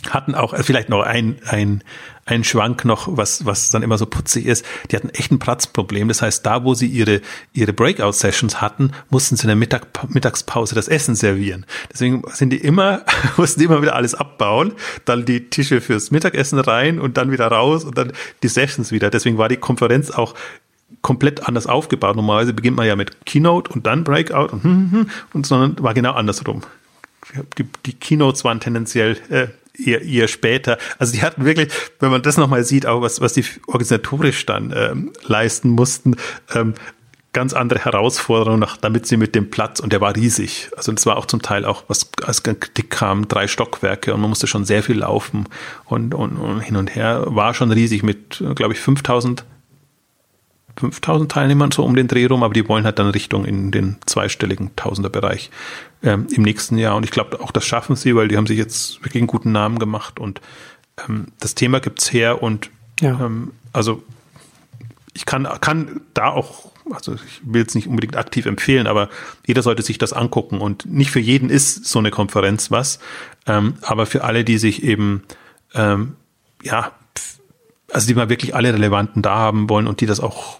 hatten 0.09 0.35
auch 0.35 0.53
äh, 0.53 0.63
vielleicht 0.63 0.89
noch 0.89 1.01
ein, 1.01 1.37
ein, 1.45 1.83
ein 2.25 2.43
Schwank 2.43 2.85
noch, 2.85 3.07
was, 3.17 3.45
was 3.45 3.69
dann 3.69 3.83
immer 3.83 3.97
so 3.97 4.05
putzig 4.05 4.45
ist. 4.45 4.65
Die 4.91 4.95
hatten 4.95 5.09
echt 5.09 5.31
ein 5.31 5.39
Platzproblem. 5.39 6.07
Das 6.07 6.21
heißt, 6.21 6.45
da, 6.45 6.63
wo 6.63 6.73
sie 6.73 6.87
ihre, 6.87 7.21
ihre 7.53 7.73
Breakout-Sessions 7.73 8.61
hatten, 8.61 8.91
mussten 9.09 9.35
sie 9.35 9.43
in 9.43 9.47
der 9.47 9.55
Mittag, 9.55 9.87
Mittagspause 10.13 10.75
das 10.75 10.87
Essen 10.87 11.15
servieren. 11.15 11.65
Deswegen 11.91 12.23
sind 12.31 12.51
die 12.51 12.57
immer, 12.57 13.03
mussten 13.37 13.59
die 13.59 13.65
immer 13.65 13.81
wieder 13.81 13.95
alles 13.95 14.13
abbauen, 14.13 14.73
dann 15.05 15.25
die 15.25 15.49
Tische 15.49 15.81
fürs 15.81 16.11
Mittagessen 16.11 16.59
rein 16.59 16.99
und 16.99 17.17
dann 17.17 17.31
wieder 17.31 17.47
raus 17.47 17.83
und 17.83 17.97
dann 17.97 18.13
die 18.43 18.49
Sessions 18.49 18.91
wieder. 18.91 19.09
Deswegen 19.09 19.37
war 19.37 19.49
die 19.49 19.57
Konferenz 19.57 20.11
auch 20.11 20.33
komplett 21.01 21.47
anders 21.47 21.67
aufgebaut. 21.67 22.15
Normalerweise 22.15 22.53
beginnt 22.53 22.77
man 22.77 22.87
ja 22.87 22.95
mit 22.95 23.25
Keynote 23.25 23.71
und 23.71 23.85
dann 23.85 24.03
Breakout 24.03 24.53
und, 24.53 24.63
hm, 24.63 24.71
hm, 24.71 24.91
hm, 24.91 25.09
und 25.33 25.45
sondern 25.45 25.83
war 25.83 25.93
genau 25.93 26.13
andersrum. 26.13 26.61
Die, 27.57 27.65
die 27.85 27.93
Keynotes 27.93 28.45
waren 28.45 28.59
tendenziell 28.61 29.17
äh, 29.29 29.47
eher, 29.77 30.01
eher 30.01 30.27
später. 30.27 30.77
Also 30.99 31.13
die 31.13 31.21
hatten 31.21 31.45
wirklich, 31.45 31.69
wenn 31.99 32.11
man 32.11 32.21
das 32.21 32.37
nochmal 32.37 32.63
sieht, 32.63 32.85
auch 32.85 33.01
was, 33.01 33.21
was 33.21 33.33
die 33.33 33.45
organisatorisch 33.67 34.45
dann 34.45 34.73
ähm, 34.75 35.11
leisten 35.23 35.69
mussten, 35.69 36.15
ähm, 36.53 36.73
ganz 37.33 37.53
andere 37.53 37.85
Herausforderungen, 37.85 38.65
damit 38.81 39.05
sie 39.05 39.15
mit 39.15 39.35
dem 39.35 39.51
Platz, 39.51 39.79
und 39.79 39.93
der 39.93 40.01
war 40.01 40.15
riesig, 40.15 40.71
also 40.75 40.91
das 40.91 41.05
war 41.05 41.17
auch 41.17 41.27
zum 41.27 41.41
Teil 41.41 41.65
auch, 41.65 41.83
was 41.87 42.09
als 42.23 42.41
Kritik 42.41 42.89
kam, 42.89 43.27
drei 43.27 43.47
Stockwerke 43.47 44.13
und 44.13 44.21
man 44.21 44.29
musste 44.31 44.47
schon 44.47 44.65
sehr 44.65 44.81
viel 44.81 44.97
laufen 44.97 45.45
und, 45.85 46.15
und, 46.15 46.37
und 46.37 46.61
hin 46.61 46.77
und 46.77 46.95
her, 46.95 47.25
war 47.27 47.53
schon 47.53 47.71
riesig 47.71 48.01
mit, 48.01 48.43
glaube 48.55 48.73
ich, 48.73 48.79
5000 48.79 49.45
5000 50.79 51.31
Teilnehmern 51.31 51.71
so 51.71 51.83
um 51.83 51.95
den 51.95 52.07
Dreh 52.07 52.25
rum, 52.25 52.43
aber 52.43 52.53
die 52.53 52.67
wollen 52.67 52.85
halt 52.85 52.99
dann 52.99 53.09
Richtung 53.09 53.45
in 53.45 53.71
den 53.71 53.97
zweistelligen 54.05 54.75
Tausenderbereich 54.75 55.49
ähm, 56.03 56.27
im 56.31 56.43
nächsten 56.43 56.77
Jahr. 56.77 56.95
Und 56.95 57.03
ich 57.03 57.11
glaube, 57.11 57.39
auch 57.39 57.51
das 57.51 57.65
schaffen 57.65 57.95
sie, 57.95 58.15
weil 58.15 58.27
die 58.27 58.37
haben 58.37 58.47
sich 58.47 58.57
jetzt 58.57 59.03
wirklich 59.03 59.21
einen 59.21 59.27
guten 59.27 59.51
Namen 59.51 59.79
gemacht 59.79 60.19
und 60.19 60.41
ähm, 61.07 61.27
das 61.39 61.55
Thema 61.55 61.79
gibt's 61.79 62.11
her 62.11 62.41
und 62.41 62.69
ja. 62.99 63.19
ähm, 63.25 63.51
also 63.73 64.03
ich 65.13 65.25
kann, 65.25 65.47
kann 65.61 66.01
da 66.13 66.29
auch, 66.29 66.71
also 66.91 67.15
ich 67.15 67.41
will 67.43 67.65
es 67.65 67.73
nicht 67.73 67.87
unbedingt 67.87 68.15
aktiv 68.15 68.45
empfehlen, 68.45 68.85
aber 68.85 69.09
jeder 69.45 69.63
sollte 69.63 69.81
sich 69.81 69.97
das 69.97 70.13
angucken 70.13 70.61
und 70.61 70.85
nicht 70.85 71.09
für 71.09 71.19
jeden 71.19 71.49
ist 71.49 71.85
so 71.85 71.99
eine 71.99 72.11
Konferenz 72.11 72.69
was, 72.69 72.99
ähm, 73.47 73.75
aber 73.81 74.05
für 74.05 74.23
alle, 74.23 74.43
die 74.43 74.57
sich 74.57 74.83
eben 74.83 75.23
ähm, 75.73 76.15
ja 76.63 76.91
also 77.91 78.07
die 78.07 78.13
mal 78.13 78.29
wirklich 78.29 78.55
alle 78.55 78.73
Relevanten 78.73 79.21
da 79.21 79.35
haben 79.35 79.69
wollen 79.69 79.87
und 79.87 80.01
die 80.01 80.05
das 80.05 80.19
auch 80.19 80.59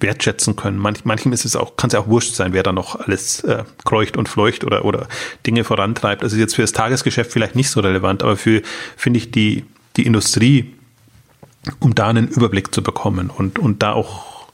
wertschätzen 0.00 0.56
können. 0.56 0.78
Manch, 0.78 1.04
manchem 1.04 1.32
ist 1.32 1.44
es 1.44 1.56
auch, 1.56 1.76
kann 1.76 1.88
es 1.88 1.94
ja 1.94 2.00
auch 2.00 2.08
wurscht 2.08 2.34
sein, 2.34 2.52
wer 2.52 2.62
da 2.62 2.72
noch 2.72 2.96
alles 2.96 3.40
äh, 3.44 3.64
kreucht 3.84 4.16
und 4.16 4.28
fleucht 4.28 4.64
oder, 4.64 4.84
oder 4.84 5.08
Dinge 5.46 5.64
vorantreibt. 5.64 6.22
Das 6.22 6.32
ist 6.32 6.38
jetzt 6.38 6.56
für 6.56 6.62
das 6.62 6.72
Tagesgeschäft 6.72 7.32
vielleicht 7.32 7.56
nicht 7.56 7.70
so 7.70 7.80
relevant, 7.80 8.22
aber 8.22 8.36
für, 8.36 8.62
finde 8.96 9.18
ich, 9.18 9.30
die, 9.30 9.64
die 9.96 10.06
Industrie, 10.06 10.74
um 11.78 11.94
da 11.94 12.08
einen 12.08 12.28
Überblick 12.28 12.74
zu 12.74 12.82
bekommen 12.82 13.30
und, 13.30 13.58
und 13.58 13.82
da 13.82 13.92
auch 13.92 14.48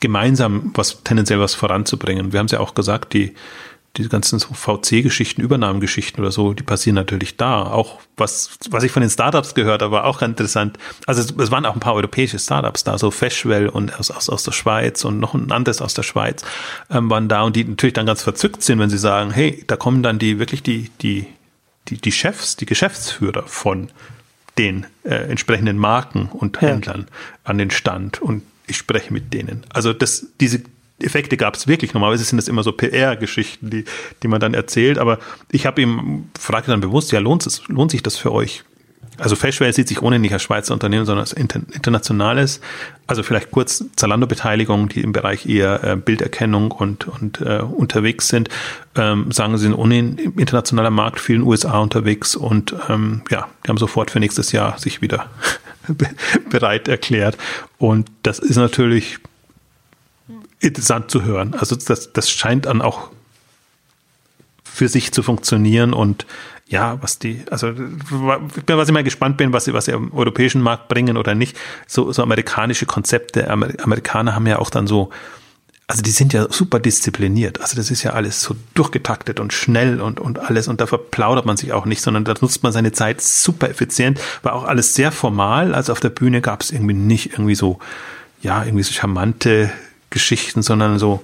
gemeinsam 0.00 0.72
was, 0.74 1.02
tendenziell 1.02 1.40
was 1.40 1.54
voranzubringen. 1.54 2.32
Wir 2.32 2.38
haben 2.38 2.46
es 2.46 2.52
ja 2.52 2.60
auch 2.60 2.74
gesagt, 2.74 3.12
die, 3.12 3.34
diese 3.96 4.08
ganzen 4.08 4.38
so 4.38 4.54
VC-Geschichten, 4.54 5.40
Übernahmegeschichten 5.40 6.20
oder 6.20 6.30
so, 6.30 6.52
die 6.52 6.62
passieren 6.62 6.94
natürlich 6.94 7.36
da. 7.36 7.62
Auch 7.64 8.00
was, 8.16 8.50
was 8.70 8.84
ich 8.84 8.92
von 8.92 9.00
den 9.00 9.10
Startups 9.10 9.54
gehört 9.54 9.82
habe, 9.82 9.92
war 9.92 10.04
auch 10.04 10.22
interessant. 10.22 10.78
Also 11.06 11.22
es, 11.22 11.34
es 11.36 11.50
waren 11.50 11.66
auch 11.66 11.74
ein 11.74 11.80
paar 11.80 11.94
europäische 11.94 12.38
Startups 12.38 12.84
da, 12.84 12.96
so 12.98 13.10
Feschwell 13.10 13.68
und 13.68 13.98
aus, 13.98 14.10
aus, 14.10 14.28
aus 14.28 14.44
der 14.44 14.52
Schweiz 14.52 15.04
und 15.04 15.18
noch 15.18 15.34
ein 15.34 15.50
anderes 15.50 15.82
aus 15.82 15.94
der 15.94 16.04
Schweiz 16.04 16.44
ähm, 16.90 17.10
waren 17.10 17.28
da 17.28 17.42
und 17.42 17.56
die 17.56 17.64
natürlich 17.64 17.94
dann 17.94 18.06
ganz 18.06 18.22
verzückt 18.22 18.62
sind, 18.62 18.78
wenn 18.78 18.90
sie 18.90 18.98
sagen, 18.98 19.30
hey, 19.32 19.64
da 19.66 19.76
kommen 19.76 20.02
dann 20.02 20.18
die 20.18 20.38
wirklich 20.38 20.62
die, 20.62 20.90
die, 21.02 21.26
die, 21.88 21.96
die 21.96 22.12
Chefs, 22.12 22.56
die 22.56 22.66
Geschäftsführer 22.66 23.44
von 23.46 23.90
den 24.58 24.86
äh, 25.04 25.14
entsprechenden 25.14 25.78
Marken 25.78 26.28
und 26.32 26.60
Händlern 26.60 27.06
ja. 27.08 27.16
an 27.44 27.58
den 27.58 27.70
Stand 27.70 28.20
und 28.20 28.42
ich 28.66 28.76
spreche 28.76 29.12
mit 29.12 29.32
denen. 29.32 29.64
Also 29.70 29.92
das, 29.92 30.26
diese, 30.40 30.62
Effekte 31.00 31.36
gab 31.36 31.54
es 31.54 31.66
wirklich. 31.66 31.94
Normalerweise 31.94 32.24
sind 32.24 32.38
das 32.38 32.48
immer 32.48 32.62
so 32.62 32.72
PR-Geschichten, 32.72 33.70
die, 33.70 33.84
die 34.22 34.28
man 34.28 34.40
dann 34.40 34.54
erzählt. 34.54 34.98
Aber 34.98 35.18
ich 35.50 35.66
habe 35.66 35.80
ihm, 35.80 36.30
frage 36.38 36.66
dann 36.66 36.80
bewusst, 36.80 37.12
ja, 37.12 37.20
lohnt, 37.20 37.46
es, 37.46 37.66
lohnt 37.68 37.90
sich 37.90 38.02
das 38.02 38.16
für 38.16 38.32
euch? 38.32 38.64
also 39.18 39.36
Fashwell 39.36 39.72
sieht 39.72 39.88
sich 39.88 40.02
ohnehin 40.02 40.22
nicht 40.22 40.32
als 40.32 40.42
Schweizer 40.42 40.72
Unternehmen, 40.72 41.04
sondern 41.04 41.22
als 41.22 41.32
inter, 41.32 41.60
internationales. 41.72 42.60
Also 43.06 43.22
vielleicht 43.22 43.50
kurz 43.50 43.84
Zalando-Beteiligung, 43.96 44.88
die 44.88 45.00
im 45.00 45.12
Bereich 45.12 45.46
eher 45.46 45.82
äh, 45.82 45.96
Bilderkennung 45.96 46.70
und, 46.70 47.08
und 47.08 47.40
äh, 47.40 47.58
unterwegs 47.60 48.28
sind. 48.28 48.48
Ähm, 48.96 49.30
sagen 49.32 49.56
sie 49.56 49.64
sind 49.64 49.74
ohnehin 49.74 50.18
im 50.18 50.38
internationalen 50.38 50.94
Markt, 50.94 51.20
vielen 51.20 51.42
USA 51.42 51.78
unterwegs 51.78 52.36
und 52.36 52.74
ähm, 52.88 53.22
ja, 53.30 53.48
die 53.64 53.68
haben 53.68 53.78
sofort 53.78 54.10
für 54.10 54.20
nächstes 54.20 54.52
Jahr 54.52 54.78
sich 54.78 55.02
wieder 55.02 55.26
bereit 56.50 56.86
erklärt. 56.88 57.36
Und 57.78 58.10
das 58.22 58.38
ist 58.38 58.56
natürlich 58.56 59.18
interessant 60.60 61.10
zu 61.10 61.22
hören. 61.22 61.54
Also 61.54 61.76
das, 61.76 62.12
das 62.12 62.30
scheint 62.30 62.66
dann 62.66 62.82
auch 62.82 63.10
für 64.64 64.88
sich 64.88 65.12
zu 65.12 65.22
funktionieren 65.22 65.92
und 65.92 66.26
ja, 66.68 66.98
was 67.02 67.18
die, 67.18 67.44
also 67.50 67.72
was 67.74 68.88
ich 68.88 68.94
mal 68.94 69.02
gespannt 69.02 69.38
bin, 69.38 69.52
was 69.52 69.64
sie, 69.64 69.72
was 69.72 69.86
sie 69.86 69.92
am 69.92 70.12
europäischen 70.12 70.60
Markt 70.60 70.88
bringen 70.88 71.16
oder 71.16 71.34
nicht. 71.34 71.56
So, 71.86 72.12
so 72.12 72.22
amerikanische 72.22 72.84
Konzepte. 72.84 73.50
Amer 73.50 73.68
Amerikaner 73.82 74.34
haben 74.34 74.46
ja 74.46 74.58
auch 74.58 74.68
dann 74.68 74.86
so, 74.86 75.08
also 75.86 76.02
die 76.02 76.10
sind 76.10 76.34
ja 76.34 76.46
super 76.52 76.78
diszipliniert. 76.78 77.62
Also 77.62 77.74
das 77.74 77.90
ist 77.90 78.02
ja 78.02 78.12
alles 78.12 78.42
so 78.42 78.54
durchgetaktet 78.74 79.40
und 79.40 79.54
schnell 79.54 80.02
und, 80.02 80.20
und 80.20 80.38
alles. 80.38 80.68
Und 80.68 80.82
da 80.82 80.86
verplaudert 80.86 81.46
man 81.46 81.56
sich 81.56 81.72
auch 81.72 81.86
nicht, 81.86 82.02
sondern 82.02 82.24
da 82.24 82.34
nutzt 82.38 82.62
man 82.62 82.72
seine 82.72 82.92
Zeit 82.92 83.22
super 83.22 83.70
effizient. 83.70 84.20
War 84.42 84.52
auch 84.52 84.64
alles 84.64 84.94
sehr 84.94 85.10
formal. 85.10 85.74
Also 85.74 85.92
auf 85.92 86.00
der 86.00 86.10
Bühne 86.10 86.42
gab 86.42 86.60
es 86.60 86.70
irgendwie 86.70 86.94
nicht 86.94 87.32
irgendwie 87.32 87.54
so, 87.54 87.78
ja, 88.42 88.62
irgendwie 88.62 88.84
so 88.84 88.92
charmante 88.92 89.72
Geschichten, 90.10 90.62
sondern 90.62 90.98
so, 90.98 91.22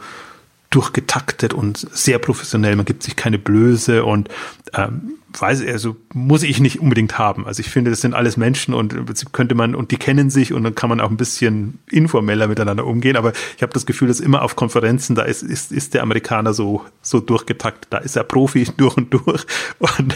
durchgetaktet 0.75 1.55
und 1.55 1.87
sehr 1.93 2.19
professionell. 2.19 2.75
Man 2.75 2.85
gibt 2.85 3.05
sich 3.05 3.15
keine 3.15 3.39
Blöße 3.39 4.05
und 4.05 4.29
ähm, 4.75 5.15
weiß 5.39 5.63
also 5.67 5.97
muss 6.13 6.43
ich 6.43 6.59
nicht 6.59 6.81
unbedingt 6.81 7.17
haben. 7.17 7.47
Also 7.47 7.61
ich 7.61 7.71
finde, 7.71 7.91
das 7.91 8.01
sind 8.01 8.15
alles 8.15 8.37
Menschen 8.37 8.75
und 8.75 8.93
im 8.93 9.07
Prinzip 9.07 9.33
könnte 9.33 9.55
man 9.55 9.77
und 9.77 9.93
die 9.93 9.97
kennen 9.97 10.31
sich 10.31 10.53
und 10.53 10.65
dann 10.65 10.75
kann 10.75 10.89
man 10.89 11.01
auch 11.01 11.11
ein 11.11 11.17
bisschen 11.17 11.79
informeller 11.91 12.49
miteinander 12.49 12.87
umgehen. 12.87 13.17
Aber 13.17 13.33
ich 13.57 13.63
habe 13.63 13.73
das 13.73 13.87
Gefühl, 13.87 14.09
dass 14.09 14.19
immer 14.19 14.43
auf 14.43 14.57
Konferenzen 14.57 15.15
da 15.15 15.23
ist 15.23 15.43
ist 15.43 15.71
ist 15.71 15.95
der 15.95 16.03
Amerikaner 16.03 16.55
so 16.55 16.85
so 17.03 17.21
durchgetaktet. 17.21 17.87
Da 17.91 17.99
ist 17.99 18.17
er 18.17 18.25
Profi 18.25 18.65
durch 18.77 18.97
und 18.97 19.15
durch 19.15 19.47
und 19.79 20.15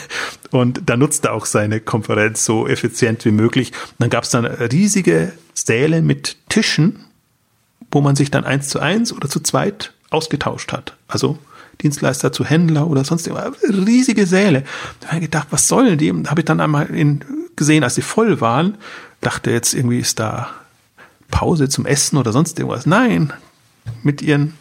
und 0.51 0.83
da 0.87 0.97
nutzt 0.97 1.25
er 1.25 1.35
auch 1.35 1.47
seine 1.47 1.81
Konferenz 1.81 2.45
so 2.45 2.67
effizient 2.67 3.25
wie 3.25 3.31
möglich. 3.31 3.73
Und 3.91 4.01
dann 4.01 4.11
gab 4.11 4.25
es 4.25 4.31
dann 4.31 4.45
riesige 4.45 5.33
Säle 5.55 6.03
mit 6.03 6.37
Tischen, 6.49 7.05
wo 7.91 8.01
man 8.01 8.17
sich 8.17 8.31
dann 8.31 8.45
eins 8.45 8.69
zu 8.69 8.81
eins 8.81 9.13
oder 9.13 9.29
zu 9.29 9.41
zweit 9.41 9.93
ausgetauscht 10.11 10.73
hat. 10.73 10.97
Also 11.07 11.39
Dienstleister 11.83 12.33
zu 12.33 12.45
Händler 12.45 12.89
oder 12.89 13.05
sonst 13.05 13.27
irgendwas. 13.27 13.57
Riesige 13.63 14.27
Säle. 14.27 14.65
Da 15.01 15.09
habe 15.09 15.19
ich 15.19 15.23
gedacht, 15.25 15.49
was 15.51 15.69
sollen 15.69 15.99
die? 15.99 16.13
Da 16.23 16.31
habe 16.31 16.41
ich 16.41 16.45
dann 16.45 16.61
einmal 16.61 16.87
in, 16.87 17.25
gesehen, 17.57 17.85
als 17.85 17.95
sie 17.95 18.03
voll 18.03 18.41
waren, 18.41 18.79
dachte 19.21 19.51
jetzt 19.51 19.75
irgendwie 19.75 19.99
ist 19.99 20.19
da 20.19 20.51
Pause 21.31 21.69
zum 21.69 21.87
Essen 21.87 22.17
oder 22.17 22.33
sonst 22.33 22.59
irgendwas. 22.59 22.87
Nein, 22.87 23.33
mit 24.03 24.23
ihren 24.23 24.55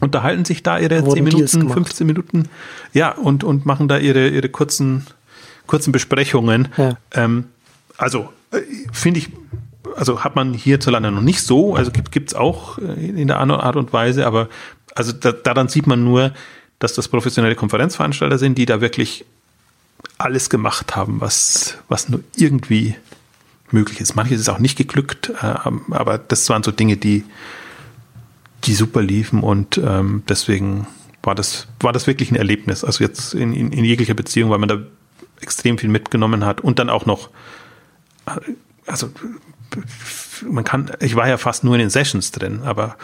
unterhalten 0.00 0.44
sich 0.44 0.62
da 0.62 0.78
ihre 0.78 1.04
Wurden 1.04 1.14
10 1.14 1.24
Minuten, 1.24 1.70
15 1.70 2.06
Minuten, 2.06 2.48
ja, 2.92 3.12
und, 3.12 3.44
und 3.44 3.64
machen 3.64 3.88
da 3.88 3.96
ihre, 3.96 4.28
ihre 4.28 4.50
kurzen, 4.50 5.06
kurzen 5.66 5.90
Besprechungen. 5.92 6.68
Ja. 6.76 6.98
Ähm, 7.12 7.46
also, 7.96 8.30
äh, 8.52 8.60
finde 8.92 9.20
ich 9.20 9.30
also 9.96 10.22
hat 10.22 10.36
man 10.36 10.54
hierzulande 10.54 11.10
noch 11.10 11.22
nicht 11.22 11.40
so, 11.40 11.74
also 11.74 11.90
gibt 11.90 12.28
es 12.28 12.34
auch 12.34 12.78
äh, 12.78 12.82
in 12.82 13.26
der 13.26 13.40
anderen 13.40 13.60
Art 13.60 13.76
und 13.76 13.92
Weise, 13.92 14.26
aber 14.26 14.48
also 14.94 15.12
da, 15.12 15.32
daran 15.32 15.68
sieht 15.68 15.86
man 15.86 16.04
nur, 16.04 16.32
dass 16.78 16.94
das 16.94 17.08
professionelle 17.08 17.54
Konferenzveranstalter 17.54 18.38
sind, 18.38 18.58
die 18.58 18.66
da 18.66 18.80
wirklich 18.80 19.24
alles 20.18 20.50
gemacht 20.50 20.96
haben, 20.96 21.20
was, 21.20 21.78
was 21.88 22.08
nur 22.08 22.20
irgendwie 22.36 22.96
möglich 23.70 24.00
ist. 24.00 24.14
Manches 24.14 24.40
ist 24.40 24.48
auch 24.48 24.58
nicht 24.58 24.76
geglückt, 24.76 25.32
äh, 25.40 25.54
aber 25.90 26.18
das 26.18 26.48
waren 26.48 26.62
so 26.62 26.70
Dinge, 26.70 26.96
die, 26.96 27.24
die 28.64 28.74
super 28.74 29.02
liefen 29.02 29.40
und 29.40 29.78
ähm, 29.78 30.22
deswegen 30.28 30.86
war 31.22 31.34
das, 31.34 31.66
war 31.80 31.92
das 31.92 32.06
wirklich 32.06 32.30
ein 32.30 32.36
Erlebnis. 32.36 32.84
Also 32.84 33.02
jetzt 33.02 33.34
in, 33.34 33.52
in, 33.52 33.72
in 33.72 33.84
jeglicher 33.84 34.14
Beziehung, 34.14 34.50
weil 34.50 34.58
man 34.58 34.68
da 34.68 34.78
extrem 35.40 35.78
viel 35.78 35.88
mitgenommen 35.88 36.44
hat 36.44 36.60
und 36.60 36.78
dann 36.78 36.88
auch 36.88 37.06
noch, 37.06 37.30
äh, 38.26 38.52
also 38.86 39.10
man 40.48 40.64
kann, 40.64 40.90
ich 41.00 41.16
war 41.16 41.28
ja 41.28 41.38
fast 41.38 41.64
nur 41.64 41.74
in 41.74 41.80
den 41.80 41.90
Sessions 41.90 42.30
drin, 42.30 42.60
aber 42.64 42.96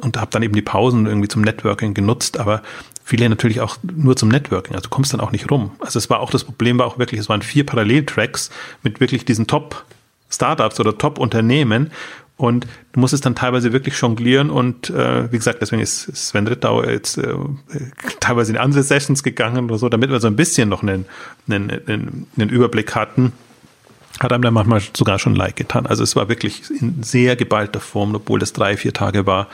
und 0.00 0.16
habe 0.16 0.30
dann 0.30 0.42
eben 0.42 0.54
die 0.54 0.62
Pausen 0.62 1.06
irgendwie 1.06 1.28
zum 1.28 1.42
Networking 1.42 1.94
genutzt, 1.94 2.38
aber 2.38 2.62
viele 3.04 3.28
natürlich 3.28 3.60
auch 3.60 3.76
nur 3.82 4.16
zum 4.16 4.28
Networking. 4.28 4.74
Also 4.74 4.84
du 4.84 4.90
kommst 4.90 5.12
dann 5.12 5.20
auch 5.20 5.30
nicht 5.30 5.50
rum. 5.50 5.72
Also 5.78 5.98
es 5.98 6.10
war 6.10 6.20
auch 6.20 6.30
das 6.30 6.44
Problem, 6.44 6.78
war 6.78 6.86
auch 6.86 6.98
wirklich, 6.98 7.20
es 7.20 7.28
waren 7.28 7.42
vier 7.42 7.64
Paralleltracks 7.64 8.50
mit 8.82 9.00
wirklich 9.00 9.24
diesen 9.24 9.46
Top 9.46 9.84
Startups 10.30 10.80
oder 10.80 10.98
Top 10.98 11.18
Unternehmen 11.18 11.92
und 12.36 12.66
du 12.92 13.00
musst 13.00 13.14
es 13.14 13.20
dann 13.20 13.36
teilweise 13.36 13.72
wirklich 13.72 13.94
jonglieren 14.00 14.50
und 14.50 14.90
äh, 14.90 15.30
wie 15.30 15.36
gesagt, 15.36 15.62
deswegen 15.62 15.80
ist 15.80 16.16
Sven 16.16 16.48
Rittau 16.48 16.82
jetzt 16.82 17.16
äh, 17.18 17.34
teilweise 18.18 18.50
in 18.50 18.58
andere 18.58 18.82
Sessions 18.82 19.22
gegangen 19.22 19.66
oder 19.66 19.78
so, 19.78 19.88
damit 19.88 20.10
wir 20.10 20.18
so 20.18 20.26
ein 20.26 20.34
bisschen 20.34 20.68
noch 20.68 20.82
einen, 20.82 21.06
einen, 21.48 21.70
einen, 21.70 22.26
einen 22.36 22.50
Überblick 22.50 22.96
hatten 22.96 23.32
hat 24.20 24.32
einem 24.32 24.42
dann 24.42 24.54
manchmal 24.54 24.82
sogar 24.96 25.18
schon 25.18 25.34
Like 25.34 25.56
getan. 25.56 25.86
Also 25.86 26.02
es 26.02 26.14
war 26.16 26.28
wirklich 26.28 26.70
in 26.70 27.02
sehr 27.02 27.36
geballter 27.36 27.80
Form, 27.80 28.14
obwohl 28.14 28.38
das 28.38 28.52
drei, 28.52 28.76
vier 28.76 28.92
Tage 28.92 29.26
war, 29.26 29.48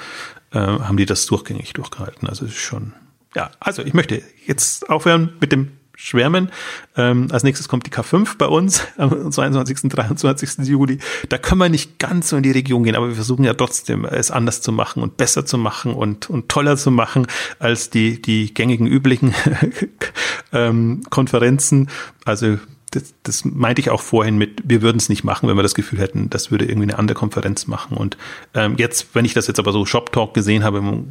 äh, 0.52 0.58
haben 0.58 0.96
die 0.96 1.06
das 1.06 1.26
durchgängig 1.26 1.72
durchgehalten. 1.72 2.28
Also 2.28 2.44
es 2.44 2.52
ist 2.52 2.58
schon, 2.58 2.92
ja, 3.34 3.50
also 3.60 3.82
ich 3.82 3.94
möchte 3.94 4.22
jetzt 4.46 4.88
aufhören 4.90 5.32
mit 5.40 5.52
dem 5.52 5.72
Schwärmen. 6.02 6.50
Ähm, 6.96 7.28
als 7.30 7.42
nächstes 7.42 7.68
kommt 7.68 7.86
die 7.86 7.90
K5 7.90 8.38
bei 8.38 8.46
uns 8.46 8.86
am 8.96 9.30
22. 9.30 9.90
23. 9.90 10.66
Juli. 10.66 10.98
Da 11.28 11.36
können 11.36 11.60
wir 11.60 11.68
nicht 11.68 11.98
ganz 11.98 12.30
so 12.30 12.36
in 12.36 12.42
die 12.42 12.50
Region 12.50 12.84
gehen, 12.84 12.96
aber 12.96 13.08
wir 13.08 13.14
versuchen 13.14 13.44
ja 13.44 13.52
trotzdem 13.52 14.06
es 14.06 14.30
anders 14.30 14.62
zu 14.62 14.72
machen 14.72 15.02
und 15.02 15.18
besser 15.18 15.44
zu 15.44 15.58
machen 15.58 15.92
und, 15.92 16.30
und 16.30 16.48
toller 16.48 16.76
zu 16.76 16.90
machen 16.90 17.26
als 17.58 17.90
die, 17.90 18.20
die 18.20 18.54
gängigen 18.54 18.86
üblichen 18.86 19.34
ähm, 20.52 21.02
Konferenzen. 21.10 21.90
Also 22.24 22.58
das, 22.90 23.14
das 23.22 23.44
meinte 23.44 23.80
ich 23.80 23.90
auch 23.90 24.00
vorhin 24.00 24.36
mit, 24.36 24.62
wir 24.64 24.82
würden 24.82 24.98
es 24.98 25.08
nicht 25.08 25.24
machen, 25.24 25.48
wenn 25.48 25.56
wir 25.56 25.62
das 25.62 25.74
Gefühl 25.74 26.00
hätten, 26.00 26.28
das 26.30 26.50
würde 26.50 26.64
irgendwie 26.64 26.88
eine 26.88 26.98
andere 26.98 27.16
Konferenz 27.16 27.66
machen. 27.66 27.96
Und 27.96 28.16
ähm, 28.54 28.74
jetzt, 28.78 29.14
wenn 29.14 29.24
ich 29.24 29.34
das 29.34 29.46
jetzt 29.46 29.58
aber 29.58 29.72
so 29.72 29.86
Shop 29.86 30.12
Talk 30.12 30.34
gesehen 30.34 30.64
habe, 30.64 31.04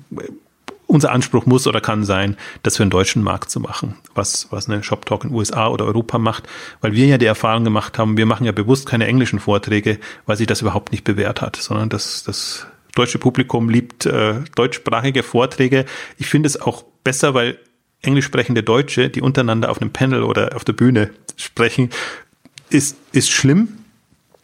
unser 0.87 1.11
Anspruch 1.11 1.45
muss 1.45 1.67
oder 1.67 1.81
kann 1.81 2.03
sein, 2.03 2.35
das 2.63 2.77
für 2.77 2.83
den 2.83 2.89
deutschen 2.89 3.23
Markt 3.23 3.51
zu 3.51 3.59
machen, 3.59 3.95
was, 4.15 4.47
was 4.49 4.67
eine 4.67 4.83
Shop 4.83 5.05
Talk 5.05 5.23
in 5.23 5.31
USA 5.31 5.67
oder 5.67 5.85
Europa 5.85 6.17
macht, 6.17 6.49
weil 6.81 6.93
wir 6.93 7.05
ja 7.05 7.17
die 7.17 7.27
Erfahrung 7.27 7.63
gemacht 7.63 7.97
haben, 7.97 8.17
wir 8.17 8.25
machen 8.25 8.45
ja 8.45 8.51
bewusst 8.51 8.87
keine 8.87 9.05
englischen 9.05 9.39
Vorträge, 9.39 9.99
weil 10.25 10.35
sich 10.35 10.47
das 10.47 10.61
überhaupt 10.61 10.91
nicht 10.91 11.03
bewährt 11.03 11.41
hat, 11.41 11.55
sondern 11.55 11.89
das, 11.89 12.23
das 12.23 12.67
deutsche 12.95 13.19
Publikum 13.19 13.69
liebt 13.69 14.05
äh, 14.05 14.41
deutschsprachige 14.55 15.23
Vorträge. 15.23 15.85
Ich 16.17 16.27
finde 16.27 16.47
es 16.47 16.59
auch 16.59 16.83
besser, 17.03 17.35
weil 17.35 17.59
englisch 18.01 18.25
sprechende 18.25 18.63
Deutsche, 18.63 19.09
die 19.09 19.21
untereinander 19.21 19.69
auf 19.69 19.81
einem 19.81 19.91
Panel 19.91 20.23
oder 20.23 20.55
auf 20.55 20.63
der 20.63 20.73
Bühne 20.73 21.11
sprechen, 21.35 21.89
ist, 22.69 22.97
ist 23.11 23.29
schlimm. 23.29 23.69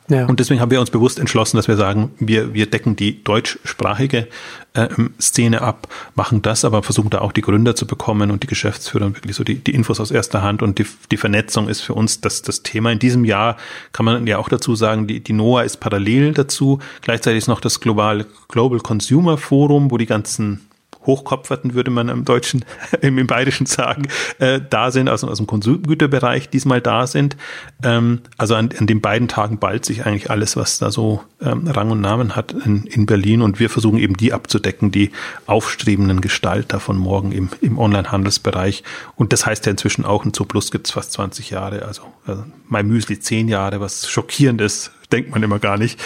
Ja. 0.07 0.27
Und 0.27 0.39
deswegen 0.39 0.61
haben 0.61 0.69
wir 0.69 0.79
uns 0.79 0.91
bewusst 0.91 1.17
entschlossen, 1.17 1.57
dass 1.57 1.67
wir 1.67 1.77
sagen, 1.77 2.11
wir, 2.19 2.53
wir 2.53 2.67
decken 2.67 2.95
die 2.95 3.23
deutschsprachige 3.23 4.27
äh, 4.73 4.87
Szene 5.19 5.61
ab, 5.63 5.87
machen 6.13 6.43
das, 6.43 6.63
aber 6.63 6.83
versuchen 6.83 7.09
da 7.09 7.21
auch 7.21 7.31
die 7.31 7.41
Gründer 7.41 7.75
zu 7.75 7.87
bekommen 7.87 8.29
und 8.29 8.43
die 8.43 8.47
Geschäftsführer 8.47 9.07
und 9.07 9.17
wirklich 9.17 9.35
so 9.35 9.43
die, 9.43 9.55
die 9.55 9.73
Infos 9.73 9.99
aus 9.99 10.11
erster 10.11 10.43
Hand 10.43 10.61
und 10.61 10.77
die, 10.77 10.85
die 11.09 11.17
Vernetzung 11.17 11.67
ist 11.67 11.81
für 11.81 11.95
uns 11.95 12.21
das, 12.21 12.43
das 12.43 12.61
Thema. 12.61 12.91
In 12.91 12.99
diesem 12.99 13.25
Jahr 13.25 13.57
kann 13.93 14.05
man 14.05 14.27
ja 14.27 14.37
auch 14.37 14.49
dazu 14.49 14.75
sagen, 14.75 15.07
die, 15.07 15.21
die 15.21 15.33
NOAA 15.33 15.63
ist 15.63 15.77
parallel 15.77 16.33
dazu. 16.33 16.79
Gleichzeitig 17.01 17.39
ist 17.39 17.47
noch 17.47 17.61
das 17.61 17.79
Global, 17.79 18.27
Global 18.47 18.79
Consumer 18.81 19.39
Forum, 19.39 19.89
wo 19.89 19.97
die 19.97 20.05
ganzen 20.05 20.67
Hochkopferten, 21.05 21.73
würde 21.73 21.91
man 21.91 22.09
im 22.09 22.25
Deutschen, 22.25 22.65
im, 23.01 23.17
im 23.17 23.27
Bayerischen 23.27 23.65
sagen, 23.65 24.07
äh, 24.39 24.59
da 24.69 24.91
sind, 24.91 25.09
also 25.09 25.27
aus 25.27 25.37
dem 25.37 25.47
Konsumgüterbereich 25.47 26.49
diesmal 26.49 26.81
da 26.81 27.07
sind. 27.07 27.37
Ähm, 27.83 28.21
also 28.37 28.55
an, 28.55 28.69
an 28.77 28.87
den 28.87 29.01
beiden 29.01 29.27
Tagen 29.27 29.59
ballt 29.59 29.85
sich 29.85 30.05
eigentlich 30.05 30.29
alles, 30.29 30.55
was 30.55 30.79
da 30.79 30.91
so 30.91 31.21
ähm, 31.41 31.67
Rang 31.67 31.91
und 31.91 32.01
Namen 32.01 32.35
hat 32.35 32.53
in, 32.53 32.85
in 32.85 33.05
Berlin 33.05 33.41
und 33.41 33.59
wir 33.59 33.69
versuchen 33.69 33.97
eben 33.97 34.17
die 34.17 34.33
abzudecken, 34.33 34.91
die 34.91 35.11
aufstrebenden 35.45 36.21
Gestalter 36.21 36.79
von 36.79 36.97
morgen 36.97 37.31
im, 37.31 37.49
im 37.61 37.77
Online-Handelsbereich. 37.77 38.83
Und 39.15 39.33
das 39.33 39.45
heißt 39.45 39.65
ja 39.65 39.71
inzwischen 39.71 40.05
auch, 40.05 40.25
ein 40.25 40.33
Zooplus 40.33 40.71
gibt 40.71 40.87
es 40.87 40.93
fast 40.93 41.13
20 41.13 41.49
Jahre, 41.49 41.83
also, 41.83 42.03
also 42.25 42.43
mein 42.67 42.87
Müsli 42.87 43.19
10 43.19 43.47
Jahre, 43.47 43.79
was 43.79 44.09
schockierend 44.09 44.61
ist, 44.61 44.91
denkt 45.11 45.31
man 45.31 45.43
immer 45.43 45.59
gar 45.59 45.77
nicht. 45.77 45.99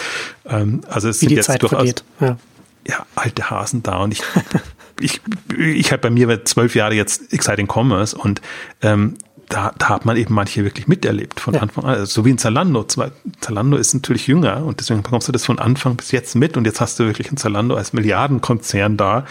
Ähm, 0.46 0.82
also 0.88 1.08
es 1.08 1.20
Wie 1.22 1.26
sind 1.26 1.36
jetzt 1.36 1.46
Zeit 1.46 1.62
durchaus 1.62 1.78
vergeht. 1.78 2.04
Ja. 2.20 2.36
ja, 2.86 3.06
alte 3.14 3.50
Hasen 3.50 3.82
da 3.82 3.98
und 3.98 4.12
ich 4.12 4.22
ich, 5.00 5.20
ich 5.58 5.92
habe 5.92 6.02
bei 6.02 6.10
mir 6.10 6.44
zwölf 6.44 6.74
Jahre 6.74 6.94
jetzt 6.94 7.32
Exciting 7.32 7.68
Commerce 7.68 8.16
und 8.16 8.40
ähm, 8.82 9.16
da, 9.50 9.74
da 9.76 9.88
hat 9.88 10.04
man 10.04 10.16
eben 10.16 10.32
manche 10.32 10.62
wirklich 10.64 10.86
miterlebt 10.86 11.40
von 11.40 11.54
ja. 11.54 11.60
Anfang 11.60 11.84
an. 11.84 11.90
Also 11.90 12.06
so 12.06 12.24
wie 12.24 12.30
in 12.30 12.38
Zalando. 12.38 12.84
Zalando 12.84 13.76
ist 13.76 13.92
natürlich 13.92 14.28
jünger 14.28 14.64
und 14.64 14.78
deswegen 14.78 15.02
bekommst 15.02 15.26
du 15.26 15.32
das 15.32 15.44
von 15.44 15.58
Anfang 15.58 15.96
bis 15.96 16.12
jetzt 16.12 16.36
mit 16.36 16.56
und 16.56 16.66
jetzt 16.66 16.80
hast 16.80 17.00
du 17.00 17.06
wirklich 17.06 17.32
ein 17.32 17.36
Zalando 17.36 17.74
als 17.74 17.92
Milliardenkonzern 17.92 18.96
da, 18.96 19.26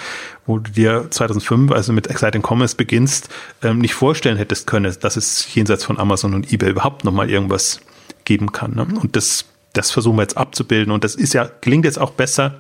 wo 0.45 0.59
du 0.59 0.71
dir 0.71 1.07
2005, 1.09 1.71
also 1.71 1.93
mit 1.93 2.07
Exciting 2.07 2.43
Commerce 2.45 2.75
beginnst, 2.75 3.29
ähm, 3.63 3.79
nicht 3.79 3.93
vorstellen 3.93 4.37
hättest 4.37 4.67
können, 4.67 4.93
dass 4.99 5.15
es 5.15 5.55
jenseits 5.55 5.85
von 5.85 5.97
Amazon 5.97 6.33
und 6.33 6.51
eBay 6.51 6.71
überhaupt 6.71 7.05
nochmal 7.05 7.29
irgendwas 7.29 7.79
geben 8.25 8.51
kann. 8.51 8.75
Ne? 8.75 8.87
Und 9.01 9.15
das, 9.15 9.45
das 9.71 9.89
versuchen 9.89 10.17
wir 10.17 10.23
jetzt 10.23 10.37
abzubilden. 10.37 10.91
Und 10.91 11.05
das 11.05 11.15
ist 11.15 11.33
ja, 11.33 11.49
gelingt 11.61 11.85
jetzt 11.85 11.97
auch 11.97 12.11
besser. 12.11 12.55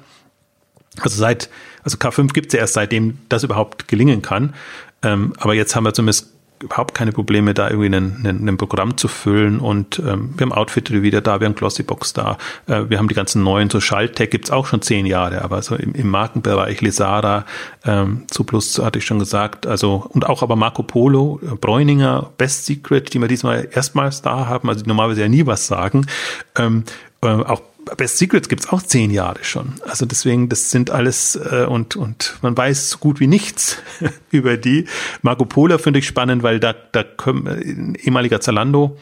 Also 1.01 1.17
seit, 1.19 1.49
also 1.83 1.97
K5 1.97 2.33
gibt 2.33 2.47
es 2.47 2.53
ja 2.53 2.59
erst 2.59 2.73
seitdem 2.73 3.17
das 3.29 3.43
überhaupt 3.43 3.87
gelingen 3.87 4.21
kann. 4.21 4.53
Ähm, 5.01 5.33
aber 5.37 5.53
jetzt 5.53 5.75
haben 5.75 5.85
wir 5.85 5.93
zumindest 5.93 6.33
überhaupt 6.61 6.93
keine 6.93 7.11
Probleme, 7.11 7.53
da 7.53 7.69
irgendwie 7.69 7.95
ein, 7.95 8.57
Programm 8.57 8.97
zu 8.97 9.07
füllen. 9.07 9.59
Und 9.59 9.99
ähm, 9.99 10.33
wir 10.35 10.45
haben 10.45 10.51
Outfittery 10.51 11.01
wieder 11.01 11.21
da, 11.21 11.39
wir 11.39 11.47
haben 11.47 11.55
Glossybox 11.55 12.13
da, 12.13 12.37
äh, 12.67 12.83
wir 12.89 12.97
haben 12.97 13.07
die 13.07 13.15
ganzen 13.15 13.43
neuen, 13.43 13.69
so 13.69 13.79
Schalttech 13.79 14.29
gibt's 14.29 14.51
auch 14.51 14.65
schon 14.65 14.81
zehn 14.81 15.05
Jahre, 15.05 15.41
aber 15.41 15.61
so 15.61 15.75
im, 15.75 15.93
im 15.93 16.09
Markenbereich 16.09 16.81
Lesara, 16.81 17.45
ähm, 17.85 18.23
Zuplus 18.29 18.79
hatte 18.79 18.99
ich 18.99 19.05
schon 19.05 19.19
gesagt, 19.19 19.67
also 19.67 20.05
und 20.09 20.27
auch 20.27 20.43
aber 20.43 20.55
Marco 20.55 20.83
Polo, 20.83 21.39
äh, 21.43 21.55
Bräuninger, 21.55 22.29
Best 22.37 22.65
Secret, 22.65 23.13
die 23.13 23.19
wir 23.19 23.27
diesmal 23.27 23.69
erstmals 23.71 24.21
da 24.21 24.47
haben, 24.47 24.69
also 24.69 24.83
die 24.83 24.87
normalerweise 24.87 25.21
ja 25.21 25.29
nie 25.29 25.45
was 25.45 25.67
sagen. 25.67 26.05
Ähm, 26.57 26.83
äh, 27.21 27.27
auch 27.27 27.61
Best 27.97 28.17
Secrets 28.17 28.49
gibt's 28.49 28.69
auch 28.69 28.81
zehn 28.81 29.11
Jahre 29.11 29.43
schon. 29.43 29.75
Also 29.83 30.05
deswegen, 30.05 30.49
das 30.49 30.71
sind 30.71 30.91
alles 30.91 31.35
äh, 31.35 31.65
und, 31.67 31.95
und 31.95 32.37
man 32.41 32.55
weiß 32.55 32.91
so 32.91 32.97
gut 32.97 33.19
wie 33.19 33.27
nichts 33.27 33.77
über 34.31 34.57
die. 34.57 34.85
Marco 35.21 35.45
Polo 35.45 35.77
finde 35.77 35.99
ich 35.99 36.07
spannend, 36.07 36.43
weil 36.43 36.59
da, 36.59 36.73
da 36.73 37.03
können, 37.03 37.47
ein 37.47 37.95
ehemaliger 37.95 38.41
Zalando 38.41 38.97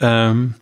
ähm, 0.00 0.54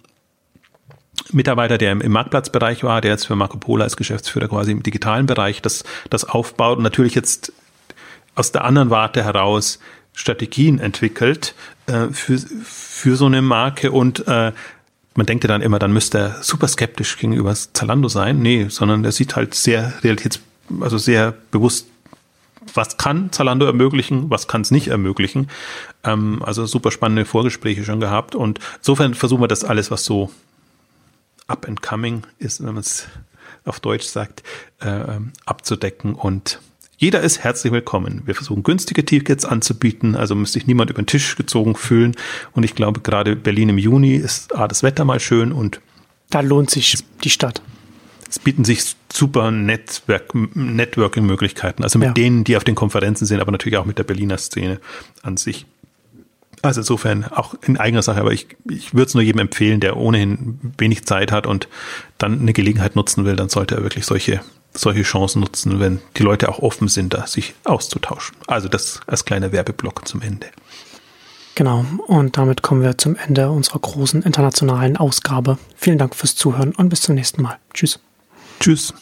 Mitarbeiter, 1.33 1.79
der 1.79 1.93
im, 1.93 2.01
im 2.01 2.13
Marktplatzbereich 2.13 2.85
war, 2.85 3.01
der 3.01 3.13
jetzt 3.13 3.27
für 3.27 3.37
Marco 3.37 3.59
Polo 3.59 3.83
als 3.83 3.97
Geschäftsführer 3.97 4.49
quasi 4.49 4.73
im 4.73 4.83
digitalen 4.83 5.27
Bereich 5.27 5.63
das, 5.63 5.85
das 6.11 6.25
aufbaut 6.25 6.79
und 6.79 6.85
natürlich 6.85 7.15
jetzt 7.15 7.53
aus 8.35 8.53
der 8.53 8.65
anderen 8.65 8.91
Warte 8.91 9.25
heraus 9.25 9.79
Strategien 10.13 10.79
entwickelt 10.79 11.55
äh, 11.87 12.09
für, 12.09 12.39
für 12.39 13.17
so 13.17 13.27
eine 13.27 13.43
Marke 13.43 13.93
und 13.93 14.27
äh, 14.27 14.53
man 15.17 15.27
denkt 15.27 15.45
ja 15.45 15.49
dann 15.49 15.63
immer, 15.63 15.79
dann 15.79 15.93
müsste 15.93 16.19
er 16.19 16.43
super 16.43 16.69
skeptisch 16.69 17.17
gegenüber 17.17 17.55
Zalando 17.55 18.09
sein. 18.09 18.41
Nee, 18.41 18.67
sondern 18.69 19.05
er 19.05 19.13
sieht 19.13 19.37
halt 19.37 19.55
sehr 19.55 19.93
realitäts, 20.03 20.41
also 20.81 20.99
sehr 20.99 21.35
bewusst, 21.51 21.87
was 22.75 22.97
kann 22.97 23.33
Zalando 23.33 23.67
ermöglichen, 23.67 24.31
was 24.31 24.49
kann 24.49 24.61
es 24.61 24.71
nicht 24.71 24.89
ermöglichen. 24.89 25.49
Ähm, 26.05 26.43
also 26.45 26.67
super 26.67 26.91
spannende 26.91 27.25
Vorgespräche 27.25 27.85
schon 27.85 28.01
gehabt. 28.01 28.35
Und 28.35 28.61
insofern 28.79 29.15
versuchen 29.15 29.43
wir 29.43 29.49
das 29.49 29.65
alles, 29.65 29.91
was 29.91 30.05
so 30.05 30.31
up 31.47 31.67
and 31.67 31.83
coming 31.83 32.23
ist, 32.39 32.61
wenn 32.61 32.75
man 32.75 32.79
es 32.79 33.07
auf 33.65 33.81
Deutsch 33.81 34.07
sagt, 34.07 34.43
äh, 34.81 35.19
abzudecken 35.45 36.15
und 36.15 36.61
jeder 36.99 37.21
ist 37.21 37.45
herzlich 37.45 37.73
willkommen. 37.73 38.23
Wir 38.25 38.35
versuchen 38.35 38.63
günstige 38.63 39.05
Tickets 39.05 39.45
anzubieten, 39.45 40.17
also 40.17 40.35
müsste 40.35 40.59
sich 40.59 40.67
niemand 40.67 40.91
über 40.91 41.03
den 41.03 41.07
Tisch 41.07 41.37
gezogen 41.37 41.75
fühlen. 41.75 42.15
Und 42.53 42.63
ich 42.63 42.75
glaube, 42.75 43.01
gerade 43.01 43.37
Berlin 43.37 43.69
im 43.69 43.79
Juni 43.79 44.15
ist 44.15 44.55
A, 44.55 44.67
das 44.67 44.83
Wetter 44.83 45.05
mal 45.05 45.21
schön 45.21 45.53
und 45.53 45.81
da 46.31 46.41
lohnt 46.41 46.71
sich 46.71 46.97
die 47.23 47.31
Stadt. 47.31 47.61
Es 48.29 48.39
bieten 48.39 48.65
sich 48.65 48.97
super 49.13 49.51
Netzwerk, 49.51 50.35
Networking-Möglichkeiten, 50.35 51.85
also 51.85 51.99
mit 51.99 52.09
ja. 52.09 52.13
denen, 52.15 52.45
die 52.45 52.57
auf 52.57 52.65
den 52.65 52.75
Konferenzen 52.75 53.27
sind, 53.27 53.41
aber 53.41 53.53
natürlich 53.53 53.77
auch 53.77 53.85
mit 53.85 53.99
der 53.99 54.05
Berliner 54.05 54.39
Szene 54.39 54.81
an 55.23 55.37
sich. 55.37 55.67
Also 56.63 56.81
insofern 56.81 57.25
auch 57.25 57.55
in 57.67 57.77
eigener 57.77 58.03
Sache, 58.03 58.21
aber 58.21 58.33
ich, 58.33 58.49
ich 58.69 58.95
würde 58.95 59.05
es 59.05 59.15
nur 59.15 59.23
jedem 59.23 59.41
empfehlen, 59.41 59.81
der 59.81 59.97
ohnehin 59.99 60.59
wenig 60.79 61.05
Zeit 61.05 61.31
hat 61.31 61.47
und 61.47 61.69
dann 62.19 62.41
eine 62.41 62.55
Gelegenheit 62.55 62.97
nutzen 62.97 63.27
will, 63.27 63.37
dann 63.37 63.51
sollte 63.51 63.77
er 63.77 63.83
wirklich 63.83 64.07
solche 64.07 64.41
solche 64.77 65.03
Chancen 65.03 65.41
nutzen, 65.41 65.81
wenn 65.81 66.01
die 66.17 66.23
Leute 66.23 66.49
auch 66.49 66.59
offen 66.61 66.89
sind, 66.89 67.15
da 67.15 67.27
sich 67.27 67.55
auszutauschen. 67.65 68.37
Also 68.47 68.69
das 68.69 69.01
als 69.07 69.25
kleiner 69.25 69.53
Werbeblock 69.53 70.07
zum 70.07 70.23
Ende. 70.23 70.47
Genau, 71.55 71.87
und 72.07 72.37
damit 72.37 72.61
kommen 72.61 72.83
wir 72.83 72.99
zum 72.99 73.17
Ende 73.17 73.51
unserer 73.51 73.79
großen 73.79 74.23
internationalen 74.23 74.99
Ausgabe. 74.99 75.59
Vielen 75.75 75.97
Dank 75.97 76.15
fürs 76.15 76.37
Zuhören 76.37 76.73
und 76.75 76.91
bis 76.91 77.01
zum 77.01 77.15
nächsten 77.15 77.41
Mal. 77.43 77.59
Tschüss. 77.73 77.99
Tschüss. 78.61 78.93